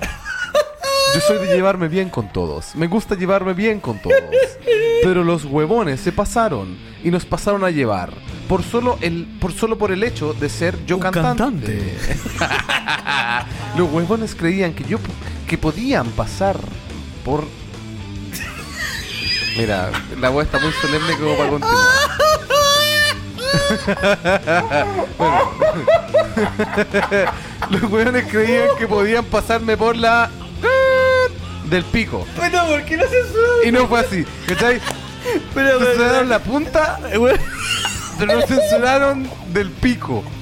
Yo 1.13 1.21
soy 1.23 1.39
de 1.45 1.53
llevarme 1.57 1.89
bien 1.89 2.09
con 2.09 2.33
todos. 2.33 2.77
Me 2.77 2.87
gusta 2.87 3.17
llevarme 3.17 3.53
bien 3.53 3.81
con 3.81 3.99
todos. 4.01 4.17
Pero 5.03 5.25
los 5.25 5.45
huevones 5.45 5.99
se 6.01 6.13
pasaron 6.13 6.79
y 7.03 7.11
nos 7.11 7.25
pasaron 7.25 7.65
a 7.65 7.71
llevar. 7.71 8.13
Por 8.49 8.63
solo 8.63 8.97
el, 9.01 9.27
por 9.41 9.53
solo 9.53 9.77
por 9.77 9.91
el 9.91 10.05
hecho 10.05 10.35
de 10.35 10.49
ser 10.51 10.85
yo 10.87 10.99
Un 10.99 11.03
cantante. 11.03 11.97
los 13.77 13.91
huevones 13.91 14.37
creían 14.37 14.73
que 14.73 14.85
yo 14.85 14.99
que 15.49 15.59
podían 15.59 16.07
pasar 16.11 16.57
por. 17.25 17.45
Mira, 19.59 19.91
la 20.21 20.29
voz 20.29 20.45
está 20.45 20.61
muy 20.61 20.71
solemne 20.81 21.17
como 21.19 21.37
para 21.37 21.51
continuar. 21.51 21.85
Bueno. 25.19 25.51
Los 27.71 27.83
huevones 27.85 28.27
creían 28.31 28.69
que 28.79 28.87
podían 28.87 29.25
pasarme 29.25 29.77
por 29.77 29.97
la 29.97 30.31
del 31.65 31.85
pico. 31.85 32.27
Bueno, 32.37 32.65
¿por 32.67 32.85
qué 32.85 32.97
no 32.97 33.05
se? 33.05 33.69
Y 33.69 33.73
no 33.73 33.89
fue 33.89 34.01
así, 34.01 34.25
¿cachai? 34.47 34.81
Pero, 35.55 35.79
dieron 35.79 36.29
la 36.29 36.39
punta 36.39 37.01
pero 38.19 38.37
nos 38.37 38.47
censuraron 38.47 39.29
del 39.53 39.71
pico. 39.71 40.25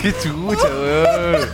Qué 0.00 0.12
chucha, 0.12 0.68
weón. 0.68 1.48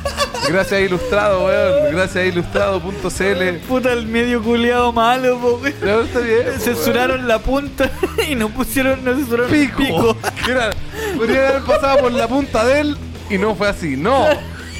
Gracias 0.49 0.72
a 0.72 0.80
Ilustrado, 0.80 1.47
weón. 1.47 1.92
Gracias 1.95 2.16
a 2.16 2.24
Ilustrado.cl. 2.26 3.57
Puta, 3.66 3.92
el 3.92 4.07
medio 4.07 4.42
culiado 4.42 4.92
malo, 4.92 5.38
po, 5.38 5.61
weón. 5.62 5.74
No, 5.82 6.01
está 6.03 6.18
bien. 6.20 6.61
Censuraron 6.61 7.26
la 7.26 7.38
punta 7.38 7.90
y 8.28 8.34
no 8.34 8.49
pusieron, 8.51 9.03
no 9.05 9.14
censuraron 9.14 9.55
el 9.55 9.68
pico. 9.70 9.78
pico. 9.82 10.16
Podrían 11.16 11.47
haber 11.47 11.62
pasado 11.62 11.99
por 12.01 12.12
la 12.12 12.28
punta 12.28 12.64
de 12.64 12.80
él 12.80 12.99
y 13.30 13.38
no 13.38 13.55
fue 13.55 13.68
así. 13.68 13.97
No. 13.97 14.26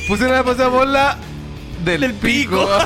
Pusieron 0.09 0.35
haber 0.37 0.53
pasado 0.55 0.73
por 0.79 0.87
la 0.87 1.17
del, 1.85 2.01
Del 2.03 2.15
pico. 2.15 2.61
pico. 2.61 2.79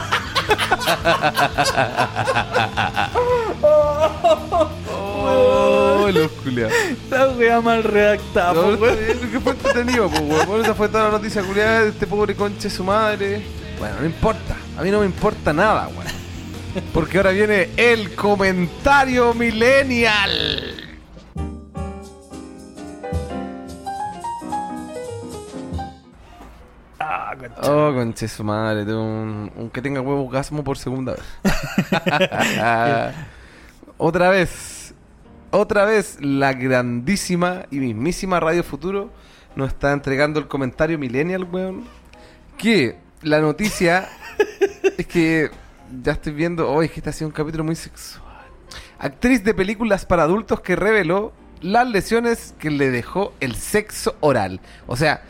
oh, 5.28 6.08
los 6.12 6.30
culiados. 6.32 6.72
La 7.10 7.28
wea 7.28 7.60
mal 7.60 7.82
redactada, 7.84 8.54
No, 8.54 8.78
que 8.78 9.40
fue 9.40 9.52
entretenido, 9.52 10.08
weón. 10.08 10.46
Bueno, 10.46 10.62
esa 10.62 10.74
fue 10.74 10.88
toda 10.88 11.04
la 11.04 11.10
noticia 11.10 11.42
culiada 11.42 11.82
de 11.82 11.88
este 11.90 12.06
pobre 12.06 12.34
conche 12.34 12.70
su 12.70 12.84
madre. 12.84 13.42
Bueno, 13.78 13.96
no 14.00 14.06
importa. 14.06 14.56
A 14.76 14.82
mí 14.82 14.90
no 14.90 15.00
me 15.00 15.06
importa 15.06 15.52
nada, 15.52 15.88
weón. 15.88 16.18
Porque 16.92 17.16
ahora 17.16 17.30
viene 17.30 17.70
el 17.76 18.14
comentario 18.14 19.34
millennial. 19.34 20.88
Ah. 27.00 27.34
Oh, 27.62 27.92
conche 27.94 28.28
su 28.28 28.44
madre, 28.44 28.84
tengo 28.84 29.02
un, 29.02 29.50
un 29.56 29.70
que 29.70 29.80
tenga 29.80 30.00
huevo 30.00 30.28
gasmo 30.28 30.62
por 30.62 30.76
segunda 30.76 31.14
vez. 31.14 31.22
otra 33.96 34.30
vez, 34.30 34.77
otra 35.50 35.84
vez, 35.84 36.18
la 36.20 36.52
grandísima 36.52 37.64
y 37.70 37.78
mismísima 37.78 38.40
Radio 38.40 38.62
Futuro 38.62 39.10
nos 39.56 39.68
está 39.68 39.92
entregando 39.92 40.38
el 40.38 40.46
comentario 40.46 40.98
Millennial, 40.98 41.44
weón. 41.44 41.84
Que 42.56 42.98
la 43.22 43.40
noticia 43.40 44.08
es 44.98 45.06
que 45.06 45.50
ya 46.02 46.12
estoy 46.12 46.32
viendo, 46.32 46.70
hoy 46.70 46.86
es 46.86 46.92
que 46.92 47.00
este 47.00 47.10
ha 47.10 47.12
sido 47.12 47.28
un 47.28 47.34
capítulo 47.34 47.64
muy 47.64 47.76
sexual. 47.76 48.24
Actriz 48.98 49.42
de 49.44 49.54
películas 49.54 50.04
para 50.04 50.24
adultos 50.24 50.60
que 50.60 50.76
reveló 50.76 51.32
las 51.60 51.88
lesiones 51.88 52.54
que 52.58 52.70
le 52.70 52.90
dejó 52.90 53.32
el 53.40 53.54
sexo 53.54 54.16
oral. 54.20 54.60
O 54.86 54.96
sea, 54.96 55.22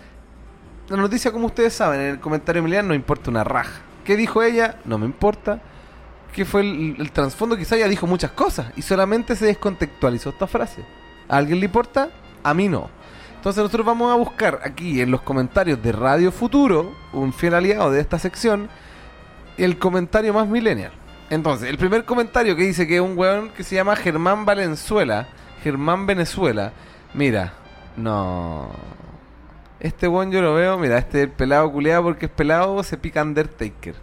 la 0.88 0.96
noticia, 0.96 1.32
como 1.32 1.46
ustedes 1.46 1.74
saben, 1.74 2.00
en 2.00 2.06
el 2.08 2.20
comentario 2.20 2.60
Emiliano 2.60 2.88
no 2.88 2.94
importa 2.94 3.30
una 3.30 3.44
raja. 3.44 3.80
¿Qué 4.04 4.16
dijo 4.16 4.42
ella? 4.42 4.78
No 4.84 4.98
me 4.98 5.06
importa. 5.06 5.60
¿Qué 6.32 6.44
fue 6.44 6.60
el, 6.60 7.10
trasfondo? 7.12 7.56
Quizá 7.56 7.76
ella 7.76 7.88
dijo 7.88 8.06
muchas 8.06 8.30
cosas 8.32 8.72
y 8.76 8.82
solamente 8.82 9.34
se 9.34 9.46
descontextualizó 9.46 10.30
esta 10.30 10.46
frase. 10.46 10.84
¿A 11.28 11.36
alguien 11.36 11.60
le 11.60 11.66
importa? 11.66 12.10
A 12.42 12.54
mí 12.54 12.68
no. 12.68 12.88
Entonces 13.36 13.62
nosotros 13.62 13.86
vamos 13.86 14.12
a 14.12 14.16
buscar 14.16 14.60
aquí 14.64 15.00
en 15.00 15.10
los 15.10 15.22
comentarios 15.22 15.82
de 15.82 15.92
Radio 15.92 16.32
Futuro, 16.32 16.92
un 17.12 17.32
fiel 17.32 17.54
aliado 17.54 17.90
de 17.90 18.00
esta 18.00 18.18
sección, 18.18 18.68
el 19.56 19.78
comentario 19.78 20.34
más 20.34 20.48
millennial. 20.48 20.92
Entonces, 21.30 21.68
el 21.68 21.76
primer 21.76 22.04
comentario 22.04 22.56
que 22.56 22.62
dice 22.62 22.86
que 22.86 22.96
es 22.96 23.02
un 23.02 23.16
weón 23.16 23.50
que 23.50 23.62
se 23.62 23.74
llama 23.74 23.96
Germán 23.96 24.46
Valenzuela, 24.46 25.28
Germán 25.62 26.06
Venezuela, 26.06 26.72
mira, 27.14 27.52
no... 27.96 28.70
Este 29.80 30.08
weón 30.08 30.32
yo 30.32 30.40
lo 30.40 30.54
veo, 30.54 30.78
mira, 30.78 30.98
este 30.98 31.18
es 31.18 31.24
el 31.24 31.30
pelado 31.30 31.70
culeado 31.70 32.02
porque 32.04 32.26
es 32.26 32.32
pelado, 32.32 32.82
se 32.82 32.96
pica 32.96 33.22
Undertaker. 33.22 33.94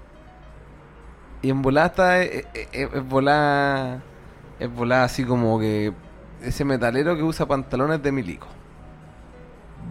Y 1.45 1.51
en 1.51 1.61
volada 1.61 1.87
está, 1.87 2.21
es, 2.23 2.45
es- 2.73 2.89
es 2.93 3.07
volada, 3.07 4.01
es 4.59 4.71
volada 4.73 5.03
así 5.03 5.23
como 5.23 5.59
que 5.59 5.93
ese 6.41 6.65
metalero 6.65 7.15
que 7.15 7.21
usa 7.21 7.45
pantalones 7.45 8.01
de 8.01 8.11
milico. 8.11 8.47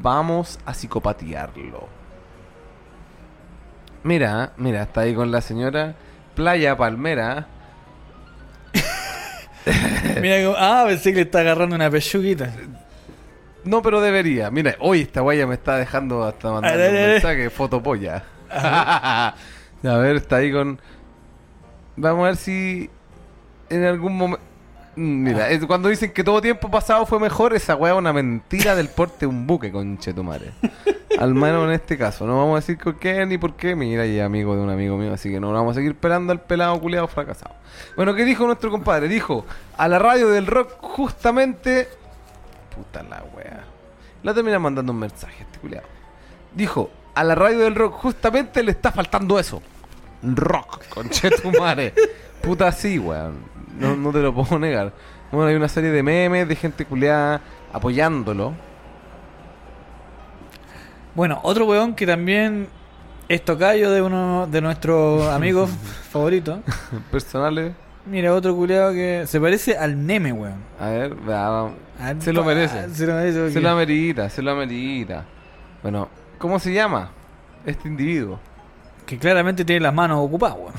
Vamos 0.02 0.58
a 0.66 0.74
psicopatearlo. 0.74 1.88
Mira, 4.02 4.52
mira, 4.56 4.82
está 4.82 5.02
ahí 5.02 5.14
con 5.14 5.30
la 5.30 5.40
señora 5.40 5.94
Playa 6.34 6.76
Palmera. 6.76 7.46
Mira, 10.20 10.36
ah, 10.58 10.84
pensé 10.86 11.10
que 11.10 11.16
le 11.16 11.22
está 11.22 11.38
agarrando 11.40 11.76
una 11.76 11.88
pechuguita. 11.90 12.50
No, 13.64 13.80
pero 13.80 14.00
debería. 14.00 14.50
Mira, 14.50 14.74
hoy 14.80 15.02
esta 15.02 15.20
guaya 15.22 15.46
me 15.46 15.54
está 15.54 15.76
dejando 15.78 16.24
hasta 16.24 16.50
mandar 16.50 16.74
A 16.74 16.76
ver, 16.76 16.90
un 16.90 17.12
mensaje, 17.12 17.48
fotopolla. 17.48 18.24
a 18.50 19.34
ver, 19.82 20.16
está 20.16 20.36
ahí 20.36 20.52
con. 20.52 20.78
Vamos 21.96 22.24
a 22.24 22.26
ver 22.26 22.36
si 22.36 22.90
en 23.70 23.84
algún 23.84 24.16
momento. 24.16 24.44
Mira, 24.96 25.50
es 25.50 25.64
cuando 25.66 25.88
dicen 25.88 26.12
que 26.12 26.22
todo 26.22 26.40
tiempo 26.40 26.70
pasado 26.70 27.04
fue 27.04 27.18
mejor, 27.18 27.52
esa 27.52 27.74
weá 27.74 27.94
es 27.94 27.98
una 27.98 28.12
mentira 28.12 28.76
del 28.76 28.88
porte 28.88 29.20
de 29.20 29.26
un 29.26 29.44
buque, 29.44 29.72
conchetumare. 29.72 30.52
Al 31.18 31.34
menos 31.34 31.64
en 31.64 31.72
este 31.72 31.98
caso. 31.98 32.26
No 32.26 32.38
vamos 32.38 32.52
a 32.52 32.60
decir 32.60 32.78
con 32.78 32.94
qué 32.94 33.26
ni 33.26 33.38
por 33.38 33.54
qué. 33.54 33.74
Mira, 33.74 34.06
y 34.06 34.20
amigo 34.20 34.54
de 34.54 34.62
un 34.62 34.70
amigo 34.70 34.96
mío, 34.96 35.12
así 35.12 35.30
que 35.30 35.40
no 35.40 35.52
vamos 35.52 35.72
a 35.72 35.74
seguir 35.74 35.92
esperando 35.92 36.32
al 36.32 36.40
pelado 36.40 36.80
culeado 36.80 37.08
fracasado. 37.08 37.54
Bueno, 37.96 38.14
¿qué 38.14 38.24
dijo 38.24 38.46
nuestro 38.46 38.70
compadre? 38.70 39.08
Dijo, 39.08 39.44
a 39.76 39.88
la 39.88 39.98
radio 39.98 40.28
del 40.28 40.46
rock 40.46 40.76
justamente... 40.80 41.88
Puta 42.74 43.02
la 43.02 43.24
wea. 43.36 43.64
La 44.22 44.34
termina 44.34 44.58
mandando 44.58 44.92
un 44.92 44.98
mensaje 44.98 45.42
este 45.42 45.58
culeado. 45.58 45.86
Dijo, 46.54 46.90
a 47.14 47.24
la 47.24 47.34
radio 47.34 47.60
del 47.60 47.74
rock 47.74 47.94
justamente 47.94 48.62
le 48.62 48.72
está 48.72 48.92
faltando 48.92 49.38
eso. 49.38 49.60
Rock, 50.24 50.84
conchetumare. 50.88 51.92
Puta 52.42 52.72
sí, 52.72 52.98
weón. 52.98 53.36
No, 53.78 53.96
no 53.96 54.12
te 54.12 54.18
lo 54.20 54.34
puedo 54.34 54.58
negar. 54.58 54.92
Bueno, 55.32 55.48
hay 55.48 55.54
una 55.56 55.68
serie 55.68 55.90
de 55.90 56.02
memes 56.02 56.46
de 56.48 56.54
gente 56.56 56.84
culeada 56.84 57.40
apoyándolo. 57.72 58.54
Bueno, 61.14 61.40
otro 61.42 61.66
weón 61.66 61.94
que 61.94 62.06
también 62.06 62.68
es 63.28 63.44
tocayo 63.44 63.90
de 63.90 64.02
uno 64.02 64.46
de 64.46 64.60
nuestros 64.60 65.26
amigos 65.28 65.70
favoritos. 66.10 66.60
Personales. 67.10 67.72
Mira, 68.06 68.34
otro 68.34 68.54
culeado 68.54 68.92
que 68.92 69.24
se 69.26 69.40
parece 69.40 69.78
al 69.78 70.06
Neme, 70.06 70.32
weón. 70.32 70.56
A 70.78 70.88
ver, 70.90 71.16
Se 72.20 72.32
lo 72.32 72.44
merece. 72.44 72.78
ah, 72.80 72.86
Se 72.92 73.06
lo 73.06 73.14
merece. 73.14 73.38
porque- 73.38 73.52
Se 73.54 73.60
lo 73.60 73.68
amerita, 73.70 74.28
se 74.28 74.42
lo 74.42 74.50
amerita. 74.50 75.24
Bueno, 75.82 76.08
¿cómo 76.38 76.58
se 76.58 76.72
llama 76.72 77.10
este 77.64 77.88
individuo? 77.88 78.38
Que 79.06 79.18
claramente 79.18 79.64
tiene 79.64 79.80
las 79.80 79.94
manos 79.94 80.18
ocupadas, 80.20 80.56
weón. 80.58 80.74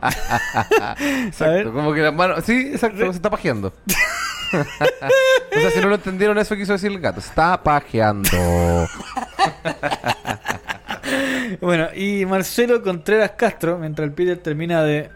Exacto, 1.26 1.72
como 1.72 1.92
que 1.92 2.02
las 2.02 2.14
manos. 2.14 2.44
Sí, 2.44 2.70
exacto, 2.72 2.98
se 2.98 3.16
está 3.16 3.30
pajeando. 3.30 3.72
o 4.52 5.60
sea, 5.60 5.70
si 5.70 5.80
no 5.80 5.88
lo 5.88 5.96
entendieron, 5.96 6.38
eso 6.38 6.54
quiso 6.54 6.72
decir 6.72 6.92
el 6.92 7.00
gato. 7.00 7.20
Se 7.20 7.28
está 7.28 7.62
pajeando. 7.62 8.30
Bueno, 11.60 11.88
y 11.94 12.26
Marcelo 12.26 12.82
Contreras 12.82 13.32
Castro, 13.32 13.78
mientras 13.78 14.06
el 14.06 14.12
Peter 14.12 14.38
termina 14.38 14.82
de 14.82 15.10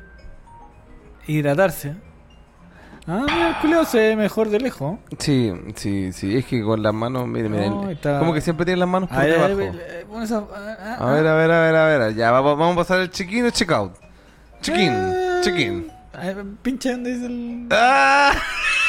hidratarse. 1.26 1.94
Ah, 3.06 3.26
mira, 3.28 3.48
el 3.48 3.56
culeado 3.56 3.84
se 3.84 3.98
ve 3.98 4.16
mejor 4.16 4.48
de 4.48 4.60
lejos. 4.60 4.98
Sí, 5.18 5.52
sí, 5.74 6.12
sí. 6.12 6.36
Es 6.36 6.46
que 6.46 6.62
con 6.62 6.82
las 6.82 6.94
manos, 6.94 7.26
miren, 7.26 7.50
miren. 7.50 7.70
No, 7.70 7.90
está- 7.90 8.18
Como 8.20 8.32
que 8.32 8.40
siempre 8.40 8.64
tienen 8.64 8.80
las 8.80 8.88
manos 8.88 9.08
por 9.08 9.18
A 9.18 9.22
ver, 9.22 9.30
debajo. 9.32 9.52
a 9.52 9.54
ver, 9.56 9.74
eh, 9.74 10.06
A 10.98 11.10
ver, 11.12 11.26
a 11.26 11.34
ver, 11.34 11.50
a 11.76 11.84
ver. 11.98 12.14
Ya, 12.14 12.30
vamos, 12.30 12.56
vamos 12.56 12.74
a 12.74 12.78
pasar 12.80 13.00
el 13.00 13.10
check-in 13.10 13.46
o 13.46 13.50
check-out. 13.50 13.94
Check-in, 14.60 14.92
ah. 14.92 15.40
check-in. 15.42 15.90
Pincha 16.62 16.92
donde 16.92 17.14
dice 17.14 17.26
el. 17.26 17.66
¡Ah! 17.72 18.32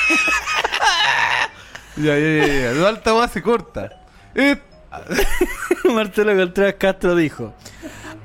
ya, 1.98 2.18
ya, 2.18 2.20
ya, 2.20 2.46
ya. 2.48 2.74
De 2.74 2.88
alta 2.88 3.14
base 3.14 3.42
corta. 3.42 3.90
Eh, 4.36 4.58
Marcelo 5.94 6.36
Contreras 6.36 6.76
Castro 6.78 7.16
dijo: 7.16 7.54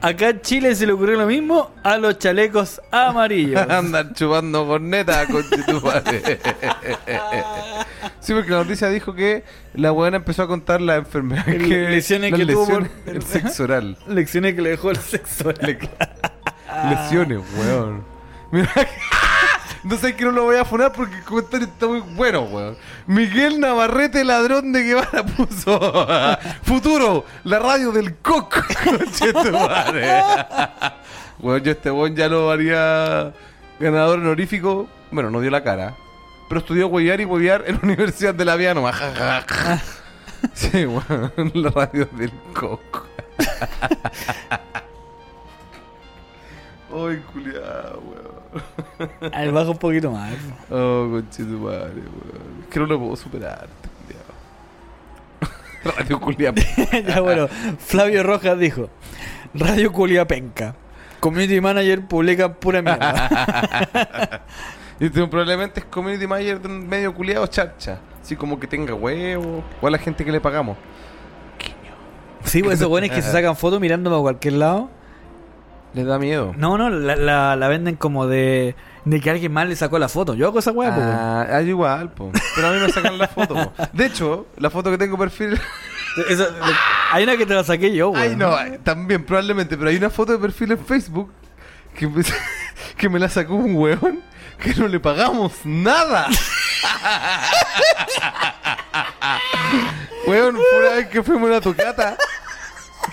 Acá 0.00 0.28
en 0.30 0.40
Chile 0.42 0.74
se 0.74 0.86
le 0.86 0.92
ocurrió 0.92 1.16
lo 1.18 1.26
mismo 1.26 1.72
a 1.82 1.96
los 1.98 2.18
chalecos 2.18 2.80
amarillos. 2.90 3.60
Andan 3.68 4.12
chupando 4.14 4.66
corneta 4.66 5.26
con. 5.26 5.44
Sí, 8.20 8.34
porque 8.34 8.50
la 8.50 8.58
noticia 8.58 8.88
dijo 8.90 9.14
que 9.14 9.44
la 9.74 9.90
buena 9.90 10.18
empezó 10.18 10.42
a 10.42 10.46
contar 10.48 10.80
la 10.80 10.96
enfermedad 10.96 11.44
que 11.46 11.56
lesiones 11.88 12.30
las 12.32 12.40
que 12.40 12.46
tuvo 12.46 12.62
lesiones, 12.66 12.90
por- 12.90 13.14
el 13.16 13.22
sexo 13.22 13.64
oral. 13.64 13.96
Lecciones 14.06 14.54
que 14.54 14.62
le 14.62 14.70
dejó 14.70 14.90
el 14.90 14.96
sexo. 14.98 15.48
oral. 15.48 15.78
Lesiones, 16.90 17.38
weón. 17.56 18.04
Mira 18.50 18.70
que- 18.74 18.86
No 19.84 19.96
sé 19.96 20.16
que 20.16 20.24
no 20.24 20.32
lo 20.32 20.44
voy 20.44 20.56
a 20.56 20.64
funar 20.64 20.92
porque 20.92 21.16
el 21.16 21.24
comentario 21.24 21.66
está 21.66 21.86
muy 21.86 22.00
bueno, 22.00 22.42
weón. 22.42 22.76
Miguel 23.06 23.60
Navarrete, 23.60 24.24
ladrón 24.24 24.72
de 24.72 24.82
Guevara, 24.82 25.24
puso 25.36 25.78
Futuro, 26.62 27.24
la 27.44 27.58
radio 27.58 27.92
del 27.92 28.16
coco. 28.16 28.58
Weón, 31.40 31.62
yo 31.62 31.70
este 31.70 31.90
weón 31.90 32.16
ya 32.16 32.28
lo 32.28 32.50
haría 32.50 33.32
ganador 33.78 34.18
honorífico. 34.18 34.88
Bueno, 35.10 35.30
no 35.30 35.40
dio 35.40 35.50
la 35.50 35.62
cara. 35.62 35.94
Pero 36.48 36.60
estudió 36.60 36.88
huevear 36.88 37.20
y 37.20 37.24
huevear 37.24 37.64
en 37.66 37.74
la 37.76 37.80
Universidad 37.82 38.34
de 38.34 38.44
la 38.44 38.56
Vía 38.56 38.74
nomás. 38.74 38.96
Sí, 40.54 40.86
weón, 40.86 41.52
la 41.54 41.70
radio 41.70 42.08
del 42.12 42.32
coco. 42.54 43.06
Ay, 46.90 47.22
culiado, 47.32 48.00
weón. 48.00 48.27
Ahí 49.32 49.50
baja 49.50 49.70
un 49.70 49.78
poquito 49.78 50.10
más. 50.10 50.32
Oh, 50.70 51.08
conchito 51.10 51.58
madre, 51.58 51.92
weón. 51.94 52.62
Es 52.62 52.66
que 52.68 52.80
no 52.80 52.86
lo 52.86 52.98
puedo 52.98 53.16
superar. 53.16 53.68
Radio 55.84 56.20
culiado. 56.20 56.60
ya 57.06 57.20
bueno, 57.20 57.48
Flavio 57.78 58.22
Rojas 58.22 58.58
dijo: 58.58 58.90
Radio 59.54 59.92
Culia 59.92 60.26
Penca. 60.26 60.74
Community 61.20 61.60
Manager 61.60 62.06
publica 62.06 62.52
pura 62.52 62.82
mierda. 62.82 64.42
Y 65.00 65.08
probablemente 65.10 65.80
es 65.80 65.86
community 65.86 66.26
manager 66.26 66.60
de 66.60 66.68
un 66.68 66.88
medio 66.88 67.14
culiado 67.14 67.46
charcha. 67.46 68.00
Así 68.20 68.34
como 68.34 68.58
que 68.58 68.66
tenga 68.66 68.94
huevo. 68.94 69.62
O 69.80 69.86
a 69.86 69.90
la 69.90 69.98
gente 69.98 70.24
que 70.24 70.32
le 70.32 70.40
pagamos. 70.40 70.76
sí, 72.44 72.62
pues 72.62 72.78
esos 72.78 72.88
buenos 72.88 73.10
que 73.10 73.22
se 73.22 73.30
sacan 73.30 73.56
fotos 73.56 73.80
mirándome 73.80 74.16
a 74.16 74.20
cualquier 74.20 74.54
lado. 74.54 74.90
Les 75.94 76.06
da 76.06 76.18
miedo. 76.18 76.52
No, 76.56 76.76
no, 76.78 76.90
la, 76.90 77.16
la, 77.16 77.56
la 77.56 77.68
venden 77.68 77.96
como 77.96 78.26
de, 78.26 78.76
de 79.04 79.20
que 79.20 79.30
alguien 79.30 79.52
más 79.52 79.66
le 79.66 79.74
sacó 79.74 79.98
la 79.98 80.08
foto. 80.08 80.34
Yo 80.34 80.46
hago 80.46 80.58
esa 80.58 80.70
weá. 80.70 80.94
Ah, 80.94 81.46
ah, 81.50 81.60
yo 81.62 81.68
igual, 81.70 82.12
po. 82.12 82.30
Pero 82.54 82.68
a 82.68 82.72
mí 82.72 82.78
me 82.80 82.90
sacan 82.92 83.18
la 83.18 83.28
foto, 83.28 83.54
po. 83.54 83.72
De 83.92 84.06
hecho, 84.06 84.46
la 84.58 84.70
foto 84.70 84.90
que 84.90 84.98
tengo 84.98 85.16
perfil. 85.16 85.58
Esa- 86.28 86.48
hay 87.12 87.24
una 87.24 87.36
que 87.36 87.46
te 87.46 87.54
la 87.54 87.64
saqué 87.64 87.94
yo, 87.94 88.10
weón. 88.10 88.22
Ay, 88.22 88.36
no, 88.36 88.58
eh, 88.60 88.78
también, 88.82 89.24
probablemente. 89.24 89.76
Pero 89.76 89.90
hay 89.90 89.96
una 89.96 90.10
foto 90.10 90.32
de 90.32 90.38
perfil 90.38 90.72
en 90.72 90.78
Facebook 90.84 91.32
que 91.94 92.06
me, 92.06 92.22
que 92.96 93.08
me 93.08 93.18
la 93.18 93.28
sacó 93.28 93.54
un 93.54 93.74
weón 93.76 94.20
que 94.62 94.74
no 94.74 94.88
le 94.88 94.98
pagamos 95.00 95.52
nada. 95.64 96.26
weón, 100.26 100.56
fue 100.56 100.78
una 100.80 100.88
vez 100.96 101.08
que 101.08 101.22
fuimos 101.22 101.48
a 101.48 101.52
una 101.52 101.60
tocata 101.60 102.16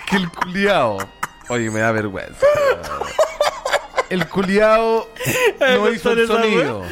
que 0.06 0.16
el 0.16 0.28
culiao. 0.30 0.98
Oye, 1.48 1.70
me 1.70 1.80
da 1.80 1.92
vergüenza. 1.92 2.46
El 4.10 4.28
culiao 4.28 5.08
no 5.60 5.92
hizo 5.92 6.12
el 6.12 6.26
sonido. 6.26 6.82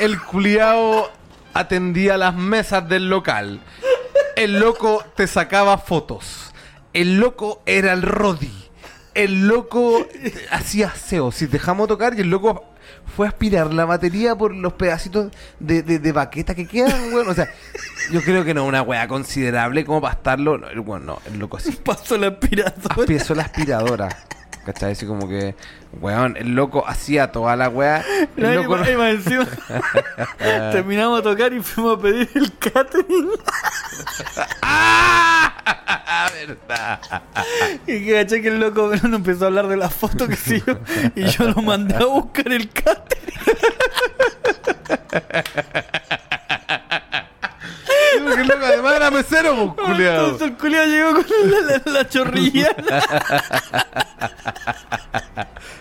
El 0.00 0.20
culiao 0.20 1.10
atendía 1.54 2.16
las 2.16 2.34
mesas 2.34 2.88
del 2.88 3.08
local. 3.08 3.60
El 4.36 4.58
loco 4.58 5.04
te 5.14 5.26
sacaba 5.26 5.78
fotos. 5.78 6.52
El 6.92 7.18
loco 7.18 7.62
era 7.66 7.92
el 7.92 8.02
Rodi. 8.02 8.52
El 9.14 9.46
loco 9.46 10.06
hacía 10.50 10.88
aseo. 10.88 11.32
Si 11.32 11.46
dejamos 11.46 11.88
tocar 11.88 12.14
y 12.16 12.22
el 12.22 12.30
loco 12.30 12.64
fue 13.16 13.26
a 13.26 13.30
aspirar 13.30 13.72
la 13.72 13.84
batería 13.84 14.34
por 14.34 14.54
los 14.54 14.72
pedacitos 14.74 15.32
de, 15.60 15.82
de, 15.82 15.98
de 15.98 16.12
baqueta 16.12 16.54
que 16.54 16.66
quedan, 16.66 17.12
weón. 17.12 17.28
O 17.28 17.34
sea, 17.34 17.48
yo 18.10 18.20
creo 18.22 18.44
que 18.44 18.54
no 18.54 18.64
una 18.64 18.82
weá 18.82 19.06
considerable 19.08 19.84
como 19.84 20.00
para 20.00 20.14
estarlo. 20.14 20.58
No, 20.58 20.68
el, 20.68 20.80
weón, 20.80 21.06
no, 21.06 21.20
el 21.26 21.38
loco 21.38 21.56
así 21.56 21.72
Pasó 21.84 22.16
la 22.16 22.28
aspiradora. 22.28 22.94
aspiezó 22.96 23.34
la 23.34 23.42
aspiradora. 23.42 24.08
¿Cachai? 24.64 24.92
Así 24.92 25.06
como 25.06 25.28
que, 25.28 25.54
weón, 26.00 26.36
el 26.36 26.54
loco 26.54 26.84
hacía 26.86 27.32
toda 27.32 27.56
la 27.56 27.68
weá. 27.68 28.04
El 28.36 28.54
loco 28.54 28.76
encima, 28.78 29.46
terminamos 30.72 31.20
a 31.20 31.22
tocar 31.22 31.52
y 31.52 31.60
fuimos 31.60 31.98
a 31.98 32.02
pedir 32.02 32.28
el 32.34 32.52
catering. 32.58 33.28
¡Ah! 34.62 36.30
¿Verdad? 36.46 37.00
Y 37.86 38.04
que 38.04 38.12
caché 38.14 38.42
que 38.42 38.48
el 38.48 38.60
loco 38.60 38.90
no 39.02 39.16
empezó 39.16 39.44
a 39.44 39.48
hablar 39.48 39.68
de 39.68 39.76
la 39.76 39.90
foto 39.90 40.26
que 40.28 40.36
sí 40.36 40.62
yo. 40.66 40.78
Y 41.14 41.24
yo 41.26 41.50
lo 41.50 41.62
mandé 41.62 41.96
a 41.96 42.06
buscar 42.06 42.52
el 42.52 42.68
catering. 42.70 43.22
Porque 48.24 48.40
el 48.42 48.48
loco 48.48 48.64
además 48.64 48.94
era 48.96 49.10
mesero, 49.10 49.74
pues, 49.76 49.88
culiao. 49.88 50.24
Entonces 50.24 50.48
el 50.48 50.56
culiao 50.56 50.86
llegó 50.86 51.12
con 51.14 51.24
la, 51.50 51.60
la, 51.60 51.82
la 51.92 52.08
chorrilla. 52.08 52.74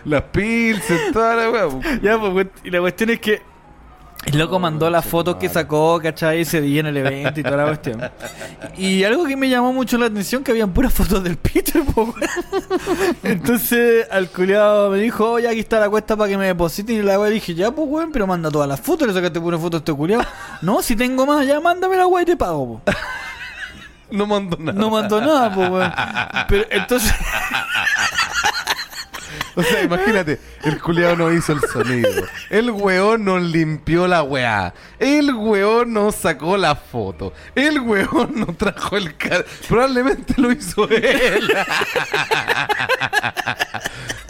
Las 0.06 0.24
pilsen, 0.24 1.14
toda 1.14 1.36
la 1.36 1.50
weá. 1.52 1.70
pues. 1.70 2.02
ya, 2.02 2.20
pues, 2.20 2.48
y 2.64 2.72
la 2.72 2.80
cuestión 2.80 3.12
es 3.12 3.20
que 3.20 3.42
el 4.26 4.38
loco 4.38 4.60
mandó 4.60 4.90
las 4.90 5.04
fotos 5.04 5.38
que 5.38 5.50
sacó, 5.50 6.00
¿cachai? 6.02 6.42
Ese 6.42 6.62
día 6.62 6.82
en 6.82 6.86
el 6.88 6.98
evento 6.98 7.40
y 7.40 7.44
toda 7.44 7.58
la 7.58 7.66
cuestión. 7.66 8.02
Y 8.78 9.04
algo 9.04 9.26
que 9.26 9.36
me 9.36 9.50
llamó 9.50 9.74
mucho 9.74 9.98
la 9.98 10.06
atención, 10.06 10.44
que 10.44 10.52
habían 10.52 10.72
puras 10.72 10.94
fotos 10.94 11.24
del 11.24 11.38
Peter, 11.38 11.84
po. 11.84 12.14
Entonces, 13.24 14.08
al 14.12 14.30
culiado 14.30 14.92
me 14.92 15.00
dijo, 15.00 15.32
oye, 15.32 15.48
aquí 15.48 15.60
está 15.60 15.80
la 15.80 15.90
cuesta 15.90 16.16
para 16.16 16.30
que 16.30 16.38
me 16.38 16.46
depositen. 16.46 16.98
Y 16.98 17.02
la 17.02 17.20
weá 17.20 17.32
dije, 17.32 17.56
ya, 17.56 17.72
pues, 17.72 17.88
weón, 17.90 18.12
pero 18.12 18.28
manda 18.28 18.52
todas 18.52 18.68
las 18.68 18.80
fotos. 18.80 19.08
Le 19.08 19.14
sacaste 19.14 19.42
pura 19.42 19.58
foto 19.58 19.78
a 19.78 19.80
este 19.80 19.92
culiado. 19.92 20.24
No, 20.62 20.84
si 20.84 20.96
tengo 20.96 21.26
más, 21.26 21.46
ya, 21.48 21.60
mándame 21.60 21.98
la 21.98 22.06
weá 22.06 22.22
y 22.22 22.26
te 22.26 22.38
pago, 22.38 22.80
po. 22.86 22.92
No 24.12 24.28
mandó 24.28 24.58
nada. 24.60 24.78
No 24.78 24.90
mandó 24.90 25.20
nada, 25.20 25.54
pues, 25.54 25.70
weón. 25.70 25.94
Pero 26.48 26.66
entonces, 26.70 27.14
O 29.56 29.64
sea, 29.64 29.84
imagínate, 29.84 30.40
el 30.64 30.80
culiao 30.80 31.16
no 31.16 31.32
hizo 31.32 31.54
el 31.54 31.60
sonido. 31.62 32.10
El 32.50 32.72
weón 32.72 33.26
no 33.26 33.38
limpió 33.40 34.08
la 34.08 34.24
weá. 34.24 34.74
El 34.98 35.34
weón 35.34 35.94
no 35.94 36.12
sacó 36.12 36.58
la 36.58 36.76
foto. 36.76 37.34
El 37.56 37.82
weón 37.82 38.32
no 38.36 38.48
trajo 38.56 38.98
el 38.98 39.16
car... 39.18 39.46
Probablemente 39.68 40.36
lo 40.38 40.52
hizo 40.52 40.90
él. 40.90 41.50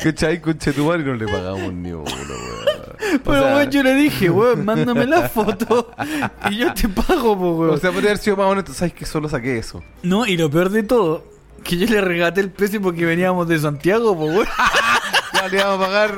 ¿Cachai? 0.03 0.41
Conchetumar 0.41 0.99
y 0.99 1.03
no 1.03 1.13
le 1.13 1.27
pagamos 1.27 1.71
ni 1.73 1.91
uno, 1.91 2.03
weón. 2.03 3.21
Pero 3.23 3.41
sea, 3.41 3.55
weón, 3.55 3.69
yo 3.71 3.83
le 3.83 3.95
dije, 3.95 4.29
weón, 4.29 4.65
mándame 4.65 5.05
la 5.05 5.29
foto 5.29 5.91
y 6.49 6.57
yo 6.57 6.73
te 6.73 6.89
pago, 6.89 7.33
weón. 7.33 7.75
O 7.75 7.77
sea, 7.77 7.91
podría 7.91 8.11
haber 8.11 8.23
sido 8.23 8.37
más 8.37 8.47
honesto. 8.47 8.73
¿Sabes 8.73 8.93
que 8.93 9.05
solo 9.05 9.29
saqué 9.29 9.57
eso? 9.57 9.83
No, 10.01 10.25
y 10.25 10.37
lo 10.37 10.49
peor 10.49 10.69
de 10.69 10.83
todo, 10.83 11.30
que 11.63 11.77
yo 11.77 11.87
le 11.87 12.01
regaté 12.01 12.41
el 12.41 12.51
precio 12.51 12.81
porque 12.81 13.05
veníamos 13.05 13.47
de 13.47 13.59
Santiago, 13.59 14.15
pues, 14.17 14.31
weón. 14.35 14.47
Ya 15.33 15.47
le 15.47 15.57
íbamos 15.57 15.75
a 15.75 15.87
pagar 15.87 16.15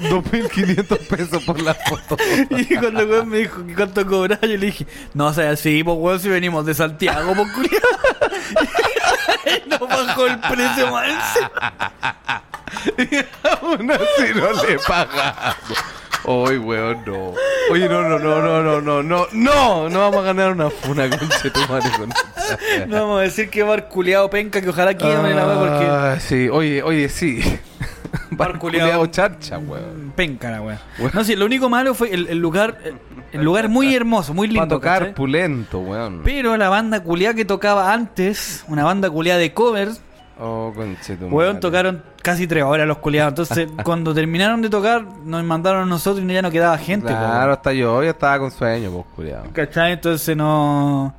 2.500 0.00 0.98
pesos 1.08 1.42
por 1.44 1.60
la 1.60 1.74
foto. 1.74 2.16
Y 2.50 2.76
cuando 2.76 3.00
el 3.00 3.10
weón 3.10 3.28
me 3.28 3.38
dijo 3.38 3.66
que 3.66 3.74
cuánto 3.74 4.06
cobraba, 4.06 4.40
yo 4.42 4.56
le 4.56 4.66
dije, 4.66 4.86
no, 5.14 5.26
o 5.26 5.32
sea, 5.32 5.56
sí, 5.56 5.82
pues, 5.82 5.96
weón, 5.98 6.20
si 6.20 6.28
venimos 6.28 6.64
de 6.66 6.74
Santiago, 6.74 7.34
pues, 7.34 7.52
culiao. 7.52 7.80
Y 9.46 9.68
nos 9.68 9.80
bajó 9.80 10.26
el 10.26 10.38
precio 10.40 10.90
más. 10.90 11.38
Y 12.98 13.16
aún 13.46 13.90
así 13.92 14.34
no 14.34 14.52
le 14.64 14.78
pagamos. 14.80 15.56
Oye, 16.26 16.58
weón, 16.58 16.98
no. 17.06 17.34
Oye, 17.70 17.88
no, 17.88 18.02
no, 18.02 18.18
no, 18.18 18.40
no, 18.42 18.62
no, 18.62 18.80
no, 18.80 19.02
no, 19.02 19.26
no, 19.32 19.88
no 19.88 19.98
vamos 20.00 20.16
a 20.20 20.22
ganar 20.22 20.52
una 20.52 20.70
funa 20.70 21.08
con 21.08 21.28
Chetumare 21.28 21.90
con 21.98 22.10
esta. 22.10 22.86
No 22.86 23.02
vamos 23.02 23.18
a 23.20 23.22
decir 23.22 23.48
que 23.50 23.62
bar 23.62 23.88
culiao 23.88 24.28
penca, 24.30 24.60
que 24.60 24.68
ojalá 24.68 24.94
quieran 24.94 25.34
la 25.34 25.46
weá, 25.46 25.58
porque... 25.58 25.86
Ah, 25.88 26.16
sí, 26.20 26.48
oye, 26.48 26.82
oye, 26.82 27.08
sí. 27.08 27.40
Bar 28.30 28.50
Bar 28.52 28.58
culiao. 28.58 28.86
culiao 28.88 29.06
charcha, 29.06 29.58
weón. 29.58 30.12
Penca 30.16 30.50
la. 30.50 30.60
Weón. 30.62 30.78
No, 31.12 31.24
sí, 31.24 31.36
lo 31.36 31.44
único 31.46 31.68
malo 31.68 31.94
fue 31.94 32.12
el, 32.12 32.28
el 32.28 32.38
lugar, 32.38 32.78
el, 32.84 32.96
el 33.32 33.42
lugar 33.44 33.68
muy 33.68 33.94
hermoso, 33.94 34.34
muy 34.34 34.48
Para 34.48 34.60
lindo. 34.62 34.74
tocar 34.76 34.98
¿cachai? 35.00 35.14
pulento, 35.14 35.78
weón. 35.80 36.22
Pero 36.24 36.56
la 36.56 36.68
banda 36.68 37.02
culiá 37.02 37.34
que 37.34 37.44
tocaba 37.44 37.92
antes, 37.92 38.64
una 38.68 38.84
banda 38.84 39.10
culiá 39.10 39.36
de 39.38 39.52
covers, 39.52 40.00
Oh, 40.38 40.72
weón, 41.30 41.60
tocaron 41.60 42.02
casi 42.22 42.46
tres 42.46 42.62
horas 42.62 42.86
los 42.86 42.98
culiados. 42.98 43.30
Entonces, 43.30 43.68
cuando 43.84 44.12
terminaron 44.14 44.60
de 44.60 44.68
tocar, 44.68 45.02
nos 45.24 45.42
mandaron 45.44 45.82
a 45.84 45.86
nosotros 45.86 46.24
y 46.24 46.32
ya 46.32 46.42
no 46.42 46.50
quedaba 46.50 46.76
gente. 46.78 47.08
Claro, 47.08 47.52
hasta 47.52 47.72
yo, 47.72 48.02
yo 48.02 48.10
estaba 48.10 48.38
con 48.38 48.50
sueño, 48.50 48.90
pues, 48.90 49.04
culiao. 49.16 49.44
¿Cachai? 49.54 49.92
Entonces 49.92 50.36
no, 50.36 51.14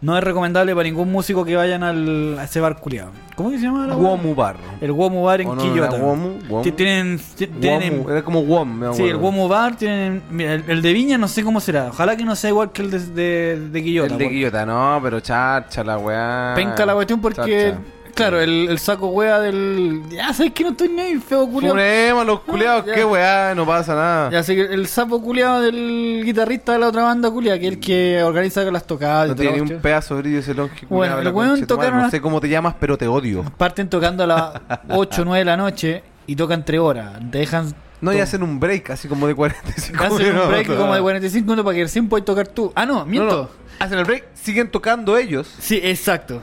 no 0.00 0.16
es 0.16 0.24
recomendable 0.24 0.74
para 0.74 0.84
ningún 0.84 1.12
músico 1.12 1.44
que 1.44 1.54
vayan 1.54 1.82
al, 1.82 2.38
a 2.38 2.44
ese 2.44 2.60
bar 2.60 2.76
culiado. 2.80 3.10
¿Cómo 3.36 3.50
que 3.50 3.58
se 3.58 3.64
llama? 3.64 3.86
la? 3.86 3.94
Womu 3.96 4.34
Bar. 4.34 4.56
El 4.80 4.92
Womu 4.92 5.22
Bar 5.24 5.40
en 5.42 5.48
¿O 5.48 5.54
no 5.54 5.62
Quillota. 5.62 5.94
era 5.96 6.04
Womu? 6.04 6.38
Womu. 6.48 6.62
Ti- 6.62 6.72
Tienen, 6.72 7.18
ti- 7.36 7.46
tienen 7.48 7.98
Womu, 7.98 8.10
era 8.10 8.22
como 8.22 8.40
Wom, 8.40 8.74
me 8.78 8.94
Sí, 8.94 9.02
el. 9.04 9.16
Womu 9.16 9.48
Bar 9.48 9.76
tienen. 9.76 10.22
Mira, 10.30 10.54
el, 10.54 10.64
el 10.68 10.80
de 10.82 10.92
Viña 10.94 11.18
no 11.18 11.28
sé 11.28 11.42
cómo 11.44 11.60
será. 11.60 11.88
Ojalá 11.88 12.16
que 12.16 12.24
no 12.24 12.34
sea 12.36 12.50
igual 12.50 12.72
que 12.72 12.82
el 12.82 12.90
de, 12.90 12.98
de, 13.00 13.68
de 13.70 13.82
Quillota. 13.82 14.12
El 14.12 14.18
de 14.18 14.28
Quillota, 14.30 14.64
no, 14.66 14.98
pero 15.02 15.20
charcha 15.20 15.84
la 15.84 15.98
weá. 15.98 16.52
Penca 16.56 16.86
la 16.86 16.94
cuestión 16.94 17.20
porque. 17.20 17.72
Charcha. 17.72 17.80
Claro, 18.14 18.40
el, 18.40 18.68
el 18.68 18.78
saco 18.78 19.08
wea 19.08 19.38
del. 19.40 20.02
Ya 20.10 20.32
sabes 20.34 20.52
que 20.52 20.64
no 20.64 20.70
estoy 20.70 20.88
ni 20.90 21.00
ahí, 21.00 21.16
feo 21.18 21.46
culiado. 21.48 21.74
Funemos 21.74 22.26
los 22.26 22.40
culiados, 22.40 22.82
Ah, 22.82 22.86
ya. 22.88 22.94
qué 22.94 23.04
weá, 23.04 23.54
no 23.54 23.64
pasa 23.66 23.94
nada. 23.94 24.30
Ya 24.30 24.42
sé 24.42 24.54
que 24.54 24.62
el 24.62 24.86
sapo 24.86 25.20
culiado 25.22 25.60
del 25.62 26.22
guitarrista 26.24 26.72
de 26.72 26.78
la 26.78 26.88
otra 26.88 27.04
banda 27.04 27.30
culiada, 27.30 27.58
que 27.58 27.66
es 27.68 27.72
el 27.72 27.80
que 27.80 28.22
organiza 28.22 28.62
las 28.64 28.86
tocadas. 28.86 29.28
No 29.28 29.32
y 29.32 29.36
toda 29.36 29.44
la 29.44 29.50
tiene 29.50 29.62
un 29.62 29.68
cuestión. 29.68 29.80
pedazo 29.82 30.14
de 30.16 30.22
brillo 30.22 30.38
ese 30.40 30.54
longe. 30.54 30.86
Bueno, 30.88 31.14
culiao, 31.16 31.24
los 31.24 31.32
weón 31.34 31.66
tocaron 31.66 32.00
No 32.00 32.06
a- 32.06 32.10
sé 32.10 32.20
cómo 32.20 32.40
te 32.40 32.48
llamas, 32.48 32.74
pero 32.78 32.98
te 32.98 33.06
odio. 33.08 33.44
Parten 33.56 33.88
tocando 33.88 34.24
a 34.24 34.26
las 34.26 34.52
8 34.90 35.22
o 35.22 35.24
9 35.24 35.38
de 35.38 35.44
la 35.44 35.56
noche 35.56 36.02
y 36.26 36.36
tocan 36.36 36.64
3 36.64 36.80
horas. 36.80 37.12
Te 37.30 37.38
dejan. 37.38 37.74
No, 38.02 38.12
y 38.12 38.16
to- 38.16 38.22
hacen 38.24 38.42
un 38.42 38.58
break 38.60 38.90
así 38.90 39.08
como 39.08 39.26
de 39.26 39.34
45 39.34 40.04
Hacen 40.04 40.36
un 40.38 40.48
break 40.48 40.76
como 40.76 40.94
de 40.94 41.00
45 41.00 41.44
minutos 41.46 41.64
para 41.64 41.76
que 41.76 41.82
recién 41.84 42.08
puedas 42.08 42.24
tocar 42.26 42.48
tú. 42.48 42.72
Ah, 42.74 42.84
no, 42.84 43.00
No, 43.00 43.06
miento. 43.06 43.42
no, 43.58 43.62
Hacen 43.78 43.98
el 43.98 44.04
break, 44.04 44.26
siguen 44.34 44.70
tocando 44.70 45.16
ellos. 45.16 45.52
Sí, 45.58 45.80
exacto. 45.82 46.40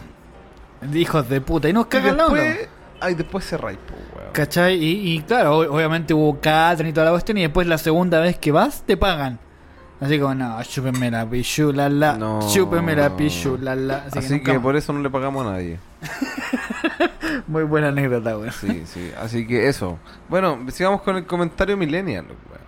Hijos 0.94 1.28
de 1.30 1.42
puta. 1.42 1.68
Y 1.70 1.74
nos 1.74 1.88
cagan 1.88 2.18
la 2.18 2.28
onda. 2.28 2.42
después, 2.42 2.70
ay, 3.02 3.16
después 3.16 3.46
se 3.46 3.58
po, 3.58 3.66
weón. 3.68 4.32
¿Cachai? 4.34 4.76
Y, 4.76 5.14
y 5.16 5.22
claro, 5.22 5.62
ob- 5.64 5.70
obviamente 5.76 6.14
hubo 6.14 6.40
catering 6.40 6.90
y 6.90 6.94
toda 6.94 7.06
la 7.06 7.12
cuestión. 7.12 7.38
Y 7.38 7.42
después 7.42 7.68
la 7.68 7.78
segunda 7.78 8.20
vez 8.20 8.38
que 8.38 8.52
vas, 8.52 8.84
te 8.86 8.96
pagan. 8.98 9.40
Así 10.02 10.18
como, 10.18 10.34
no, 10.34 10.64
chúpenme 10.64 11.12
la 11.12 11.26
pichu, 11.30 11.74
la 11.74 11.90
la. 11.90 12.14
No. 12.18 12.40
Chúpenme 12.54 12.96
la 12.96 13.16
pichu, 13.18 13.58
la 13.62 13.76
la. 13.76 14.06
Así, 14.16 14.40
que 14.42 14.58
por 14.60 14.78
eso 14.78 14.94
no 14.94 15.02
le 15.02 15.10
pagamos 15.10 15.46
a 15.46 15.52
nadie. 15.52 15.78
Muy 17.48 17.64
buena 17.64 17.90
anécdota, 17.90 18.38
weón. 18.38 18.52
Sí, 18.54 18.84
sí. 18.86 19.12
Así 19.22 19.46
que 19.46 19.68
eso. 19.68 20.00
Bueno, 20.30 20.58
sigamos 20.72 21.02
con 21.02 21.18
el 21.18 21.26
comentario 21.26 21.76
millennial. 21.76 22.26
weón. 22.26 22.60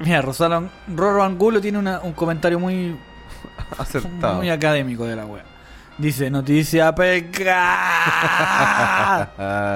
Mira, 0.00 0.20
Rosalo, 0.22 0.68
Roro 0.88 1.22
Angulo 1.22 1.60
tiene 1.60 1.78
una- 1.78 2.00
un 2.00 2.12
comentario 2.12 2.58
muy, 2.58 2.98
Acertado. 3.78 4.36
muy 4.38 4.50
académico 4.50 5.04
de 5.06 5.14
la 5.16 5.26
wea. 5.26 5.44
Dice, 5.98 6.28
noticia 6.30 6.94
peca. 6.94 7.72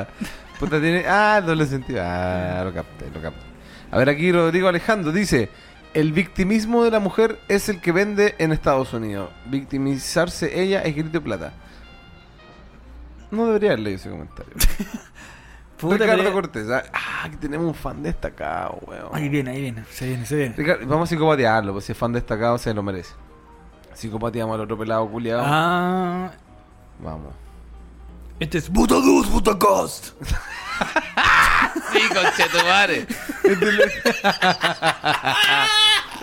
Puta, 0.59 0.81
tiene. 0.81 1.05
Ah, 1.07 1.41
doble 1.45 1.67
sentido. 1.67 2.03
Ah, 2.05 2.63
lo 2.65 2.73
capté, 2.75 3.09
lo 3.15 3.23
capté. 3.23 3.41
A 3.91 3.99
ver, 3.99 4.09
aquí 4.09 4.33
Rodrigo 4.33 4.67
Alejandro 4.69 5.13
dice: 5.13 5.49
El 5.95 6.13
victimismo 6.13 6.83
de 6.85 6.91
la 6.91 6.99
mujer 6.99 7.39
es 7.49 7.69
el 7.69 7.81
que 7.81 7.93
vende 7.93 8.35
en 8.39 8.51
Estados 8.53 8.93
Unidos. 8.93 9.31
Victimizarse 9.47 10.61
ella 10.61 10.81
es 10.83 10.95
grito 10.95 11.11
de 11.13 11.21
plata. 11.21 11.53
No 13.31 13.47
debería 13.47 13.71
haber 13.71 13.81
leído 13.81 14.01
ese 14.01 14.11
comentario. 14.11 14.53
Puta, 15.79 15.99
Ricardo 15.99 16.23
pero- 16.25 16.33
Cortés. 16.33 16.67
Ah, 16.71 16.83
Ah, 17.23 17.29
que 17.31 17.37
tenemos 17.37 17.67
un 17.67 17.75
fan 17.75 18.01
destacado, 18.03 18.79
weón. 18.87 19.09
Ahí 19.13 19.29
viene, 19.29 19.51
ahí 19.51 19.61
viene, 19.61 19.85
se 19.91 20.07
viene, 20.07 20.25
se 20.27 20.37
viene. 20.37 20.55
Ricardo, 20.57 20.87
vamos 20.87 21.09
a 21.09 21.11
psicopatearlo, 21.15 21.73
pues 21.73 21.85
si 21.85 21.93
es 21.93 21.99
fan 21.99 22.13
destacado 22.13 22.59
se 22.59 22.73
lo 22.75 22.83
merece. 22.83 23.13
Psicopateamos 23.99 24.55
al 24.55 24.61
otro 24.61 24.79
pelado 24.79 25.09
culiado. 25.09 25.43
Ah, 25.45 26.31
Vamos. 27.01 27.33
este 28.39 28.59
es 28.59 28.69
Butadus 28.71 29.29
Butacast. 29.31 30.11
Sí, 31.93 32.01
conchetumare. 32.15 33.07
Este 33.45 33.69
es 33.69 33.81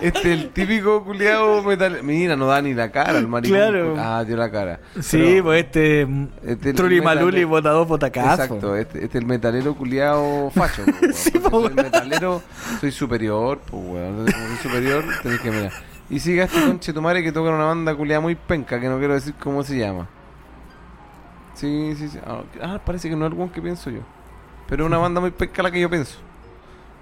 este 0.00 0.18
es 0.20 0.24
el 0.26 0.50
típico 0.50 1.02
culiado 1.04 1.62
metal. 1.62 2.02
Mira, 2.02 2.36
no 2.36 2.46
da 2.46 2.62
ni 2.62 2.72
la 2.72 2.90
cara 2.90 3.18
el 3.18 3.26
maricón. 3.26 3.58
Claro. 3.58 3.94
Ah, 3.98 4.24
dio 4.24 4.36
la 4.36 4.50
cara. 4.50 4.80
Sí, 5.00 5.18
Pero- 5.18 5.44
pues 5.44 5.64
este, 5.64 6.02
Este 6.46 6.70
es 6.70 6.74
Trulli 6.76 6.98
el 6.98 7.02
Maluli 7.02 7.44
Botador 7.44 7.86
Botacazo. 7.86 8.42
Exacto, 8.42 8.76
este, 8.76 9.04
este 9.04 9.18
es 9.18 9.22
el 9.22 9.26
metalero 9.28 9.74
culiado 9.74 10.50
facho. 10.50 10.84
po, 10.86 10.92
weón. 11.00 11.12
Sí, 11.14 11.30
Porque 11.32 11.40
po, 11.50 11.50
soy 11.50 11.62
weón. 11.64 11.74
metalero, 11.74 12.42
soy 12.80 12.92
superior, 12.92 13.58
pues 13.70 13.82
weón. 13.84 14.26
Soy 14.30 14.56
superior, 14.70 15.04
tenés 15.22 15.40
que 15.40 15.50
mirar. 15.50 15.72
Y 16.08 16.20
sigue 16.20 16.42
este 16.44 16.64
conche 16.64 16.92
tu 16.92 17.02
madre 17.02 17.22
que 17.22 17.32
toca 17.32 17.50
una 17.50 17.64
banda 17.64 17.94
culiada 17.94 18.20
muy 18.20 18.34
penca, 18.36 18.80
que 18.80 18.88
no 18.88 18.98
quiero 18.98 19.14
decir 19.14 19.34
cómo 19.40 19.62
se 19.62 19.78
llama. 19.78 20.06
Sí, 21.54 21.94
sí, 21.96 22.08
sí. 22.08 22.18
Ah, 22.24 22.42
Ah, 22.62 22.80
parece 22.84 23.08
que 23.08 23.16
no 23.16 23.24
es 23.26 23.30
algún 23.32 23.48
que 23.48 23.60
pienso 23.60 23.90
yo. 23.90 24.00
Pero 24.68 24.84
es 24.84 24.86
una 24.88 24.98
banda 24.98 25.20
muy 25.20 25.30
penca 25.30 25.62
la 25.62 25.70
que 25.70 25.80
yo 25.80 25.90
pienso. 25.90 26.18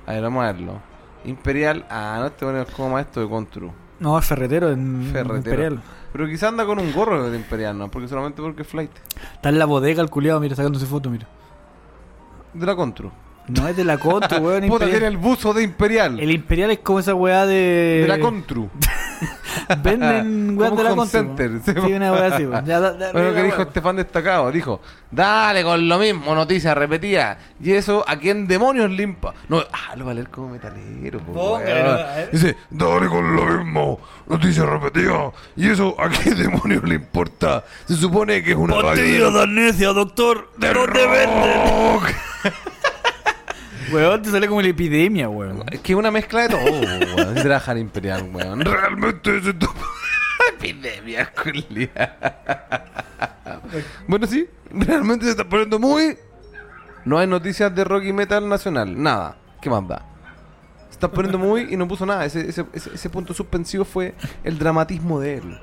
A 0.06 0.12
ver, 0.12 0.22
vamos 0.22 0.42
a 0.42 0.52
verlo. 0.52 0.80
Imperial, 1.24 1.84
ah, 1.90 2.18
no 2.20 2.32
te 2.32 2.44
pones 2.46 2.66
como 2.70 2.90
maestro 2.90 3.22
de 3.22 3.28
Contru. 3.28 3.72
No, 4.00 4.18
es 4.18 4.26
ferretero 4.26 4.70
en 4.70 5.08
Ferretero. 5.12 5.36
Imperial. 5.36 5.82
Pero 6.12 6.26
quizá 6.26 6.48
anda 6.48 6.64
con 6.66 6.78
un 6.78 6.92
gorro 6.92 7.30
de 7.30 7.36
Imperial, 7.36 7.76
¿no? 7.76 7.90
Porque 7.90 8.08
solamente 8.08 8.40
porque 8.42 8.62
es 8.62 8.68
flight. 8.68 8.90
Está 9.34 9.48
en 9.48 9.58
la 9.58 9.64
bodega 9.64 10.02
el 10.02 10.10
culiado, 10.10 10.40
mira, 10.40 10.54
sacándose 10.54 10.86
foto, 10.86 11.10
mira. 11.10 11.26
De 12.52 12.66
la 12.66 12.76
Contru. 12.76 13.10
No 13.48 13.68
es 13.68 13.76
de 13.76 13.84
la 13.84 13.98
Contru, 13.98 14.38
weón. 14.38 14.66
Puta, 14.68 14.86
tiene 14.86 15.06
el 15.06 15.16
buzo 15.18 15.52
de 15.52 15.62
Imperial. 15.62 16.18
El 16.18 16.30
Imperial 16.30 16.70
es 16.70 16.78
como 16.78 16.98
esa 17.00 17.14
weá 17.14 17.44
de. 17.46 18.00
De 18.02 18.08
la 18.08 18.18
Contru. 18.18 18.70
Venden 19.82 20.56
Como 20.58 20.76
de 20.76 20.82
la 20.84 20.90
Contru. 20.94 21.06
center, 21.06 21.50
Sí, 21.64 21.72
sí, 21.72 21.92
una 21.92 22.12
weá 22.12 22.34
así, 22.34 22.44
weón. 22.44 22.64
Ya, 22.66 22.80
da- 22.80 22.92
da- 22.92 23.12
Bueno, 23.12 23.28
da- 23.28 23.34
que 23.36 23.42
dijo 23.44 23.56
weón. 23.56 23.68
este 23.68 23.80
fan 23.80 23.96
destacado, 23.96 24.50
dijo, 24.50 24.80
dale 25.10 25.62
con 25.62 25.88
lo 25.88 25.98
mismo, 25.98 26.34
noticias 26.34 26.76
repetidas. 26.76 27.38
Y 27.62 27.72
eso, 27.72 28.04
¿a 28.06 28.16
quién 28.16 28.46
demonios 28.46 28.90
limpa? 28.90 29.32
No, 29.48 29.58
ah, 29.72 29.94
lo 29.96 30.04
va 30.06 30.10
a 30.10 30.14
leer 30.14 30.28
como 30.28 30.48
metalero, 30.50 31.20
po. 31.20 31.60
Dice, 32.32 32.56
dale 32.70 33.06
con 33.08 33.36
lo 33.36 33.44
mismo, 33.46 34.00
noticias 34.26 34.66
repetidas. 34.66 35.32
Y 35.56 35.68
eso, 35.70 35.94
¿a 35.98 36.08
quién 36.08 36.36
demonios 36.36 36.82
le 36.84 36.96
importa? 36.96 37.64
Se 37.86 37.94
supone 37.96 38.42
que 38.42 38.50
es 38.52 38.56
una 38.56 38.80
radio 38.80 39.30
de 39.30 39.42
amnesia, 39.42 39.88
doctor. 39.90 40.50
de 40.58 40.72
rock. 40.74 42.10
Weón, 43.94 44.22
te 44.22 44.30
sale 44.30 44.48
como 44.48 44.60
la 44.60 44.68
epidemia, 44.68 45.28
weón. 45.28 45.62
Es 45.70 45.80
que 45.80 45.92
es 45.92 45.98
una 45.98 46.10
mezcla 46.10 46.42
de 46.42 46.48
todo, 46.48 46.64
weón. 46.64 47.36
Es 47.36 47.42
trabajar 47.44 47.78
imperial, 47.78 48.28
weón. 48.32 48.60
Realmente 48.60 49.38
es 49.38 49.46
esto. 49.46 49.72
Epidemia, 50.56 51.32
culia. 51.32 52.16
Bueno, 54.06 54.26
sí, 54.26 54.46
realmente 54.70 55.24
se 55.24 55.32
está 55.32 55.44
poniendo 55.48 55.78
muy. 55.78 56.16
No 57.04 57.18
hay 57.18 57.26
noticias 57.26 57.74
de 57.74 57.84
rock 57.84 58.04
y 58.04 58.12
metal 58.12 58.48
nacional, 58.48 59.00
nada. 59.00 59.36
¿Qué 59.60 59.68
más 59.68 59.86
da? 59.86 60.04
Se 60.88 60.92
está 60.92 61.10
poniendo 61.10 61.38
muy 61.38 61.72
y 61.72 61.76
no 61.76 61.86
puso 61.86 62.06
nada. 62.06 62.24
Ese, 62.24 62.48
ese, 62.48 62.64
ese, 62.72 62.94
ese 62.94 63.10
punto 63.10 63.34
suspensivo 63.34 63.84
fue 63.84 64.14
el 64.44 64.58
dramatismo 64.58 65.20
de 65.20 65.38
él. 65.38 65.60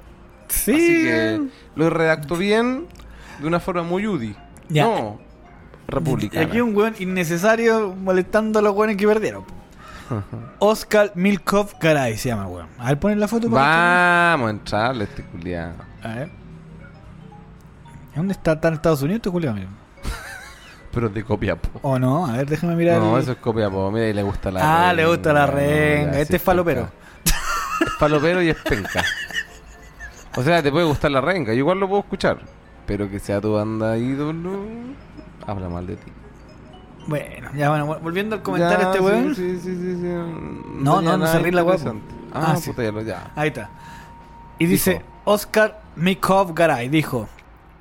Sí. 0.48 0.72
Así 0.74 1.04
que 1.04 1.42
lo 1.76 1.90
redactó 1.90 2.36
bien 2.36 2.88
de 3.40 3.48
una 3.48 3.60
forma 3.60 3.84
muy 3.84 4.08
UDI. 4.08 4.36
Ya. 4.70 4.84
No, 4.86 5.20
Y 5.92 5.96
republicana. 6.00 6.46
aquí 6.46 6.62
un 6.62 6.76
weón 6.76 6.96
innecesario 7.00 7.94
molestando 7.96 8.60
a 8.60 8.62
los 8.62 8.74
weones 8.76 8.98
que 8.98 9.08
perdieron. 9.08 9.44
Oscar 10.60 11.12
Milkov 11.16 11.74
Garay 11.80 12.18
se 12.18 12.30
llama, 12.30 12.48
weón. 12.48 12.68
A 12.78 12.88
ver, 12.90 13.00
ponen 13.00 13.20
la 13.20 13.28
foto 13.28 13.50
para 13.50 14.32
Vamos 14.32 14.48
a 14.48 14.52
entrarle 14.52 15.04
este 15.06 15.24
culiado. 15.24 15.74
A 16.04 16.08
ver. 16.10 16.30
¿Dónde 18.16 18.34
está? 18.34 18.54
¿Está 18.54 18.68
en 18.68 18.74
Estados 18.76 19.02
Unidos 19.02 19.18
este 19.20 19.30
culiao? 19.32 19.54
Mira. 19.54 19.68
Pero 20.92 21.08
de 21.10 21.24
Copiapó. 21.24 21.80
¿O 21.82 21.98
no? 21.98 22.26
A 22.26 22.34
ver, 22.34 22.48
déjame 22.48 22.76
mirar. 22.76 23.00
No, 23.00 23.16
el- 23.16 23.24
eso 23.24 23.32
es 23.34 23.38
Copiapó. 23.38 23.90
Mira, 23.92 24.08
y 24.10 24.14
le 24.14 24.24
gusta 24.24 24.52
la 24.52 24.90
Ah, 24.90 24.94
le 24.94 25.06
gusta 25.06 25.32
la 25.34 25.48
renga. 25.48 26.12
Este 26.20 26.34
sí, 26.34 26.36
es 26.36 26.42
falopero. 26.42 26.90
Es 27.24 27.94
falopero 27.98 28.42
y 28.42 28.50
es 28.50 28.58
penca. 28.58 29.04
O 30.36 30.44
sea, 30.44 30.62
te 30.62 30.72
puede 30.72 30.86
gustar 30.86 31.12
la 31.12 31.22
renga. 31.22 31.54
Yo 31.54 31.60
igual 31.60 31.80
lo 31.80 31.88
puedo 31.88 32.02
escuchar. 32.02 32.40
Pero 32.86 33.10
que 33.10 33.20
sea 33.20 33.40
tu 33.40 33.54
banda 33.54 33.98
ídolo, 33.98 34.66
habla 35.48 35.70
mal 35.70 35.88
de 35.88 35.96
ti. 35.96 36.12
Bueno, 37.08 37.50
ya 37.56 37.70
bueno, 37.70 37.88
vol- 37.88 38.00
volviendo 38.02 38.36
al 38.36 38.42
comentario 38.44 38.80
Ya, 38.80 38.92
este 38.92 39.00
weón. 39.02 39.36
Sí, 39.36 39.60
sí, 39.62 39.76
sí, 39.76 39.96
sí. 39.96 40.08
No, 40.80 41.02
no, 41.02 41.18
no 41.18 41.28
se 41.28 41.40
ríe 41.40 41.52
la 41.52 41.64
po. 41.64 41.72
Ah, 42.34 42.54
Ah, 42.54 42.56
sí. 42.56 42.70
puta, 42.70 42.84
ya 42.84 42.92
lo 42.92 43.02
ya. 43.02 43.32
Ahí 43.36 43.48
está. 43.50 43.70
Y 44.60 44.66
dice 44.68 44.92
Dijo. 44.94 45.04
Oscar 45.26 45.82
Mikov 45.96 46.54
Garay, 46.54 46.90
dijo. 46.90 47.28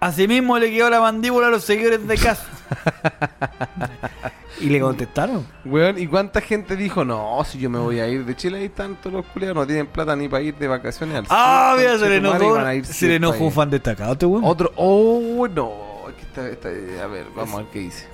Asimismo 0.00 0.58
le 0.58 0.70
quedó 0.70 0.88
la 0.88 1.00
mandíbula 1.00 1.48
a 1.48 1.50
los 1.50 1.62
seguidores 1.64 2.06
de 2.08 2.16
casa. 2.16 2.46
y 4.60 4.66
le 4.70 4.80
contestaron. 4.80 5.46
Weón, 5.64 5.98
¿y 5.98 6.06
cuánta 6.06 6.40
gente 6.40 6.74
dijo, 6.76 7.04
no, 7.04 7.42
si 7.44 7.58
yo 7.58 7.68
me 7.68 7.78
voy 7.78 8.00
a 8.00 8.08
ir 8.08 8.24
de 8.24 8.34
Chile, 8.34 8.58
ahí 8.58 8.68
tanto 8.70 9.10
los 9.10 9.26
culiados 9.26 9.56
no 9.56 9.66
tienen 9.66 9.86
plata 9.86 10.16
ni 10.16 10.28
para 10.28 10.42
ir 10.42 10.54
de 10.56 10.68
vacaciones 10.68 11.16
al 11.16 11.26
Ah, 11.28 11.74
mira, 11.78 11.98
se 11.98 12.08
le 12.08 12.16
enojó. 12.16 12.56
Se 12.84 13.08
le 13.08 13.16
enojó 13.16 13.44
un 13.44 13.52
fan 13.52 13.68
destacado, 13.70 14.12
este 14.14 14.24
weón. 14.26 14.44
Otro, 14.44 14.72
oh, 14.76 15.46
no, 15.54 15.70
aquí 16.10 16.22
está, 16.22 16.48
está- 16.48 16.68
a 17.02 17.06
ver, 17.06 17.26
vamos 17.34 17.54
a 17.54 17.58
ver 17.58 17.66
qué 17.72 17.78
dice. 17.80 18.06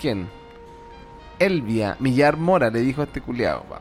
¿Quién? 0.00 0.28
Elvia 1.38 1.96
Millar 2.00 2.36
Mora 2.36 2.70
le 2.70 2.80
dijo 2.80 3.00
a 3.00 3.04
este 3.04 3.20
culiado. 3.20 3.64
Va. 3.72 3.80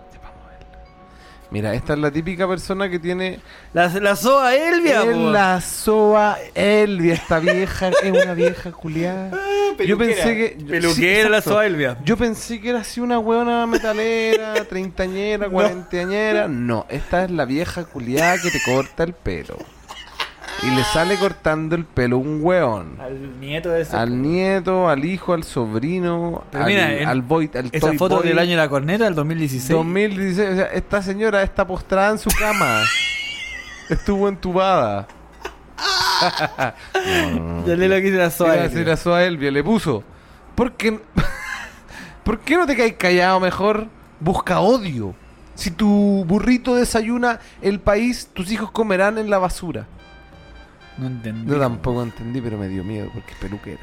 Mira, 1.52 1.76
esta 1.76 1.94
es 1.94 2.00
la 2.00 2.10
típica 2.10 2.48
persona 2.48 2.90
que 2.90 2.98
tiene 2.98 3.40
La, 3.74 3.88
la 3.88 4.16
soa 4.16 4.56
Elvia, 4.56 5.04
en 5.04 5.32
la 5.32 5.62
soa 5.62 6.38
Elvia, 6.56 7.14
esta 7.14 7.38
vieja, 7.38 7.90
es 8.02 8.12
una 8.12 8.34
vieja 8.34 8.72
culiada. 8.72 9.30
Yo 9.86 9.96
pensé 9.96 10.36
que 10.36 10.56
yo- 10.58 10.68
Peluquera 10.68 11.26
sí, 11.26 11.30
la 11.30 11.42
soa 11.42 11.68
Elvia. 11.68 11.98
Yo 12.04 12.18
pensé 12.18 12.60
que 12.60 12.70
era 12.72 12.80
así 12.80 13.02
una 13.02 13.20
huevona 13.20 13.68
metalera, 13.68 14.66
treintañera, 14.70 15.48
cuarentañera. 15.48 16.48
No, 16.48 16.88
esta 16.90 17.26
es 17.26 17.30
la 17.30 17.46
vieja 17.46 17.84
culiada 17.86 18.38
que 18.42 18.50
te 18.50 18.60
corta 18.66 19.04
el 19.04 19.14
pelo. 19.14 19.58
Y 20.62 20.70
le 20.72 20.84
sale 20.86 21.18
cortando 21.18 21.76
el 21.76 21.84
pelo 21.84 22.18
un 22.20 22.40
hueón. 22.42 22.98
Al 23.02 23.40
nieto 23.40 23.70
de 23.70 23.82
ese. 23.82 23.96
Al 23.96 24.22
nieto, 24.22 24.88
al 24.88 25.04
hijo, 25.04 25.34
al 25.34 25.44
sobrino, 25.44 26.44
Pero 26.52 26.64
al, 26.64 26.70
mira, 26.70 26.94
en- 26.94 27.08
al 27.08 27.22
boy, 27.22 27.50
al 27.54 27.70
Esa 27.72 27.88
toy 27.88 27.98
foto 27.98 28.18
boy. 28.18 28.28
del 28.28 28.40
año 28.40 28.52
de 28.52 28.58
la 28.58 28.70
corneta, 28.70 29.04
del 29.06 29.16
2016. 29.16 29.70
2016. 29.70 30.50
O 30.50 30.56
sea, 30.56 30.66
esta 30.68 31.02
señora 31.02 31.44
está 31.44 31.68
postrada 31.68 32.12
en 32.12 32.20
su 32.20 32.30
cama. 32.30 32.82
Estuvo 33.90 34.30
entubada. 34.30 35.08
no. 37.34 37.64
Ya 37.68 37.76
le 37.76 37.88
lo 37.90 38.32
soa 38.32 38.68
Iba 38.68 38.94
a 38.94 38.98
Soa 38.98 39.24
Elvia, 39.24 39.52
le 39.52 39.64
puso. 39.64 40.04
¿Por 40.56 40.74
qué, 40.74 41.00
¿Por 42.24 42.40
qué 42.40 42.56
no 42.58 42.66
te 42.66 42.78
caes 42.78 42.94
callado 42.94 43.40
mejor? 43.40 43.88
Busca 44.20 44.60
odio. 44.60 45.14
Si 45.56 45.72
tu 45.72 46.24
burrito 46.26 46.76
desayuna 46.76 47.40
el 47.62 47.80
país, 47.80 48.30
tus 48.34 48.52
hijos 48.52 48.72
comerán 48.72 49.18
en 49.18 49.30
la 49.30 49.38
basura. 49.40 49.88
No 50.98 51.08
entendí. 51.08 51.52
Yo 51.52 51.60
tampoco 51.60 52.04
entendí, 52.04 52.42
pero 52.42 52.58
me 52.58 52.68
dio 52.68 52.84
miedo 52.84 53.10
porque 53.14 53.32
es 53.32 53.38
peluquera. 53.38 53.82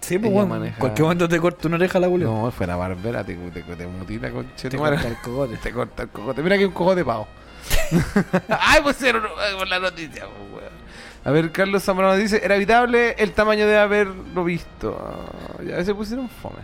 Sí, 0.00 0.18
pues 0.18 0.32
bueno, 0.32 0.48
maneja- 0.48 0.78
cualquier 0.78 1.02
momento 1.04 1.28
te 1.28 1.38
corta 1.38 1.68
una 1.68 1.76
oreja 1.76 1.98
la 2.00 2.08
culia. 2.08 2.26
No, 2.26 2.50
fue 2.50 2.66
la 2.66 2.76
barbera, 2.76 3.22
te, 3.22 3.34
te, 3.34 3.62
te 3.62 3.86
mutila 3.86 4.30
con 4.30 4.46
te 4.56 4.76
corta 4.76 5.06
el 5.08 5.16
cogote. 5.18 5.56
Te 5.58 5.72
corta 5.72 6.02
el 6.04 6.08
cojote. 6.08 6.42
Mira 6.42 6.56
que 6.58 6.66
un 6.66 6.72
cojote 6.72 7.04
pavo. 7.04 7.28
Ay, 8.48 8.80
pues 8.82 9.00
era 9.02 9.20
por 9.58 9.68
la 9.68 9.78
noticia, 9.78 10.24
pues, 10.26 10.52
weón. 10.62 10.80
A 11.22 11.30
ver, 11.30 11.52
Carlos 11.52 11.82
Zamorano 11.84 12.16
dice, 12.16 12.40
era 12.42 12.56
evitable 12.56 13.14
el 13.18 13.32
tamaño 13.32 13.66
de 13.66 13.76
haberlo 13.78 14.42
visto. 14.42 14.96
Ah, 14.98 15.62
ya 15.62 15.84
se 15.84 15.94
pusieron 15.94 16.28
fome. 16.30 16.58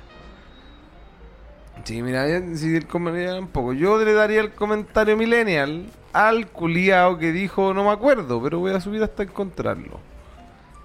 Sí, 1.85 2.03
mira, 2.03 2.27
si 2.57 2.75
el 2.77 2.87
comentario 2.87 3.39
un 3.39 3.49
poco. 3.49 3.73
Yo 3.73 4.03
le 4.03 4.13
daría 4.13 4.41
el 4.41 4.53
comentario 4.53 5.17
millennial 5.17 5.87
al 6.13 6.49
culiao 6.49 7.19
que 7.19 7.31
dijo, 7.33 7.73
no 7.75 7.85
me 7.85 7.91
acuerdo, 7.91 8.43
pero 8.43 8.59
voy 8.59 8.73
a 8.73 8.81
subir 8.81 9.03
hasta 9.03 9.23
encontrarlo. 9.23 10.01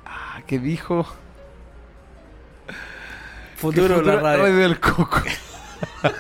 Ah, 0.06 0.42
que 0.46 0.60
dijo, 0.60 1.06
Futuro, 3.56 4.02
la 4.02 4.18
radio. 4.20 4.56
del 4.56 4.80
coco. 4.80 5.22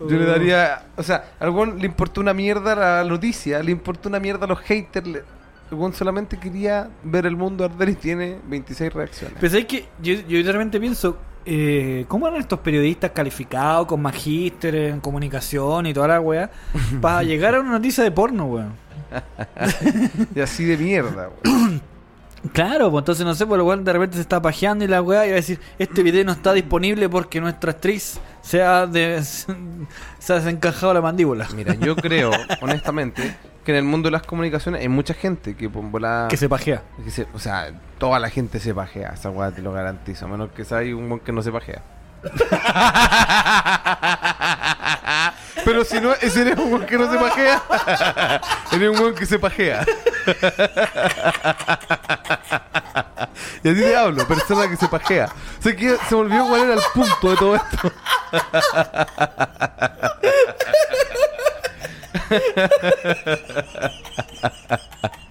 Yo 0.00 0.18
le 0.18 0.26
daría, 0.26 0.86
o 0.96 1.02
sea, 1.02 1.32
al 1.38 1.50
weón 1.50 1.78
le 1.78 1.86
importó 1.86 2.20
una 2.20 2.34
mierda 2.34 2.74
la 2.74 3.04
noticia, 3.04 3.62
le 3.62 3.70
importó 3.70 4.08
una 4.08 4.18
mierda 4.20 4.44
a 4.44 4.48
los 4.48 4.60
haters. 4.60 5.06
le- 5.06 5.22
weón 5.70 5.92
solamente 5.94 6.38
quería 6.38 6.88
ver 7.02 7.26
el 7.26 7.36
mundo 7.36 7.64
arder 7.64 7.88
y 7.88 7.94
tiene 7.94 8.38
26 8.46 8.92
reacciones. 8.92 9.36
Pero 9.40 9.56
es 9.58 9.64
que 9.64 9.88
yo, 10.00 10.14
yo 10.28 10.42
realmente 10.42 10.78
pienso, 10.78 11.16
eh, 11.46 12.04
¿cómo 12.08 12.26
eran 12.28 12.40
estos 12.40 12.60
periodistas 12.60 13.10
calificados 13.12 13.86
con 13.86 14.00
magíster 14.02 14.74
en 14.74 15.00
comunicación 15.00 15.86
y 15.86 15.94
toda 15.94 16.08
la 16.08 16.20
weá 16.20 16.50
para 17.00 17.22
llegar 17.22 17.54
a 17.54 17.60
una 17.60 17.72
noticia 17.72 18.02
de 18.04 18.10
porno, 18.10 18.46
weón? 18.46 18.72
Y 20.34 20.40
así 20.40 20.64
de 20.64 20.76
mierda, 20.76 21.30
weón. 21.44 21.82
Claro, 22.52 22.90
pues 22.90 23.00
entonces 23.00 23.24
no 23.24 23.34
sé, 23.34 23.46
pues 23.46 23.58
el 23.58 23.62
weón 23.66 23.84
de 23.84 23.92
repente 23.94 24.16
se 24.16 24.20
está 24.20 24.42
pajeando 24.42 24.84
y 24.84 24.88
la 24.88 25.00
weá 25.00 25.24
y 25.26 25.30
va 25.30 25.32
a 25.32 25.36
decir, 25.36 25.58
este 25.78 26.02
video 26.02 26.26
no 26.26 26.32
está 26.32 26.52
disponible 26.52 27.08
porque 27.08 27.40
nuestra 27.40 27.70
actriz 27.70 28.20
se 28.42 28.62
ha, 28.62 28.86
de- 28.86 29.22
se 30.18 30.32
ha 30.32 30.36
desencajado 30.36 30.92
la 30.92 31.00
mandíbula. 31.00 31.48
Mira, 31.56 31.72
yo 31.74 31.96
creo, 31.96 32.32
honestamente, 32.60 33.34
que 33.64 33.70
en 33.72 33.78
el 33.78 33.84
mundo 33.84 34.08
de 34.08 34.10
las 34.12 34.24
comunicaciones 34.24 34.82
hay 34.82 34.88
mucha 34.88 35.14
gente 35.14 35.56
que 35.56 35.70
por 35.70 35.84
volada- 35.90 36.28
Que 36.28 36.36
se 36.36 36.46
pajea. 36.46 36.82
que 37.02 37.10
se- 37.10 37.26
o 37.32 37.38
sea, 37.38 37.70
toda 38.04 38.18
la 38.18 38.28
gente 38.28 38.60
se 38.60 38.74
pajea, 38.74 39.14
esa 39.14 39.30
weá 39.30 39.50
te 39.50 39.62
lo 39.62 39.72
garantizo, 39.72 40.26
a 40.26 40.28
menos 40.28 40.50
que 40.50 40.62
sea 40.62 40.80
un 40.80 41.10
weón 41.10 41.20
que 41.20 41.32
no 41.32 41.40
se 41.40 41.50
pajea. 41.50 41.80
Pero 45.64 45.86
si 45.86 46.02
no, 46.02 46.12
ese 46.12 46.42
eres 46.42 46.58
un 46.58 46.70
weón 46.70 46.84
que 46.84 46.98
no 46.98 47.10
se 47.10 47.16
pajea, 47.16 47.62
eres 48.72 48.90
un 48.90 48.98
weón 48.98 49.14
que 49.14 49.24
se 49.24 49.38
pajea. 49.38 49.86
Y 53.62 53.68
a 53.70 53.72
ti 53.72 53.80
te 53.80 53.96
hablo, 53.96 54.28
persona 54.28 54.68
que 54.68 54.76
se 54.76 54.86
pajea. 54.86 55.30
O 55.58 55.62
sea, 55.62 55.74
que 55.74 55.96
se 56.06 56.14
me 56.14 56.20
olvidó 56.20 56.46
cuál 56.46 56.60
era 56.60 56.74
el 56.74 56.80
punto 56.92 57.30
de 57.30 57.36
todo 57.38 57.56
esto. 57.56 57.90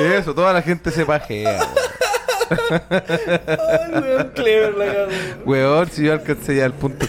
Eso, 0.00 0.34
toda 0.34 0.52
la 0.52 0.62
gente 0.62 0.90
se 0.90 1.04
pajea. 1.06 1.60
weón. 2.50 4.04
weón, 4.04 4.30
clever 4.34 4.74
la 4.74 4.86
cagó. 4.86 5.10
Weón, 5.44 5.90
si 5.90 6.04
yo 6.04 6.12
alcancé 6.12 6.56
ya 6.56 6.66
el 6.66 6.72
punto. 6.72 7.06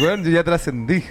Weón, 0.00 0.24
yo 0.24 0.30
ya 0.30 0.44
trascendí. 0.44 1.04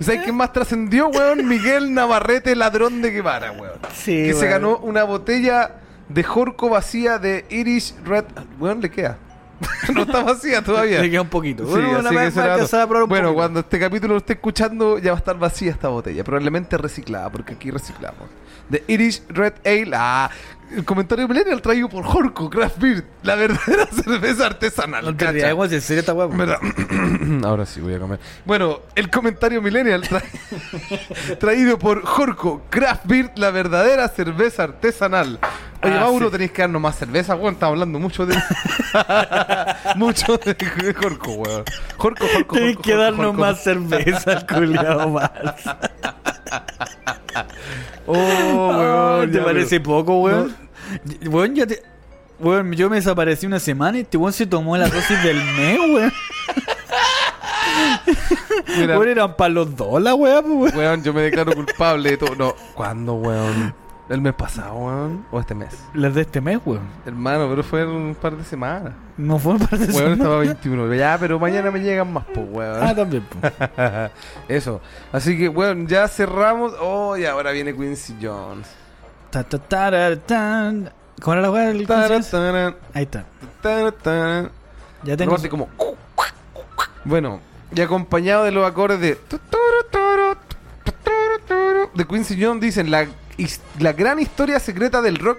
¿Sabes 0.00 0.22
quién 0.22 0.34
más 0.36 0.52
trascendió, 0.52 1.08
weón? 1.08 1.46
Miguel 1.48 1.94
Navarrete, 1.94 2.54
ladrón 2.54 3.00
de 3.02 3.10
Guevara, 3.10 3.52
weón. 3.52 3.78
Sí, 3.94 4.24
que 4.24 4.32
se 4.34 4.40
weón. 4.40 4.50
ganó 4.50 4.78
una 4.78 5.04
botella 5.04 5.76
de 6.08 6.22
Jorco 6.22 6.68
vacía 6.68 7.18
de 7.18 7.44
Irish 7.50 7.94
Red. 8.04 8.24
Weón, 8.58 8.80
le 8.80 8.90
queda. 8.90 9.18
no 9.94 10.02
está 10.02 10.22
vacía 10.22 10.62
todavía. 10.62 11.00
Le 11.00 11.10
queda 11.10 11.22
un 11.22 11.28
poquito. 11.28 11.64
Sí, 11.64 11.70
Bueno, 11.70 11.98
así 11.98 12.10
que 12.10 12.40
a 12.40 12.86
probar 12.86 13.02
un 13.04 13.08
poquito. 13.08 13.34
cuando 13.34 13.60
este 13.60 13.78
capítulo 13.78 14.14
lo 14.14 14.18
esté 14.18 14.34
escuchando, 14.34 14.98
ya 14.98 15.12
va 15.12 15.16
a 15.16 15.18
estar 15.18 15.38
vacía 15.38 15.70
esta 15.70 15.88
botella. 15.88 16.22
Probablemente 16.24 16.76
reciclada, 16.76 17.30
porque 17.30 17.54
aquí 17.54 17.70
reciclamos. 17.70 18.28
De 18.68 18.82
Irish 18.88 19.22
Red 19.28 19.54
Ale. 19.64 19.90
Ah, 19.94 20.30
el 20.76 20.84
comentario 20.84 21.28
millennial 21.28 21.62
traído 21.62 21.88
por 21.88 22.04
Jorco 22.04 22.50
Craft 22.50 22.78
Beer, 22.78 23.04
la 23.22 23.36
verdadera 23.36 23.86
cerveza 24.04 24.46
artesanal. 24.46 25.04
No 25.04 25.16
te 25.16 25.80
serio 25.80 26.00
esta. 26.00 26.12
¿Verdad? 26.14 26.58
Ahora 27.44 27.64
sí 27.66 27.80
voy 27.80 27.94
a 27.94 28.00
comer. 28.00 28.18
Bueno, 28.44 28.80
el 28.96 29.08
comentario 29.08 29.62
millennial 29.62 30.02
tra- 30.02 30.24
traído 31.38 31.78
por 31.78 32.04
Jorco 32.04 32.64
Craft 32.68 33.02
Beer, 33.06 33.30
la 33.36 33.52
verdadera 33.52 34.08
cerveza 34.08 34.64
artesanal. 34.64 35.38
Oye, 35.84 35.94
Ah, 35.94 36.00
Mauro, 36.00 36.26
sí. 36.26 36.32
tenéis 36.32 36.50
que 36.50 36.62
darnos 36.62 36.82
más 36.82 36.96
cerveza, 36.98 37.36
weón. 37.36 37.54
Estamos 37.54 37.74
hablando 37.74 38.00
mucho 38.00 38.26
de. 38.26 38.34
mucho 39.96 40.36
de, 40.38 40.94
Jorco, 40.94 41.32
weón. 41.32 41.64
Jorco, 41.96 42.26
Jorco, 42.32 42.56
Jorco, 42.58 42.82
que 42.82 42.94
darnos 42.96 43.34
más 43.34 43.62
cerveza 43.62 44.44
culiado 44.46 45.08
más. 45.10 45.30
Oh, 48.06 48.12
weón. 48.14 49.30
¿Te 49.32 49.38
ya, 49.38 49.44
parece 49.44 49.80
poco, 49.80 50.20
weón? 50.20 50.56
Weón, 51.26 51.54
ya 51.54 51.66
te. 51.66 51.82
Weón, 52.38 52.72
yo 52.72 52.88
me 52.90 52.96
desaparecí 52.96 53.46
una 53.46 53.58
semana 53.58 53.98
y 53.98 54.02
este 54.02 54.16
weón 54.16 54.32
se 54.32 54.46
tomó 54.46 54.76
la 54.76 54.88
dosis 54.88 55.22
del 55.22 55.36
mes, 55.36 55.78
weón. 55.78 56.12
Mira, 58.78 58.98
Weón, 58.98 59.08
eran 59.08 59.36
para 59.36 59.48
los 59.50 59.76
dos 59.76 60.00
la 60.00 60.14
weá, 60.14 60.42
pues, 60.42 60.74
weón. 60.74 60.76
weón, 60.76 61.02
yo 61.02 61.12
me 61.12 61.22
declaro 61.22 61.52
culpable 61.54 62.10
de 62.10 62.16
todo. 62.16 62.34
No, 62.36 62.54
¿cuándo, 62.74 63.14
weón? 63.14 63.74
¿El 64.08 64.20
mes 64.20 64.34
pasado, 64.34 64.74
weón? 64.74 65.26
¿O 65.32 65.40
este 65.40 65.54
mes? 65.54 65.76
Las 65.92 66.14
de 66.14 66.20
este 66.20 66.40
mes, 66.40 66.60
weón. 66.64 66.86
Hermano, 67.04 67.48
pero 67.48 67.64
fue 67.64 67.84
un 67.84 68.14
par 68.14 68.36
de 68.36 68.44
semanas. 68.44 68.92
No 69.16 69.38
fue 69.38 69.58
parte 69.58 69.78
de 69.78 69.86
Weón, 69.86 69.94
semana. 69.96 70.14
estaba 70.14 70.38
21. 70.38 70.94
Ya, 70.94 71.16
pero 71.18 71.40
mañana 71.40 71.70
me 71.72 71.80
llegan 71.80 72.12
más, 72.12 72.24
pues, 72.32 72.46
weón. 72.48 72.78
Ah, 72.82 72.94
también, 72.94 73.26
pues. 73.28 73.52
Eso. 74.48 74.80
Así 75.10 75.36
que, 75.36 75.48
weón, 75.48 75.88
ya 75.88 76.06
cerramos. 76.06 76.72
Oh, 76.80 77.16
y 77.16 77.24
ahora 77.24 77.50
viene 77.50 77.74
Quincy 77.74 78.16
Jones. 78.22 78.68
Ta, 79.30 79.42
ta, 79.42 79.58
tara, 79.58 80.16
tan. 80.16 80.92
¿Cómo 81.20 81.32
era 81.32 81.42
la 81.42 81.50
weá 81.50 81.66
del 81.66 81.86
Ahí 82.94 83.02
está. 83.02 83.24
Ya 85.02 85.16
tengo. 85.16 85.34
Así 85.34 85.48
como... 85.48 85.68
Bueno, 87.04 87.40
y 87.74 87.80
acompañado 87.80 88.44
de 88.44 88.52
los 88.52 88.66
acordes 88.66 89.00
de... 89.00 89.18
De 91.94 92.04
Quincy 92.04 92.42
Jones 92.42 92.60
dicen 92.60 92.90
la, 92.90 93.06
la 93.80 93.92
gran 93.92 94.18
historia 94.18 94.58
secreta 94.60 95.02
del 95.02 95.16
rock 95.16 95.38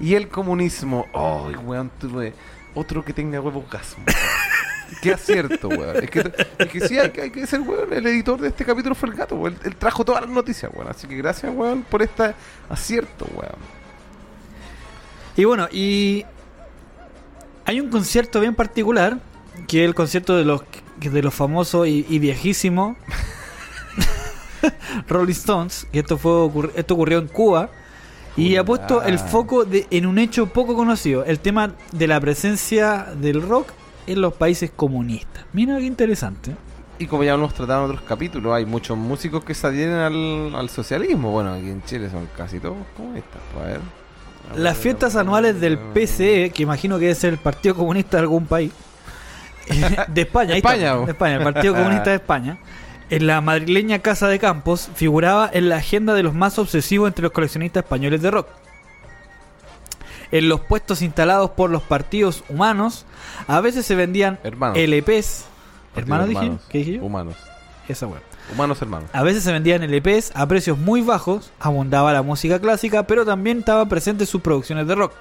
y 0.00 0.14
el 0.14 0.28
comunismo. 0.28 1.06
Ay, 1.14 1.54
weón, 1.56 1.90
tuve 2.00 2.34
otro 2.74 3.04
que 3.04 3.12
tenga 3.12 3.40
huevos 3.40 3.64
gasmo. 3.70 4.04
Qué 5.02 5.12
acierto, 5.12 5.68
weón. 5.68 5.96
Es 6.02 6.10
que, 6.10 6.32
es 6.58 6.68
que 6.68 6.80
sí, 6.88 6.98
hay, 6.98 7.10
que- 7.10 7.22
hay 7.22 7.30
que 7.30 7.46
ser, 7.46 7.60
weón. 7.60 7.92
El 7.92 8.06
editor 8.06 8.40
de 8.40 8.48
este 8.48 8.64
capítulo 8.64 8.94
fue 8.94 9.08
el 9.08 9.14
gato, 9.16 9.36
weón. 9.36 9.54
Él, 9.54 9.60
él 9.72 9.76
trajo 9.76 10.04
todas 10.04 10.22
las 10.22 10.30
noticias, 10.30 10.70
weón. 10.74 10.88
Así 10.88 11.06
que 11.06 11.16
gracias, 11.16 11.52
weón, 11.54 11.82
por 11.82 12.02
este 12.02 12.34
acierto, 12.68 13.26
weón. 13.34 13.56
Y 15.36 15.44
bueno, 15.44 15.68
y 15.70 16.24
hay 17.64 17.80
un 17.80 17.90
concierto 17.90 18.40
bien 18.40 18.54
particular, 18.54 19.18
que 19.68 19.82
es 19.82 19.88
el 19.88 19.94
concierto 19.94 20.36
de 20.36 20.44
los 20.44 20.62
de 21.00 21.22
los 21.22 21.34
famosos 21.34 21.86
y, 21.86 22.06
y 22.08 22.18
viejísimos 22.18 22.96
Rolling 25.08 25.32
Stones, 25.32 25.86
que 25.92 26.00
esto 26.00 26.18
fue 26.18 26.32
ocurri- 26.32 26.72
esto 26.74 26.94
ocurrió 26.94 27.18
en 27.18 27.28
Cuba 27.28 27.70
y 28.36 28.56
ha 28.56 28.64
puesto 28.64 29.02
el 29.02 29.18
foco 29.18 29.64
de, 29.64 29.86
en 29.90 30.06
un 30.06 30.18
hecho 30.18 30.46
poco 30.46 30.74
conocido, 30.74 31.24
el 31.24 31.38
tema 31.40 31.72
de 31.92 32.06
la 32.06 32.20
presencia 32.20 33.06
del 33.16 33.40
rock 33.42 33.68
en 34.06 34.20
los 34.20 34.34
países 34.34 34.70
comunistas. 34.74 35.44
Mira 35.52 35.78
qué 35.78 35.84
interesante. 35.84 36.54
Y 36.98 37.06
como 37.06 37.24
ya 37.24 37.34
hemos 37.34 37.52
tratado 37.54 37.84
en 37.84 37.90
otros 37.90 38.06
capítulos, 38.06 38.54
hay 38.54 38.64
muchos 38.64 38.96
músicos 38.96 39.44
que 39.44 39.54
se 39.54 39.66
adhieren 39.66 39.96
al, 39.96 40.54
al 40.54 40.68
socialismo. 40.70 41.30
Bueno, 41.30 41.52
aquí 41.54 41.68
en 41.68 41.82
Chile 41.84 42.08
son 42.10 42.28
casi 42.36 42.58
todos 42.58 42.76
comunistas. 42.96 43.40
Pues, 43.52 43.64
a 43.64 43.68
ver. 43.68 43.80
Las 44.56 44.74
ver, 44.74 44.82
fiestas 44.82 45.14
ver, 45.14 45.20
anuales 45.22 45.60
del. 45.60 45.78
PCE, 45.78 46.50
que 46.54 46.62
imagino 46.62 46.96
que 46.98 47.02
debe 47.06 47.14
ser 47.14 47.32
el 47.34 47.38
Partido 47.38 47.74
Comunista 47.74 48.16
de 48.16 48.22
algún 48.22 48.46
país, 48.46 48.72
de 50.08 50.20
España, 50.22 50.54
está, 50.56 50.74
España, 50.74 50.96
de 50.96 51.10
España, 51.10 51.36
el 51.36 51.42
Partido 51.42 51.74
Comunista 51.76 52.10
de 52.10 52.16
España, 52.16 52.58
en 53.10 53.26
la 53.26 53.40
madrileña 53.40 54.00
Casa 54.00 54.28
de 54.28 54.38
Campos, 54.38 54.90
figuraba 54.94 55.48
en 55.52 55.68
la 55.68 55.76
agenda 55.76 56.14
de 56.14 56.22
los 56.22 56.34
más 56.34 56.58
obsesivos 56.58 57.08
entre 57.08 57.22
los 57.22 57.32
coleccionistas 57.32 57.84
españoles 57.84 58.22
de 58.22 58.30
rock. 58.30 58.48
En 60.32 60.48
los 60.48 60.60
puestos 60.60 61.02
instalados 61.02 61.50
por 61.50 61.70
los 61.70 61.82
partidos 61.82 62.42
humanos, 62.48 63.06
a 63.46 63.60
veces 63.60 63.86
se 63.86 63.94
vendían 63.94 64.38
Hermanos. 64.42 64.76
LPs. 64.78 65.44
¿Hermanos 65.94 66.28
dije? 66.28 66.40
hermanos. 66.40 66.62
¿Qué 66.68 66.78
dije 66.78 66.92
yo? 66.94 67.04
Humanos. 67.04 67.36
Esa 67.88 68.06
weá. 68.06 68.20
Humanos 68.52 68.82
hermanos. 68.82 69.08
A 69.12 69.22
veces 69.22 69.44
se 69.44 69.52
vendían 69.52 69.82
LPs 69.82 70.32
a 70.34 70.46
precios 70.46 70.78
muy 70.78 71.00
bajos, 71.00 71.52
abundaba 71.60 72.12
la 72.12 72.22
música 72.22 72.60
clásica, 72.60 73.06
pero 73.06 73.24
también 73.24 73.60
estaba 73.60 73.86
presente 73.86 74.26
sus 74.26 74.40
producciones 74.40 74.86
de 74.86 74.94
rock. 74.94 75.12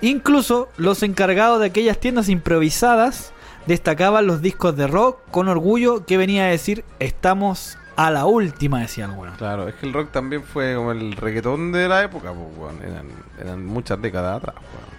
Incluso 0.00 0.68
los 0.76 1.02
encargados 1.02 1.60
de 1.60 1.66
aquellas 1.66 1.98
tiendas 1.98 2.28
improvisadas 2.28 3.32
destacaban 3.66 4.26
los 4.26 4.42
discos 4.42 4.76
de 4.76 4.86
rock 4.86 5.20
con 5.30 5.48
orgullo 5.48 6.04
que 6.06 6.16
venía 6.16 6.44
a 6.44 6.48
decir 6.48 6.84
estamos 6.98 7.78
a 7.96 8.10
la 8.12 8.26
última, 8.26 8.80
decía 8.80 9.06
alguno. 9.06 9.32
Claro, 9.36 9.66
es 9.68 9.74
que 9.74 9.86
el 9.86 9.92
rock 9.92 10.12
también 10.12 10.44
fue 10.44 10.76
como 10.76 10.92
el 10.92 11.12
reggaetón 11.12 11.72
de 11.72 11.88
la 11.88 12.04
época, 12.04 12.32
pues. 12.32 12.74
Eran, 12.82 13.08
eran 13.40 13.66
muchas 13.66 14.00
décadas 14.00 14.36
atrás, 14.36 14.54
weón. 14.56 14.98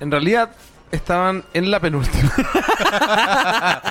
En 0.00 0.12
realidad, 0.12 0.52
estaban 0.92 1.44
en 1.54 1.70
la 1.70 1.80
penúltima. 1.80 2.32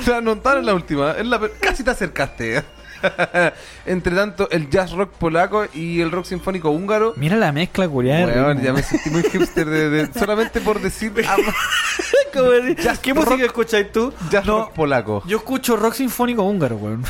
o 0.00 0.02
sea, 0.02 0.20
no 0.20 0.32
estaban 0.32 0.58
en 0.58 0.66
la 0.66 0.74
última. 0.74 1.12
en 1.16 1.30
la 1.30 1.40
casi 1.60 1.84
te 1.84 1.90
acercaste. 1.90 2.64
Entre 3.86 4.14
tanto, 4.14 4.48
el 4.50 4.68
jazz 4.70 4.92
rock 4.92 5.10
polaco 5.12 5.66
y 5.74 6.00
el 6.00 6.10
rock 6.10 6.24
sinfónico 6.26 6.70
húngaro. 6.70 7.14
Mira 7.16 7.36
la 7.36 7.52
mezcla 7.52 7.86
Weón, 7.88 8.28
ritmo. 8.28 8.62
ya 8.62 8.72
me 8.72 8.82
sentí 8.82 9.10
muy 9.10 9.22
hipster 9.22 9.66
de, 9.66 9.90
de- 9.90 10.12
solamente 10.18 10.60
por 10.60 10.80
decir 10.80 11.12
ah, 11.28 11.36
Jazz 12.82 12.98
¿Qué 12.98 13.14
rock- 13.14 13.24
música 13.30 13.46
escucháis 13.46 13.90
tú? 13.92 14.12
jazz 14.30 14.44
No, 14.44 14.58
rock 14.58 14.72
polaco. 14.72 15.22
yo 15.26 15.38
escucho 15.38 15.76
rock 15.76 15.94
sinfónico 15.94 16.42
húngaro, 16.42 16.76
weón. 16.76 17.04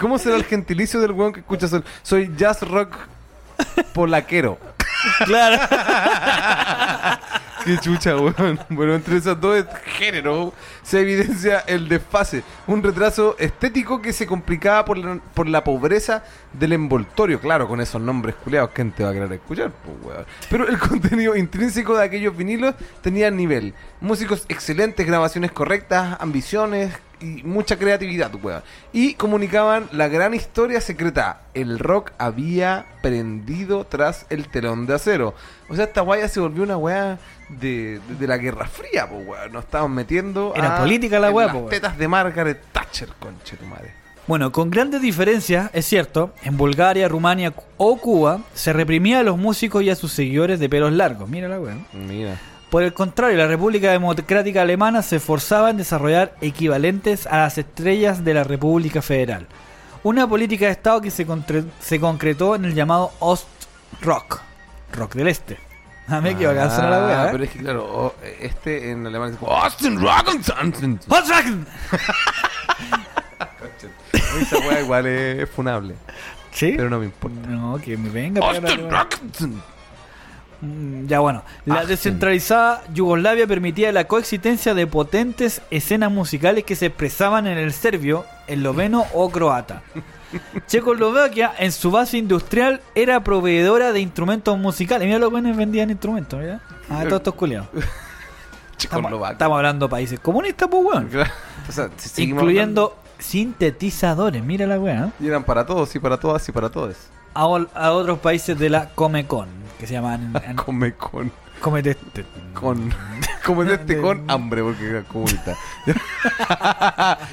¿Cómo 0.00 0.18
será 0.18 0.36
el 0.36 0.44
gentilicio 0.44 1.00
del 1.00 1.12
weón 1.12 1.32
que 1.32 1.40
escucha? 1.40 1.68
Soy, 1.68 1.82
soy 2.02 2.32
jazz 2.36 2.62
rock 2.62 2.96
polaquero. 3.92 4.58
Claro. 5.24 5.58
Qué 7.66 7.78
chucha, 7.78 8.16
weón. 8.16 8.60
Bueno, 8.68 8.94
entre 8.94 9.16
esos 9.16 9.40
dos 9.40 9.64
géneros 9.98 10.52
se 10.84 11.00
evidencia 11.00 11.58
el 11.66 11.88
desfase, 11.88 12.44
un 12.68 12.80
retraso 12.80 13.34
estético 13.40 14.00
que 14.00 14.12
se 14.12 14.24
complicaba 14.24 14.84
por 14.84 14.98
la, 14.98 15.18
por 15.34 15.48
la 15.48 15.64
pobreza 15.64 16.22
del 16.52 16.74
envoltorio. 16.74 17.40
Claro, 17.40 17.66
con 17.66 17.80
esos 17.80 18.00
nombres 18.00 18.36
culiados, 18.36 18.70
¿quién 18.72 18.92
te 18.92 19.02
va 19.02 19.10
a 19.10 19.12
querer 19.12 19.32
escuchar? 19.32 19.72
Pues, 19.84 19.96
weón. 20.00 20.26
Pero 20.48 20.68
el 20.68 20.78
contenido 20.88 21.34
intrínseco 21.34 21.96
de 21.96 22.04
aquellos 22.04 22.36
vinilos 22.36 22.76
tenía 23.00 23.32
nivel. 23.32 23.74
Músicos 24.00 24.44
excelentes, 24.48 25.04
grabaciones 25.04 25.50
correctas, 25.50 26.16
ambiciones 26.20 26.94
y 27.20 27.42
mucha 27.44 27.76
creatividad, 27.78 28.30
weón. 28.42 28.62
Y 28.92 29.14
comunicaban 29.14 29.88
la 29.92 30.08
gran 30.08 30.34
historia 30.34 30.80
secreta. 30.80 31.40
El 31.54 31.78
rock 31.78 32.12
había 32.18 32.86
prendido 33.02 33.84
tras 33.86 34.26
el 34.30 34.48
telón 34.48 34.86
de 34.86 34.94
acero. 34.94 35.34
O 35.68 35.74
sea, 35.76 35.84
esta 35.86 36.02
guaya 36.02 36.28
se 36.28 36.40
volvió 36.40 36.62
una 36.62 36.76
weá 36.76 37.18
de, 37.48 38.00
de- 38.08 38.14
de 38.18 38.26
la 38.26 38.36
Guerra 38.38 38.66
Fría, 38.66 39.08
pues 39.08 39.26
weón. 39.26 39.52
Nos 39.52 39.64
estaban 39.64 39.92
metiendo 39.92 40.52
Era 40.54 40.76
a- 40.76 40.80
política 40.80 41.18
la 41.18 41.30
weá, 41.30 41.46
las 41.46 41.54
po, 41.56 41.66
tetas 41.66 41.96
de 41.98 42.08
Margaret 42.08 42.60
Thatcher, 42.72 43.08
conche 43.18 43.56
tu 43.56 43.64
madre. 43.66 43.92
Bueno, 44.26 44.50
con 44.50 44.70
grandes 44.70 45.00
diferencias, 45.02 45.70
es 45.72 45.86
cierto, 45.86 46.32
en 46.42 46.56
Bulgaria, 46.56 47.06
Rumania 47.08 47.54
o 47.76 47.96
Cuba 47.98 48.40
se 48.54 48.72
reprimía 48.72 49.20
a 49.20 49.22
los 49.22 49.38
músicos 49.38 49.84
y 49.84 49.90
a 49.90 49.94
sus 49.94 50.12
seguidores 50.12 50.58
de 50.58 50.68
pelos 50.68 50.92
largos. 50.92 51.28
Mira 51.28 51.46
la 51.48 51.60
weá. 51.60 51.76
Mira. 51.92 52.36
Por 52.76 52.82
el 52.82 52.92
contrario, 52.92 53.38
la 53.38 53.46
República 53.46 53.90
Democrática 53.90 54.60
Alemana 54.60 55.00
se 55.00 55.16
esforzaba 55.16 55.70
en 55.70 55.78
desarrollar 55.78 56.34
equivalentes 56.42 57.26
a 57.26 57.38
las 57.38 57.56
estrellas 57.56 58.22
de 58.22 58.34
la 58.34 58.44
República 58.44 59.00
Federal. 59.00 59.46
Una 60.02 60.28
política 60.28 60.66
de 60.66 60.72
Estado 60.72 61.00
que 61.00 61.10
se, 61.10 61.26
se 61.80 61.98
concretó 61.98 62.54
en 62.54 62.66
el 62.66 62.74
llamado 62.74 63.12
Ost-Rock, 63.20 64.42
rock 64.92 65.14
del 65.14 65.28
Este. 65.28 65.56
A 66.06 66.20
mí 66.20 66.34
que 66.34 66.46
bacán 66.46 66.70
suena 66.70 66.90
la 66.90 66.96
Ah, 66.98 67.06
weá, 67.06 67.24
¿eh? 67.24 67.28
Pero 67.32 67.44
es 67.44 67.50
que 67.50 67.58
claro, 67.60 67.84
o- 67.86 68.14
este 68.42 68.90
en 68.90 69.06
alemán 69.06 69.32
es. 69.32 69.38
Esa 74.42 74.58
weá 74.58 74.80
igual 74.82 75.06
es 75.06 75.48
funable, 75.48 75.94
¿Sí? 76.52 76.74
pero 76.76 76.90
no 76.90 76.98
me 76.98 77.06
importa. 77.06 77.48
No, 77.48 77.78
que 77.78 77.96
me 77.96 78.10
venga. 78.10 78.42
pero 78.60 78.86
Ya 81.06 81.20
bueno, 81.20 81.42
la 81.64 81.80
Ah, 81.80 81.84
descentralizada 81.84 82.82
Yugoslavia 82.94 83.46
permitía 83.46 83.92
la 83.92 84.04
coexistencia 84.04 84.74
de 84.74 84.86
potentes 84.86 85.60
escenas 85.70 86.10
musicales 86.10 86.64
que 86.64 86.76
se 86.76 86.86
expresaban 86.86 87.46
en 87.46 87.58
el 87.58 87.72
serbio, 87.72 88.24
esloveno 88.46 89.04
o 89.12 89.30
croata. 89.30 89.82
Checoslovaquia, 90.66 91.52
en 91.58 91.72
su 91.72 91.90
base 91.90 92.18
industrial, 92.18 92.80
era 92.94 93.22
proveedora 93.22 93.92
de 93.92 94.00
instrumentos 94.00 94.58
musicales. 94.58 95.06
Mira 95.06 95.18
los 95.18 95.30
buenos 95.30 95.56
vendían 95.56 95.90
instrumentos, 95.90 96.38
¿verdad? 96.40 96.60
Ah, 96.88 97.02
todos 97.04 97.20
estos 97.20 97.34
culiados. 97.34 97.68
Estamos, 98.78 99.04
Checoslovaquia. 99.06 99.32
estamos 99.32 99.56
hablando 99.56 99.86
de 99.86 99.90
países 99.90 100.20
comunistas, 100.20 100.68
pues, 100.70 100.84
weón. 100.84 101.08
Claro. 101.08 101.30
O 101.66 101.72
sea, 101.72 101.88
si 101.96 102.08
seguimos 102.10 102.42
Incluyendo 102.42 102.96
sintetizadores, 103.18 104.42
mira 104.42 104.66
la 104.66 104.78
weá. 104.78 105.10
y 105.20 105.26
eran 105.28 105.44
para 105.44 105.66
todos, 105.66 105.94
y 105.94 105.98
para 105.98 106.16
todas, 106.18 106.48
y 106.48 106.52
para 106.52 106.70
todos. 106.70 106.96
A, 107.34 107.42
a 107.42 107.92
otros 107.92 108.18
países 108.20 108.58
de 108.58 108.70
la 108.70 108.88
Comecon, 108.94 109.48
que 109.78 109.86
se 109.86 109.94
llaman 109.94 110.32
en- 110.36 110.44
en- 110.50 110.56
Come 110.56 110.94
con. 110.94 111.30
Este 111.86 112.24
con 114.00 114.24
hambre, 114.28 114.62
porque 114.62 114.88
era 114.90 115.02
comunista. 115.04 115.56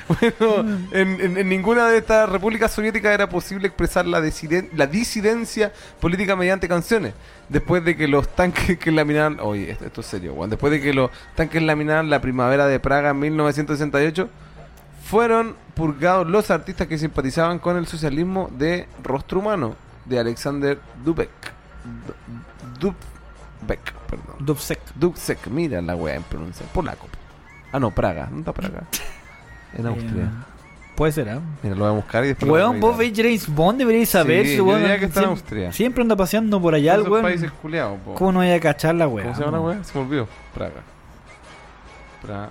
bueno, 0.08 0.80
en, 0.92 1.20
en- 1.22 1.38
en 1.38 1.50
ninguna 1.50 1.88
de 1.90 1.98
estas 1.98 2.30
repúblicas 2.30 2.72
soviéticas 2.72 3.14
era 3.14 3.28
posible 3.28 3.68
expresar 3.68 4.06
la, 4.06 4.22
disiden- 4.22 4.70
la 4.76 4.88
disidencia 4.88 5.72
política 6.00 6.36
mediante 6.36 6.68
canciones. 6.68 7.14
Después 7.50 7.84
de 7.84 7.96
que 7.96 8.08
los 8.08 8.28
tanques 8.30 8.78
que 8.80 8.92
laminaban. 8.92 9.40
Oye, 9.42 9.72
esto, 9.72 9.86
esto 9.86 10.02
es 10.02 10.08
serio, 10.08 10.34
Juan. 10.34 10.50
Después 10.50 10.72
de 10.72 10.82
que 10.82 10.94
los 10.94 11.12
tanques 11.36 11.62
laminaran 11.62 12.10
la 12.10 12.22
primavera 12.22 12.68
de 12.68 12.80
Praga 12.80 13.10
en 13.12 13.20
1968, 13.20 14.30
fueron 15.04 15.56
purgados 15.76 16.28
los 16.28 16.50
artistas 16.52 16.88
que 16.88 16.98
simpatizaban 16.98 17.60
con 17.60 17.78
el 17.78 17.88
socialismo 17.88 18.50
de 18.58 18.88
rostro 19.04 19.40
humano 19.40 19.76
de 20.06 20.20
Alexander 20.20 20.80
Dubek. 21.04 21.30
Du- 22.80 22.94
Dubek, 23.62 23.94
perdón. 24.10 24.36
Dubsek. 24.40 24.80
Dubsek, 24.96 25.48
mira 25.48 25.82
la 25.82 25.96
weá 25.96 26.16
en 26.16 26.24
pronunciar. 26.24 26.70
Polaco. 26.70 27.08
Ah, 27.72 27.80
no, 27.80 27.92
Praga. 27.92 28.26
¿Dónde 28.26 28.40
está 28.40 28.54
Praga? 28.54 28.84
En 29.76 29.88
Austria. 29.88 30.24
Eh, 30.26 30.30
puede 30.96 31.12
ser, 31.12 31.28
¿eh? 31.30 31.40
Mira, 31.64 31.74
lo 31.76 31.82
voy 31.86 31.90
a 31.94 31.96
buscar 31.96 32.24
y 32.24 32.28
después 32.28 32.52
Weón, 32.52 32.80
voy 32.80 32.80
vos 32.92 32.96
veis 32.98 33.14
James 33.16 33.48
Bond, 33.50 33.80
deberíais 33.80 34.08
saber. 34.10 34.46
Sí, 34.46 34.54
si 34.56 34.62
weón, 34.62 34.82
que 34.84 34.94
está 34.94 35.04
en 35.06 35.12
siempre, 35.12 35.26
Austria. 35.32 35.72
siempre 35.74 36.02
anda 36.04 36.16
paseando 36.16 36.62
por 36.62 36.76
allá 36.76 36.94
el 36.94 37.02
weón. 37.10 37.24
países 37.24 37.52
culiados. 37.52 37.98
¿Cómo 38.14 38.32
no 38.34 38.40
vaya 38.40 38.54
a 38.56 38.60
cachar 38.60 38.94
la 38.94 39.08
weá? 39.08 39.24
¿Cómo 39.24 39.36
se 39.36 39.44
llama 39.44 39.58
la 39.58 39.64
weá? 39.64 39.84
Se 39.84 39.98
me 39.98 40.06
olvidó. 40.06 40.28
Praga. 40.54 40.82
Praga. 42.22 42.50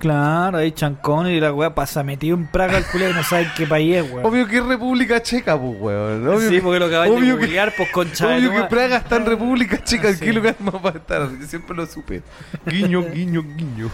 Claro, 0.00 0.56
ahí 0.58 0.72
chancón 0.72 1.28
y 1.28 1.38
la 1.40 1.52
weá 1.52 1.74
pasa 1.74 2.02
metido 2.02 2.34
en 2.34 2.46
Praga 2.46 2.78
el 2.78 2.84
culiao 2.86 3.10
y 3.10 3.14
no 3.14 3.22
sabe 3.22 3.48
qué 3.56 3.66
país 3.66 3.96
es, 3.96 4.10
weón. 4.10 4.24
Obvio 4.24 4.46
que 4.48 4.56
es 4.56 4.64
República 4.64 5.22
Checa, 5.22 5.60
pues, 5.60 5.74
weón. 5.78 6.26
Obvio 6.26 6.48
sí, 6.48 6.54
que, 6.56 6.62
porque 6.62 6.78
lo 6.80 6.86
acabáis 6.86 7.12
de 7.12 7.18
obvio 7.18 7.36
que- 7.36 7.44
googlear, 7.44 7.74
pues 7.76 7.90
concha 7.90 8.28
de 8.28 8.48
obvio 8.48 8.62
que 8.62 8.68
Praga 8.68 8.96
está 8.96 9.16
en 9.16 9.26
República 9.26 9.84
Checa. 9.84 10.08
¿En 10.08 10.16
Sí. 10.16 10.24
qué 10.24 10.32
lugar 10.32 10.56
más 10.60 10.74
va 10.76 10.90
a 10.90 10.96
estar? 10.96 11.28
Siempre 11.46 11.76
lo 11.76 11.84
supe. 11.86 12.22
Guiño, 12.66 13.02
guiño, 13.12 13.42
guiño. 13.42 13.90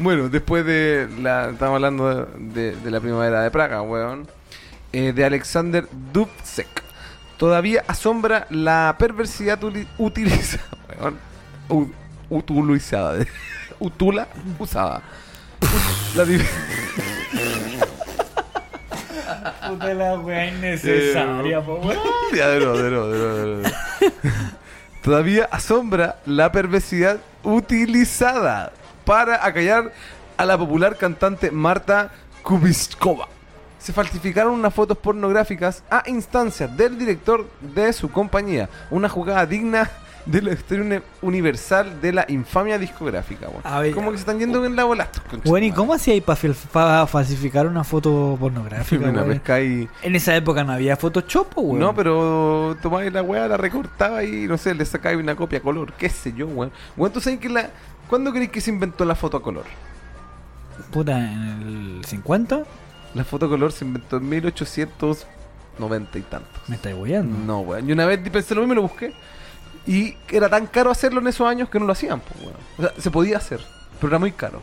bueno, 0.00 0.28
después 0.28 0.66
de 0.66 1.08
la. 1.20 1.50
Estamos 1.50 1.76
hablando 1.76 2.26
de, 2.36 2.74
de 2.74 2.90
la 2.90 2.98
primavera 3.00 3.40
de 3.42 3.50
Praga, 3.52 3.82
weón. 3.82 4.26
eh, 4.92 5.12
de 5.12 5.24
Alexander 5.24 5.86
Dubček. 6.12 6.82
Todavía 7.36 7.84
asombra 7.86 8.46
la 8.50 8.96
perversidad 8.98 9.60
utilizada. 9.98 10.64
weón. 11.00 11.18
U- 11.68 11.90
utilizada. 12.30 13.24
Utula 13.84 14.26
usada. 14.58 15.02
La 16.16 16.24
di- 16.24 16.38
Puta 19.68 19.94
la 19.94 20.46
innecesaria, 20.46 21.60
po, 21.60 21.74
weón. 21.74 21.98
Ya, 22.34 22.48
de 22.48 22.60
nuevo, 22.60 22.78
de 22.78 22.90
nuevo, 22.90 23.08
de 23.08 23.18
nuevo, 23.18 23.36
de 23.36 23.46
nuevo. 23.62 23.76
Todavía 25.02 25.48
asombra 25.50 26.16
la 26.24 26.50
perversidad 26.50 27.18
utilizada 27.42 28.72
para 29.04 29.44
acallar 29.44 29.92
a 30.38 30.46
la 30.46 30.56
popular 30.56 30.96
cantante 30.96 31.50
Marta 31.50 32.10
Kubiskova. 32.42 33.28
Se 33.78 33.92
falsificaron 33.92 34.54
unas 34.54 34.72
fotos 34.72 34.96
pornográficas 34.96 35.82
a 35.90 36.04
instancias 36.06 36.74
del 36.74 36.98
director 36.98 37.46
de 37.60 37.92
su 37.92 38.10
compañía. 38.10 38.70
Una 38.90 39.10
jugada 39.10 39.44
digna 39.44 39.90
de 40.26 40.40
la 40.40 40.52
historia 40.54 40.84
uni- 40.84 41.02
universal 41.22 42.00
de 42.00 42.12
la 42.12 42.24
infamia 42.28 42.78
discográfica. 42.78 43.48
weón. 43.48 43.60
A 43.64 43.80
ver, 43.80 43.92
Como 43.94 44.10
que 44.10 44.16
se 44.16 44.22
están 44.22 44.38
yendo 44.38 44.64
en 44.64 44.74
la 44.74 44.84
bola. 44.84 45.08
Bueno, 45.44 45.66
¿y 45.66 45.72
cómo 45.72 45.92
hacía 45.94 46.14
ahí 46.14 46.20
para 46.22 47.06
falsificar 47.06 47.66
una 47.66 47.84
foto 47.84 48.36
pornográfica, 48.40 49.08
Una 49.10 49.24
pesca 49.24 49.60
y... 49.60 49.88
En 50.02 50.16
esa 50.16 50.34
época 50.34 50.64
no 50.64 50.72
había 50.72 50.96
Photoshop, 50.96 51.48
weón. 51.56 51.78
No, 51.78 51.94
pero 51.94 52.76
tomáis 52.80 53.12
la 53.12 53.22
weá, 53.22 53.46
la 53.48 53.56
recortaba 53.58 54.24
y 54.24 54.46
no 54.46 54.56
sé, 54.56 54.74
le 54.74 54.84
sacáis 54.86 55.18
una 55.18 55.36
copia 55.36 55.58
a 55.58 55.62
color, 55.62 55.92
qué 55.92 56.08
sé 56.08 56.32
yo, 56.32 56.46
weón. 56.46 56.72
Weón, 56.96 57.12
¿tú 57.12 57.20
sabes 57.20 57.38
que 57.38 57.48
la. 57.50 57.70
¿Cuándo 58.08 58.32
crees 58.32 58.50
que 58.50 58.60
se 58.60 58.70
inventó 58.70 59.04
la 59.04 59.14
foto 59.14 59.36
a 59.36 59.42
color? 59.42 59.64
Puta, 60.90 61.18
en 61.18 61.98
el 62.00 62.04
50 62.04 62.62
La 63.14 63.24
foto 63.24 63.46
a 63.46 63.48
color 63.48 63.72
se 63.72 63.84
inventó 63.84 64.16
en 64.16 64.28
1890 64.28 66.18
y 66.18 66.22
tantos. 66.22 66.62
me 66.68 66.76
estáis 66.76 66.96
weyando. 66.96 67.36
No, 67.46 67.60
weón. 67.60 67.88
Y 67.88 67.92
una 67.92 68.06
vez 68.06 68.18
pensé 68.30 68.54
lo 68.54 68.62
mismo 68.62 68.72
y 68.74 68.76
lo 68.76 68.82
busqué. 68.82 69.12
Y 69.86 70.16
era 70.30 70.48
tan 70.48 70.66
caro 70.66 70.90
hacerlo 70.90 71.20
en 71.20 71.26
esos 71.28 71.46
años 71.46 71.68
que 71.68 71.78
no 71.78 71.84
lo 71.86 71.92
hacían, 71.92 72.20
pues, 72.20 72.40
weón. 72.40 72.56
O 72.78 72.82
sea, 72.82 72.92
se 73.02 73.10
podía 73.10 73.36
hacer, 73.36 73.60
pero 74.00 74.08
era 74.08 74.18
muy 74.18 74.32
caro. 74.32 74.62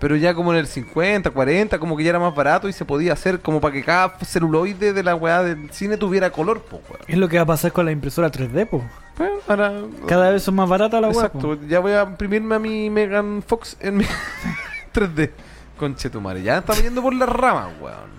Pero 0.00 0.14
ya 0.14 0.32
como 0.32 0.52
en 0.52 0.58
el 0.60 0.68
50, 0.68 1.30
40, 1.30 1.78
como 1.80 1.96
que 1.96 2.04
ya 2.04 2.10
era 2.10 2.20
más 2.20 2.32
barato 2.34 2.68
y 2.68 2.72
se 2.72 2.84
podía 2.84 3.12
hacer 3.14 3.40
como 3.40 3.60
para 3.60 3.74
que 3.74 3.82
cada 3.82 4.16
celuloide 4.20 4.92
de 4.92 5.02
la 5.02 5.16
weá 5.16 5.42
del 5.42 5.70
cine 5.72 5.96
tuviera 5.96 6.30
color, 6.30 6.62
pues, 6.62 6.82
weón. 6.88 7.02
Es 7.08 7.16
lo 7.18 7.28
que 7.28 7.36
va 7.36 7.42
a 7.42 7.46
pasar 7.46 7.72
con 7.72 7.84
la 7.84 7.90
impresora 7.92 8.30
3D, 8.30 8.66
po. 8.66 8.84
Bueno, 9.16 9.34
ahora- 9.48 9.72
Cada 10.06 10.30
vez 10.30 10.44
son 10.44 10.54
más 10.54 10.68
baratas 10.68 11.00
las 11.00 11.12
po. 11.16 11.20
Exacto, 11.24 11.58
ya 11.66 11.80
voy 11.80 11.92
a 11.92 12.02
imprimirme 12.04 12.54
a 12.54 12.58
mi 12.60 12.90
Megan 12.90 13.42
Fox 13.44 13.76
en 13.80 13.96
mi 13.98 14.04
3D. 14.94 15.30
Conchetumare, 15.76 16.42
ya 16.42 16.58
estamos 16.58 16.82
yendo 16.82 17.02
por 17.02 17.14
las 17.14 17.28
ramas, 17.28 17.68
weón. 17.80 18.18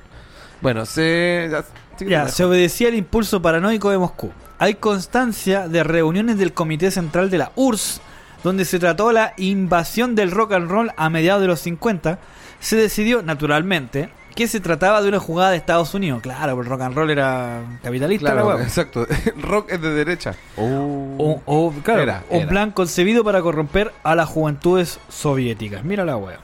Bueno, 0.62 0.86
se. 0.86 1.48
Ya, 1.52 1.64
Ya, 2.08 2.28
se 2.28 2.44
obedecía 2.44 2.90
el 2.90 2.96
impulso 2.96 3.42
paranoico 3.42 3.90
de 3.90 3.98
Moscú. 3.98 4.32
Hay 4.60 4.76
constancia 4.76 5.68
de 5.68 5.84
reuniones 5.84 6.38
del 6.38 6.54
Comité 6.54 6.92
Central 6.92 7.30
de 7.30 7.38
la 7.38 7.52
URSS, 7.56 8.02
donde 8.44 8.66
se 8.66 8.80
trató 8.80 9.12
la 9.12 9.34
invasión 9.38 10.16
del 10.16 10.32
rock 10.32 10.54
and 10.54 10.70
roll 10.70 10.92
a 10.98 11.10
mediados 11.10 11.42
de 11.42 11.48
los 11.48 11.60
50. 11.62 12.20
Se 12.60 12.76
decidió, 12.76 13.22
naturalmente, 13.22 14.10
que 14.36 14.48
se 14.48 14.60
trataba 14.60 15.02
de 15.02 15.10
una 15.10 15.20
jugada 15.20 15.52
de 15.52 15.58
Estados 15.58 15.94
Unidos. 15.94 16.22
Claro, 16.22 16.56
porque 16.56 16.68
el 16.68 16.72
rock 16.72 16.82
and 16.84 16.96
roll 16.96 17.10
era 17.10 17.62
capitalista, 17.84 18.34
la 18.34 18.42
Claro, 18.42 18.56
wea. 18.58 18.64
exacto. 18.66 19.06
Rock 19.42 19.72
es 19.72 19.82
de 19.82 19.90
derecha. 19.94 20.36
O, 20.58 21.42
o, 21.46 21.74
claro, 21.84 22.02
Era, 22.02 22.24
un 22.30 22.42
era. 22.42 22.50
plan 22.50 22.72
concebido 22.72 23.24
para 23.24 23.42
corromper 23.42 23.92
a 24.04 24.16
las 24.16 24.30
juventudes 24.30 25.00
soviéticas. 25.10 25.84
Mira 25.84 26.06
la 26.06 26.16
wea. 26.18 26.40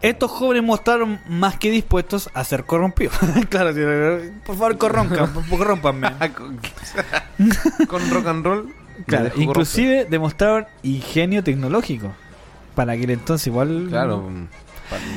Estos 0.00 0.30
jóvenes 0.30 0.62
mostraron 0.62 1.18
más 1.28 1.56
que 1.58 1.70
dispuestos 1.70 2.30
a 2.34 2.44
ser 2.44 2.64
corrompidos. 2.64 3.14
claro, 3.48 3.72
por 4.44 4.56
favor, 4.56 4.78
corrompan, 4.78 5.32
corrompanme. 5.50 6.08
con, 6.36 6.58
con 7.88 8.10
rock 8.10 8.26
and 8.26 8.44
roll. 8.44 8.74
Claro, 9.06 9.30
inclusive 9.36 10.06
demostraron 10.08 10.66
ingenio 10.82 11.44
tecnológico. 11.44 12.12
Para 12.74 12.92
aquel 12.92 13.10
entonces 13.10 13.46
igual... 13.46 13.86
Claro. 13.88 14.28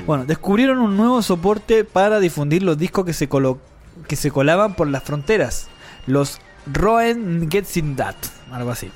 Bueno, 0.05 0.25
descubrieron 0.25 0.79
un 0.79 0.97
nuevo 0.97 1.21
soporte 1.21 1.83
para 1.83 2.19
difundir 2.19 2.63
los 2.63 2.77
discos 2.77 3.05
que 3.05 3.13
se, 3.13 3.29
colo- 3.29 3.59
que 4.07 4.15
se 4.15 4.31
colaban 4.31 4.73
por 4.73 4.87
las 4.87 5.03
fronteras. 5.03 5.67
Los 6.07 6.39
Roen 6.65 7.49
Gets 7.51 7.77
in 7.77 7.95
That. 7.95 8.15
Algo 8.51 8.71
así. 8.71 8.91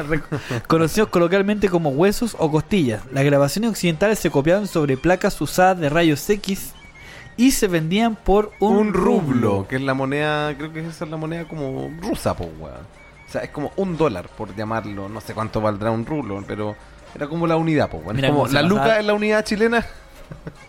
Conocidos 0.66 1.08
coloquialmente 1.08 1.68
como 1.68 1.90
huesos 1.90 2.36
o 2.38 2.50
costillas. 2.50 3.02
Las 3.12 3.24
grabaciones 3.24 3.70
occidentales 3.70 4.18
se 4.18 4.30
copiaban 4.30 4.66
sobre 4.66 4.96
placas 4.96 5.40
usadas 5.40 5.78
de 5.78 5.88
rayos 5.88 6.28
X 6.28 6.72
y 7.36 7.52
se 7.52 7.68
vendían 7.68 8.16
por 8.16 8.52
un, 8.60 8.76
un 8.76 8.92
rublo, 8.92 9.66
que 9.68 9.76
es 9.76 9.82
la 9.82 9.94
moneda, 9.94 10.56
creo 10.56 10.72
que 10.72 10.80
esa 10.80 11.04
es 11.04 11.10
la 11.10 11.16
moneda 11.16 11.46
como 11.46 11.90
rusa, 12.00 12.34
pues, 12.36 12.50
weón. 12.58 12.74
O 13.28 13.32
sea, 13.32 13.42
es 13.42 13.50
como 13.50 13.72
un 13.76 13.96
dólar, 13.96 14.28
por 14.28 14.54
llamarlo. 14.54 15.08
No 15.08 15.20
sé 15.20 15.32
cuánto 15.32 15.60
valdrá 15.60 15.90
un 15.90 16.04
rublo, 16.04 16.44
pero 16.46 16.76
era 17.14 17.26
como 17.28 17.46
la 17.46 17.56
unidad, 17.56 17.90
weón. 17.92 18.20
Como 18.20 18.46
se 18.46 18.54
la 18.54 18.62
luca 18.62 18.98
es 18.98 19.04
la 19.06 19.14
unidad 19.14 19.44
chilena. 19.44 19.86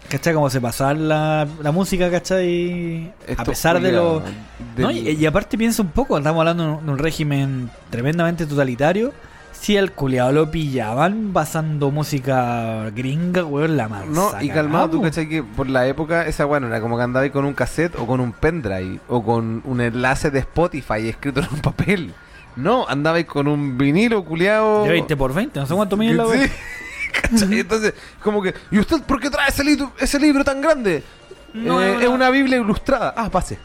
¿Cachai? 0.10 0.34
Como 0.34 0.49
se 0.49 0.61
pasaba 0.61 0.94
la, 0.94 1.48
la 1.61 1.72
música, 1.72 2.10
¿cachai? 2.11 3.11
a 3.27 3.31
Esto, 3.31 3.44
pesar 3.45 3.81
de 3.81 3.91
lo... 3.91 4.22
culiao, 4.22 4.34
No, 4.77 4.88
del- 4.90 5.07
y, 5.07 5.11
y 5.11 5.26
aparte 5.26 5.57
piensa 5.57 5.81
un 5.81 5.90
poco, 5.90 6.18
estamos 6.18 6.40
hablando 6.40 6.80
de 6.84 6.91
un, 6.91 6.98
régimen 6.98 7.69
tremendamente 7.90 8.45
totalitario. 8.45 9.11
Si 9.52 9.77
al 9.77 9.94
culiado 9.94 10.34
lo 10.34 10.52
pillaban 10.52 11.31
basando 11.31 11.90
música 11.90 12.90
gringa, 12.90 13.45
weón, 13.45 13.77
la 13.77 13.88
mansa. 13.88 14.10
No, 14.38 14.41
y 14.41 14.49
calmado, 14.49 14.90
tú 14.90 15.02
cachai 15.02 15.30
que 15.30 15.41
por 15.41 15.69
la 15.69 15.88
época 15.88 16.27
esa 16.27 16.44
bueno 16.45 16.68
era 16.68 16.81
como 16.81 16.98
que 16.98 17.03
andaba 17.03 17.23
ahí 17.23 17.30
con 17.30 17.45
un 17.45 17.53
cassette 17.53 17.95
o 17.98 18.06
con 18.06 18.19
un 18.19 18.34
pendrive 18.34 18.99
o 19.07 19.23
con 19.23 19.61
un 19.64 19.80
enlace 19.81 20.31
de 20.31 20.40
Spotify 20.40 21.07
escrito 21.07 21.40
en 21.40 21.48
un 21.52 21.60
papel. 21.60 22.14
No, 22.57 22.85
andaba 22.88 23.18
ahí 23.18 23.23
con 23.23 23.48
un 23.48 23.77
vinilo 23.77 24.23
culiado. 24.26 24.84
De 24.84 24.90
20 24.91 25.15
por 25.18 25.34
20, 25.34 25.60
no 25.60 25.65
sé 25.65 25.73
cuánto 25.73 25.95
mide 25.98 26.14
la 26.14 26.26
Sí. 26.27 26.40
¿cachai? 27.22 27.60
Entonces, 27.60 27.94
como 28.22 28.41
que, 28.41 28.53
¿y 28.72 28.80
usted 28.80 29.02
por 29.03 29.19
qué 29.19 29.30
trae 29.30 29.49
ese 29.49 29.64
libro, 29.64 29.94
ese 29.99 30.19
libro 30.19 30.44
tan 30.44 30.61
grande? 30.61 31.03
No, 31.53 31.81
Eh, 31.81 31.94
no, 31.94 32.02
es 32.02 32.07
una 32.07 32.30
Biblia 32.31 32.57
ilustrada. 32.57 33.14
Ah, 33.15 33.30
pase. 33.30 33.60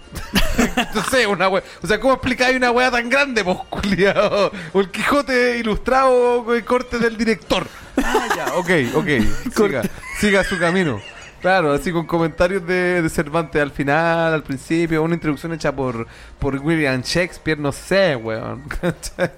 no 0.94 1.02
sé, 1.04 1.26
una 1.26 1.48
wea. 1.48 1.62
O 1.82 1.86
sea, 1.86 1.98
¿cómo 1.98 2.14
explicáis 2.14 2.54
una 2.54 2.70
wea 2.70 2.90
tan 2.90 3.08
grande, 3.08 3.42
vos? 3.42 3.62
O 3.70 4.80
el 4.80 4.90
Quijote 4.90 5.58
ilustrado 5.58 6.44
con 6.44 6.54
el 6.54 6.64
corte 6.64 6.98
del 6.98 7.16
director. 7.16 7.66
Ah, 7.96 8.28
ya, 8.36 8.54
ok, 8.54 8.70
ok. 8.94 9.06
Siga, 9.56 9.82
siga 10.20 10.44
su 10.44 10.58
camino. 10.58 11.00
Claro, 11.40 11.72
así 11.72 11.92
con 11.92 12.04
comentarios 12.06 12.66
de, 12.66 13.00
de 13.00 13.08
Cervantes 13.08 13.62
al 13.62 13.70
final, 13.70 14.34
al 14.34 14.42
principio, 14.42 15.02
una 15.02 15.14
introducción 15.14 15.52
hecha 15.52 15.70
por, 15.72 16.06
por 16.38 16.56
William 16.56 17.00
Shakespeare, 17.00 17.58
no 17.58 17.70
sé, 17.72 18.16
weón. 18.16 18.62
¿Cachai? 18.80 19.30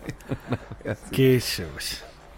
Qué 1.13 1.39
show. 1.41 1.69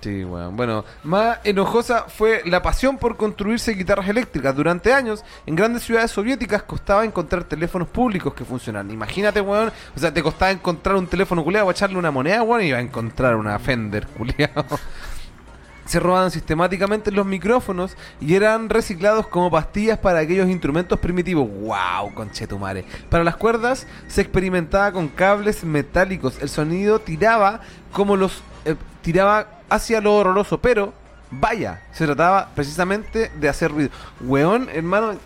Sí, 0.03 0.25
weón. 0.25 0.57
Bueno, 0.57 0.85
más 1.05 1.39
enojosa 1.45 2.07
fue 2.09 2.43
la 2.45 2.61
pasión 2.61 2.99
por 2.99 3.17
construirse 3.17 3.73
guitarras 3.75 4.09
eléctricas. 4.09 4.55
Durante 4.57 4.93
años, 4.93 5.25
en 5.47 5.55
grandes 5.55 5.85
ciudades 5.85 6.11
soviéticas 6.11 6.65
costaba 6.65 7.05
encontrar 7.05 7.45
teléfonos 7.45 7.87
públicos 7.87 8.35
que 8.35 8.45
funcionaran. 8.45 8.91
Imagínate, 8.91 9.41
weón. 9.41 9.71
O 9.95 10.01
sea, 10.01 10.13
te 10.13 10.21
costaba 10.21 10.51
encontrar 10.51 10.97
un 10.97 11.07
teléfono 11.07 11.45
culiado 11.45 11.67
para 11.67 11.77
echarle 11.77 11.99
una 11.99 12.11
moneda, 12.11 12.43
weón, 12.43 12.63
y 12.63 12.67
iba 12.67 12.79
a 12.79 12.81
encontrar 12.81 13.37
una 13.37 13.57
Fender 13.61 14.09
culiado. 14.09 14.65
Se 15.85 16.01
robaban 16.01 16.31
sistemáticamente 16.33 17.11
los 17.13 17.27
micrófonos 17.27 17.97
y 18.21 18.35
eran 18.35 18.69
reciclados 18.69 19.27
como 19.29 19.51
pastillas 19.51 19.99
para 19.99 20.21
aquellos 20.21 20.49
instrumentos 20.49 20.99
primitivos. 20.99 21.49
¡Wow! 21.49 22.15
Conchetumare. 22.15 22.85
Para 23.09 23.25
las 23.25 23.37
cuerdas 23.37 23.87
se 24.09 24.21
experimentaba 24.21 24.91
con 24.93 25.09
cables 25.09 25.65
metálicos. 25.65 26.41
El 26.41 26.49
sonido 26.49 26.99
tiraba 27.01 27.61
como 27.93 28.17
los. 28.17 28.43
eh, 28.65 28.77
tiraba 29.03 29.61
hacia 29.69 30.01
lo 30.01 30.15
horroroso, 30.15 30.59
pero 30.61 30.95
vaya, 31.31 31.83
se 31.93 32.07
trataba 32.07 32.51
precisamente 32.55 33.31
de 33.35 33.49
hacer 33.49 33.71
ruido. 33.71 33.91
Weón, 34.21 34.69
hermano, 34.73 35.19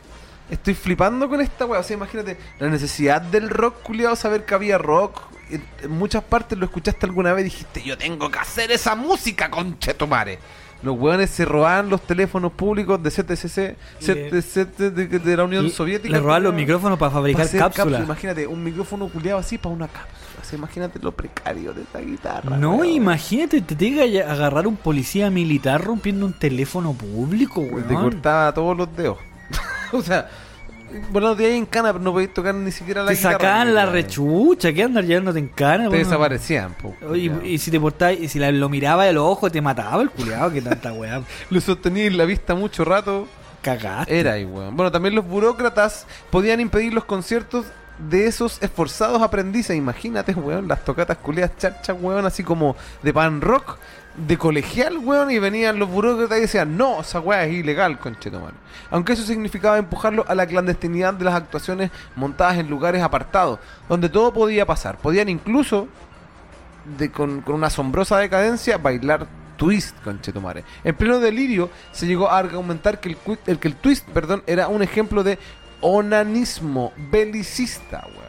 estoy 0.50 0.74
flipando 0.74 1.28
con 1.28 1.40
esta 1.40 1.66
weá. 1.66 1.80
O 1.80 1.82
sea, 1.82 1.96
imagínate 1.96 2.38
la 2.58 2.68
necesidad 2.68 3.20
del 3.20 3.50
rock, 3.50 3.82
culiado, 3.82 4.16
saber 4.16 4.44
que 4.44 4.54
había 4.54 4.78
rock. 4.78 5.20
En, 5.50 5.64
en 5.82 5.90
muchas 5.92 6.24
partes 6.24 6.58
lo 6.58 6.64
escuchaste 6.66 7.06
alguna 7.06 7.32
vez 7.32 7.42
y 7.42 7.50
dijiste, 7.50 7.82
yo 7.82 7.96
tengo 7.96 8.30
que 8.30 8.38
hacer 8.38 8.72
esa 8.72 8.94
música, 8.94 9.50
conchetumare. 9.50 10.38
Los 10.82 10.98
weones 10.98 11.30
se 11.30 11.44
robaban 11.44 11.88
los 11.88 12.02
teléfonos 12.02 12.52
públicos 12.52 13.02
de 13.02 13.10
CTCC, 13.10 13.76
CTC 13.98 14.78
de, 14.78 15.06
de 15.06 15.36
la 15.36 15.44
Unión 15.44 15.70
Soviética. 15.70 16.12
Le 16.12 16.20
robaban 16.20 16.42
los 16.44 16.54
micrófonos 16.54 16.98
para 16.98 17.10
fabricar 17.10 17.48
cápsulas. 17.50 18.02
Imagínate, 18.02 18.46
un 18.46 18.62
micrófono 18.62 19.08
culiado 19.08 19.38
así 19.38 19.58
para 19.58 19.74
una 19.74 19.88
cápsula. 19.88 20.16
O 20.40 20.44
sea, 20.44 20.58
imagínate 20.58 20.98
lo 21.00 21.12
precario 21.12 21.72
de 21.72 21.82
esta 21.82 22.00
guitarra. 22.00 22.56
No, 22.56 22.76
weón. 22.76 22.88
imagínate, 22.88 23.62
te 23.62 23.74
tenga 23.74 24.04
que 24.04 24.22
agarrar 24.22 24.66
un 24.66 24.76
policía 24.76 25.30
militar 25.30 25.82
rompiendo 25.82 26.26
un 26.26 26.34
teléfono 26.34 26.92
público, 26.92 27.60
weón. 27.60 27.88
Te 27.88 27.94
cortaba 27.94 28.52
todos 28.52 28.76
los 28.76 28.94
dedos. 28.94 29.18
o 29.92 30.02
sea, 30.02 30.28
bueno, 31.10 31.34
de 31.34 31.46
ahí 31.46 31.56
en 31.56 31.66
cana, 31.66 31.92
pero 31.92 32.02
no 32.04 32.12
podías 32.12 32.32
tocar 32.34 32.54
ni 32.54 32.70
siquiera 32.70 33.02
la 33.02 33.08
Te 33.08 33.14
guitarra. 33.16 33.32
sacaban 33.38 33.74
la 33.74 33.86
rechucha, 33.86 34.72
¿qué 34.72 34.82
andar 34.84 35.04
llevándote 35.04 35.38
en 35.38 35.48
cara? 35.48 35.84
Te 35.84 35.88
weón? 35.90 36.02
desaparecían, 36.04 36.74
po, 36.74 36.94
Y, 37.14 37.30
y 37.46 37.58
si 37.58 37.70
te 37.70 37.78
portabas, 37.80 38.18
y 38.18 38.28
si 38.28 38.38
la- 38.38 38.50
lo 38.52 38.68
miraba 38.68 39.04
a 39.04 39.12
los 39.12 39.24
ojos, 39.24 39.50
te 39.52 39.60
mataba 39.60 40.02
el 40.02 40.10
culiado, 40.10 40.52
que 40.52 40.62
tanta 40.62 40.92
weá. 40.92 41.22
Lo 41.50 41.60
sostenías 41.60 42.12
la 42.14 42.24
vista 42.24 42.54
mucho 42.54 42.84
rato. 42.84 43.26
Cagaste. 43.62 44.18
Era 44.18 44.32
ahí, 44.32 44.44
weón. 44.44 44.76
Bueno, 44.76 44.92
también 44.92 45.14
los 45.14 45.26
burócratas 45.26 46.06
podían 46.30 46.60
impedir 46.60 46.94
los 46.94 47.04
conciertos 47.04 47.66
de 47.98 48.26
esos 48.26 48.62
esforzados 48.62 49.22
aprendices. 49.22 49.76
Imagínate, 49.76 50.32
weón, 50.34 50.68
las 50.68 50.84
tocatas 50.84 51.16
culiadas 51.16 51.56
charchas, 51.56 51.96
weón, 52.00 52.24
así 52.26 52.42
como 52.44 52.76
de 53.02 53.12
pan 53.12 53.40
rock, 53.40 53.78
de 54.16 54.38
colegial, 54.38 54.98
weón, 54.98 55.30
y 55.30 55.38
venían 55.38 55.78
los 55.78 55.90
burócratas 55.90 56.38
y 56.38 56.42
decían, 56.42 56.76
no, 56.76 57.00
esa 57.00 57.20
weá 57.20 57.44
es 57.44 57.52
ilegal, 57.54 57.98
conchetumare. 57.98 58.54
Aunque 58.90 59.12
eso 59.12 59.22
significaba 59.24 59.76
empujarlo 59.78 60.24
a 60.28 60.34
la 60.34 60.46
clandestinidad 60.46 61.14
de 61.14 61.24
las 61.24 61.34
actuaciones 61.34 61.90
montadas 62.14 62.56
en 62.58 62.68
lugares 62.70 63.02
apartados, 63.02 63.58
donde 63.88 64.08
todo 64.08 64.32
podía 64.32 64.64
pasar. 64.64 64.96
Podían 64.98 65.28
incluso 65.28 65.88
de, 66.98 67.10
con, 67.10 67.40
con 67.42 67.56
una 67.56 67.66
asombrosa 67.66 68.18
decadencia 68.18 68.78
bailar 68.78 69.26
twist 69.56 69.96
con 70.02 70.20
Chetumare. 70.20 70.64
En 70.84 70.94
pleno 70.94 71.18
delirio 71.18 71.68
se 71.92 72.06
llegó 72.06 72.30
a 72.30 72.38
argumentar 72.38 73.00
que 73.00 73.08
el, 73.10 73.16
el- 73.46 73.58
que 73.58 73.68
el 73.68 73.74
twist 73.76 74.06
perdón, 74.08 74.42
era 74.46 74.68
un 74.68 74.82
ejemplo 74.82 75.22
de 75.24 75.38
onanismo 75.80 76.92
belicista, 77.10 78.06
weón. 78.06 78.25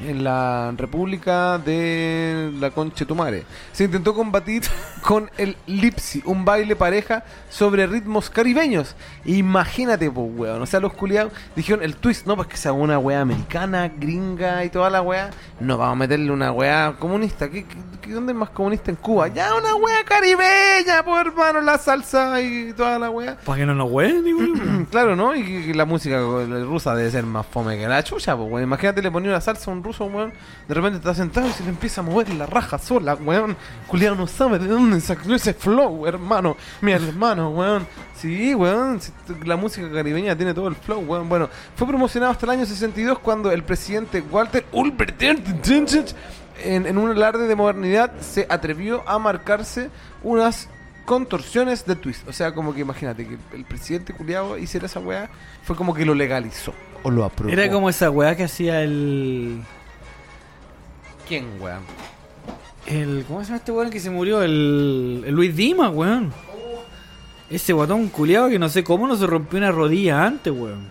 En 0.00 0.24
la 0.24 0.74
República 0.76 1.56
de 1.58 2.50
la 2.58 2.70
Conchetumare. 2.72 3.44
Se 3.72 3.84
intentó 3.84 4.12
combatir 4.12 4.62
con 5.02 5.30
el 5.38 5.56
Lipsy, 5.66 6.20
un 6.26 6.44
baile 6.44 6.74
pareja 6.74 7.22
sobre 7.48 7.86
ritmos 7.86 8.28
caribeños. 8.28 8.96
Imagínate, 9.24 10.10
pues, 10.10 10.26
weón. 10.34 10.60
O 10.60 10.66
sea, 10.66 10.80
los 10.80 10.94
culiados 10.94 11.32
dijeron 11.54 11.82
el 11.84 11.94
twist, 11.94 12.26
no, 12.26 12.34
pues 12.34 12.48
que 12.48 12.56
sea 12.56 12.72
una 12.72 12.98
weá 12.98 13.20
americana, 13.20 13.88
gringa 13.88 14.64
y 14.64 14.68
toda 14.68 14.90
la 14.90 15.00
weá. 15.00 15.30
No, 15.60 15.78
vamos 15.78 15.92
a 15.92 15.96
meterle 16.00 16.32
una 16.32 16.50
weá 16.50 16.96
comunista. 16.98 17.48
¿Qué, 17.48 17.64
qué- 17.64 17.76
qué- 18.02 18.12
dónde 18.12 18.32
es 18.32 18.38
más 18.38 18.50
comunista 18.50 18.90
en 18.90 18.96
Cuba? 18.96 19.28
Ya, 19.28 19.54
una 19.54 19.76
weá 19.76 20.02
caribeña, 20.04 21.04
pues, 21.04 21.24
hermano, 21.26 21.60
la 21.60 21.78
salsa 21.78 22.40
y 22.42 22.72
toda 22.72 22.98
la 22.98 23.10
weá. 23.10 23.36
Para 23.44 23.58
que 23.60 23.66
no 23.66 23.74
nos 23.76 23.88
yo. 23.90 24.10
Claro, 24.90 25.14
¿no? 25.16 25.34
Y 25.36 25.44
que 25.66 25.74
la 25.74 25.84
música 25.84 26.18
rusa 26.20 26.94
debe 26.96 27.10
ser 27.10 27.24
más 27.24 27.46
fome 27.46 27.78
que 27.78 27.86
la 27.86 28.02
chucha, 28.02 28.36
pues, 28.36 28.50
weón. 28.50 28.64
Imagínate 28.64 29.00
le 29.00 29.10
ponía 29.10 29.30
una 29.30 29.40
salsa 29.40 29.70
a 29.70 29.74
un 29.74 29.84
ruso, 29.84 29.93
De 29.98 30.74
repente 30.74 30.98
está 30.98 31.14
sentado 31.14 31.48
y 31.48 31.52
se 31.52 31.62
le 31.62 31.70
empieza 31.70 32.00
a 32.00 32.04
mover 32.04 32.32
la 32.34 32.46
raja 32.46 32.78
sola, 32.78 33.14
weón. 33.14 33.56
Culiado 33.86 34.16
no 34.16 34.26
sabe 34.26 34.58
de 34.58 34.66
dónde 34.66 35.00
sacó 35.00 35.32
ese 35.34 35.54
flow, 35.54 36.06
hermano. 36.06 36.56
Mi 36.80 36.92
hermano, 36.92 37.50
weón. 37.50 37.86
Sí, 38.16 38.54
weón. 38.54 39.00
La 39.44 39.56
música 39.56 39.90
caribeña 39.90 40.36
tiene 40.36 40.54
todo 40.54 40.68
el 40.68 40.74
flow, 40.74 41.00
weón. 41.00 41.28
Bueno, 41.28 41.48
fue 41.76 41.86
promocionado 41.86 42.32
hasta 42.32 42.46
el 42.46 42.50
año 42.50 42.66
62 42.66 43.18
cuando 43.20 43.50
el 43.52 43.62
presidente 43.62 44.22
Walter 44.30 44.66
Ulbricht 44.72 45.22
en, 46.62 46.86
en 46.86 46.98
un 46.98 47.10
alarde 47.10 47.46
de 47.46 47.56
modernidad 47.56 48.12
se 48.20 48.46
atrevió 48.48 49.08
a 49.08 49.18
marcarse 49.18 49.90
unas 50.22 50.68
contorsiones 51.04 51.84
de 51.86 51.96
twist. 51.96 52.26
O 52.28 52.32
sea, 52.32 52.54
como 52.54 52.74
que 52.74 52.80
imagínate 52.80 53.26
que 53.26 53.38
el 53.54 53.64
presidente 53.64 54.12
culiado 54.12 54.58
hiciera 54.58 54.86
esa 54.86 55.00
weá, 55.00 55.28
fue 55.62 55.76
como 55.76 55.94
que 55.94 56.04
lo 56.04 56.14
legalizó. 56.14 56.72
O 57.02 57.10
lo 57.10 57.24
aprobó. 57.24 57.52
Era 57.52 57.70
como 57.70 57.88
esa 57.88 58.10
weá 58.10 58.36
que 58.36 58.44
hacía 58.44 58.82
el. 58.82 59.62
¿Quién, 61.28 61.46
weón? 61.60 61.80
el 62.86 63.24
¿Cómo 63.26 63.40
se 63.40 63.46
llama 63.46 63.56
este 63.56 63.72
weón 63.72 63.90
que 63.90 64.00
se 64.00 64.10
murió? 64.10 64.42
El, 64.42 65.24
el 65.26 65.34
Luis 65.34 65.54
Dimas, 65.56 65.90
weón. 65.94 66.32
Ese 67.50 67.72
guatón 67.72 68.08
culiado 68.08 68.48
que 68.48 68.58
no 68.58 68.68
sé 68.68 68.82
cómo 68.84 69.06
no 69.06 69.16
se 69.16 69.26
rompió 69.26 69.58
una 69.58 69.70
rodilla 69.72 70.24
antes, 70.24 70.52
weón. 70.52 70.90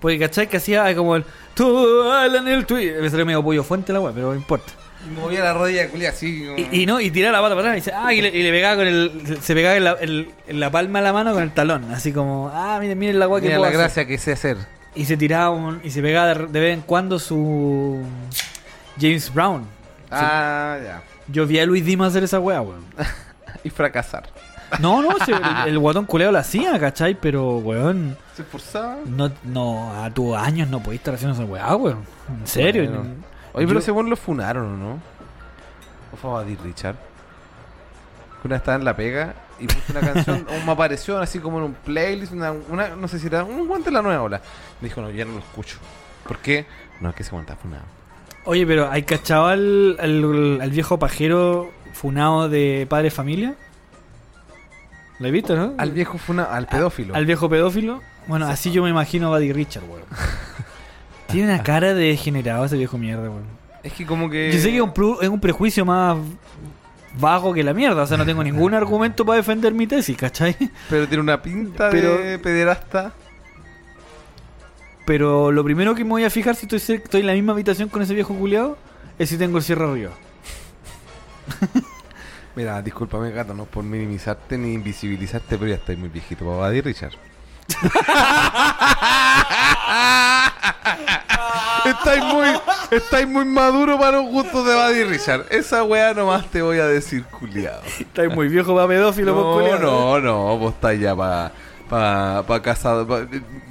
Porque, 0.00 0.18
¿cachai? 0.18 0.48
Que 0.48 0.56
hacía 0.58 0.94
como 0.94 1.16
el. 1.16 1.24
Tú 1.54 2.04
en 2.36 2.48
el 2.48 2.66
tweet. 2.66 3.00
Me 3.00 3.08
salió 3.10 3.24
medio 3.26 3.42
pollo 3.42 3.62
fuente 3.64 3.92
la 3.92 4.00
weá, 4.00 4.12
pero 4.12 4.28
no 4.30 4.34
importa. 4.34 4.72
Y 5.06 5.10
movía 5.10 5.40
la 5.44 5.54
rodilla 5.54 5.88
culia 5.88 6.10
así. 6.10 6.44
como- 6.46 6.58
Y, 6.58 6.82
y 6.82 6.86
no, 6.86 7.00
y 7.00 7.10
tiraba 7.10 7.38
la 7.38 7.42
pata 7.42 7.54
para 7.54 7.68
atrás 7.68 7.74
y, 7.74 7.80
dice, 7.80 7.92
ah, 7.94 8.12
y, 8.12 8.20
le, 8.20 8.28
y 8.28 8.42
le 8.42 8.50
pegaba 8.50 8.76
con 8.76 8.86
el. 8.86 9.38
Se 9.40 9.54
pegaba 9.54 9.76
en 9.76 9.84
la, 9.84 9.92
el- 9.92 10.30
en 10.48 10.60
la 10.60 10.70
palma 10.70 10.98
de 10.98 11.04
la 11.04 11.12
mano 11.12 11.32
con 11.32 11.42
el 11.42 11.52
talón. 11.52 11.92
Así 11.92 12.12
como, 12.12 12.50
ah, 12.52 12.78
miren, 12.80 12.98
miren 12.98 13.18
la 13.18 13.24
agua 13.26 13.40
que 13.40 13.46
Mira 13.46 13.58
puedo 13.58 13.70
la 13.70 13.76
hacer". 13.76 13.80
gracia 13.80 14.06
que 14.06 14.18
sé 14.18 14.32
hacer. 14.32 14.56
Y 14.94 15.04
se 15.06 15.16
tiraba 15.16 15.50
un- 15.50 15.80
y 15.84 15.90
se 15.90 16.02
pegaba 16.02 16.34
de, 16.34 16.46
de 16.46 16.60
vez 16.60 16.74
en 16.74 16.80
cuando 16.82 17.18
su. 17.18 18.02
James 19.00 19.32
Brown. 19.32 19.64
Ah, 20.10 20.78
ya. 20.82 21.02
Yo 21.28 21.46
vi 21.46 21.58
a 21.58 21.66
Luis 21.66 21.84
Dimas 21.84 22.08
hacer 22.08 22.24
esa 22.24 22.38
weá, 22.40 22.60
weón. 22.60 22.84
Y 23.64 23.70
fracasar. 23.70 24.28
No, 24.80 25.02
no, 25.02 25.08
si 25.24 25.32
el, 25.32 25.42
el 25.66 25.78
guatón 25.78 26.04
culeo 26.06 26.30
lo 26.30 26.38
hacía, 26.38 26.78
¿cachai? 26.78 27.14
Pero, 27.20 27.58
weón, 27.58 28.16
Se 28.36 28.42
esforzaba. 28.42 28.98
no, 29.06 29.30
no, 29.44 30.04
a 30.04 30.10
tus 30.10 30.36
años 30.36 30.68
no 30.68 30.80
podías 30.80 31.00
estar 31.00 31.14
haciendo 31.14 31.34
esa 31.34 31.44
weá, 31.44 31.74
weón. 31.74 32.04
En 32.28 32.46
serio. 32.46 32.88
Bueno. 32.90 33.04
Oye, 33.54 33.66
pero 33.66 33.78
ese 33.80 33.90
weón 33.90 34.08
lo 34.10 34.16
funaron, 34.16 34.64
¿o 34.66 34.76
no? 34.76 35.00
¿O 36.12 36.16
fue 36.16 36.30
a 36.30 36.42
Buddy 36.44 36.56
Richard? 36.56 36.96
Una 38.44 38.56
estaba 38.56 38.76
en 38.76 38.84
la 38.84 38.94
pega 38.94 39.34
y 39.58 39.66
puso 39.66 39.80
una 39.90 40.00
canción, 40.00 40.46
o 40.48 40.64
me 40.66 40.72
apareció 40.72 41.18
así 41.18 41.40
como 41.40 41.58
en 41.58 41.64
un 41.64 41.74
playlist, 41.74 42.32
una, 42.32 42.52
una- 42.52 42.90
no 42.94 43.08
sé 43.08 43.18
si 43.18 43.26
era 43.26 43.42
un 43.42 43.66
guante 43.66 43.86
de 43.90 43.94
la 43.94 44.02
nueva 44.02 44.22
ola. 44.22 44.40
Me 44.80 44.88
dijo, 44.88 45.00
no, 45.00 45.10
ya 45.10 45.24
no 45.24 45.32
lo 45.32 45.38
escucho. 45.40 45.78
¿Por 46.28 46.38
qué? 46.38 46.66
No, 47.00 47.08
es 47.10 47.14
que 47.16 47.22
ese 47.24 47.32
guante 47.32 47.52
está 47.52 47.60
funado. 47.62 47.84
Oye, 48.46 48.66
pero 48.66 48.90
¿hay 48.90 49.02
cachado 49.02 49.46
al, 49.46 49.96
al, 50.00 50.60
al 50.62 50.70
viejo 50.70 50.98
pajero 50.98 51.70
funado 51.92 52.48
de 52.48 52.86
padre 52.88 53.10
familia? 53.10 53.54
¿Lo 55.18 55.28
he 55.28 55.30
visto, 55.30 55.56
no? 55.56 55.74
Al 55.78 55.90
viejo 55.92 56.18
funado, 56.18 56.50
al 56.52 56.66
pedófilo. 56.66 57.14
Al 57.14 57.26
viejo 57.26 57.48
pedófilo. 57.48 58.02
Bueno, 58.26 58.46
así 58.46 58.70
yo 58.70 58.82
me 58.82 58.90
imagino 58.90 59.28
a 59.28 59.30
Buddy 59.38 59.52
Richard, 59.52 59.84
weón. 59.88 60.02
Tiene 61.26 61.52
una 61.52 61.62
cara 61.62 61.94
de 61.94 62.08
degenerado 62.08 62.64
ese 62.64 62.76
viejo 62.76 62.98
mierda, 62.98 63.22
weón. 63.22 63.44
Es 63.82 63.92
que 63.92 64.04
como 64.06 64.28
que... 64.30 64.52
Yo 64.52 64.58
sé 64.60 64.70
que 64.70 64.76
es 64.76 64.82
un, 64.82 64.92
es 65.22 65.28
un 65.28 65.40
prejuicio 65.40 65.84
más 65.84 66.16
vago 67.18 67.52
que 67.54 67.62
la 67.64 67.72
mierda. 67.72 68.02
O 68.02 68.06
sea, 68.06 68.16
no 68.16 68.26
tengo 68.26 68.44
ningún 68.44 68.74
argumento 68.74 69.24
para 69.24 69.36
defender 69.38 69.72
mi 69.72 69.86
tesis, 69.86 70.16
¿cachai? 70.16 70.56
Pero 70.90 71.08
tiene 71.08 71.22
una 71.22 71.40
pinta 71.40 71.88
Pero- 71.90 72.18
de 72.18 72.38
pederasta. 72.38 73.12
Pero 75.06 75.50
lo 75.52 75.64
primero 75.64 75.94
que 75.94 76.04
me 76.04 76.10
voy 76.10 76.24
a 76.24 76.30
fijar 76.30 76.54
si 76.56 76.66
estoy, 76.66 76.96
estoy 76.96 77.20
en 77.22 77.28
la 77.28 77.32
misma 77.32 77.52
habitación 77.52 77.88
con 77.88 78.02
ese 78.02 78.12
viejo 78.12 78.34
culiado 78.34 78.76
es 79.18 79.30
si 79.30 79.38
tengo 79.38 79.56
el 79.56 79.64
cierre 79.64 79.84
arriba. 79.84 80.10
Mira, 82.56 82.82
discúlpame, 82.82 83.30
gato, 83.30 83.54
no 83.54 83.66
por 83.66 83.84
minimizarte 83.84 84.58
ni 84.58 84.72
invisibilizarte, 84.74 85.56
pero 85.56 85.68
ya 85.68 85.76
estoy 85.76 85.96
muy 85.96 86.08
viejito 86.08 86.44
para 86.44 86.68
Buddy 86.68 86.80
Richard. 86.80 87.12
estáis 91.86 92.24
muy, 92.24 92.48
estáis 92.90 93.28
muy 93.28 93.44
maduro 93.44 93.98
para 93.98 94.18
los 94.18 94.26
gustos 94.26 94.66
de 94.66 94.74
Buddy 94.74 95.04
Richard. 95.04 95.46
Esa 95.50 95.84
weá 95.84 96.14
nomás 96.14 96.46
te 96.50 96.62
voy 96.62 96.78
a 96.78 96.86
decir, 96.86 97.24
culiado. 97.24 97.82
Estás 98.00 98.34
muy 98.34 98.48
viejo 98.48 98.74
para 98.74 98.88
pedófilo, 98.88 99.34
No, 99.34 99.52
culiao. 99.54 99.78
no, 99.78 100.20
no, 100.20 100.58
vos 100.58 100.74
estás 100.74 100.98
ya 100.98 101.14
para 101.14 101.52
pa, 101.88 102.44
pa 102.46 102.62
casado. 102.62 103.06
pa- 103.06 103.26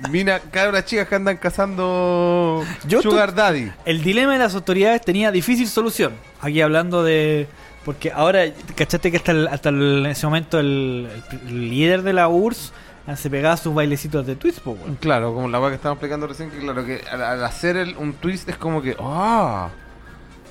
mina, 0.10 0.40
cabras 0.40 0.86
chicas 0.86 1.08
que 1.08 1.16
andan 1.16 1.38
cazando 1.38 2.64
Yo 2.88 3.02
Sugar 3.02 3.34
Daddy. 3.36 3.72
El 3.86 4.04
dilema 4.04 4.34
de 4.34 4.40
las 4.40 4.56
autoridades 4.56 5.02
tenía 5.02 5.32
difícil 5.32 5.68
solución. 5.68 6.14
Aquí 6.42 6.62
hablando 6.62 7.04
de. 7.04 7.48
Porque 7.84 8.12
ahora, 8.12 8.42
¿cachaste 8.76 9.12
que 9.12 9.18
hasta, 9.18 9.32
el- 9.32 9.48
hasta 9.48 9.70
el- 9.70 10.06
en 10.06 10.12
ese 10.12 10.26
momento 10.26 10.60
el, 10.60 11.08
líder 11.48 12.02
de 12.02 12.14
la 12.14 12.28
URSS 12.28 12.72
se 13.16 13.30
pegaba 13.30 13.56
sus 13.58 13.74
bailecitos 13.76 14.26
de 14.26 14.36
twist, 14.36 14.60
po, 14.60 14.72
weón? 14.72 14.96
Claro, 14.96 15.34
como 15.36 15.48
la 15.48 15.60
que 15.70 15.76
estábamos 15.76 15.98
explicando 15.98 16.26
recién, 16.26 16.50
que 16.50 16.58
claro, 16.58 16.84
que 16.84 17.02
al, 17.12 17.22
al 17.22 17.44
hacer 17.44 17.78
el- 17.78 17.96
un 17.98 18.14
twist 18.14 18.50
es 18.50 18.58
como 18.58 18.82
que, 18.82 18.96
¡ah! 19.00 19.70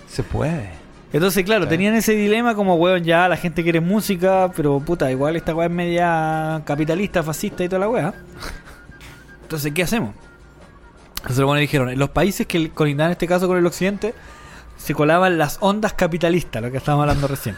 se 0.09 0.23
puede. 0.23 0.84
Entonces, 1.15 1.45
claro, 1.45 1.65
Sí. 1.65 1.71
tenían 1.71 1.95
ese 1.95 2.13
dilema 2.13 2.55
como, 2.57 2.75
weón, 2.75 3.05
ya 3.05 3.29
la 3.29 3.37
gente 3.37 3.63
quiere 3.63 3.81
música, 3.81 4.51
pero 4.55 4.81
puta, 4.81 5.11
igual 5.11 5.37
esta 5.37 5.55
weá 5.55 5.69
es 5.69 5.73
media 5.73 6.61
capitalista, 6.67 7.23
fascista 7.23 7.63
y 7.63 7.69
toda 7.69 7.79
la 7.81 7.89
weá. 7.89 8.15
Entonces, 9.43 9.73
¿qué 9.73 9.85
hacemos? 9.85 10.13
Entonces, 11.19 11.45
bueno, 11.45 11.61
dijeron, 11.61 11.89
en 11.89 11.99
los 11.99 12.11
países 12.11 12.47
que 12.47 12.71
colindan 12.71 13.07
en 13.07 13.13
este 13.13 13.29
caso 13.29 13.47
con 13.47 13.57
el 13.57 13.65
occidente, 13.65 14.13
se 14.77 14.93
colaban 14.93 15.39
las 15.39 15.59
ondas 15.61 15.93
capitalistas, 15.95 16.61
lo 16.61 16.71
que 16.71 16.79
estábamos 16.79 17.05
hablando 17.05 17.29
recién. 17.29 17.57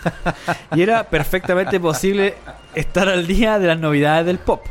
Y 0.74 0.82
era 0.82 1.04
perfectamente 1.04 1.80
posible 1.80 2.34
estar 2.74 3.08
al 3.08 3.26
día 3.26 3.58
de 3.58 3.68
las 3.68 3.78
novedades 3.78 4.26
del 4.26 4.38
pop. 4.38 4.62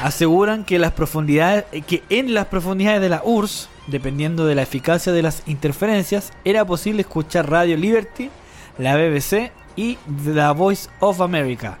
Aseguran 0.00 0.64
que 0.64 0.78
las 0.78 0.92
profundidades, 0.92 1.64
que 1.86 2.02
en 2.08 2.34
las 2.34 2.46
profundidades 2.46 3.00
de 3.00 3.08
la 3.08 3.22
URSS, 3.24 3.68
dependiendo 3.86 4.46
de 4.46 4.54
la 4.54 4.62
eficacia 4.62 5.12
de 5.12 5.22
las 5.22 5.42
interferencias, 5.46 6.32
era 6.44 6.64
posible 6.64 7.02
escuchar 7.02 7.50
Radio 7.50 7.76
Liberty, 7.76 8.30
la 8.78 8.96
BBC 8.96 9.52
y 9.76 9.96
The 10.24 10.52
Voice 10.54 10.88
of 11.00 11.20
America, 11.20 11.78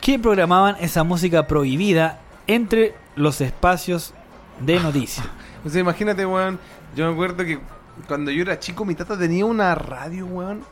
que 0.00 0.18
programaban 0.18 0.76
esa 0.80 1.04
música 1.04 1.46
prohibida 1.46 2.20
entre 2.46 2.94
los 3.16 3.40
espacios 3.40 4.14
de 4.60 4.80
noticias. 4.80 5.26
O 5.64 5.68
sea, 5.68 5.80
imagínate, 5.80 6.24
weón. 6.24 6.60
Yo 6.94 7.06
me 7.08 7.12
acuerdo 7.12 7.44
que 7.44 7.58
cuando 8.06 8.30
yo 8.30 8.42
era 8.42 8.60
chico, 8.60 8.84
mi 8.84 8.94
tata 8.94 9.18
tenía 9.18 9.44
una 9.44 9.74
radio, 9.74 10.24
weón, 10.24 10.62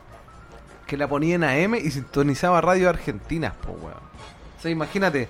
que 0.87 0.95
la 0.95 1.09
ponía 1.09 1.35
en 1.35 1.43
AM 1.43 1.75
y 1.75 1.91
sintonizaba 1.91 2.61
radio 2.61 2.89
argentinas, 2.89 3.53
po, 3.55 3.71
weón. 3.73 3.97
O 4.57 4.61
sea, 4.61 4.71
imagínate, 4.71 5.27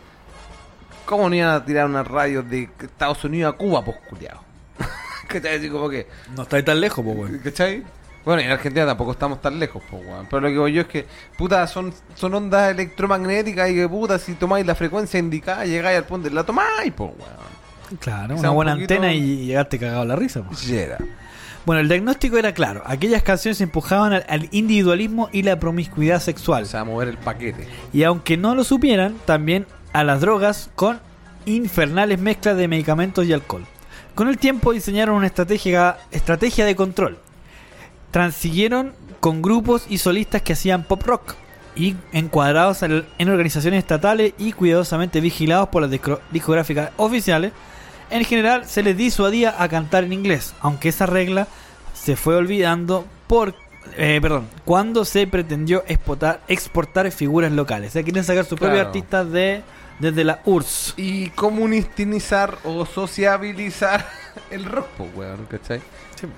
¿cómo 1.05 1.29
no 1.29 1.35
iban 1.35 1.49
a 1.49 1.63
tirar 1.65 1.85
una 1.85 2.03
radio 2.03 2.41
de 2.43 2.69
Estados 2.81 3.23
Unidos 3.23 3.53
a 3.53 3.57
Cuba, 3.57 3.83
pues, 3.83 3.97
culiao? 4.09 4.41
¿Cachai? 5.27 5.57
Así 5.57 5.69
como 5.69 5.89
que, 5.89 6.07
No 6.35 6.43
está 6.43 6.63
tan 6.63 6.79
lejos, 6.81 7.03
pues, 7.05 7.31
¿cachai? 7.43 7.83
Bueno, 8.23 8.41
y 8.41 8.45
en 8.45 8.51
Argentina 8.51 8.85
tampoco 8.87 9.11
estamos 9.11 9.39
tan 9.41 9.59
lejos, 9.59 9.83
pues, 9.89 10.03
weón. 10.05 10.25
Pero 10.29 10.41
lo 10.41 10.47
que 10.47 10.51
digo 10.53 10.67
yo 10.67 10.81
es 10.81 10.87
que, 10.87 11.05
puta, 11.37 11.65
son, 11.67 11.93
son 12.15 12.33
ondas 12.33 12.71
electromagnéticas 12.71 13.69
y 13.69 13.75
que, 13.75 13.87
puta, 13.87 14.17
si 14.17 14.33
tomáis 14.33 14.65
la 14.65 14.73
frecuencia 14.73 15.19
indicada, 15.19 15.65
llegáis 15.65 15.97
al 15.99 16.05
punto, 16.05 16.29
la 16.31 16.43
tomáis, 16.43 16.91
pues, 16.95 17.11
weón. 17.11 17.99
Claro, 17.99 18.33
Quizá 18.35 18.39
una 18.41 18.49
un 18.49 18.55
buena 18.55 18.71
poquito- 18.73 18.93
antena 18.95 19.13
y 19.13 19.45
llegaste 19.45 19.77
cagado 19.77 20.01
a 20.01 20.05
la 20.05 20.15
risa. 20.15 20.41
po. 20.41 20.55
Yera. 20.55 20.97
Bueno, 21.67 21.81
el 21.81 21.87
diagnóstico 21.87 22.37
era 22.37 22.51
claro. 22.53 22.81
Aquellas 22.85 23.21
canciones 23.23 23.59
empujaban 23.61 24.13
al, 24.13 24.25
al 24.27 24.47
individualismo 24.51 25.29
y 25.31 25.43
la 25.43 25.59
promiscuidad 25.59 26.19
sexual. 26.19 26.63
O 26.63 26.65
sea, 26.65 26.83
mover 26.83 27.07
el 27.09 27.17
paquete. 27.17 27.67
Y 27.93 28.03
aunque 28.03 28.37
no 28.37 28.53
lo 28.55 28.63
supieran, 28.63 29.15
también 29.25 29.65
a 29.95 30.03
las 30.03 30.19
drogas 30.19 30.69
con 30.75 30.99
infernales 31.45 32.19
mezclas 32.19 32.57
de 32.57 32.67
medicamentos 32.67 33.25
y 33.25 33.31
alcohol. 33.31 33.65
Con 34.13 34.27
el 34.27 34.37
tiempo 34.37 34.73
diseñaron 34.73 35.15
una 35.15 35.27
estrategia, 35.27 35.97
estrategia 36.11 36.65
de 36.65 36.75
control. 36.75 37.17
Transiguieron 38.11 38.91
con 39.21 39.41
grupos 39.41 39.85
y 39.87 39.97
solistas 39.97 40.41
que 40.41 40.51
hacían 40.51 40.83
pop 40.83 41.01
rock 41.03 41.35
y 41.77 41.95
encuadrados 42.11 42.83
en 42.83 43.29
organizaciones 43.29 43.79
estatales 43.79 44.33
y 44.37 44.51
cuidadosamente 44.51 45.21
vigilados 45.21 45.69
por 45.69 45.81
las 45.81 45.91
discográficas 46.31 46.91
oficiales. 46.97 47.53
En 48.09 48.25
general 48.25 48.65
se 48.65 48.83
les 48.83 48.97
disuadía 48.97 49.55
a 49.57 49.69
cantar 49.69 50.03
en 50.03 50.11
inglés, 50.11 50.55
aunque 50.59 50.89
esa 50.89 51.05
regla 51.05 51.47
se 51.93 52.17
fue 52.17 52.35
olvidando 52.35 53.05
por 53.27 53.55
eh, 53.97 54.19
perdón, 54.21 54.47
cuando 54.65 55.05
se 55.05 55.25
pretendió 55.25 55.83
exportar, 55.87 56.41
exportar 56.49 57.09
figuras 57.11 57.51
locales. 57.53 57.89
O 57.89 57.93
sea, 57.93 58.03
quieren 58.03 58.23
sacar 58.25 58.43
sus 58.43 58.57
propios 58.59 58.73
Claro. 58.77 58.87
artistas 58.89 59.31
de 59.31 59.61
desde 59.99 60.23
la 60.23 60.41
URSS. 60.45 60.93
Y 60.97 61.29
comunistinizar 61.31 62.57
o 62.63 62.85
sociabilizar 62.85 64.05
el 64.51 64.65
rock, 64.65 64.87
weón, 65.15 65.45
¿cachai? 65.45 65.81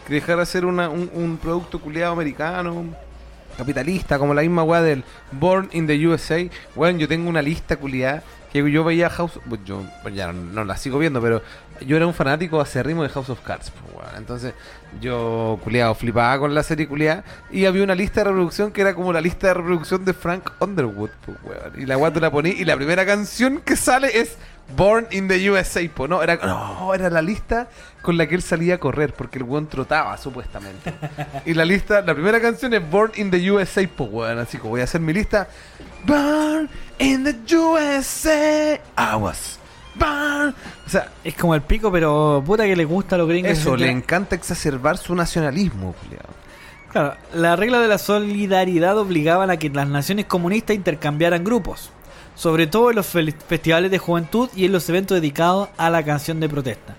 Que 0.08 0.14
dejar 0.14 0.38
de 0.40 0.46
ser 0.46 0.66
una- 0.66 0.90
un, 0.90 1.10
un 1.14 1.38
producto 1.38 1.80
culiado 1.80 2.14
americano, 2.14 2.86
capitalista, 3.58 4.18
como 4.20 4.34
la 4.34 4.42
misma 4.42 4.64
weá 4.64 4.82
del 4.82 5.04
Born 5.32 5.70
in 5.74 5.88
the 5.88 6.08
USA. 6.08 6.38
Weón, 6.76 7.00
yo 7.00 7.08
tengo 7.08 7.30
una 7.30 7.42
lista 7.42 7.76
culiada 7.78 8.24
que 8.52 8.72
yo 8.72 8.84
veía 8.84 9.10
House. 9.10 9.40
pues 9.48 9.62
yo 9.66 9.84
pues 10.02 10.16
ya 10.16 10.32
no, 10.32 10.42
no 10.42 10.64
la 10.64 10.78
sigo 10.78 10.98
viendo, 11.00 11.22
pero 11.22 11.42
yo 11.86 11.98
era 11.98 12.08
un 12.08 12.14
fanático 12.14 12.60
acérrimo 12.60 13.04
de 13.04 13.10
House 13.10 13.30
of 13.30 13.42
Cards. 13.42 13.72
Entonces, 14.18 14.54
yo 15.02 15.60
culiado 15.64 15.94
flipaba 15.96 16.40
con 16.40 16.54
la 16.54 16.64
serie 16.64 16.88
culiada 16.88 17.24
y 17.52 17.66
había 17.66 17.84
una 17.84 17.96
lista 17.96 18.22
de 18.22 18.26
reproducción 18.26 18.72
que 18.72 18.82
era 18.82 18.96
como 18.96 19.14
la 19.14 19.22
lista 19.22 19.48
de 19.48 19.54
reproducción 19.56 20.06
de 20.06 20.14
Frank 20.14 20.52
Underwood. 20.60 21.10
Y 21.78 21.86
la 21.86 22.12
tú 22.12 22.20
la 22.20 22.32
poní 22.32 22.50
y 22.52 22.66
la 22.66 22.76
primera 22.76 23.06
canción 23.06 23.60
que 23.60 23.76
sale 23.76 24.20
es 24.20 24.38
Born 24.76 25.08
in 25.12 25.30
the 25.30 25.50
USA, 25.50 25.82
po, 25.94 26.10
no, 26.10 26.22
era, 26.22 26.36
no, 26.36 26.94
era 26.94 27.10
la 27.10 27.22
lista 27.22 27.70
con 28.02 28.18
la 28.18 28.28
que 28.28 28.36
él 28.36 28.42
salía 28.42 28.76
a 28.76 28.78
correr, 28.80 29.14
porque 29.14 29.38
el 29.38 29.46
weón 29.46 29.68
trotaba, 29.68 30.18
supuestamente. 30.18 30.94
Y 31.46 31.54
la 31.54 31.64
lista, 31.64 32.02
la 32.02 32.14
primera 32.14 32.42
canción 32.42 32.74
es 32.74 32.90
Born 32.90 33.14
in 33.16 33.32
the 33.32 33.52
USA, 33.52 33.88
weón. 33.98 34.40
Así 34.40 34.58
que 34.58 34.68
voy 34.68 34.82
a 34.82 34.84
hacer 34.84 35.00
mi 35.00 35.14
lista. 35.14 35.48
Born 36.06 36.70
in 37.00 37.24
the 37.24 37.56
USA, 37.56 38.82
I 38.98 39.16
was 39.16 39.58
O 40.86 40.90
sea, 40.90 41.12
Es 41.24 41.36
como 41.36 41.56
el 41.56 41.62
pico, 41.62 41.92
pero 41.92 42.42
puta 42.46 42.64
que 42.66 42.76
le 42.76 42.86
gusta 42.86 43.16
a 43.16 43.18
los 43.18 43.28
gringos. 43.28 43.52
eso, 43.52 43.76
le 43.76 43.90
encanta 43.90 44.36
exacerbar 44.36 44.98
su 44.98 45.16
nacionalismo, 45.16 45.94
culiao. 45.94 46.26
Claro, 46.92 47.16
la 47.34 47.56
regla 47.56 47.80
de 47.80 47.88
la 47.88 47.98
solidaridad 47.98 48.98
obligaban 48.98 49.50
a 49.50 49.58
que 49.58 49.70
las 49.70 49.88
naciones 49.88 50.26
comunistas 50.26 50.76
intercambiaran 50.76 51.44
grupos, 51.44 51.92
sobre 52.36 52.68
todo 52.68 52.90
en 52.90 52.96
los 52.96 53.08
festivales 53.08 53.92
de 53.92 53.98
juventud 53.98 54.50
y 54.56 54.66
en 54.66 54.72
los 54.72 54.88
eventos 54.90 55.16
dedicados 55.16 55.70
a 55.78 55.90
la 55.90 56.04
canción 56.04 56.40
de 56.40 56.48
protesta. 56.48 56.96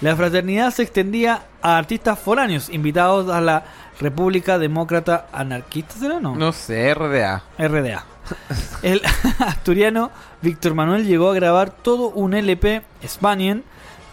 La 0.00 0.14
fraternidad 0.16 0.72
se 0.72 0.82
extendía 0.82 1.42
a 1.62 1.76
artistas 1.76 2.18
foráneos 2.18 2.68
invitados 2.68 3.30
a 3.30 3.40
la 3.40 3.64
República 4.00 4.58
Demócrata 4.58 5.26
Anarquista, 5.32 5.94
¿será 5.98 6.20
no? 6.20 6.36
No 6.36 6.52
sé, 6.52 6.94
RDA. 6.94 7.42
RDA. 7.58 8.04
El 8.82 9.02
asturiano 9.38 10.10
Víctor 10.42 10.74
Manuel 10.74 11.06
llegó 11.06 11.30
a 11.30 11.34
grabar 11.34 11.70
todo 11.70 12.08
un 12.10 12.34
LP 12.34 12.82
Spanian 13.06 13.62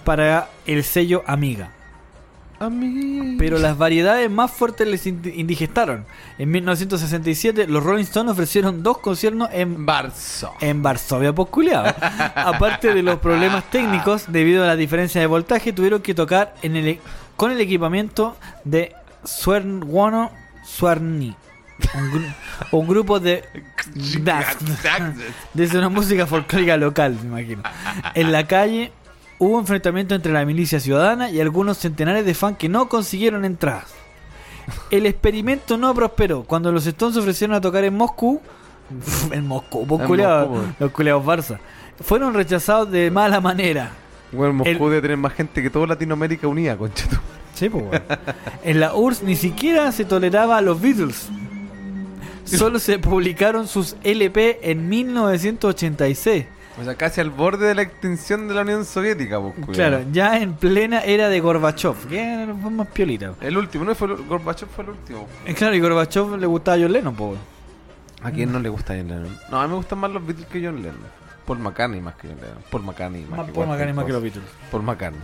para 0.04 0.50
el 0.66 0.84
sello 0.84 1.24
Amiga. 1.28 1.72
Pero 3.38 3.58
las 3.60 3.78
variedades 3.78 4.32
más 4.32 4.50
fuertes 4.50 4.88
les 4.88 5.06
ind- 5.06 5.34
indigestaron. 5.36 6.06
En 6.38 6.50
1967 6.52 7.68
los 7.68 7.84
Rolling 7.84 8.04
Stones 8.06 8.32
ofrecieron 8.32 8.82
dos 8.82 9.00
conciertos 9.00 9.50
en, 9.52 9.86
Varsovia, 10.82 11.34
pues. 11.36 11.50
Aparte 12.36 12.94
de 12.94 13.04
los 13.04 13.20
problemas 13.20 13.70
técnicos 13.70 14.26
debido 14.32 14.64
a 14.64 14.68
la 14.68 14.76
diferencia 14.78 15.20
de 15.20 15.28
voltaje, 15.28 15.74
tuvieron 15.74 16.02
que 16.02 16.16
tocar 16.16 16.56
en 16.62 16.78
el, 16.78 16.88
e- 16.88 17.02
con 17.36 17.52
el 17.52 17.60
equipamiento 17.60 18.38
de 18.64 18.94
Swerwono 19.26 20.32
Swarni. 20.64 21.36
Un, 21.94 22.12
gru- 22.12 22.34
un 22.72 22.88
grupo 22.88 23.20
de 23.20 23.44
desde 25.54 25.78
una 25.78 25.90
música 25.90 26.26
folclórica 26.26 26.78
local, 26.78 27.18
me 27.22 27.28
imagino. 27.42 27.64
En 28.14 28.32
la 28.32 28.48
calle 28.48 28.92
hubo 29.40 29.60
enfrentamiento 29.60 30.16
entre 30.16 30.32
la 30.32 30.46
milicia 30.46 30.80
ciudadana 30.80 31.30
y 31.30 31.40
algunos 31.42 31.78
centenares 31.78 32.26
de 32.26 32.34
fans 32.34 32.58
que 32.58 32.70
no 32.70 32.88
consiguieron 32.88 33.46
entradas. 33.46 33.94
El 34.90 35.06
experimento 35.06 35.78
no 35.78 35.94
prosperó. 35.94 36.44
Cuando 36.44 36.72
los 36.72 36.86
Stones 36.88 37.18
ofrecieron 37.18 37.56
a 37.56 37.62
tocar 37.62 37.84
en 37.84 37.96
Moscú, 37.96 38.42
en 39.32 39.46
Moscú, 39.48 39.86
pues, 39.86 40.02
En 40.02 40.08
culiados, 40.08 40.50
Moscú, 40.50 40.66
los 40.80 40.92
culiados 40.92 41.24
Barça, 41.26 41.60
fueron 42.02 42.34
rechazados 42.34 42.90
de 42.92 43.12
mala 43.12 43.40
manera. 43.42 43.92
Bueno, 44.32 44.54
Moscú 44.54 44.70
El- 44.72 44.80
debe 44.80 45.02
tener 45.02 45.18
más 45.18 45.34
gente 45.34 45.62
que 45.62 45.70
toda 45.70 45.88
Latinoamérica 45.88 46.48
unida, 46.48 46.76
concha 46.78 47.06
Sí, 47.54 47.70
pues. 47.70 47.86
En 48.66 48.82
la 48.82 48.96
URSS 48.96 49.24
ni 49.24 49.36
siquiera 49.38 49.90
se 49.94 50.04
toleraba 50.04 50.58
a 50.58 50.62
los 50.62 50.82
Beatles. 50.82 51.30
Solo 52.58 52.80
se 52.80 53.00
publicaron 53.00 53.68
sus 53.68 53.96
LP 54.04 54.60
en 54.62 54.88
1986. 54.90 56.46
O 56.80 56.84
sea, 56.84 56.96
casi 56.96 57.22
al 57.22 57.30
borde 57.30 57.68
de 57.68 57.76
la 57.76 57.84
extinción 57.84 58.48
de 58.50 58.54
la 58.54 58.62
Unión 58.62 58.84
Soviética, 58.84 59.40
pues. 59.40 59.78
Claro, 59.78 60.02
ya 60.12 60.38
en 60.38 60.56
plena 60.56 61.00
era 61.02 61.30
de 61.30 61.40
Gorbachev, 61.40 61.96
que 62.10 62.54
fue 62.62 62.72
más 62.72 62.88
piolita. 62.88 63.34
El 63.40 63.58
último, 63.58 63.86
¿no? 63.86 63.96
Fue 63.96 64.10
el, 64.10 64.18
Gorbachev 64.26 64.68
fue 64.68 64.84
el 64.84 64.90
último. 64.92 65.28
Eh, 65.46 65.54
Claro, 65.54 65.74
y 65.76 65.80
Gorbachev 65.80 66.38
le 66.38 66.46
gustaba 66.48 66.76
a 66.78 66.82
John 66.82 66.92
Lennon, 66.92 67.16
po. 67.16 67.36
¿A 68.22 68.32
quién 68.32 68.52
no 68.52 68.60
le 68.60 68.68
gusta 68.70 68.94
John 68.94 69.08
Lennon? 69.08 69.38
No, 69.50 69.62
a 69.62 69.64
mí 69.64 69.70
me 69.70 69.76
gustan 69.76 70.00
más 70.00 70.12
los 70.12 70.26
Beatles 70.26 70.48
que 70.48 70.66
John 70.66 70.76
Lennon. 70.78 71.25
Paul 71.46 71.60
McCartney 71.60 72.02
más 72.02 72.16
que 72.16 72.28
Lennon. 72.28 72.64
Paul 72.70 72.84
McCartney 72.84 73.22
más, 73.26 73.38
Más 73.38 73.48
que 73.48 73.54
Paul 73.54 73.68
McCartney 73.68 73.94
más 73.94 74.06
que 74.06 74.12
los. 74.14 74.22
Beatles. 74.24 74.46
Paul 74.72 74.84
McCartney. 74.84 75.22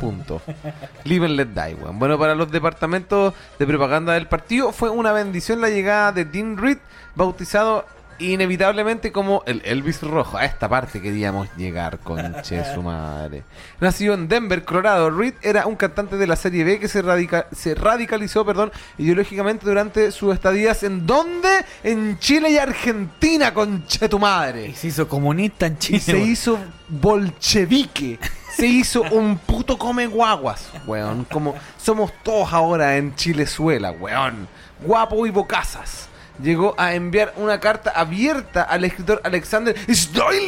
Punto. 0.00 0.40
Live 1.04 1.26
and 1.26 1.36
let 1.36 1.46
die, 1.46 1.74
weón. 1.74 1.98
Bueno, 1.98 2.18
para 2.18 2.34
los 2.34 2.50
departamentos 2.50 3.34
de 3.58 3.66
propaganda 3.66 4.12
del 4.14 4.28
partido 4.28 4.72
fue 4.72 4.90
una 4.90 5.12
bendición 5.12 5.60
la 5.60 5.68
llegada 5.68 6.12
de 6.12 6.24
Dean 6.24 6.56
Reed, 6.56 6.78
bautizado 7.14 7.86
inevitablemente 8.18 9.12
como 9.12 9.42
el 9.46 9.62
Elvis 9.64 10.02
Rojo. 10.02 10.36
A 10.36 10.44
esta 10.44 10.68
parte 10.68 11.00
queríamos 11.00 11.48
llegar, 11.56 11.98
conche 11.98 12.62
su 12.74 12.82
madre. 12.82 13.42
Nacido 13.80 14.14
en 14.14 14.28
Denver, 14.28 14.64
Colorado, 14.64 15.10
Reed 15.10 15.34
era 15.42 15.66
un 15.66 15.76
cantante 15.76 16.16
de 16.16 16.26
la 16.26 16.36
serie 16.36 16.64
B 16.64 16.78
que 16.80 16.88
se, 16.88 17.02
radica- 17.02 17.46
se 17.52 17.74
radicalizó 17.74 18.44
perdón, 18.44 18.72
ideológicamente 18.98 19.66
durante 19.66 20.10
sus 20.12 20.34
estadías 20.34 20.82
en 20.82 21.06
¿dónde? 21.06 21.64
En 21.82 22.18
Chile 22.18 22.50
y 22.50 22.58
Argentina, 22.58 23.52
conche 23.54 24.08
tu 24.08 24.18
madre. 24.18 24.66
Y 24.68 24.74
se 24.74 24.88
hizo 24.88 25.08
comunista 25.08 25.66
en 25.66 25.78
Chile. 25.78 25.98
Y 25.98 26.00
se 26.00 26.18
hizo 26.18 26.58
bolchevique. 26.88 28.18
Se 28.56 28.66
hizo 28.66 29.02
un 29.02 29.36
puto 29.38 29.76
come 29.76 30.06
guaguas, 30.06 30.68
weón. 30.86 31.24
Como 31.24 31.54
somos 31.76 32.12
todos 32.22 32.52
ahora 32.52 32.96
en 32.96 33.14
Chilezuela, 33.16 33.90
weón. 33.90 34.46
Guapo 34.80 35.26
y 35.26 35.30
bocazas. 35.30 36.08
Llegó 36.42 36.74
a 36.78 36.94
enviar 36.94 37.32
una 37.36 37.60
carta 37.60 37.90
abierta 37.90 38.62
al 38.62 38.84
escritor 38.84 39.20
Alexander 39.24 39.76
Stoilensin. 39.88 40.40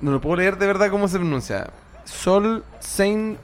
No 0.00 0.12
lo 0.12 0.20
puedo 0.20 0.36
leer 0.36 0.58
de 0.58 0.66
verdad 0.66 0.90
cómo 0.90 1.08
se 1.08 1.18
pronuncia. 1.18 1.70
Sol 2.04 2.64
Sein 2.80 3.38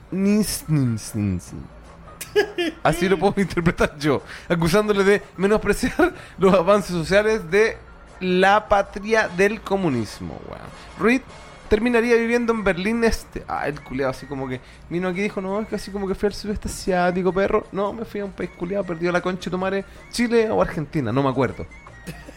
Así 2.83 3.09
lo 3.09 3.17
puedo 3.17 3.33
interpretar 3.41 3.97
yo. 3.97 4.21
Acusándole 4.47 5.03
de 5.03 5.21
menospreciar 5.37 6.13
los 6.37 6.53
avances 6.53 6.91
sociales 6.91 7.49
de 7.49 7.77
la 8.19 8.67
patria 8.67 9.27
del 9.29 9.61
comunismo, 9.61 10.39
weón. 10.47 10.61
Reed 10.99 11.21
terminaría 11.69 12.15
viviendo 12.15 12.51
en 12.51 12.63
Berlín 12.63 13.03
Este. 13.03 13.43
Ah, 13.47 13.67
el 13.67 13.79
culeado 13.81 14.11
así 14.11 14.25
como 14.25 14.47
que 14.47 14.59
vino 14.89 15.07
aquí 15.07 15.19
y 15.19 15.23
dijo, 15.23 15.39
no, 15.39 15.61
es 15.61 15.67
que 15.67 15.75
así 15.75 15.91
como 15.91 16.07
que 16.07 16.15
fui 16.15 16.27
al 16.27 16.33
sudeste 16.33 16.67
asiático, 16.67 17.31
perro. 17.31 17.65
No, 17.71 17.93
me 17.93 18.03
fui 18.03 18.19
a 18.19 18.25
un 18.25 18.31
país 18.31 18.49
culeado, 18.49 18.83
perdió 18.83 19.11
la 19.11 19.21
concha 19.21 19.45
de 19.45 19.51
tu 19.51 19.57
madre. 19.57 19.85
Chile 20.11 20.49
o 20.49 20.61
Argentina, 20.61 21.11
no 21.11 21.23
me 21.23 21.29
acuerdo. 21.29 21.65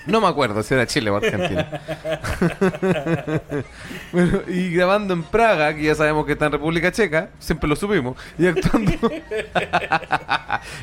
No 0.06 0.20
me 0.20 0.26
acuerdo 0.26 0.62
si 0.62 0.74
era 0.74 0.86
Chile 0.86 1.10
o 1.10 1.16
Argentina. 1.16 1.80
bueno, 4.12 4.40
y 4.48 4.70
grabando 4.70 5.14
en 5.14 5.22
Praga, 5.22 5.74
que 5.74 5.82
ya 5.84 5.94
sabemos 5.94 6.26
que 6.26 6.32
está 6.32 6.46
en 6.46 6.52
República 6.52 6.90
Checa, 6.90 7.30
siempre 7.38 7.68
lo 7.68 7.76
supimos, 7.76 8.16
y 8.38 8.46
actuando 8.46 8.92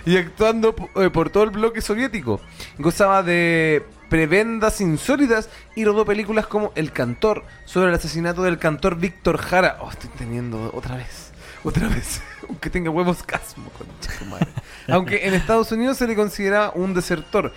y 0.06 0.18
actuando 0.18 0.76
eh, 0.96 1.10
por 1.10 1.30
todo 1.30 1.44
el 1.44 1.50
bloque 1.50 1.82
soviético. 1.82 2.40
Gozaba 2.78 3.22
de 3.24 3.84
prebendas 4.10 4.82
insólitas 4.82 5.50
y 5.76 5.86
rodó 5.86 6.06
películas 6.06 6.48
como 6.48 6.72
El 6.76 6.91
Cantor, 6.91 7.44
sobre 7.66 7.90
el 7.90 7.96
asesinato 7.96 8.41
del 8.44 8.58
cantor 8.58 8.98
Víctor 8.98 9.38
Jara. 9.38 9.78
Oh, 9.82 9.90
estoy 9.90 10.10
teniendo 10.18 10.72
otra 10.74 10.96
vez, 10.96 11.32
otra 11.64 11.88
vez, 11.88 12.22
aunque 12.48 12.70
tenga 12.70 12.90
huevos 12.90 13.24
casmo, 13.24 13.70
tu 13.78 14.26
madre. 14.26 14.48
Aunque 14.88 15.28
en 15.28 15.34
Estados 15.34 15.72
Unidos 15.72 15.98
se 15.98 16.08
le 16.08 16.16
considera 16.16 16.72
un 16.74 16.94
desertor. 16.94 17.54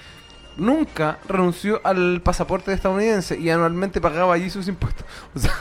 Nunca 0.56 1.18
renunció 1.28 1.80
al 1.84 2.20
pasaporte 2.22 2.72
estadounidense 2.72 3.38
y 3.38 3.50
anualmente 3.50 4.00
pagaba 4.00 4.34
allí 4.34 4.50
sus 4.50 4.68
impuestos. 4.68 5.06
O 5.34 5.38
sea, 5.38 5.52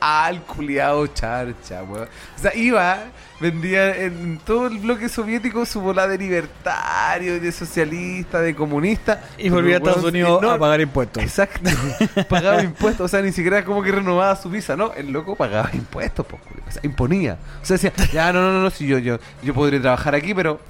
al 0.00 0.42
culiado 0.42 1.06
charcha, 1.08 1.82
weón. 1.82 2.08
O 2.36 2.38
sea, 2.40 2.54
iba, 2.54 2.98
vendía 3.40 3.96
en 3.96 4.38
todo 4.44 4.66
el 4.66 4.78
bloque 4.78 5.08
soviético 5.08 5.64
su 5.64 5.80
bola 5.80 6.06
de 6.06 6.18
libertario, 6.18 7.40
de 7.40 7.50
socialista, 7.52 8.40
de 8.40 8.54
comunista. 8.54 9.22
Y 9.38 9.48
volvía 9.48 9.76
a 9.76 9.78
Estados 9.78 10.02
weón, 10.02 10.14
Unidos 10.14 10.42
no, 10.42 10.50
a 10.50 10.58
pagar 10.58 10.80
impuestos. 10.80 11.22
Exacto. 11.22 11.70
pagaba 12.28 12.62
impuestos. 12.62 13.06
O 13.06 13.08
sea, 13.08 13.22
ni 13.22 13.32
siquiera 13.32 13.64
como 13.64 13.82
que 13.82 13.92
renovaba 13.92 14.36
su 14.36 14.50
visa, 14.50 14.76
¿no? 14.76 14.92
El 14.92 15.12
loco 15.12 15.34
pagaba 15.34 15.70
impuestos, 15.72 16.26
pues. 16.26 16.42
O 16.66 16.70
sea, 16.70 16.82
imponía. 16.84 17.38
O 17.62 17.64
sea, 17.64 17.76
decía, 17.76 17.92
ya, 18.12 18.32
no, 18.32 18.40
no, 18.42 18.52
no, 18.52 18.62
no, 18.62 18.70
si 18.70 18.86
yo, 18.86 18.98
yo, 18.98 19.18
yo 19.42 19.54
podría 19.54 19.80
trabajar 19.80 20.14
aquí, 20.14 20.34
pero 20.34 20.60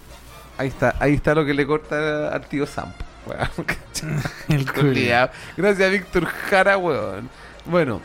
ahí 0.56 0.68
está, 0.68 0.94
ahí 1.00 1.14
está 1.14 1.34
lo 1.34 1.44
que 1.44 1.54
le 1.54 1.66
corta 1.66 2.28
al 2.28 2.46
tío 2.46 2.66
Samp. 2.66 2.94
Weón. 3.26 3.48
El. 4.48 5.30
Gracias, 5.56 5.90
Víctor 5.90 6.24
Jara, 6.26 6.78
weón. 6.78 7.28
Bueno. 7.64 8.00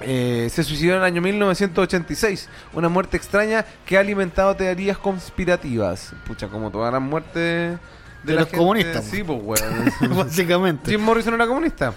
eh, 0.00 0.48
se 0.50 0.64
suicidó 0.64 0.92
en 0.94 0.98
el 0.98 1.04
año 1.04 1.22
1986. 1.22 2.48
Una 2.74 2.88
muerte 2.88 3.16
extraña 3.16 3.64
que 3.86 3.96
ha 3.96 4.00
alimentado 4.00 4.54
teorías 4.56 4.98
conspirativas. 4.98 6.12
Pucha, 6.26 6.48
como 6.48 6.70
todas 6.70 6.92
las 6.92 7.00
muertes 7.02 7.78
De 8.24 8.32
la 8.34 8.40
los 8.40 8.44
gente- 8.48 8.58
comunistas, 8.58 9.04
Sí, 9.04 9.22
pues, 9.22 9.38
weón. 9.42 9.92
Básicamente. 10.16 10.90
Jim 10.90 11.00
Morrison 11.00 11.34
era 11.34 11.46
comunista. 11.46 11.92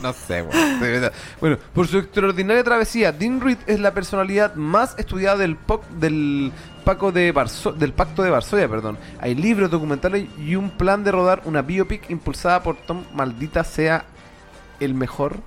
no 0.00 0.12
sé, 0.12 0.42
weón. 0.42 0.80
de 0.80 0.90
verdad. 0.90 1.12
Bueno, 1.40 1.58
por 1.74 1.86
su 1.88 1.98
extraordinaria 1.98 2.62
travesía, 2.64 3.12
Dean 3.12 3.40
Reed 3.40 3.58
es 3.66 3.80
la 3.80 3.92
personalidad 3.92 4.54
más 4.54 4.94
estudiada 4.98 5.36
del, 5.36 5.56
POC 5.56 5.86
del, 5.90 6.52
Paco 6.84 7.12
de 7.12 7.32
Varso- 7.32 7.72
del 7.72 7.92
Pacto 7.92 8.22
de 8.22 8.30
Varsovia. 8.30 8.68
Perdón. 8.68 8.98
Hay 9.20 9.34
libros, 9.34 9.70
documentales 9.70 10.26
y 10.38 10.54
un 10.56 10.70
plan 10.70 11.04
de 11.04 11.12
rodar 11.12 11.42
una 11.44 11.62
biopic 11.62 12.10
impulsada 12.10 12.62
por 12.62 12.76
Tom 12.76 13.04
Maldita 13.14 13.64
sea 13.64 14.04
el 14.80 14.94
mejor 14.94 15.38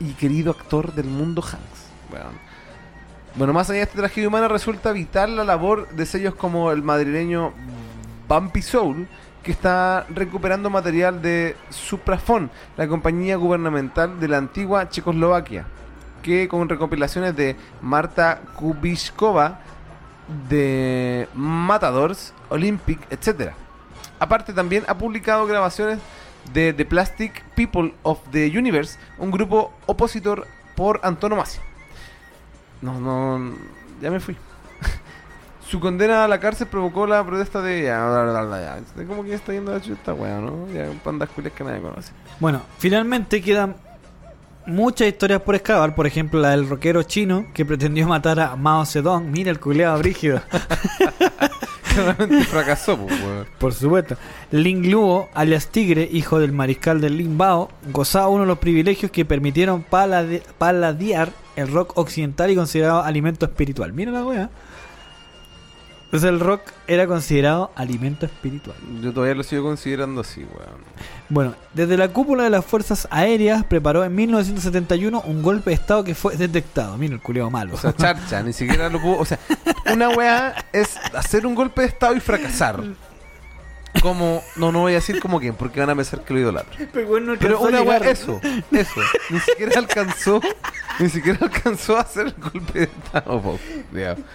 y 0.00 0.12
querido 0.12 0.52
actor 0.52 0.92
del 0.92 1.06
mundo, 1.06 1.42
Hanks. 1.42 1.88
Bueno, 3.34 3.52
más 3.52 3.68
allá 3.70 3.78
de 3.78 3.82
esta 3.84 3.98
tragedia 3.98 4.28
humana, 4.28 4.48
resulta 4.48 4.92
vital 4.92 5.36
la 5.36 5.44
labor 5.44 5.88
de 5.90 6.06
sellos 6.06 6.34
como 6.34 6.72
el 6.72 6.82
madrileño 6.82 7.52
Bumpy 8.28 8.62
Soul, 8.62 9.06
que 9.42 9.52
está 9.52 10.06
recuperando 10.08 10.70
material 10.70 11.22
de 11.22 11.56
Suprafon, 11.70 12.50
la 12.76 12.88
compañía 12.88 13.36
gubernamental 13.36 14.18
de 14.18 14.28
la 14.28 14.38
antigua 14.38 14.88
Checoslovaquia, 14.88 15.66
que 16.22 16.48
con 16.48 16.68
recopilaciones 16.68 17.36
de 17.36 17.56
Marta 17.80 18.40
Kubiskova, 18.56 19.60
de 20.48 21.28
Matadors, 21.34 22.34
Olympic, 22.48 23.00
etc. 23.10 23.52
Aparte 24.18 24.52
también 24.52 24.84
ha 24.88 24.96
publicado 24.96 25.46
grabaciones 25.46 25.98
de 26.52 26.72
The 26.72 26.84
Plastic 26.84 27.44
People 27.54 27.94
of 28.02 28.20
the 28.30 28.46
Universe, 28.56 28.98
un 29.18 29.30
grupo 29.30 29.72
opositor 29.86 30.46
por 30.76 31.00
antonomasia. 31.02 31.62
No, 32.80 33.00
no, 33.00 33.54
ya 34.00 34.10
me 34.10 34.20
fui. 34.20 34.36
Su 35.68 35.80
condena 35.80 36.24
a 36.24 36.28
la 36.28 36.38
cárcel 36.38 36.68
provocó 36.68 37.06
la 37.06 37.24
protesta 37.24 37.60
de... 37.60 37.82
Ya, 37.82 37.98
ya. 38.60 38.78
Este 38.78 39.04
Como 39.04 39.22
que 39.22 39.30
ya 39.30 39.36
está 39.36 39.52
yendo 39.52 39.72
la 39.72 39.80
chuta, 39.80 40.14
weón, 40.14 40.46
¿no? 40.46 40.72
Ya, 40.72 40.88
pandas 41.02 41.28
culias 41.30 41.52
que 41.52 41.64
nadie 41.64 41.80
conoce. 41.80 42.12
Bueno, 42.40 42.62
finalmente 42.78 43.42
quedan 43.42 43.76
muchas 44.68 45.08
historias 45.08 45.42
por 45.42 45.54
excavar. 45.54 45.94
Por 45.94 46.06
ejemplo, 46.06 46.40
la 46.40 46.50
del 46.50 46.68
rockero 46.68 47.02
chino 47.02 47.46
que 47.54 47.64
pretendió 47.64 48.06
matar 48.06 48.38
a 48.40 48.54
Mao 48.56 48.84
Zedong. 48.86 49.30
Mira 49.30 49.50
el 49.50 49.58
culeado 49.58 49.98
brígido. 49.98 50.40
Claramente 51.94 52.44
fracasó, 52.50 52.96
pues, 52.96 53.20
weón. 53.20 53.46
Por 53.58 53.72
supuesto. 53.74 54.16
Ling 54.50 54.90
Luo, 54.90 55.28
alias 55.34 55.68
Tigre, 55.68 56.08
hijo 56.12 56.38
del 56.38 56.52
mariscal 56.52 57.00
del 57.00 57.16
Lin 57.18 57.36
Bao, 57.38 57.70
gozaba 57.92 58.28
uno 58.28 58.42
de 58.42 58.48
los 58.48 58.58
privilegios 58.58 59.10
que 59.10 59.24
permitieron 59.24 59.84
palade- 59.84 60.42
paladear 60.58 61.30
el 61.56 61.72
rock 61.72 61.96
occidental 61.98 62.50
y 62.50 62.54
considerado 62.56 63.02
alimento 63.02 63.46
espiritual. 63.46 63.92
Mira 63.92 64.12
la 64.12 64.24
wea. 64.24 64.50
Entonces 66.08 66.30
el 66.30 66.40
rock 66.40 66.62
era 66.86 67.06
considerado 67.06 67.70
alimento 67.74 68.24
espiritual. 68.24 68.78
Yo 69.02 69.12
todavía 69.12 69.34
lo 69.34 69.42
sigo 69.42 69.64
considerando 69.64 70.22
así, 70.22 70.40
weón. 70.40 70.80
Bueno, 71.28 71.54
desde 71.74 71.98
la 71.98 72.08
cúpula 72.08 72.44
de 72.44 72.50
las 72.50 72.64
Fuerzas 72.64 73.06
Aéreas 73.10 73.62
preparó 73.62 74.02
en 74.02 74.14
1971 74.14 75.20
un 75.26 75.42
golpe 75.42 75.68
de 75.68 75.74
Estado 75.74 76.04
que 76.04 76.14
fue 76.14 76.34
detectado. 76.34 76.96
Mira 76.96 77.12
el 77.12 77.20
culeado 77.20 77.50
malo. 77.50 77.74
O 77.74 77.76
sea, 77.76 77.94
charcha, 77.94 78.42
ni 78.42 78.54
siquiera 78.54 78.88
lo 78.88 79.02
pudo. 79.02 79.18
O 79.18 79.26
sea, 79.26 79.38
una 79.92 80.08
weá 80.08 80.54
es 80.72 80.96
hacer 81.14 81.46
un 81.46 81.54
golpe 81.54 81.82
de 81.82 81.88
estado 81.88 82.16
y 82.16 82.20
fracasar. 82.20 82.82
Como, 84.02 84.44
no, 84.56 84.70
no 84.70 84.80
voy 84.80 84.92
a 84.92 84.96
decir 84.96 85.18
como 85.20 85.40
quién, 85.40 85.54
porque 85.54 85.80
van 85.80 85.90
a 85.90 85.96
pensar 85.96 86.22
que 86.22 86.32
lo 86.32 86.40
idolatro. 86.40 86.86
Pero 86.92 87.60
una 87.60 87.82
weá, 87.82 87.98
eso, 87.98 88.40
eso. 88.70 89.00
Ni 89.30 89.40
siquiera 89.40 89.78
alcanzó, 89.78 90.40
ni 91.00 91.08
siquiera 91.08 91.38
alcanzó 91.42 91.96
a 91.96 92.02
hacer 92.02 92.28
el 92.28 92.34
golpe 92.34 92.80
de 92.80 92.84
estado, 92.84 93.42
po. 93.42 93.58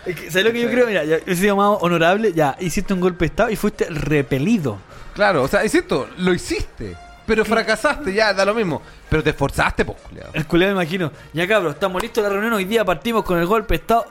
Es 0.06 0.16
que, 0.16 0.32
¿Sabes 0.32 0.46
lo 0.46 0.52
que 0.52 0.62
yo 0.62 0.70
creo? 0.70 0.88
Mira, 0.88 1.04
ya, 1.06 1.18
he 1.26 1.36
sido 1.36 1.56
llamado 1.56 1.78
honorable, 1.78 2.34
ya, 2.34 2.58
hiciste 2.60 2.94
un 2.94 3.00
golpe 3.00 3.20
de 3.20 3.28
Estado 3.28 3.50
y 3.52 3.56
fuiste 3.56 3.86
repelido. 3.90 4.80
Claro, 5.14 5.44
o 5.44 5.48
sea, 5.48 5.64
insisto, 5.64 6.10
lo 6.18 6.34
hiciste, 6.34 6.98
pero 7.26 7.46
fracasaste, 7.46 8.14
ya, 8.14 8.34
da 8.34 8.44
lo 8.46 8.54
mismo. 8.54 8.82
Pero 9.10 9.24
te 9.24 9.30
esforzaste, 9.30 9.86
po, 9.86 9.94
culiao. 9.94 10.30
El 10.34 10.46
culiado 10.46 10.76
me 10.76 10.82
imagino, 10.82 11.12
ya 11.32 11.48
cabros, 11.48 11.76
estamos 11.76 12.02
listos 12.02 12.24
la 12.24 12.30
reunión, 12.30 12.54
hoy 12.54 12.66
día 12.66 12.84
partimos 12.84 13.24
con 13.24 13.40
el 13.40 13.46
golpe 13.46 13.76
de 13.76 13.82
Estado. 13.82 14.08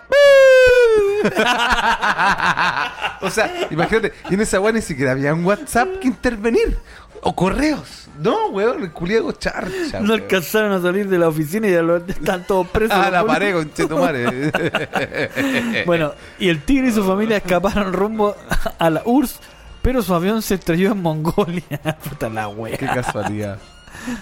O 3.23 3.31
sea, 3.31 3.69
imagínate, 3.71 4.13
y 4.29 4.35
en 4.35 4.41
esa 4.41 4.61
weá 4.61 4.73
ni 4.73 4.83
siquiera 4.83 5.13
había 5.13 5.33
un 5.33 5.45
WhatsApp 5.45 6.01
que 6.01 6.09
intervenir. 6.09 6.77
O 7.25 7.37
correos. 7.37 8.09
No, 8.19 8.49
weón, 8.49 8.83
el 8.83 8.91
culiado 8.91 9.31
charcha. 9.31 10.01
No 10.01 10.09
weón. 10.09 10.23
alcanzaron 10.23 10.73
a 10.73 10.83
salir 10.83 11.09
de 11.09 11.19
la 11.19 11.29
oficina 11.29 11.69
y 11.69 11.73
ya 11.73 11.83
lo, 11.83 11.99
están 11.99 12.45
todos 12.45 12.67
presos. 12.69 12.97
Ah, 12.97 13.11
la 13.11 13.25
pared. 13.25 13.55
Bueno, 15.87 16.13
y 16.41 16.49
el 16.49 16.63
tigre 16.63 16.89
y 16.89 16.93
su 16.93 17.05
familia 17.05 17.37
escaparon 17.37 17.93
rumbo 17.93 18.35
a 18.79 18.91
la 18.91 19.03
URSS, 19.05 19.39
pero 19.83 20.03
su 20.03 20.15
avión 20.15 20.43
se 20.43 20.55
estrelló 20.55 20.93
en 20.93 21.03
Mongolia. 21.03 21.63
Puta 22.09 22.29
la 22.29 22.49
wea. 22.49 22.77
Qué 22.77 22.87
casualidad. 22.87 23.59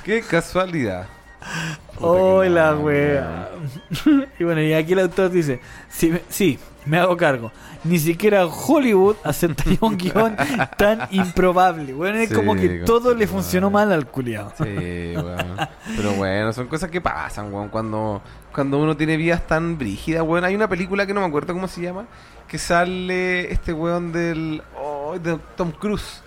Qué 0.05 0.21
casualidad. 0.21 1.07
Puta 1.95 2.07
¡Oh, 2.07 2.41
que 2.43 2.51
la 2.51 2.73
mal, 2.73 2.79
wea! 2.85 3.49
y 4.39 4.45
bueno, 4.45 4.61
y 4.62 4.73
aquí 4.73 4.93
el 4.93 5.01
autor 5.01 5.31
dice: 5.31 5.61
sí, 5.89 6.11
me- 6.11 6.23
sí, 6.29 6.59
me 6.87 6.99
hago 6.99 7.17
cargo. 7.17 7.53
Ni 7.83 7.99
siquiera 7.99 8.47
Hollywood 8.47 9.17
aceptaría 9.25 9.79
un 9.81 9.97
guion 9.97 10.37
tan 10.77 11.09
improbable. 11.11 11.95
Bueno, 11.95 12.19
es 12.19 12.29
Sí, 12.29 12.35
como 12.35 12.55
que 12.55 12.81
todo 12.85 13.15
le 13.15 13.27
funcionó 13.27 13.71
mal 13.71 13.91
al 13.91 14.07
culiado. 14.07 14.53
Sí, 14.59 14.65
weón. 15.17 15.57
Pero 15.97 16.12
bueno, 16.12 16.53
son 16.53 16.67
cosas 16.69 16.91
que 16.91 17.01
pasan, 17.01 17.53
weón. 17.53 17.69
Cuando, 17.71 18.21
cuando 18.53 18.79
uno 18.79 18.97
tiene 18.99 19.17
vidas 19.17 19.47
tan 19.47 19.79
brígidas, 19.79 20.23
weón. 20.23 20.45
Hay 20.45 20.55
una 20.55 20.69
película 20.69 21.07
que 21.07 21.15
no 21.15 21.21
me 21.21 21.27
acuerdo 21.27 21.55
cómo 21.55 21.69
se 21.69 21.81
llama. 21.81 22.05
Que 22.47 22.59
sale 22.59 23.51
este 23.51 23.73
weón 23.73 24.12
del. 24.12 24.62
oh, 24.79 25.19
de 25.19 25.39
Tom 25.57 25.73
Cruise. 25.73 26.23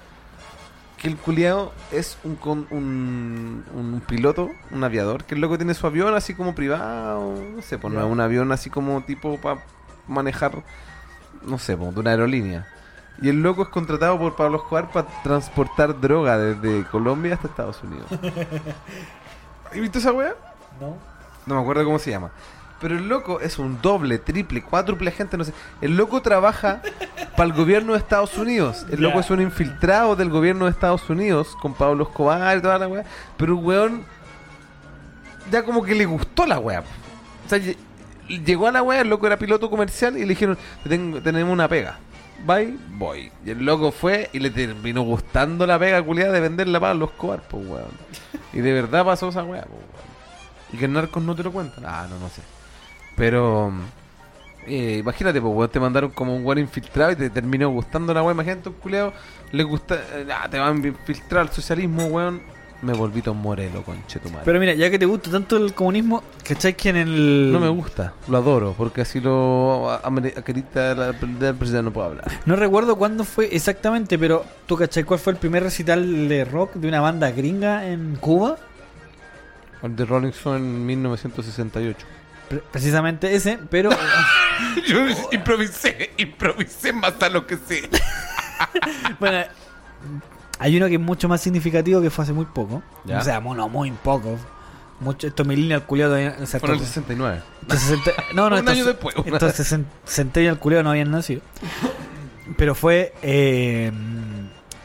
Que 1.04 1.10
el 1.10 1.18
culiado 1.18 1.72
es 1.92 2.18
un, 2.24 2.36
con- 2.38 2.66
un, 2.72 3.64
un 3.76 4.02
piloto, 4.08 4.50
un 4.72 4.84
aviador. 4.84 5.26
Que 5.26 5.36
el 5.36 5.42
loco 5.42 5.58
tiene 5.58 5.74
su 5.76 5.86
avión 5.86 6.16
así 6.16 6.34
como 6.34 6.56
privado. 6.56 7.36
No 7.56 7.62
sé, 7.62 7.78
pues 7.78 7.94
no 7.94 8.00
es 8.00 8.06
un 8.10 8.20
avión 8.22 8.52
así 8.54 8.70
como 8.72 9.02
tipo 9.04 9.38
para 9.38 9.62
manejar. 10.08 10.64
No 11.46 11.60
sé, 11.60 11.76
pues, 11.78 11.94
de 11.94 12.00
una 12.00 12.12
aerolínea. 12.12 12.66
Y 13.22 13.30
el 13.30 13.44
loco 13.44 13.64
es 13.64 13.68
contratado 13.70 14.18
por 14.18 14.36
Pablo 14.36 14.58
Escobar 14.58 14.90
para 14.92 15.08
transportar 15.24 16.00
droga 16.02 16.38
desde 16.38 16.84
Colombia 16.90 17.36
hasta 17.36 17.48
Estados 17.48 17.84
Unidos. 17.84 18.08
¿Has 19.66 19.74
visto 19.80 20.00
esa 20.00 20.12
weá? 20.14 20.34
¿No? 20.80 20.96
No 21.46 21.56
me 21.56 21.62
acuerdo 21.62 21.84
cómo 21.84 22.00
se 22.00 22.12
llama. 22.12 22.32
Pero 22.84 22.98
el 22.98 23.08
loco 23.08 23.40
es 23.40 23.58
un 23.58 23.82
doble, 23.82 24.20
triple, 24.20 24.62
cuádruple 24.62 25.10
agente, 25.10 25.38
no 25.38 25.44
sé. 25.46 25.54
El 25.82 25.96
loco 25.98 26.22
trabaja 26.22 26.82
para 27.38 27.46
el 27.46 27.54
gobierno 27.54 27.94
de 27.94 27.98
Estados 28.00 28.38
Unidos. 28.38 28.86
El 28.92 29.02
loco 29.02 29.20
es 29.22 29.30
un 29.32 29.42
infiltrado 29.42 30.16
del 30.16 30.30
gobierno 30.30 30.66
de 30.66 30.72
Estados 30.72 31.10
Unidos 31.10 31.56
con 31.62 31.74
Pablo 31.74 32.04
Escobar 32.04 32.58
y 32.58 32.62
toda 32.62 32.78
la 32.78 32.88
weá. 32.88 33.06
Pero 33.38 33.58
el 33.58 33.64
weón 33.66 34.04
ya 35.52 35.64
como 35.64 35.82
que 35.84 35.96
le 35.96 36.06
gustó 36.06 36.46
la 36.46 36.60
weá. 36.60 36.82
O 37.46 37.50
sea, 37.50 37.58
lle- 37.58 37.78
llegó 38.28 38.68
a 38.68 38.72
la 38.72 38.84
weá, 38.84 39.02
el 39.02 39.10
loco 39.10 39.28
era 39.28 39.38
piloto 39.38 39.70
comercial 39.70 40.18
y 40.18 40.22
le 40.22 40.28
dijeron, 40.28 40.58
"Te 40.84 40.90
tengo- 40.90 41.22
tenemos 41.22 41.52
una 41.54 41.68
pega. 41.68 41.98
Bye, 42.46 42.78
voy. 42.98 43.32
Y 43.46 43.52
el 43.52 43.64
loco 43.66 43.92
fue 43.94 44.30
y 44.34 44.40
le 44.40 44.50
terminó 44.50 45.04
gustando 45.04 45.66
la 45.66 45.80
pega 45.80 46.02
culiada 46.04 46.34
de 46.34 46.42
venderla 46.42 46.80
para 46.80 46.94
los 46.94 47.12
pues 47.12 47.42
weón. 47.54 47.92
Y 48.52 48.60
de 48.60 48.74
verdad 48.74 49.06
pasó 49.06 49.30
esa 49.30 49.44
weá, 49.44 49.62
pues 49.62 49.72
weón. 49.72 50.04
Y 50.74 50.78
que 50.78 50.86
en 50.86 50.94
Narcos 50.94 51.24
no 51.24 51.36
te 51.36 51.44
lo 51.44 51.52
cuentan. 51.52 51.86
Ah, 51.86 52.08
no, 52.10 52.18
no 52.20 52.28
sé. 52.30 52.42
Pero 53.16 53.72
eh, 54.68 54.98
imagínate, 55.00 55.42
pues 55.42 55.54
weón, 55.54 55.70
te 55.70 55.80
mandaron 55.80 56.12
como 56.12 56.36
un 56.36 56.46
weón 56.46 56.60
infiltrado 56.60 57.12
y 57.12 57.16
te 57.16 57.30
terminó 57.30 57.70
gustando 57.70 58.14
la 58.14 58.24
weá. 58.24 58.34
Imagínate 58.34 58.70
un 58.70 58.76
culeado, 58.76 59.14
le 59.52 59.64
gusta, 59.64 59.96
eh, 59.96 60.28
ah, 60.34 60.48
te 60.50 60.60
van 60.60 60.84
a 60.84 60.88
infiltrar 60.88 61.44
el 61.44 61.52
socialismo, 61.52 62.06
weón. 62.06 62.42
Me 62.82 62.92
volví 62.92 63.22
Tom 63.22 63.42
Morelo, 63.42 63.82
conche 63.82 64.20
tu 64.20 64.28
madre. 64.28 64.42
Pero 64.44 64.60
mira, 64.60 64.74
ya 64.74 64.90
que 64.90 65.00
te 65.00 65.06
gusta 65.06 65.32
tanto 65.32 65.56
el 65.56 65.74
comunismo, 65.74 66.22
¿cachai 66.46 66.76
que 66.76 66.90
en 66.90 66.98
el. 66.98 67.50
no 67.50 67.62
me 67.62 67.70
gusta, 67.70 68.14
lo 68.28 68.38
adoro, 68.38 68.76
porque 68.78 69.00
así 69.00 69.22
lo 69.22 69.90
acredita 69.90 70.94
la 70.94 71.14
del 71.14 71.56
presidente, 71.56 71.82
no 71.82 71.94
puedo 71.94 72.08
hablar. 72.08 72.26
No 72.46 72.58
recuerdo 72.58 72.98
cuándo 72.98 73.24
fue 73.24 73.56
exactamente, 73.56 74.20
pero 74.20 74.44
¿tú 74.66 74.76
cachai 74.76 75.06
cuál 75.06 75.22
fue 75.22 75.32
el 75.32 75.40
primer 75.40 75.64
recital 75.64 76.28
de 76.28 76.44
rock 76.44 76.74
de 76.74 76.90
una 76.90 77.00
banda 77.00 77.32
gringa 77.32 77.88
en 77.88 78.18
Cuba? 78.18 78.58
El 79.82 79.96
de 79.96 80.04
Rolling 80.04 80.30
Stone 80.30 80.58
en 80.58 80.86
1968. 80.86 82.06
Pre- 82.50 82.64
precisamente 82.72 83.34
ese, 83.36 83.60
pero. 83.70 83.90
Yo 84.88 85.00
improvisé, 85.32 86.12
improvisé 86.18 86.94
más 86.94 87.14
a 87.22 87.30
lo 87.30 87.46
que 87.48 87.58
sé. 87.58 87.90
bueno, 89.20 89.46
hay 90.60 90.78
uno 90.78 90.88
que 90.88 90.96
es 90.96 91.00
mucho 91.00 91.28
más 91.28 91.42
significativo 91.42 92.02
que 92.02 92.10
fue 92.10 92.24
hace 92.24 92.34
muy 92.34 92.46
poco. 92.46 92.82
Ya. 93.06 93.20
O 93.20 93.24
sea, 93.24 93.40
no 93.40 93.70
muy 93.70 93.92
poco. 93.92 94.38
Mucho, 95.00 95.28
esto 95.28 95.44
millennial 95.44 95.86
culiado 95.86 96.12
todavía. 96.12 96.38
O 96.42 96.46
sea, 96.46 96.60
Fue 96.60 96.70
en 96.70 96.76
el 96.76 96.82
estos- 96.82 96.94
69. 96.94 97.42
estos 97.64 97.80
60 97.82 98.12
no, 98.36 98.50
no, 98.50 98.56
Un 98.56 98.60
estos, 98.60 98.74
año 98.74 98.86
después. 98.86 99.16
estos 99.26 99.60
sesen- 99.60 99.86
centennial 100.06 100.60
culiado 100.60 100.84
no 100.84 100.92
habían 100.92 101.12
nacido. 101.12 101.42
Pero 102.58 102.76
fue. 102.76 103.14
Eh, 103.22 103.92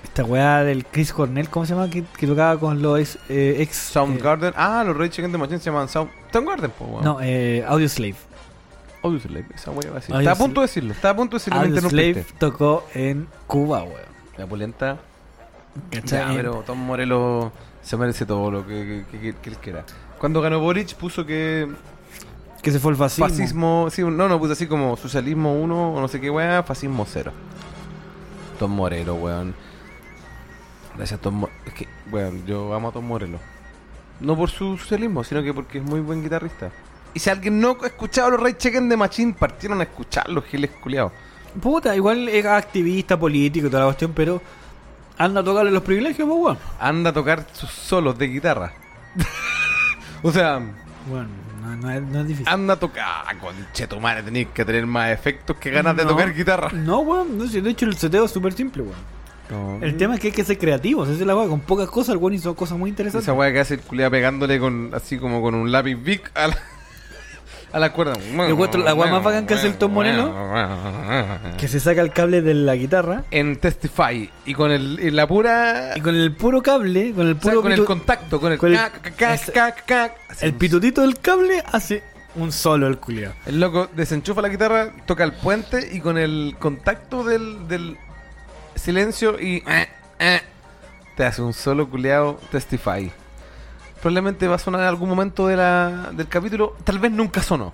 esta 0.03 0.25
weá 0.25 0.65
del 0.65 0.85
Chris 0.87 1.13
Cornell, 1.13 1.49
¿cómo 1.49 1.67
se 1.67 1.75
llama? 1.75 1.89
Que, 1.91 2.03
que 2.17 2.27
tocaba 2.27 2.59
con 2.59 2.83
los 2.83 2.99
ex. 2.99 3.19
eh, 3.29 3.57
ex 3.61 3.91
eh, 3.91 3.93
Soundgarden. 3.93 4.53
ah, 4.57 4.83
los 4.85 4.97
Rage 4.97 5.21
Against 5.21 5.33
the 5.33 5.39
Machine 5.39 5.59
se 5.61 5.67
llaman 5.67 5.89
Sound... 5.89 6.11
Soundgarden, 6.33 6.71
po, 6.73 6.85
weón. 6.87 7.05
no, 7.05 7.19
eh, 7.23 7.65
Audio 7.67 7.89
Slave. 7.89 8.17
Audioslave, 9.03 9.47
esa 9.55 9.71
wea 9.71 9.91
va 9.91 9.97
a 9.99 10.01
decir. 10.01 10.15
Audioslave. 10.15 10.23
Estaba 10.23 10.33
a 10.33 10.37
punto 10.47 10.61
de 10.61 10.67
decirlo, 10.67 10.93
estaba 10.93 11.13
a 11.13 11.17
punto 11.17 11.37
de 11.37 11.39
decirlo, 11.39 11.61
me 11.61 11.67
Audio 11.67 11.81
Slave 11.89 12.09
interrumpiste. 12.09 12.39
tocó 12.39 12.85
en 12.95 13.29
Cuba, 13.47 13.83
weón. 13.85 14.09
La 14.37 14.47
polenta. 14.47 14.99
¿Cachai? 15.91 16.19
Ya, 16.31 16.35
pero 16.35 16.63
Tom 16.67 16.79
Morello 16.79 17.53
se 17.83 17.97
merece 17.97 18.27
todo 18.27 18.51
lo 18.51 18.67
que, 18.67 19.05
que, 19.11 19.19
que- 19.19 19.35
que 19.37 19.51
él 19.51 19.57
quiera. 19.59 19.85
Cuando 20.19 20.41
ganó 20.41 20.59
Boric 20.59 20.95
puso 20.97 21.25
que 21.25 21.69
Que 22.61 22.73
se 22.73 22.81
fue 22.81 22.91
el 22.91 22.97
fascismo. 22.99 23.29
fascismo, 23.29 23.89
sí, 23.91 24.03
no, 24.03 24.29
no, 24.29 24.39
puso 24.41 24.53
así 24.55 24.67
como 24.67 24.97
socialismo 24.97 25.55
1 25.55 25.93
o 25.95 26.01
no 26.01 26.09
sé 26.09 26.21
qué 26.21 26.29
weá, 26.31 26.65
fascismo 26.65 27.07
0. 27.09 27.31
Tom 28.59 28.73
Morello, 28.73 29.15
weón. 29.15 29.55
Gracias 30.97 31.21
Tom 31.21 31.35
Mo- 31.35 31.51
Es 31.65 31.73
que, 31.75 31.87
weón, 32.11 32.45
yo 32.47 32.75
amo 32.75 32.89
a 32.89 32.93
Tom 32.93 33.05
Morello. 33.07 33.39
No 34.21 34.37
por 34.37 34.51
su 34.51 34.77
socialismo, 34.77 35.23
sino 35.25 35.43
que 35.43 35.55
porque 35.55 35.79
es 35.79 35.85
muy 35.85 36.01
buen 36.01 36.23
guitarrista. 36.23 36.71
Y 37.15 37.21
si 37.21 37.31
alguien 37.31 37.61
no 37.61 37.77
ha 37.83 37.87
escuchado 37.87 38.31
los 38.31 38.41
Ray 38.41 38.55
Chequen 38.55 38.89
de 38.89 38.97
Machine, 38.97 39.35
partieron 39.39 39.81
a 39.81 39.85
escucharlos, 39.85 40.45
giles 40.45 40.71
culiados. 40.83 41.13
Puta, 41.61 41.95
igual 41.97 42.29
es 42.29 42.45
activista 42.45 43.19
político 43.19 43.67
y 43.67 43.71
toda 43.71 43.81
la 43.85 43.87
cuestión, 43.87 44.13
pero 44.13 44.41
anda 45.17 45.41
a 45.41 45.45
tocarle 45.45 45.71
los 45.71 45.83
privilegios, 45.83 46.29
pues, 46.29 46.41
weón. 46.41 46.59
Anda 46.79 47.11
a 47.11 47.13
tocar 47.13 47.47
sus 47.53 47.71
solos 47.71 48.19
de 48.19 48.27
guitarra. 48.29 48.73
o 50.23 50.31
sea, 50.33 50.61
Bueno, 51.09 51.29
no, 51.63 51.77
no 51.77 51.91
es, 51.91 52.03
no 52.03 52.21
es 52.21 52.27
difícil. 52.29 52.53
anda 52.53 52.75
a 52.75 52.77
tocar. 52.79 53.39
Conche 53.39 53.87
tu 53.87 53.99
madre, 54.01 54.23
tenéis 54.23 54.49
que 54.53 54.65
tener 54.65 54.87
más 54.87 55.11
efectos 55.11 55.57
que 55.57 55.71
ganas 55.71 55.97
de 55.97 56.05
tocar 56.05 56.33
guitarra. 56.35 56.71
No, 56.73 57.01
weón, 57.01 57.39
no, 57.39 57.47
si 57.47 57.61
de 57.61 57.71
hecho 57.71 57.87
el 57.87 57.97
seteo 57.97 58.25
es 58.27 58.31
súper 58.31 58.53
simple, 58.53 58.83
weón. 58.83 59.18
No. 59.51 59.79
El 59.83 59.97
tema 59.97 60.15
es 60.15 60.21
que 60.21 60.29
hay 60.29 60.33
que 60.33 60.45
ser 60.45 60.59
creativos, 60.59 61.09
esa 61.09 61.21
es 61.21 61.27
la 61.27 61.35
weá, 61.37 61.49
con 61.49 61.61
pocas 61.61 61.89
cosas 61.89 62.11
el 62.15 62.19
weón 62.19 62.35
hizo 62.35 62.55
cosas 62.55 62.77
muy 62.79 62.91
interesantes. 62.91 63.25
Esa 63.25 63.33
weá 63.33 63.53
que 63.53 63.61
hace 63.61 63.75
el 63.75 63.81
culiao 63.81 64.11
pegándole 64.11 64.59
con 64.61 64.91
así 64.95 65.19
como 65.19 65.41
con 65.41 65.55
un 65.55 65.73
lápiz 65.73 65.95
Bic 65.97 66.31
a 66.35 66.49
la, 66.49 66.59
A 67.73 67.79
la 67.79 67.93
cuerda. 67.93 68.15
encuentro 68.49 68.83
la 68.83 68.95
weá 68.95 69.11
más 69.11 69.23
bacán 69.23 69.47
que 69.47 69.55
hace 69.55 69.67
el 69.67 69.75
Tom 69.75 69.93
Morello. 69.93 70.33
Que 71.59 71.69
se 71.69 71.81
saca 71.81 72.01
el 72.01 72.13
cable 72.13 72.41
de 72.41 72.55
la 72.55 72.75
guitarra 72.77 73.25
En 73.31 73.57
Testify. 73.57 74.31
Y 74.47 74.55
con 74.55 74.71
el, 74.71 74.99
y 75.03 75.11
la 75.11 75.27
pura. 75.27 75.93
y 75.97 76.01
con 76.01 76.15
el 76.17 76.35
puro 76.35 76.63
cable, 76.63 77.13
con 77.13 77.27
el 77.27 77.35
o 77.35 77.41
sea, 77.43 77.53
puro 77.53 77.69
el 77.69 77.85
contacto, 77.85 78.41
con 78.41 78.53
el. 78.53 78.59
con 78.59 78.71
el- 78.71 78.77
cac, 78.79 79.01
cac, 79.03 79.17
cac, 79.17 79.35
ese- 79.35 79.53
cac, 79.53 79.85
cac. 79.87 80.13
Hace 80.31 80.47
el 80.47 80.55
pitutito 80.55 81.03
del 81.03 81.19
cable 81.19 81.63
hace 81.73 82.03
un 82.37 82.53
solo 82.53 82.87
el 82.87 82.99
culiao. 82.99 83.33
El 83.47 83.61
loco 83.61 83.89
desenchufa 83.95 84.41
la 84.41 84.49
guitarra, 84.49 84.91
toca 85.07 85.25
el 85.25 85.33
puente 85.33 85.91
y 85.93 86.01
con 86.01 86.17
el 86.17 86.57
contacto 86.59 87.23
del, 87.25 87.69
del 87.69 87.99
silencio 88.79 89.41
y. 89.41 89.63
eh, 89.67 89.89
eh, 90.19 90.41
te 91.17 91.25
hace 91.25 91.43
un 91.43 91.53
solo 91.53 91.89
culeado 91.89 92.39
Testify. 92.51 93.11
Probablemente 94.01 94.47
va 94.47 94.55
a 94.55 94.59
sonar 94.59 94.83
en 94.83 94.87
algún 94.87 95.09
momento 95.09 95.49
de 95.49 95.57
la, 95.57 96.11
del 96.13 96.29
capítulo. 96.29 96.77
Tal 96.85 97.01
vez 97.01 97.11
nunca 97.11 97.43
sonó. 97.43 97.73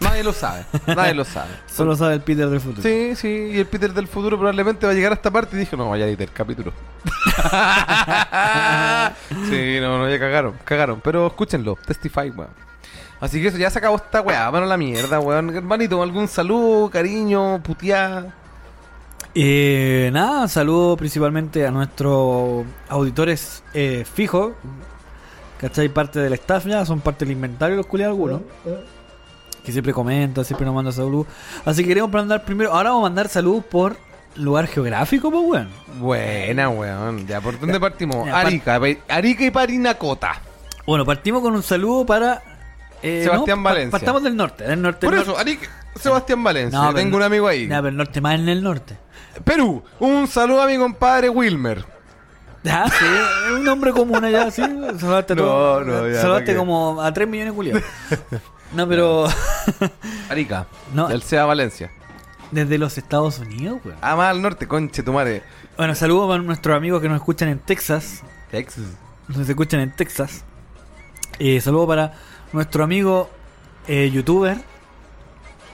Nadie 0.00 0.22
lo 0.22 0.32
sabe. 0.32 0.66
Nadie 0.86 1.14
lo 1.14 1.24
sabe. 1.24 1.50
Solo 1.66 1.96
sabe 1.96 2.14
el 2.14 2.20
Peter 2.20 2.48
del 2.48 2.60
futuro. 2.60 2.82
Sí, 2.82 3.14
sí, 3.16 3.50
y 3.52 3.58
el 3.58 3.66
Peter 3.66 3.92
del 3.94 4.08
futuro 4.08 4.36
probablemente 4.36 4.84
va 4.84 4.92
a 4.92 4.94
llegar 4.94 5.12
a 5.12 5.14
esta 5.14 5.30
parte 5.30 5.56
y 5.56 5.60
dijo, 5.60 5.76
no, 5.76 5.88
vaya 5.88 6.04
a 6.04 6.08
ir 6.08 6.18
del 6.18 6.32
capítulo. 6.32 6.72
sí, 9.48 9.78
no, 9.80 9.98
no, 9.98 10.10
ya 10.10 10.18
cagaron, 10.18 10.54
cagaron. 10.64 11.00
Pero 11.02 11.28
escúchenlo, 11.28 11.78
Testify, 11.86 12.28
weón. 12.30 12.50
Así 13.20 13.40
que 13.40 13.48
eso, 13.48 13.56
ya 13.56 13.70
se 13.70 13.78
acabó 13.78 13.96
esta 13.96 14.20
weá, 14.20 14.50
bueno 14.50 14.66
la 14.66 14.76
mierda, 14.76 15.20
weón. 15.20 15.56
Hermanito, 15.56 16.02
algún 16.02 16.28
saludo, 16.28 16.90
cariño, 16.90 17.62
puteada. 17.62 18.34
Eh, 19.34 20.10
nada, 20.12 20.46
saludo 20.48 20.96
principalmente 20.96 21.66
a 21.66 21.70
nuestros 21.70 22.64
auditores 22.88 23.62
eh, 23.74 24.04
fijos. 24.12 24.52
¿Cachai? 25.58 25.88
Parte 25.88 26.20
del 26.20 26.32
staff 26.34 26.66
ya, 26.66 26.84
son 26.84 27.00
parte 27.00 27.24
del 27.24 27.32
inventario 27.32 27.76
los 27.76 27.86
culiados 27.86 28.12
algunos. 28.12 28.42
Que 29.64 29.72
siempre 29.72 29.92
comentan, 29.92 30.44
siempre 30.44 30.66
nos 30.66 30.74
mandan 30.74 30.92
saludos. 30.92 31.26
Así 31.64 31.82
que 31.82 31.88
queremos 31.88 32.12
mandar 32.12 32.44
primero. 32.44 32.72
Ahora 32.72 32.90
vamos 32.90 33.06
a 33.06 33.08
mandar 33.08 33.28
saludos 33.28 33.64
por 33.64 33.96
lugar 34.36 34.66
geográfico, 34.66 35.30
pues 35.30 35.42
weón. 35.44 35.68
Buena, 35.98 36.68
weón. 36.68 37.26
Ya, 37.26 37.40
¿por 37.40 37.58
dónde 37.58 37.80
partimos? 37.80 38.26
ya, 38.26 38.38
Arica, 38.40 38.78
Arica 39.08 39.44
y 39.44 39.50
Parinacota. 39.50 40.40
Bueno, 40.86 41.04
partimos 41.06 41.40
con 41.40 41.54
un 41.54 41.62
saludo 41.62 42.04
para. 42.04 42.42
eh, 43.02 43.22
Sebastián 43.24 43.62
Valencia. 43.62 43.90
Partamos 43.90 44.22
del 44.22 44.36
norte, 44.36 44.64
del 44.64 44.82
norte. 44.82 45.06
Por 45.06 45.14
del 45.14 45.22
eso, 45.22 45.38
Arica, 45.38 45.66
Sebastián 45.96 46.44
Valencia. 46.44 46.78
No, 46.78 46.92
tengo 46.92 47.16
un 47.16 47.20
no- 47.20 47.26
amigo 47.26 47.48
ahí. 47.48 47.66
Ya, 47.66 47.76
pero 47.78 47.88
el 47.88 47.96
norte 47.96 48.20
más 48.20 48.34
en 48.38 48.48
el 48.50 48.62
norte. 48.62 48.98
Perú, 49.42 49.82
un 50.00 50.26
saludo 50.28 50.62
a 50.62 50.66
mi 50.66 50.76
compadre 50.76 51.28
Wilmer. 51.28 51.84
Ah, 52.66 52.86
sí, 52.88 53.04
es 53.46 53.52
un 53.52 53.64
nombre 53.64 53.92
común 53.92 54.24
allá, 54.24 54.50
sí. 54.50 54.62
Saludaste 54.62 55.34
a 55.34 55.36
No, 55.36 55.80
no, 55.80 56.08
ya, 56.08 56.20
Saludaste 56.20 56.56
como 56.56 57.00
a 57.02 57.12
3 57.12 57.28
millones 57.28 57.52
de 57.52 57.56
culiados. 57.56 57.82
No, 58.72 58.88
pero. 58.88 59.26
Arica, 60.30 60.66
No. 60.94 61.08
del 61.08 61.22
Seba 61.22 61.44
Valencia. 61.46 61.90
Desde 62.50 62.78
los 62.78 62.96
Estados 62.98 63.38
Unidos, 63.38 63.80
weón. 63.84 63.98
Ah, 64.00 64.16
más 64.16 64.30
al 64.30 64.40
norte, 64.40 64.66
conche 64.66 65.02
tu 65.02 65.12
madre. 65.12 65.42
Bueno, 65.76 65.94
saludos 65.94 66.28
para 66.28 66.42
nuestros 66.42 66.76
amigos 66.76 67.02
que 67.02 67.08
nos 67.08 67.16
escuchan 67.16 67.48
en 67.48 67.58
Texas. 67.58 68.22
Texas. 68.50 68.84
Nos 69.28 69.48
escuchan 69.48 69.80
en 69.80 69.94
Texas. 69.94 70.44
Eh, 71.38 71.60
saludos 71.60 71.88
para 71.88 72.12
nuestro 72.52 72.84
amigo 72.84 73.28
eh, 73.88 74.10
youtuber. 74.10 74.58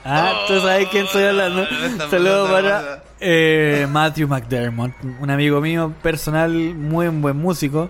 Ah, 0.03 0.45
tú 0.47 0.59
sabes 0.61 0.87
quién 0.89 1.05
estoy 1.05 1.23
hablando. 1.23 1.63
esta 1.63 2.09
Saludos 2.09 2.49
para 2.51 3.03
eh, 3.19 3.87
Matthew 3.89 4.27
McDermott, 4.27 4.91
un 5.19 5.29
amigo 5.29 5.61
mío 5.61 5.93
personal, 6.01 6.51
muy 6.51 7.07
buen 7.09 7.37
músico. 7.37 7.89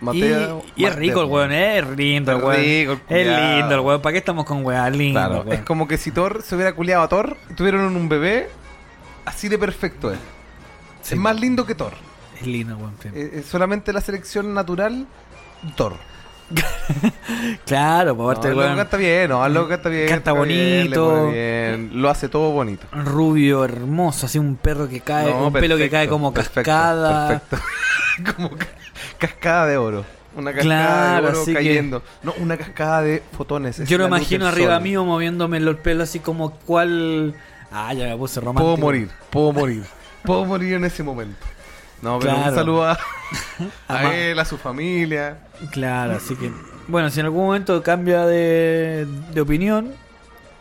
Mateo- 0.00 0.62
y, 0.76 0.82
y 0.82 0.86
es 0.86 0.94
rico 0.94 1.20
el 1.22 1.26
weón, 1.26 1.50
eh, 1.50 1.78
es 1.78 1.88
lindo 1.96 2.30
el 2.30 2.38
Es 2.38 2.44
weón. 2.44 2.56
rico 2.60 2.92
el 3.08 3.16
Es 3.18 3.26
lindo 3.58 3.74
el 3.74 3.80
weón. 3.80 4.00
¿Para 4.00 4.12
qué 4.12 4.18
estamos 4.18 4.44
con 4.44 4.64
weón? 4.64 4.96
Lindo, 4.96 5.18
Claro, 5.18 5.34
weón. 5.40 5.52
es 5.52 5.60
como 5.62 5.88
que 5.88 5.98
si 5.98 6.12
Thor 6.12 6.42
se 6.44 6.54
hubiera 6.54 6.72
culiado 6.74 7.02
a 7.02 7.08
Thor 7.08 7.36
y 7.50 7.54
tuvieron 7.54 7.96
un 7.96 8.08
bebé, 8.08 8.48
así 9.24 9.48
de 9.48 9.58
perfecto 9.58 10.12
es. 10.12 10.18
Sí, 11.02 11.14
es 11.14 11.20
más 11.20 11.40
lindo 11.40 11.66
que 11.66 11.74
Thor. 11.74 11.94
Es 12.40 12.46
lindo, 12.46 12.76
weón. 12.76 12.94
sí. 13.02 13.08
Es, 13.12 13.32
es 13.32 13.46
solamente 13.46 13.92
la 13.92 14.00
selección 14.00 14.54
natural, 14.54 15.08
Thor. 15.74 15.94
Claro, 17.66 18.16
por 18.16 18.26
No, 18.26 18.32
parte 18.34 18.48
el 18.48 18.50
del 18.52 18.56
loco 18.56 18.66
weón. 18.66 18.76
canta 18.78 18.96
bien, 18.96 19.28
no, 19.30 19.44
el 19.46 19.54
loco 19.54 19.68
canta 19.68 19.88
bien. 19.88 20.08
Canta 20.08 20.32
bien, 20.32 20.86
bonito. 20.86 21.08
pone 21.08 21.32
bien, 21.32 21.90
lo 21.94 22.08
hace 22.10 22.28
todo 22.28 22.50
bonito. 22.52 22.86
Rubio, 22.92 23.64
hermoso, 23.64 24.26
así 24.26 24.38
un 24.38 24.56
perro 24.56 24.88
que 24.88 25.00
cae, 25.00 25.30
No, 25.30 25.48
un 25.48 25.52
pelo 25.52 25.76
que 25.76 25.90
cae 25.90 26.08
como 26.08 26.32
cascada. 26.32 27.28
Perfecto. 27.40 27.58
como 28.36 28.50
ca- 28.56 28.66
cascada 29.18 29.66
de 29.66 29.76
oro. 29.76 30.04
Una 30.36 30.52
cascada 30.52 30.64
Claro, 31.20 31.26
de 31.26 31.32
oro 31.32 31.42
así 31.42 31.50
que- 31.52 31.54
cayendo. 31.58 32.02
No, 32.22 32.32
una 32.38 32.56
cascada 32.56 33.02
de 33.02 33.22
fotones. 33.36 33.78
es 33.80 33.88
Yo 33.88 33.98
lo 33.98 34.06
imagino 34.06 34.46
arriba 34.46 34.74
sol. 34.74 34.82
mío 34.82 35.04
moviéndome 35.04 35.60
los 35.60 35.76
pelos 35.76 36.08
así 36.08 36.20
como 36.20 36.52
cual. 36.52 37.34
Ah, 37.70 37.92
ya 37.92 38.06
me 38.06 38.16
puse 38.16 38.40
romántico. 38.40 38.64
Puedo 38.64 38.76
morir, 38.78 39.10
puedo 39.30 39.52
morir. 39.52 39.82
Puedo 40.24 40.44
morir 40.44 40.74
en 40.74 40.84
ese 40.84 41.02
momento. 41.02 41.44
No, 42.00 42.18
pero 42.20 42.32
Claro. 42.34 42.50
un 42.50 42.54
saludo 42.56 42.84
a, 42.86 42.98
él, 44.14 44.38
a 44.38 44.44
su 44.44 44.56
familia. 44.56 45.38
Claro, 45.70 46.16
así 46.16 46.34
que. 46.36 46.50
Bueno, 46.86 47.10
si 47.10 47.20
en 47.20 47.26
algún 47.26 47.46
momento 47.46 47.82
cambia 47.82 48.24
de, 48.26 49.06
de 49.32 49.40
opinión 49.40 49.92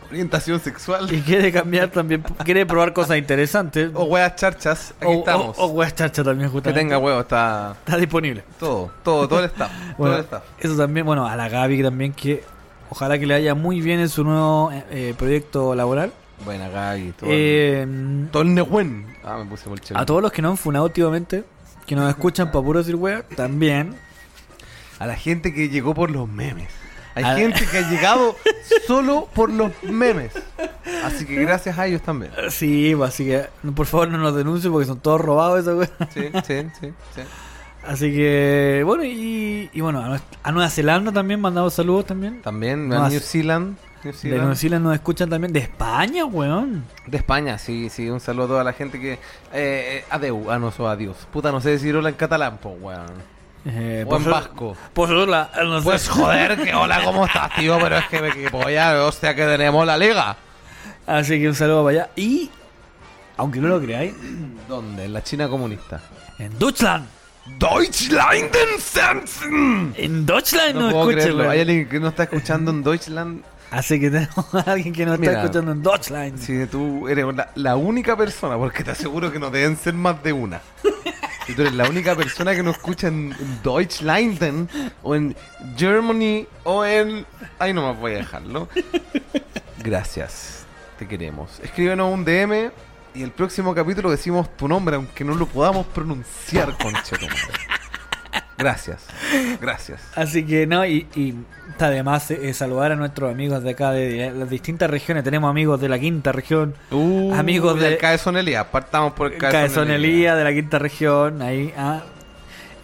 Orientación 0.09 0.59
sexual. 0.61 1.11
y 1.13 1.19
quiere 1.21 1.51
cambiar 1.51 1.89
también, 1.89 2.21
quiere 2.45 2.65
probar 2.65 2.93
cosas 2.93 3.17
interesantes. 3.17 3.91
O 3.93 4.05
weas 4.05 4.35
charchas. 4.37 4.93
Aquí 5.01 5.05
o, 5.11 5.19
estamos. 5.19 5.57
o, 5.59 5.65
o 5.65 5.67
weas 5.67 5.93
chacha 5.95 6.23
también, 6.23 6.49
que 6.49 6.53
justamente. 6.53 6.79
tenga 6.81 6.97
huevo, 6.97 7.19
está 7.21 7.75
Está 7.85 7.97
disponible. 7.97 8.43
todo, 8.59 8.89
todo, 9.03 9.27
todo 9.27 9.39
el 9.39 9.45
staff. 9.51 9.69
Bueno, 9.97 10.13
todo 10.13 10.17
el 10.19 10.23
staff. 10.23 10.43
eso 10.59 10.77
también, 10.77 11.05
bueno, 11.05 11.27
a 11.27 11.35
la 11.35 11.49
Gaby 11.49 11.83
también 11.83 12.13
que 12.13 12.43
ojalá 12.89 13.19
que 13.19 13.25
le 13.25 13.33
vaya 13.33 13.53
muy 13.53 13.81
bien 13.81 13.99
en 13.99 14.07
su 14.07 14.23
nuevo 14.23 14.71
eh, 14.71 14.83
eh, 14.91 15.13
proyecto 15.17 15.75
laboral. 15.75 16.13
Buena 16.45 16.69
Gaby. 16.69 17.11
Todo, 17.19 17.29
Eh, 17.29 17.81
el, 17.81 18.29
todo 18.31 18.43
el 18.43 18.53
Nehuen. 18.53 19.07
Ah, 19.25 19.37
me 19.39 19.45
puse 19.45 19.65
a 19.93 20.05
todos 20.05 20.21
los 20.21 20.31
que 20.31 20.41
no 20.41 20.49
han 20.51 20.57
funado 20.57 20.85
últimamente, 20.85 21.43
que 21.85 21.95
nos 21.97 22.09
escuchan 22.09 22.49
para 22.51 22.63
puro 22.63 22.79
decir 22.79 22.95
wea, 22.95 23.23
también. 23.35 23.95
A 24.99 25.05
la 25.07 25.15
gente 25.15 25.53
que 25.53 25.69
llegó 25.69 25.93
por 25.93 26.09
los 26.11 26.27
memes. 26.27 26.69
Hay 27.15 27.23
A- 27.23 27.35
gente 27.35 27.65
que 27.65 27.77
ha 27.79 27.89
llegado 27.89 28.35
solo 28.87 29.27
por 29.33 29.51
los 29.51 29.71
memes. 29.83 30.31
Así 31.03 31.25
que 31.25 31.35
gracias 31.35 31.77
a 31.77 31.87
ellos 31.87 32.01
también. 32.01 32.31
Sí, 32.49 32.93
pues, 32.95 33.09
así 33.13 33.25
que 33.25 33.45
por 33.75 33.85
favor 33.85 34.09
no 34.09 34.17
nos 34.17 34.35
denuncien 34.35 34.71
porque 34.71 34.87
son 34.87 34.99
todos 34.99 35.19
robados 35.21 35.61
esa. 35.61 35.85
Sí, 36.13 36.29
sí, 36.45 36.67
sí. 36.79 36.93
sí. 37.15 37.21
Así 37.85 38.11
que, 38.13 38.81
bueno, 38.85 39.03
y, 39.05 39.69
y 39.73 39.81
bueno, 39.81 39.99
a, 40.01 40.19
a 40.43 40.51
Nueva 40.51 40.69
Zelanda 40.69 41.11
también 41.11 41.39
mandamos 41.39 41.73
saludos 41.73 42.05
también. 42.05 42.41
También 42.41 42.91
a 42.91 43.07
New 43.09 43.19
Zealand. 43.19 43.77
New 44.03 44.11
De 44.13 44.17
Zealand. 44.19 44.41
Nueva 44.41 44.55
Zelanda 44.55 44.89
nos 44.89 44.95
escuchan 44.95 45.29
también. 45.29 45.53
De 45.53 45.59
España, 45.59 46.25
weón. 46.25 46.83
De 47.05 47.17
España, 47.17 47.57
sí, 47.57 47.89
sí, 47.89 48.09
un 48.09 48.19
saludo 48.19 48.43
a 48.45 48.47
toda 48.49 48.63
la 48.65 48.73
gente 48.73 48.99
que... 48.99 49.13
Eh, 49.13 49.19
eh, 49.53 50.05
adeu, 50.09 50.51
ah, 50.51 50.59
no, 50.59 50.71
so 50.71 50.87
adiós. 50.89 51.15
Puta, 51.31 51.51
no 51.51 51.61
sé 51.61 51.69
decir 51.69 51.95
hola 51.95 52.09
en 52.09 52.15
catalán, 52.15 52.59
pues, 52.61 52.75
weón. 52.79 53.36
Eh, 53.69 54.05
O 54.07 54.15
en 54.17 54.23
vasco. 54.25 54.77
Por 54.93 55.11
hola, 55.11 55.49
no 55.63 55.79
sé. 55.79 55.83
Pues 55.83 56.07
joder, 56.07 56.57
que 56.63 56.73
hola, 56.73 57.01
¿cómo 57.03 57.25
estás, 57.25 57.53
tío? 57.55 57.77
Pero 57.81 57.97
es 57.97 58.05
que 58.07 58.21
me 58.21 58.31
que 58.31 58.49
polla, 58.49 59.03
hostia, 59.05 59.35
que 59.35 59.45
tenemos 59.45 59.85
la 59.85 59.97
liga. 59.97 60.37
Así 61.05 61.39
que 61.39 61.49
un 61.49 61.55
saludo 61.55 61.83
para 61.83 62.03
allá. 62.03 62.09
Y, 62.15 62.49
aunque 63.37 63.59
no 63.59 63.67
lo 63.67 63.81
creáis, 63.81 64.13
¿Dónde? 64.69 65.05
En 65.05 65.13
la 65.13 65.23
China 65.23 65.47
comunista. 65.49 65.99
en 66.39 66.57
Deutschland. 66.57 67.07
Deutschland 67.59 68.51
Sensen. 68.79 69.93
En 69.97 70.25
Deutschland 70.25 70.75
No 70.75 70.89
puedo 70.91 71.07
creerlo. 71.09 71.39
weón. 71.39 71.51
Hay 71.51 71.61
alguien 71.61 71.87
que 71.89 71.99
no 71.99 72.09
está 72.09 72.23
escuchando 72.23 72.71
en 72.71 72.83
Deutschland. 72.83 73.41
Así 73.71 73.99
que 73.99 74.09
tenemos 74.09 74.53
a 74.53 74.71
alguien 74.71 74.93
que 74.93 75.05
nos 75.05 75.15
está 75.15 75.29
Mira. 75.29 75.41
escuchando 75.43 75.71
en 75.73 75.83
Deutschland. 75.83 76.39
Si 76.39 76.65
tú 76.67 77.07
eres 77.07 77.25
la, 77.35 77.49
la 77.55 77.75
única 77.75 78.15
persona, 78.17 78.57
porque 78.57 78.83
te 78.83 78.91
aseguro 78.91 79.31
que 79.31 79.39
no 79.39 79.49
deben 79.49 79.75
ser 79.77 79.93
más 79.93 80.21
de 80.23 80.33
una. 80.33 80.61
Si 81.47 81.53
tú 81.53 81.61
eres 81.61 81.75
la 81.75 81.87
única 81.89 82.13
persona 82.13 82.53
que 82.53 82.61
no 82.61 82.71
escucha 82.71 83.07
en, 83.07 83.33
Deutschland 83.63 84.69
o 85.01 85.15
en 85.15 85.33
Germany 85.77 86.45
o 86.65 86.83
en... 86.83 87.25
Ahí 87.57 87.71
no 87.71 87.83
más 87.83 87.97
voy 87.97 88.11
a 88.11 88.17
dejarlo. 88.17 88.67
Gracias. 89.81 90.65
Te 90.99 91.07
queremos. 91.07 91.61
Escríbenos 91.63 92.13
un 92.13 92.25
DM 92.25 92.69
y 93.15 93.23
el 93.23 93.31
próximo 93.31 93.73
capítulo 93.73 94.11
decimos 94.11 94.57
tu 94.57 94.67
nombre, 94.67 94.97
aunque 94.97 95.23
no 95.23 95.35
lo 95.35 95.45
podamos 95.45 95.85
pronunciar, 95.87 96.77
concha 96.77 97.15
tu 97.17 97.27
madre. 97.27 97.76
Gracias. 98.57 99.05
Gracias. 99.61 100.01
Así 100.15 100.43
que 100.45 100.65
no, 100.65 100.85
y, 100.85 101.07
y 101.15 101.35
está 101.69 101.89
de 101.91 102.01
más 102.03 102.31
eh, 102.31 102.53
saludar 102.53 102.91
a 102.91 102.95
nuestros 102.95 103.31
amigos 103.31 103.61
de 103.63 103.71
acá, 103.71 103.91
de, 103.91 104.31
las 104.31 104.49
distintas 104.49 104.89
regiones. 104.89 105.23
Tenemos 105.23 105.49
amigos 105.49 105.79
de 105.79 105.89
la 105.89 105.99
quinta 105.99 106.31
región, 106.31 106.73
Uh, 106.91 107.33
Amigos 107.35 107.79
de- 107.79 107.97
Elías. 108.39 108.65
Partamos 108.65 109.13
por 109.13 109.31
el 109.31 109.91
Elías 109.91 110.35
de 110.37 110.43
la 110.43 110.53
quinta 110.53 110.79
región, 110.79 111.41
ahí. 111.41 111.73
Ah, 111.77 112.01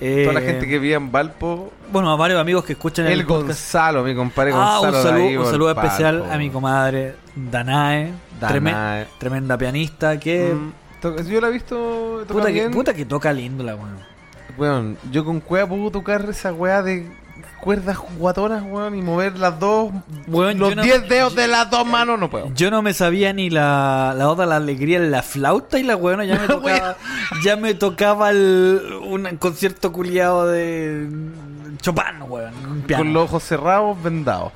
Eh, 0.01 0.23
Toda 0.27 0.41
la 0.41 0.45
gente 0.45 0.67
que 0.67 0.79
vive 0.79 0.95
en 0.95 1.11
Valpo. 1.13 1.71
Bueno, 1.89 2.11
a 2.11 2.17
varios 2.17 2.39
amigos 2.41 2.65
que 2.65 2.73
escuchan 2.73 3.05
El 3.07 3.25
podcast. 3.25 3.47
Gonzalo, 3.47 4.03
mi 4.03 4.13
compadre 4.13 4.51
Ah, 4.53 4.79
Gonzalo. 4.81 4.85
un 4.87 4.91
de 4.91 4.97
ahí 4.97 5.03
saludo, 5.29 5.45
un 5.45 5.51
saludo 5.51 5.67
Valpo. 5.75 5.81
especial 5.87 6.25
a 6.31 6.37
mi 6.37 6.49
comadre 6.49 7.15
Danae, 7.35 8.11
Danae. 8.39 9.07
tremenda 9.17 9.57
pianista 9.57 10.19
que 10.19 10.53
Mm, 10.53 11.29
yo 11.29 11.39
la 11.39 11.47
he 11.47 11.51
visto 11.51 12.25
puta, 12.27 12.51
que 12.51 12.69
puta 12.69 12.93
que 12.93 13.05
toca 13.05 13.31
lindo 13.31 13.63
la 13.63 13.75
weón. 13.75 14.12
Weón, 14.57 14.97
yo 15.11 15.25
con 15.25 15.39
cueva 15.39 15.67
puedo 15.67 15.89
tocar 15.91 16.25
esa 16.29 16.53
weá 16.53 16.81
de 16.83 17.07
cuerdas 17.59 17.97
guatonas, 18.17 18.61
weón, 18.63 18.93
y 18.95 19.01
mover 19.01 19.37
las 19.39 19.57
dos, 19.59 19.91
Weón, 20.27 20.59
los 20.59 20.69
yo 20.69 20.75
no- 20.75 20.81
10 20.83 21.07
dedos 21.07 21.33
de 21.35 21.47
las 21.47 21.69
dos 21.69 21.85
manos, 21.87 22.19
no 22.19 22.29
puedo. 22.29 22.53
Yo 22.53 22.69
no 22.69 22.81
me 22.81 22.93
sabía 22.93 23.31
ni 23.33 23.49
la, 23.49 24.13
la 24.17 24.29
oda 24.29 24.45
la 24.45 24.57
alegría 24.57 24.99
la 24.99 25.23
flauta 25.23 25.79
y 25.79 25.83
la 25.83 25.95
weona 25.95 26.25
ya 26.25 26.37
me 26.39 26.47
tocaba, 26.47 26.97
ya 27.43 27.55
me 27.55 27.73
tocaba 27.73 28.29
el, 28.31 28.81
un 29.05 29.37
concierto 29.37 29.91
culiado 29.93 30.47
de 30.47 31.07
Chopin, 31.81 32.21
weón. 32.27 32.83
Con 32.95 33.13
los 33.13 33.23
ojos 33.25 33.43
cerrados, 33.43 34.01
vendados. 34.03 34.51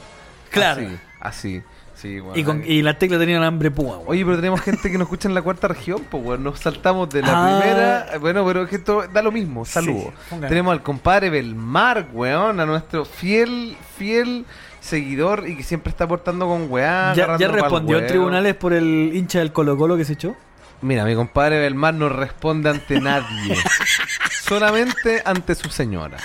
Claro. 0.51 0.81
Así, 0.81 0.97
así. 1.21 1.63
Sí, 1.97 2.19
y, 2.35 2.43
con, 2.43 2.63
y 2.63 2.83
la 2.83 2.99
tecla 2.99 3.17
tenía 3.17 3.43
hambre 3.43 3.71
púa. 3.71 3.99
Oye, 4.05 4.23
pero 4.23 4.35
tenemos 4.37 4.61
gente 4.61 4.91
que 4.91 4.99
nos 4.99 5.05
escucha 5.07 5.27
en 5.27 5.33
la 5.33 5.41
cuarta 5.41 5.67
región, 5.67 6.03
pues, 6.09 6.23
weón. 6.23 6.43
Nos 6.43 6.59
saltamos 6.59 7.09
de 7.09 7.23
la 7.23 7.29
Ah. 7.33 7.59
primera. 7.59 8.05
Bueno, 8.19 8.45
pero 8.45 8.63
es 8.63 8.69
que 8.69 8.75
esto 8.75 9.03
da 9.11 9.23
lo 9.23 9.31
mismo. 9.31 9.65
Saludos. 9.65 10.13
Sí, 10.29 10.35
tenemos 10.47 10.71
al 10.73 10.83
compadre 10.83 11.31
Belmar, 11.31 12.09
weón. 12.13 12.59
A 12.59 12.65
nuestro 12.67 13.03
fiel, 13.03 13.75
fiel 13.97 14.45
seguidor 14.79 15.49
y 15.49 15.57
que 15.57 15.63
siempre 15.63 15.89
está 15.89 16.03
aportando 16.03 16.45
con 16.47 16.67
weá. 16.71 17.13
¿Ya, 17.15 17.35
ya 17.37 17.47
respondió 17.47 17.97
en 17.97 18.03
huevo. 18.03 18.07
tribunales 18.13 18.55
por 18.55 18.73
el 18.73 19.11
hincha 19.15 19.39
del 19.39 19.51
Colo 19.51 19.75
Colo 19.75 19.97
que 19.97 20.05
se 20.05 20.13
echó? 20.13 20.35
Mira, 20.81 21.03
mi 21.05 21.15
compadre 21.15 21.59
Belmar 21.59 21.93
no 21.95 22.07
responde 22.09 22.69
ante 22.69 22.99
nadie. 23.01 23.55
solamente 24.47 25.21
ante 25.25 25.55
su 25.55 25.69
señora. 25.69 26.17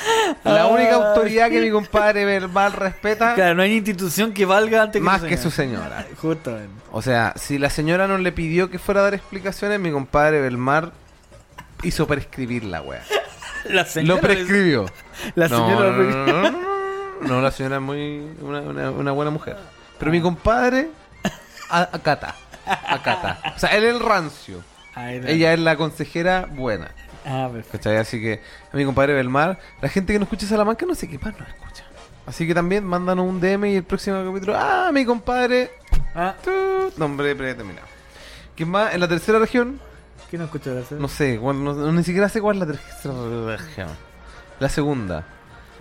La 0.45 0.67
única 0.67 0.91
Ay. 0.91 0.95
autoridad 1.03 1.49
que 1.51 1.61
mi 1.61 1.71
compadre 1.71 2.25
Belmar 2.25 2.79
respeta, 2.79 3.35
Claro, 3.35 3.55
no 3.57 3.63
hay 3.63 3.73
institución 3.77 4.33
que 4.33 4.45
valga 4.45 4.83
antes 4.83 5.01
que 5.01 5.05
más 5.05 5.21
su 5.23 5.27
que 5.27 5.37
su 5.37 5.51
señora. 5.51 6.07
Justamente. 6.21 6.73
O 6.93 7.03
sea, 7.03 7.33
si 7.37 7.59
la 7.59 7.71
señora 7.71 8.07
no 8.07 8.19
le 8.19 8.31
pidió 8.33 8.71
que 8.71 8.79
fuera 8.79 9.01
a 9.01 9.05
dar 9.05 9.15
explicaciones, 9.15 9.81
mi 9.81 9.91
compadre 9.91 10.41
Belmar 10.41 10.93
hizo 11.83 12.07
prescribir 12.07 12.65
la 12.65 12.81
wea. 12.83 13.03
La 13.65 13.85
señora 13.85 14.17
Lo 14.17 14.21
prescribió. 14.21 14.87
La 15.37 15.47
No, 15.47 15.57
señora 15.69 15.91
no, 15.93 16.03
no, 16.27 16.51
no, 16.51 16.59
no, 17.29 17.41
la 17.43 17.53
señora 17.53 17.77
es 17.77 17.83
muy 17.83 18.21
una, 18.41 18.61
una- 18.61 18.91
una 18.91 19.13
buena 19.13 19.31
mujer. 19.31 19.57
Pero 20.01 20.11
mi 20.11 20.21
compadre 20.21 20.89
a- 22.67 22.95
acata. 22.95 23.31
Acata. 23.33 23.53
O 23.57 23.59
sea, 23.59 23.71
él 23.77 23.85
es 23.85 23.95
el 23.95 24.01
rancio. 24.01 24.63
Ella 24.97 25.53
es 25.55 25.59
la 25.61 25.77
consejera 25.77 26.47
buena. 26.51 26.91
Ah, 27.25 27.49
perfecto. 27.53 27.79
¿Cachai? 27.79 27.97
Así 27.97 28.21
que 28.21 28.43
a 28.73 28.77
mi 28.77 28.85
compadre 28.85 29.15
Belmar, 29.15 29.59
la 29.81 29.89
gente 29.89 30.13
que 30.13 30.19
no 30.19 30.25
escucha 30.25 30.47
Salamanca 30.47 30.85
no 30.87 30.95
sé 30.95 31.09
qué 31.09 31.19
más 31.19 31.39
nos 31.39 31.49
escucha. 31.49 31.85
Así 32.27 32.47
que 32.47 32.55
también 32.55 32.85
mándanos 32.85 33.27
un 33.27 33.41
DM 33.41 33.65
y 33.73 33.77
el 33.77 33.85
próximo 33.85 34.23
capítulo. 34.25 34.55
Ah, 34.57 34.91
mi 34.93 35.05
compadre. 35.05 35.71
Ah, 36.15 36.35
Tut, 36.43 36.97
nombre 36.99 37.35
predeterminado. 37.35 37.87
¿Quién 38.57 38.69
más? 38.69 38.93
En 38.95 39.01
la 39.01 39.09
tercera 39.09 39.39
región, 39.39 39.81
¿qué 40.31 40.37
no 40.39 40.45
escuchó 40.45 40.75
la 40.75 40.83
no 40.99 41.09
sé, 41.09 41.39
cuál- 41.39 41.63
no- 41.65 41.73
no- 41.75 41.93
ni 41.93 42.05
siquiera 42.05 42.29
sé 42.29 42.41
cuál 42.41 42.57
es 42.57 42.61
la 42.69 42.75
tercera 42.75 43.57
región. 43.57 43.89
La 44.61 44.69
segunda. 44.69 45.25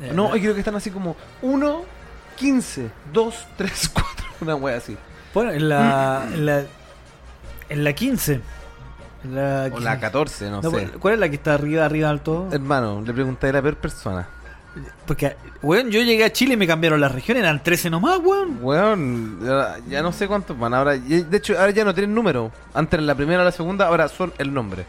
Eh, 0.02 0.12
No, 0.14 0.36
y 0.36 0.40
creo 0.42 0.54
que 0.54 0.62
están 0.62 0.76
así 0.76 0.90
como 0.90 1.16
1, 1.42 1.84
15, 2.38 2.90
2, 3.12 3.48
3, 3.58 3.90
4. 3.94 4.26
Una 4.42 4.56
wea 4.56 4.78
así. 4.78 4.98
Bueno, 5.34 5.52
en 5.52 5.70
la, 5.70 6.28
en 6.34 6.46
la. 6.46 6.64
En 7.70 7.84
la 7.84 7.94
15. 7.94 8.42
En 9.24 9.36
la 9.36 9.70
O 9.72 9.80
la 9.80 10.00
14, 10.00 10.50
no, 10.50 10.62
No, 10.62 10.72
sé. 10.72 10.88
¿Cuál 11.00 11.14
es 11.14 11.20
la 11.20 11.30
que 11.30 11.36
está 11.36 11.54
arriba, 11.54 11.86
arriba 11.86 12.10
del 12.10 12.22
todo? 12.22 12.50
Hermano, 12.52 13.02
le 13.06 13.14
pregunté 13.14 13.48
a 13.48 13.54
la 13.54 13.62
peor 13.62 13.76
persona. 13.78 14.28
Porque, 15.06 15.36
weón, 15.62 15.90
yo 15.92 16.02
llegué 16.02 16.24
a 16.24 16.32
Chile 16.32 16.54
y 16.54 16.58
me 16.58 16.66
cambiaron 16.66 17.00
las 17.02 17.12
regiones, 17.12 17.44
eran 17.44 17.62
13 17.62 17.90
nomás, 17.90 18.20
weón. 18.20 18.58
Weón, 18.62 19.40
ya, 19.46 19.78
ya 19.88 20.02
no 20.02 20.12
sé 20.12 20.28
cuántos 20.28 20.58
van. 20.58 20.74
Ahora, 20.74 20.98
de 20.98 21.38
hecho, 21.38 21.58
ahora 21.60 21.72
ya 21.72 21.84
no 21.86 21.94
tienen 21.94 22.16
número. 22.16 22.52
Antes 22.74 23.00
en 23.00 23.06
la 23.06 23.16
primera 23.16 23.42
o 23.42 23.46
la 23.46 23.52
segunda, 23.52 23.88
ahora 23.88 24.08
son 24.08 24.34
el 24.38 24.54
nombre. 24.54 24.86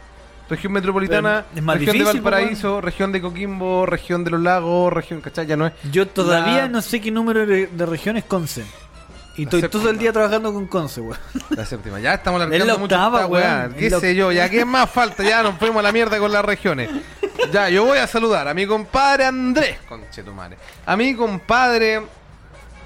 Región 0.49 0.73
metropolitana, 0.73 1.45
Pero 1.49 1.59
es 1.59 1.63
más 1.63 1.77
región 1.77 1.93
difícil, 1.97 2.15
de 2.15 2.21
Valparaíso, 2.21 2.81
región 2.81 3.11
de 3.11 3.21
Coquimbo, 3.21 3.85
región 3.85 4.23
de 4.23 4.31
los 4.31 4.41
lagos, 4.41 4.91
región, 4.91 5.21
¿cachai? 5.21 5.47
Ya 5.47 5.55
no 5.57 5.67
es. 5.67 5.73
Yo 5.91 6.07
todavía 6.07 6.63
La- 6.63 6.67
no 6.69 6.81
sé 6.81 6.99
qué 7.01 7.11
número 7.11 7.45
de, 7.45 7.67
de 7.67 7.85
región 7.85 8.17
es 8.17 8.23
Conce. 8.25 8.63
Y 9.35 9.43
estoy 9.43 9.63
todo 9.63 9.89
el 9.89 9.97
día 9.97 10.13
trabajando 10.13 10.53
con 10.53 10.67
Conce, 10.67 11.01
weón. 11.01 11.17
La 11.49 11.65
séptima. 11.65 11.99
Ya 11.99 12.13
estamos 12.13 12.39
Es 12.41 12.47
alargando 12.47 12.73
la 12.73 12.79
mucho 12.79 12.95
octava, 12.95 13.17
esta 13.21 13.27
weá. 13.31 13.59
weón. 13.67 13.73
¿Qué 13.73 13.89
la 13.89 13.99
sé 13.99 14.15
yo? 14.15 14.31
Ya, 14.31 14.49
¿qué 14.51 14.63
más 14.65 14.89
falta? 14.89 15.23
Ya 15.23 15.41
nos 15.41 15.57
fuimos 15.57 15.79
a 15.79 15.83
la 15.83 15.91
mierda 15.91 16.19
con 16.19 16.31
las 16.31 16.45
regiones. 16.45 16.89
Ya, 17.51 17.69
yo 17.69 17.83
voy 17.85 17.97
a 17.97 18.07
saludar 18.07 18.47
a 18.47 18.53
mi 18.53 18.65
compadre 18.67 19.25
Andrés, 19.25 19.77
conchetumare. 19.89 20.57
A 20.85 20.95
mi 20.95 21.15
compadre. 21.15 22.01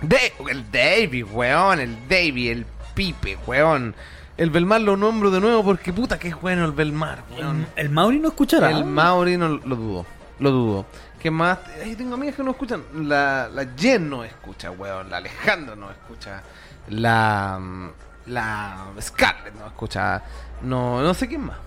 De 0.02 0.34
el 0.50 0.72
Davy, 0.72 1.24
weón. 1.24 1.80
El 1.80 1.98
Davy, 2.08 2.50
el 2.50 2.66
Pipe, 2.94 3.38
weón. 3.46 3.94
El 4.38 4.52
Belmar 4.52 4.82
lo 4.82 4.96
nombro 4.96 5.32
de 5.32 5.40
nuevo 5.42 5.64
porque 5.64 5.92
puta 5.92 6.18
que 6.20 6.28
es 6.30 6.40
bueno 6.40 6.64
el 6.66 6.72
Belmar, 6.72 7.24
weón. 7.36 7.68
El 7.76 7.90
Mauri 7.90 8.20
no 8.20 8.30
escuchará. 8.30 8.70
El 8.72 8.86
Mauri 8.86 9.36
no 9.36 9.50
lo 9.50 9.76
dudo. 9.76 10.06
Lo 10.40 10.52
dudo. 10.52 10.86
¿Qué 11.22 11.32
más? 11.32 11.60
Ahí 11.84 11.96
tengo 11.96 12.14
amigas 12.16 12.36
que 12.36 12.44
no 12.44 12.52
escuchan. 12.52 12.84
La, 12.94 13.50
la 13.52 13.66
Jen 13.78 14.10
no 14.10 14.24
escucha, 14.24 14.72
weón. 14.72 15.10
La 15.10 15.18
Alejandra 15.18 15.76
no 15.76 15.90
escucha. 15.92 16.42
La. 16.90 17.58
mm, 17.60 17.90
La 18.28 18.86
Scarlett 19.02 19.54
no 19.56 19.68
escucha. 19.68 20.22
No, 20.62 21.02
no 21.02 21.14
sé 21.14 21.28
quién 21.28 21.42
más. 21.46 21.58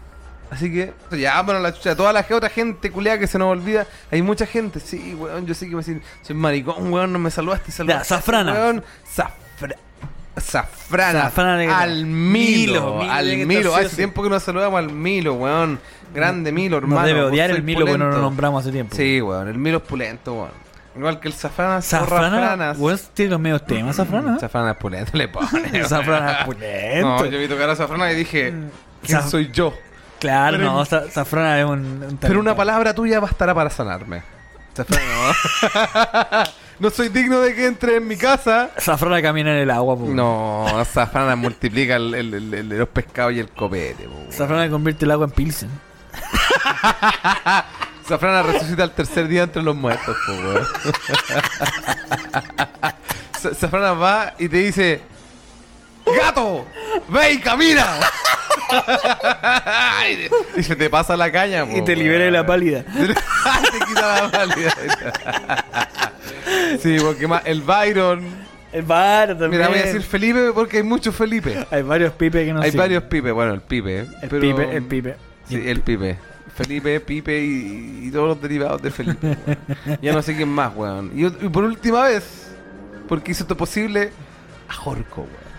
Así 0.51 0.73
que, 0.73 0.93
ya, 1.17 1.41
bueno, 1.43 1.61
la 1.61 1.73
chucha, 1.73 1.95
toda 1.95 2.13
la 2.13 2.27
otra 2.29 2.49
gente 2.49 2.91
culiada 2.91 3.19
que 3.21 3.27
se 3.29 3.39
nos 3.39 3.49
olvida. 3.53 3.87
Hay 4.11 4.21
mucha 4.21 4.47
gente, 4.47 4.81
sí, 4.81 5.15
weón. 5.15 5.47
Yo 5.47 5.55
sé 5.55 5.67
que 5.67 5.73
me 5.73 5.79
decir, 5.79 6.03
soy 6.23 6.35
maricón, 6.37 6.93
weón, 6.93 7.13
no 7.13 7.19
me 7.21 7.31
saludaste 7.31 7.71
saludaste. 7.71 8.09
Zafrana. 8.09 8.53
Weón, 8.53 8.85
Zafra- 9.07 9.77
Zafrana. 10.39 11.23
Zafrana 11.23 11.79
al 11.81 12.05
Milo. 12.07 12.99
Milo, 12.99 13.13
al 13.13 13.27
que 13.27 13.47
Milo. 13.47 13.75
Hace 13.75 13.97
tiempo 13.97 14.23
que 14.23 14.31
no 14.31 14.39
saludamos 14.41 14.79
al 14.79 14.91
Milo, 14.91 15.35
weón. 15.35 15.81
Grande 16.15 16.51
Milo, 16.53 16.79
hermano. 16.79 17.01
Nos 17.01 17.07
debe 17.09 17.23
odiar 17.23 17.51
el 17.51 17.63
Milo 17.63 17.81
porque 17.81 17.93
no 17.99 18.05
lo 18.05 18.11
pulento. 18.11 18.23
nombramos 18.23 18.63
hace 18.63 18.73
tiempo. 18.73 18.97
Sí, 18.97 19.21
weón, 19.21 19.49
el 19.49 19.59
Milo 19.59 19.79
es 19.79 19.85
pulento, 19.85 20.35
weón. 20.35 20.71
Igual 20.97 21.21
que 21.21 21.29
el 21.29 21.35
Zafrana, 21.35 21.81
Zafrana, 21.83 22.75
weón, 22.77 22.99
tiene 23.15 23.31
los 23.31 23.41
medios 23.41 23.65
temas, 23.65 23.97
Zafrana. 23.97 24.39
Zafrana 24.41 24.73
es 24.73 24.77
pulento, 24.77 25.17
le 25.17 25.29
pone. 25.29 25.85
Zafrana 25.85 26.33
es 26.33 26.39
No, 26.41 26.47
pulento. 27.17 27.27
yo 27.27 27.39
vi 27.39 27.47
tocar 27.49 27.71
a 27.71 27.77
Zafrana 27.77 28.11
y 28.13 28.17
dije, 28.17 28.53
¿quién 29.07 29.19
Zaf- 29.21 29.29
soy 29.29 29.51
yo? 29.53 29.73
Claro, 30.19 30.59
Pero- 30.59 30.71
no, 30.73 30.85
Za- 30.85 31.09
Zafrana 31.09 31.59
es 31.61 31.65
un, 31.65 32.03
un 32.09 32.19
Pero 32.21 32.41
una 32.41 32.57
palabra 32.57 32.93
tuya 32.95 33.21
bastará 33.21 33.55
para 33.55 33.71
sanarme. 33.71 34.23
Zafrana, 34.75 35.03
no. 35.15 36.43
no 36.81 36.91
soy 36.91 37.09
digno 37.11 37.41
de 37.41 37.55
que 37.55 37.67
entre 37.67 37.97
en 37.97 38.09
mi 38.09 38.17
casa. 38.17 38.71
Zafrana 38.79 39.23
camina 39.23 39.51
en 39.53 39.59
el 39.59 39.71
agua, 39.71 39.97
po. 39.97 40.07
No, 40.07 40.67
Zafrana 40.85 41.37
multiplica 41.37 41.97
el- 41.97 42.15
el- 42.15 42.35
el- 42.35 42.55
el- 42.55 42.69
los 42.69 42.89
pescados 42.89 43.33
y 43.35 43.39
el 43.39 43.49
copete. 43.51 44.05
po. 44.09 44.33
Zafrana 44.33 44.69
convierte 44.71 45.05
el 45.05 45.11
agua 45.13 45.27
en 45.27 45.33
pilsen. 45.33 45.71
Zafrana 48.09 48.43
resucita 48.43 48.83
el 48.85 48.91
tercer 48.91 49.29
día 49.29 49.45
entre 49.45 49.63
los 49.63 49.77
muertos, 49.77 50.17
po, 50.27 50.33
weón. 50.33 50.67
Zafrana 53.59 53.93
va 53.93 54.35
y 54.39 54.49
te 54.49 54.57
dice: 54.57 55.01
¡Gato! 56.07 56.67
¡Ve 57.09 57.33
y 57.35 57.39
camina! 57.41 57.87
Y 60.57 60.63
se 60.63 60.77
te 60.77 60.91
pasa 60.91 61.17
la 61.17 61.31
caña, 61.31 61.65
po, 61.67 61.77
Y 61.77 61.83
te 61.85 61.97
libera 61.97 62.25
de 62.25 62.31
la 62.31 62.45
pálida. 62.47 62.83
te 62.85 63.87
quita 63.87 64.23
la 64.23 64.31
pálida. 64.31 64.75
sí, 66.83 66.97
porque 67.01 67.27
más 67.27 67.43
el 67.47 67.63
Byron. 67.63 68.51
El 68.73 68.83
bar 68.83 69.31
también. 69.31 69.51
Mira, 69.51 69.69
voy 69.69 69.79
a 69.81 69.83
decir 69.83 70.03
Felipe 70.03 70.53
porque 70.55 70.77
hay 70.77 70.83
muchos 70.85 71.15
Felipe. 71.15 71.67
Hay 71.73 71.83
varios 71.83 72.13
pipes 72.13 72.47
que 72.47 72.53
no 72.53 72.61
hay 72.63 72.71
varios 72.71 73.03
Pipe, 73.05 73.33
bueno, 73.33 73.53
el 73.53 73.63
Pipe. 73.63 74.07
El 74.23 74.29
pero- 74.29 74.41
pipe, 74.41 74.77
el 74.77 74.83
pipe. 74.85 75.17
Sí, 75.49 75.61
el 75.67 75.81
Pipe. 75.81 76.17
Felipe, 76.55 77.01
Pipe 77.01 77.41
y, 77.41 78.07
y 78.07 78.11
todos 78.13 78.29
los 78.29 78.41
derivados 78.41 78.81
de 78.81 78.91
Felipe. 78.93 79.37
ya 80.01 80.13
no 80.13 80.23
sé 80.23 80.37
quién 80.37 80.49
más, 80.51 80.73
weón. 80.77 81.11
Y, 81.17 81.27
y 81.27 81.49
por 81.49 81.65
última 81.65 82.05
vez, 82.05 82.53
porque 83.09 83.33
hizo 83.33 83.43
esto 83.43 83.57
posible, 83.57 84.13
a 84.69 84.75
Jorco, 84.75 85.23
weón. 85.23 85.50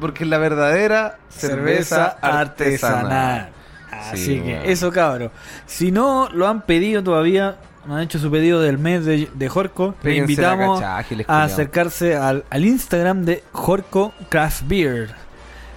Porque 0.00 0.24
es 0.24 0.30
la 0.30 0.38
verdadera 0.38 1.18
cerveza, 1.28 2.16
artesanal. 2.20 3.50
Así 3.90 4.16
Sí, 4.24 4.40
que 4.40 4.72
eso, 4.72 4.90
cabro. 4.90 5.30
Si 5.66 5.92
no 5.92 6.28
lo 6.32 6.48
han 6.48 6.62
pedido 6.62 7.02
todavía, 7.02 7.56
no 7.86 7.96
han 7.96 8.02
hecho 8.02 8.18
su 8.18 8.30
pedido 8.30 8.60
del 8.60 8.78
mes 8.78 9.04
de, 9.04 9.28
de 9.32 9.48
Jorco, 9.48 9.94
Péguense 10.02 10.32
invitamos 10.32 10.82
a 10.82 11.42
acercarse 11.44 12.16
al, 12.16 12.44
al 12.50 12.64
Instagram 12.64 13.24
de 13.24 13.44
Jorco 13.52 14.12
Craft 14.30 14.62
Beer 14.66 15.14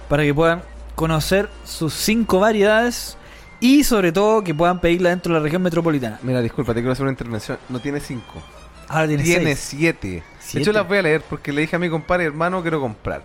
para 0.08 0.24
que 0.24 0.34
puedan 0.34 0.62
conocer 0.96 1.48
sus 1.64 1.94
cinco 1.94 2.40
variedades 2.40 3.16
y 3.60 3.84
sobre 3.84 4.10
todo 4.10 4.42
que 4.42 4.54
puedan 4.54 4.80
pedirla 4.80 5.10
dentro 5.10 5.32
de 5.32 5.38
la 5.40 5.44
región 5.44 5.62
metropolitana. 5.62 6.18
Mira, 6.22 6.40
disculpa, 6.40 6.74
te 6.74 6.80
quiero 6.80 6.92
hacer 6.92 7.04
una 7.04 7.12
intervención. 7.12 7.58
No 7.68 7.78
tiene 7.78 8.00
cinco. 8.00 8.42
Ahora 8.88 9.06
tiene, 9.06 9.22
Tiene 9.22 9.54
seis. 9.54 9.58
siete. 9.78 10.08
De 10.08 10.22
¿Siete? 10.40 10.62
hecho, 10.62 10.72
las 10.72 10.88
voy 10.88 10.98
a 10.98 11.02
leer 11.02 11.22
porque 11.28 11.52
le 11.52 11.60
dije 11.60 11.76
a 11.76 11.78
mi 11.78 11.90
compadre, 11.90 12.24
hermano, 12.24 12.62
quiero 12.62 12.80
comprar. 12.80 13.22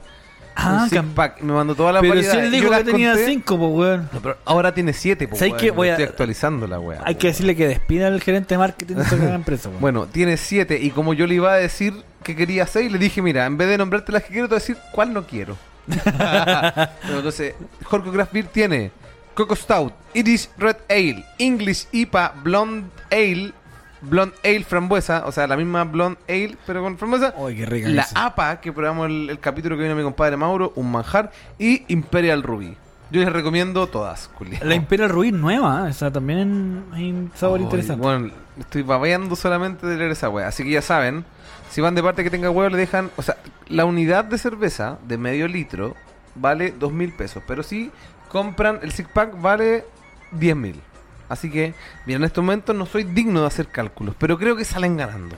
Ah, 0.55 0.87
Un 0.91 1.09
pack. 1.13 1.41
Me 1.41 1.51
mandó 1.53 1.73
todas 1.75 1.93
las 1.93 2.01
pero 2.01 2.21
si 2.21 2.37
él 2.37 2.51
dijo 2.51 2.69
que 2.69 2.83
tenía 2.83 3.11
conté. 3.13 3.25
cinco, 3.25 3.57
pues 3.57 3.71
weón. 3.71 4.09
No, 4.13 4.19
pero 4.21 4.37
ahora 4.45 4.73
tiene 4.73 4.93
siete, 4.93 5.27
po, 5.27 5.35
¿Sabes 5.35 5.53
weón. 5.53 5.61
qué? 5.61 5.71
Voy 5.71 5.87
a- 5.87 5.91
Estoy 5.93 6.05
actualizando 6.05 6.67
la 6.67 6.79
weá. 6.79 7.01
Hay 7.05 7.15
po, 7.15 7.19
que 7.19 7.27
weón. 7.27 7.33
decirle 7.33 7.55
que 7.55 7.67
despida 7.67 8.07
al 8.07 8.21
gerente 8.21 8.53
de 8.53 8.57
marketing 8.59 8.95
de 8.95 9.01
esa 9.01 9.15
gran 9.17 9.33
empresa, 9.33 9.69
weón. 9.69 9.81
Bueno, 9.81 10.05
tiene 10.07 10.37
siete. 10.37 10.79
Y 10.81 10.91
como 10.91 11.13
yo 11.13 11.25
le 11.27 11.35
iba 11.35 11.51
a 11.53 11.57
decir 11.57 11.93
que 12.23 12.35
quería 12.35 12.65
seis, 12.67 12.91
le 12.91 12.97
dije, 12.99 13.21
mira, 13.21 13.45
en 13.45 13.57
vez 13.57 13.67
de 13.67 13.77
nombrarte 13.77 14.11
las 14.11 14.23
que 14.23 14.29
quiero, 14.33 14.47
te 14.47 14.55
voy 14.55 14.57
a 14.57 14.59
decir 14.61 14.77
cuál 14.91 15.13
no 15.13 15.25
quiero. 15.25 15.57
Bueno, 15.93 17.17
entonces, 17.17 17.55
Jorko 17.83 18.11
Craft 18.11 18.33
Beer 18.33 18.45
tiene 18.47 18.91
Coco 19.33 19.55
Stout, 19.55 19.93
Irish 20.13 20.49
Red 20.57 20.77
Ale, 20.89 21.25
English 21.39 21.87
IPA, 21.91 22.33
Blonde 22.43 22.87
Ale, 23.11 23.51
Blonde 24.03 24.35
Ale 24.43 24.63
frambuesa, 24.63 25.23
o 25.25 25.31
sea, 25.31 25.47
la 25.47 25.57
misma 25.57 25.83
Blonde 25.83 26.19
Ale, 26.27 26.57
pero 26.65 26.81
con 26.81 26.97
frambuesa. 26.97 27.33
Uy, 27.37 27.55
qué 27.55 27.65
rica. 27.65 27.89
La 27.89 28.03
esa. 28.03 28.25
APA, 28.25 28.61
que 28.61 28.71
probamos 28.71 29.07
el, 29.07 29.29
el 29.29 29.39
capítulo 29.39 29.77
que 29.77 29.83
vino 29.83 29.95
mi 29.95 30.03
compadre 30.03 30.37
Mauro, 30.37 30.73
un 30.75 30.91
manjar. 30.91 31.31
Y 31.57 31.83
Imperial 31.87 32.43
Ruby. 32.43 32.77
Yo 33.11 33.21
les 33.21 33.31
recomiendo 33.31 33.85
todas, 33.87 34.27
culiao. 34.29 34.65
La 34.65 34.73
Imperial 34.75 35.09
Ruin 35.09 35.39
nueva, 35.39 35.87
¿eh? 35.87 35.91
esa 35.91 36.11
también 36.11 36.83
hay 36.93 37.11
un 37.11 37.31
sabor 37.35 37.59
Ay, 37.59 37.65
interesante. 37.65 38.01
Bueno, 38.01 38.31
estoy 38.59 38.81
babeando 38.81 39.35
solamente 39.35 39.85
de 39.85 39.97
leer 39.97 40.11
esa 40.11 40.29
wea. 40.29 40.47
Así 40.47 40.63
que 40.63 40.71
ya 40.71 40.81
saben, 40.81 41.23
si 41.69 41.79
van 41.79 41.93
de 41.93 42.01
parte 42.01 42.23
que 42.23 42.31
tenga 42.31 42.49
huevo, 42.49 42.69
le 42.69 42.77
dejan. 42.77 43.11
O 43.15 43.21
sea, 43.21 43.37
la 43.67 43.85
unidad 43.85 44.25
de 44.25 44.37
cerveza 44.37 44.97
de 45.07 45.17
medio 45.17 45.47
litro 45.47 45.95
vale 46.35 46.71
dos 46.71 46.91
mil 46.91 47.13
pesos. 47.13 47.43
Pero 47.47 47.61
si 47.61 47.91
compran 48.29 48.79
el 48.81 48.91
six 48.91 49.07
pack, 49.13 49.39
vale 49.39 49.85
10 50.31 50.55
mil. 50.55 50.81
Así 51.33 51.49
que, 51.51 51.73
mira, 52.05 52.17
en 52.17 52.23
estos 52.23 52.43
momentos 52.43 52.75
no 52.75 52.85
soy 52.85 53.03
digno 53.03 53.41
de 53.41 53.47
hacer 53.47 53.67
cálculos, 53.67 54.15
pero 54.17 54.37
creo 54.37 54.55
que 54.55 54.63
salen 54.65 54.97
ganando. 54.97 55.35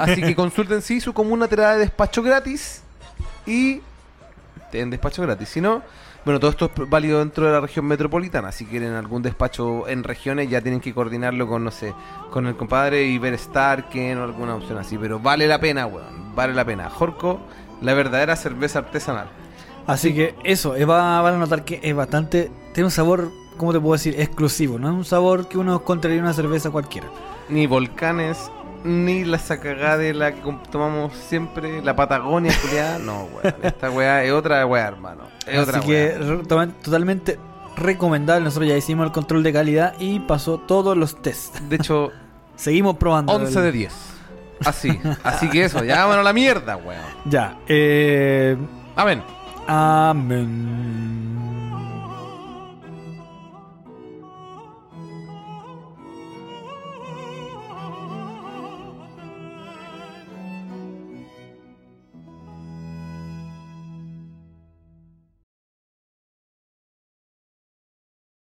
Así 0.00 0.20
que 0.20 0.34
consulten 0.42 0.82
si 0.82 1.00
su 1.00 1.12
comuna 1.14 1.48
te 1.48 1.56
da 1.56 1.72
de 1.72 1.78
despacho 1.80 2.22
gratis 2.22 2.82
y 3.46 3.80
en 4.72 4.90
despacho 4.90 5.22
gratis. 5.22 5.48
Si 5.48 5.60
no, 5.60 5.82
bueno, 6.24 6.38
todo 6.40 6.50
esto 6.50 6.70
es 6.74 6.88
válido 6.88 7.18
dentro 7.18 7.46
de 7.46 7.52
la 7.52 7.60
región 7.60 7.84
metropolitana. 7.86 8.52
Si 8.52 8.64
quieren 8.64 8.92
algún 8.94 9.22
despacho 9.22 9.88
en 9.88 10.04
regiones, 10.04 10.48
ya 10.48 10.60
tienen 10.60 10.80
que 10.80 10.94
coordinarlo 10.94 11.46
con, 11.48 11.64
no 11.64 11.70
sé, 11.70 11.92
con 12.30 12.46
el 12.46 12.56
compadre 12.56 13.02
y 13.04 13.18
ver 13.18 13.36
Starken 13.38 14.18
o 14.18 14.24
alguna 14.24 14.54
opción 14.54 14.78
así. 14.78 14.96
Pero 14.98 15.18
vale 15.18 15.46
la 15.46 15.58
pena, 15.60 15.86
weón. 15.86 16.34
Vale 16.34 16.54
la 16.54 16.64
pena. 16.64 16.88
Jorco, 16.88 17.40
la 17.80 17.94
verdadera 17.94 18.36
cerveza 18.36 18.78
artesanal. 18.80 19.28
Así 19.86 20.14
que 20.14 20.34
eso, 20.44 20.74
va- 20.88 21.20
van 21.22 21.34
a 21.34 21.38
notar 21.38 21.64
que 21.64 21.80
es 21.82 21.94
bastante. 21.94 22.50
Tiene 22.72 22.86
un 22.86 22.90
sabor, 22.92 23.30
¿cómo 23.56 23.72
te 23.72 23.80
puedo 23.80 23.92
decir? 23.94 24.14
Exclusivo. 24.18 24.78
No 24.78 24.88
es 24.90 24.94
un 24.94 25.04
sabor 25.04 25.48
que 25.48 25.58
uno 25.58 25.74
encontraría 25.74 26.18
en 26.18 26.24
una 26.24 26.32
cerveza 26.32 26.70
cualquiera. 26.70 27.08
Ni 27.48 27.66
volcanes, 27.66 28.50
ni 28.84 29.24
la 29.24 29.38
sacagá 29.38 29.96
de 29.98 30.14
la 30.14 30.32
que 30.32 30.40
tomamos 30.70 31.12
siempre, 31.14 31.82
la 31.82 31.94
Patagonia, 31.96 32.52
culiada. 32.62 32.98
No, 33.04 33.24
weón. 33.24 33.54
Esta 33.62 33.90
weá 33.90 34.24
es 34.24 34.32
otra 34.32 34.64
weá, 34.66 34.86
hermano. 34.88 35.22
Es 35.46 35.58
otra 35.58 35.78
Así 35.78 35.88
que 35.88 36.16
re- 36.18 36.38
totalmente 36.82 37.38
recomendable. 37.76 38.44
Nosotros 38.44 38.68
ya 38.68 38.76
hicimos 38.76 39.06
el 39.06 39.12
control 39.12 39.42
de 39.42 39.52
calidad 39.52 39.94
y 39.98 40.20
pasó 40.20 40.58
todos 40.58 40.96
los 40.96 41.20
tests. 41.22 41.68
De 41.68 41.76
hecho, 41.76 42.10
Seguimos 42.56 42.96
probando. 42.96 43.32
11 43.32 43.60
de 43.60 43.72
10. 43.72 43.94
Así. 44.64 45.00
Así 45.24 45.48
que 45.50 45.64
eso, 45.64 45.82
ya 45.82 45.96
vámonos 46.04 46.20
a 46.20 46.22
la 46.24 46.32
mierda, 46.32 46.76
weón. 46.76 47.00
Ya. 47.24 47.56
Eh, 47.66 48.56
Amén. 48.94 49.22
amén. 49.66 51.21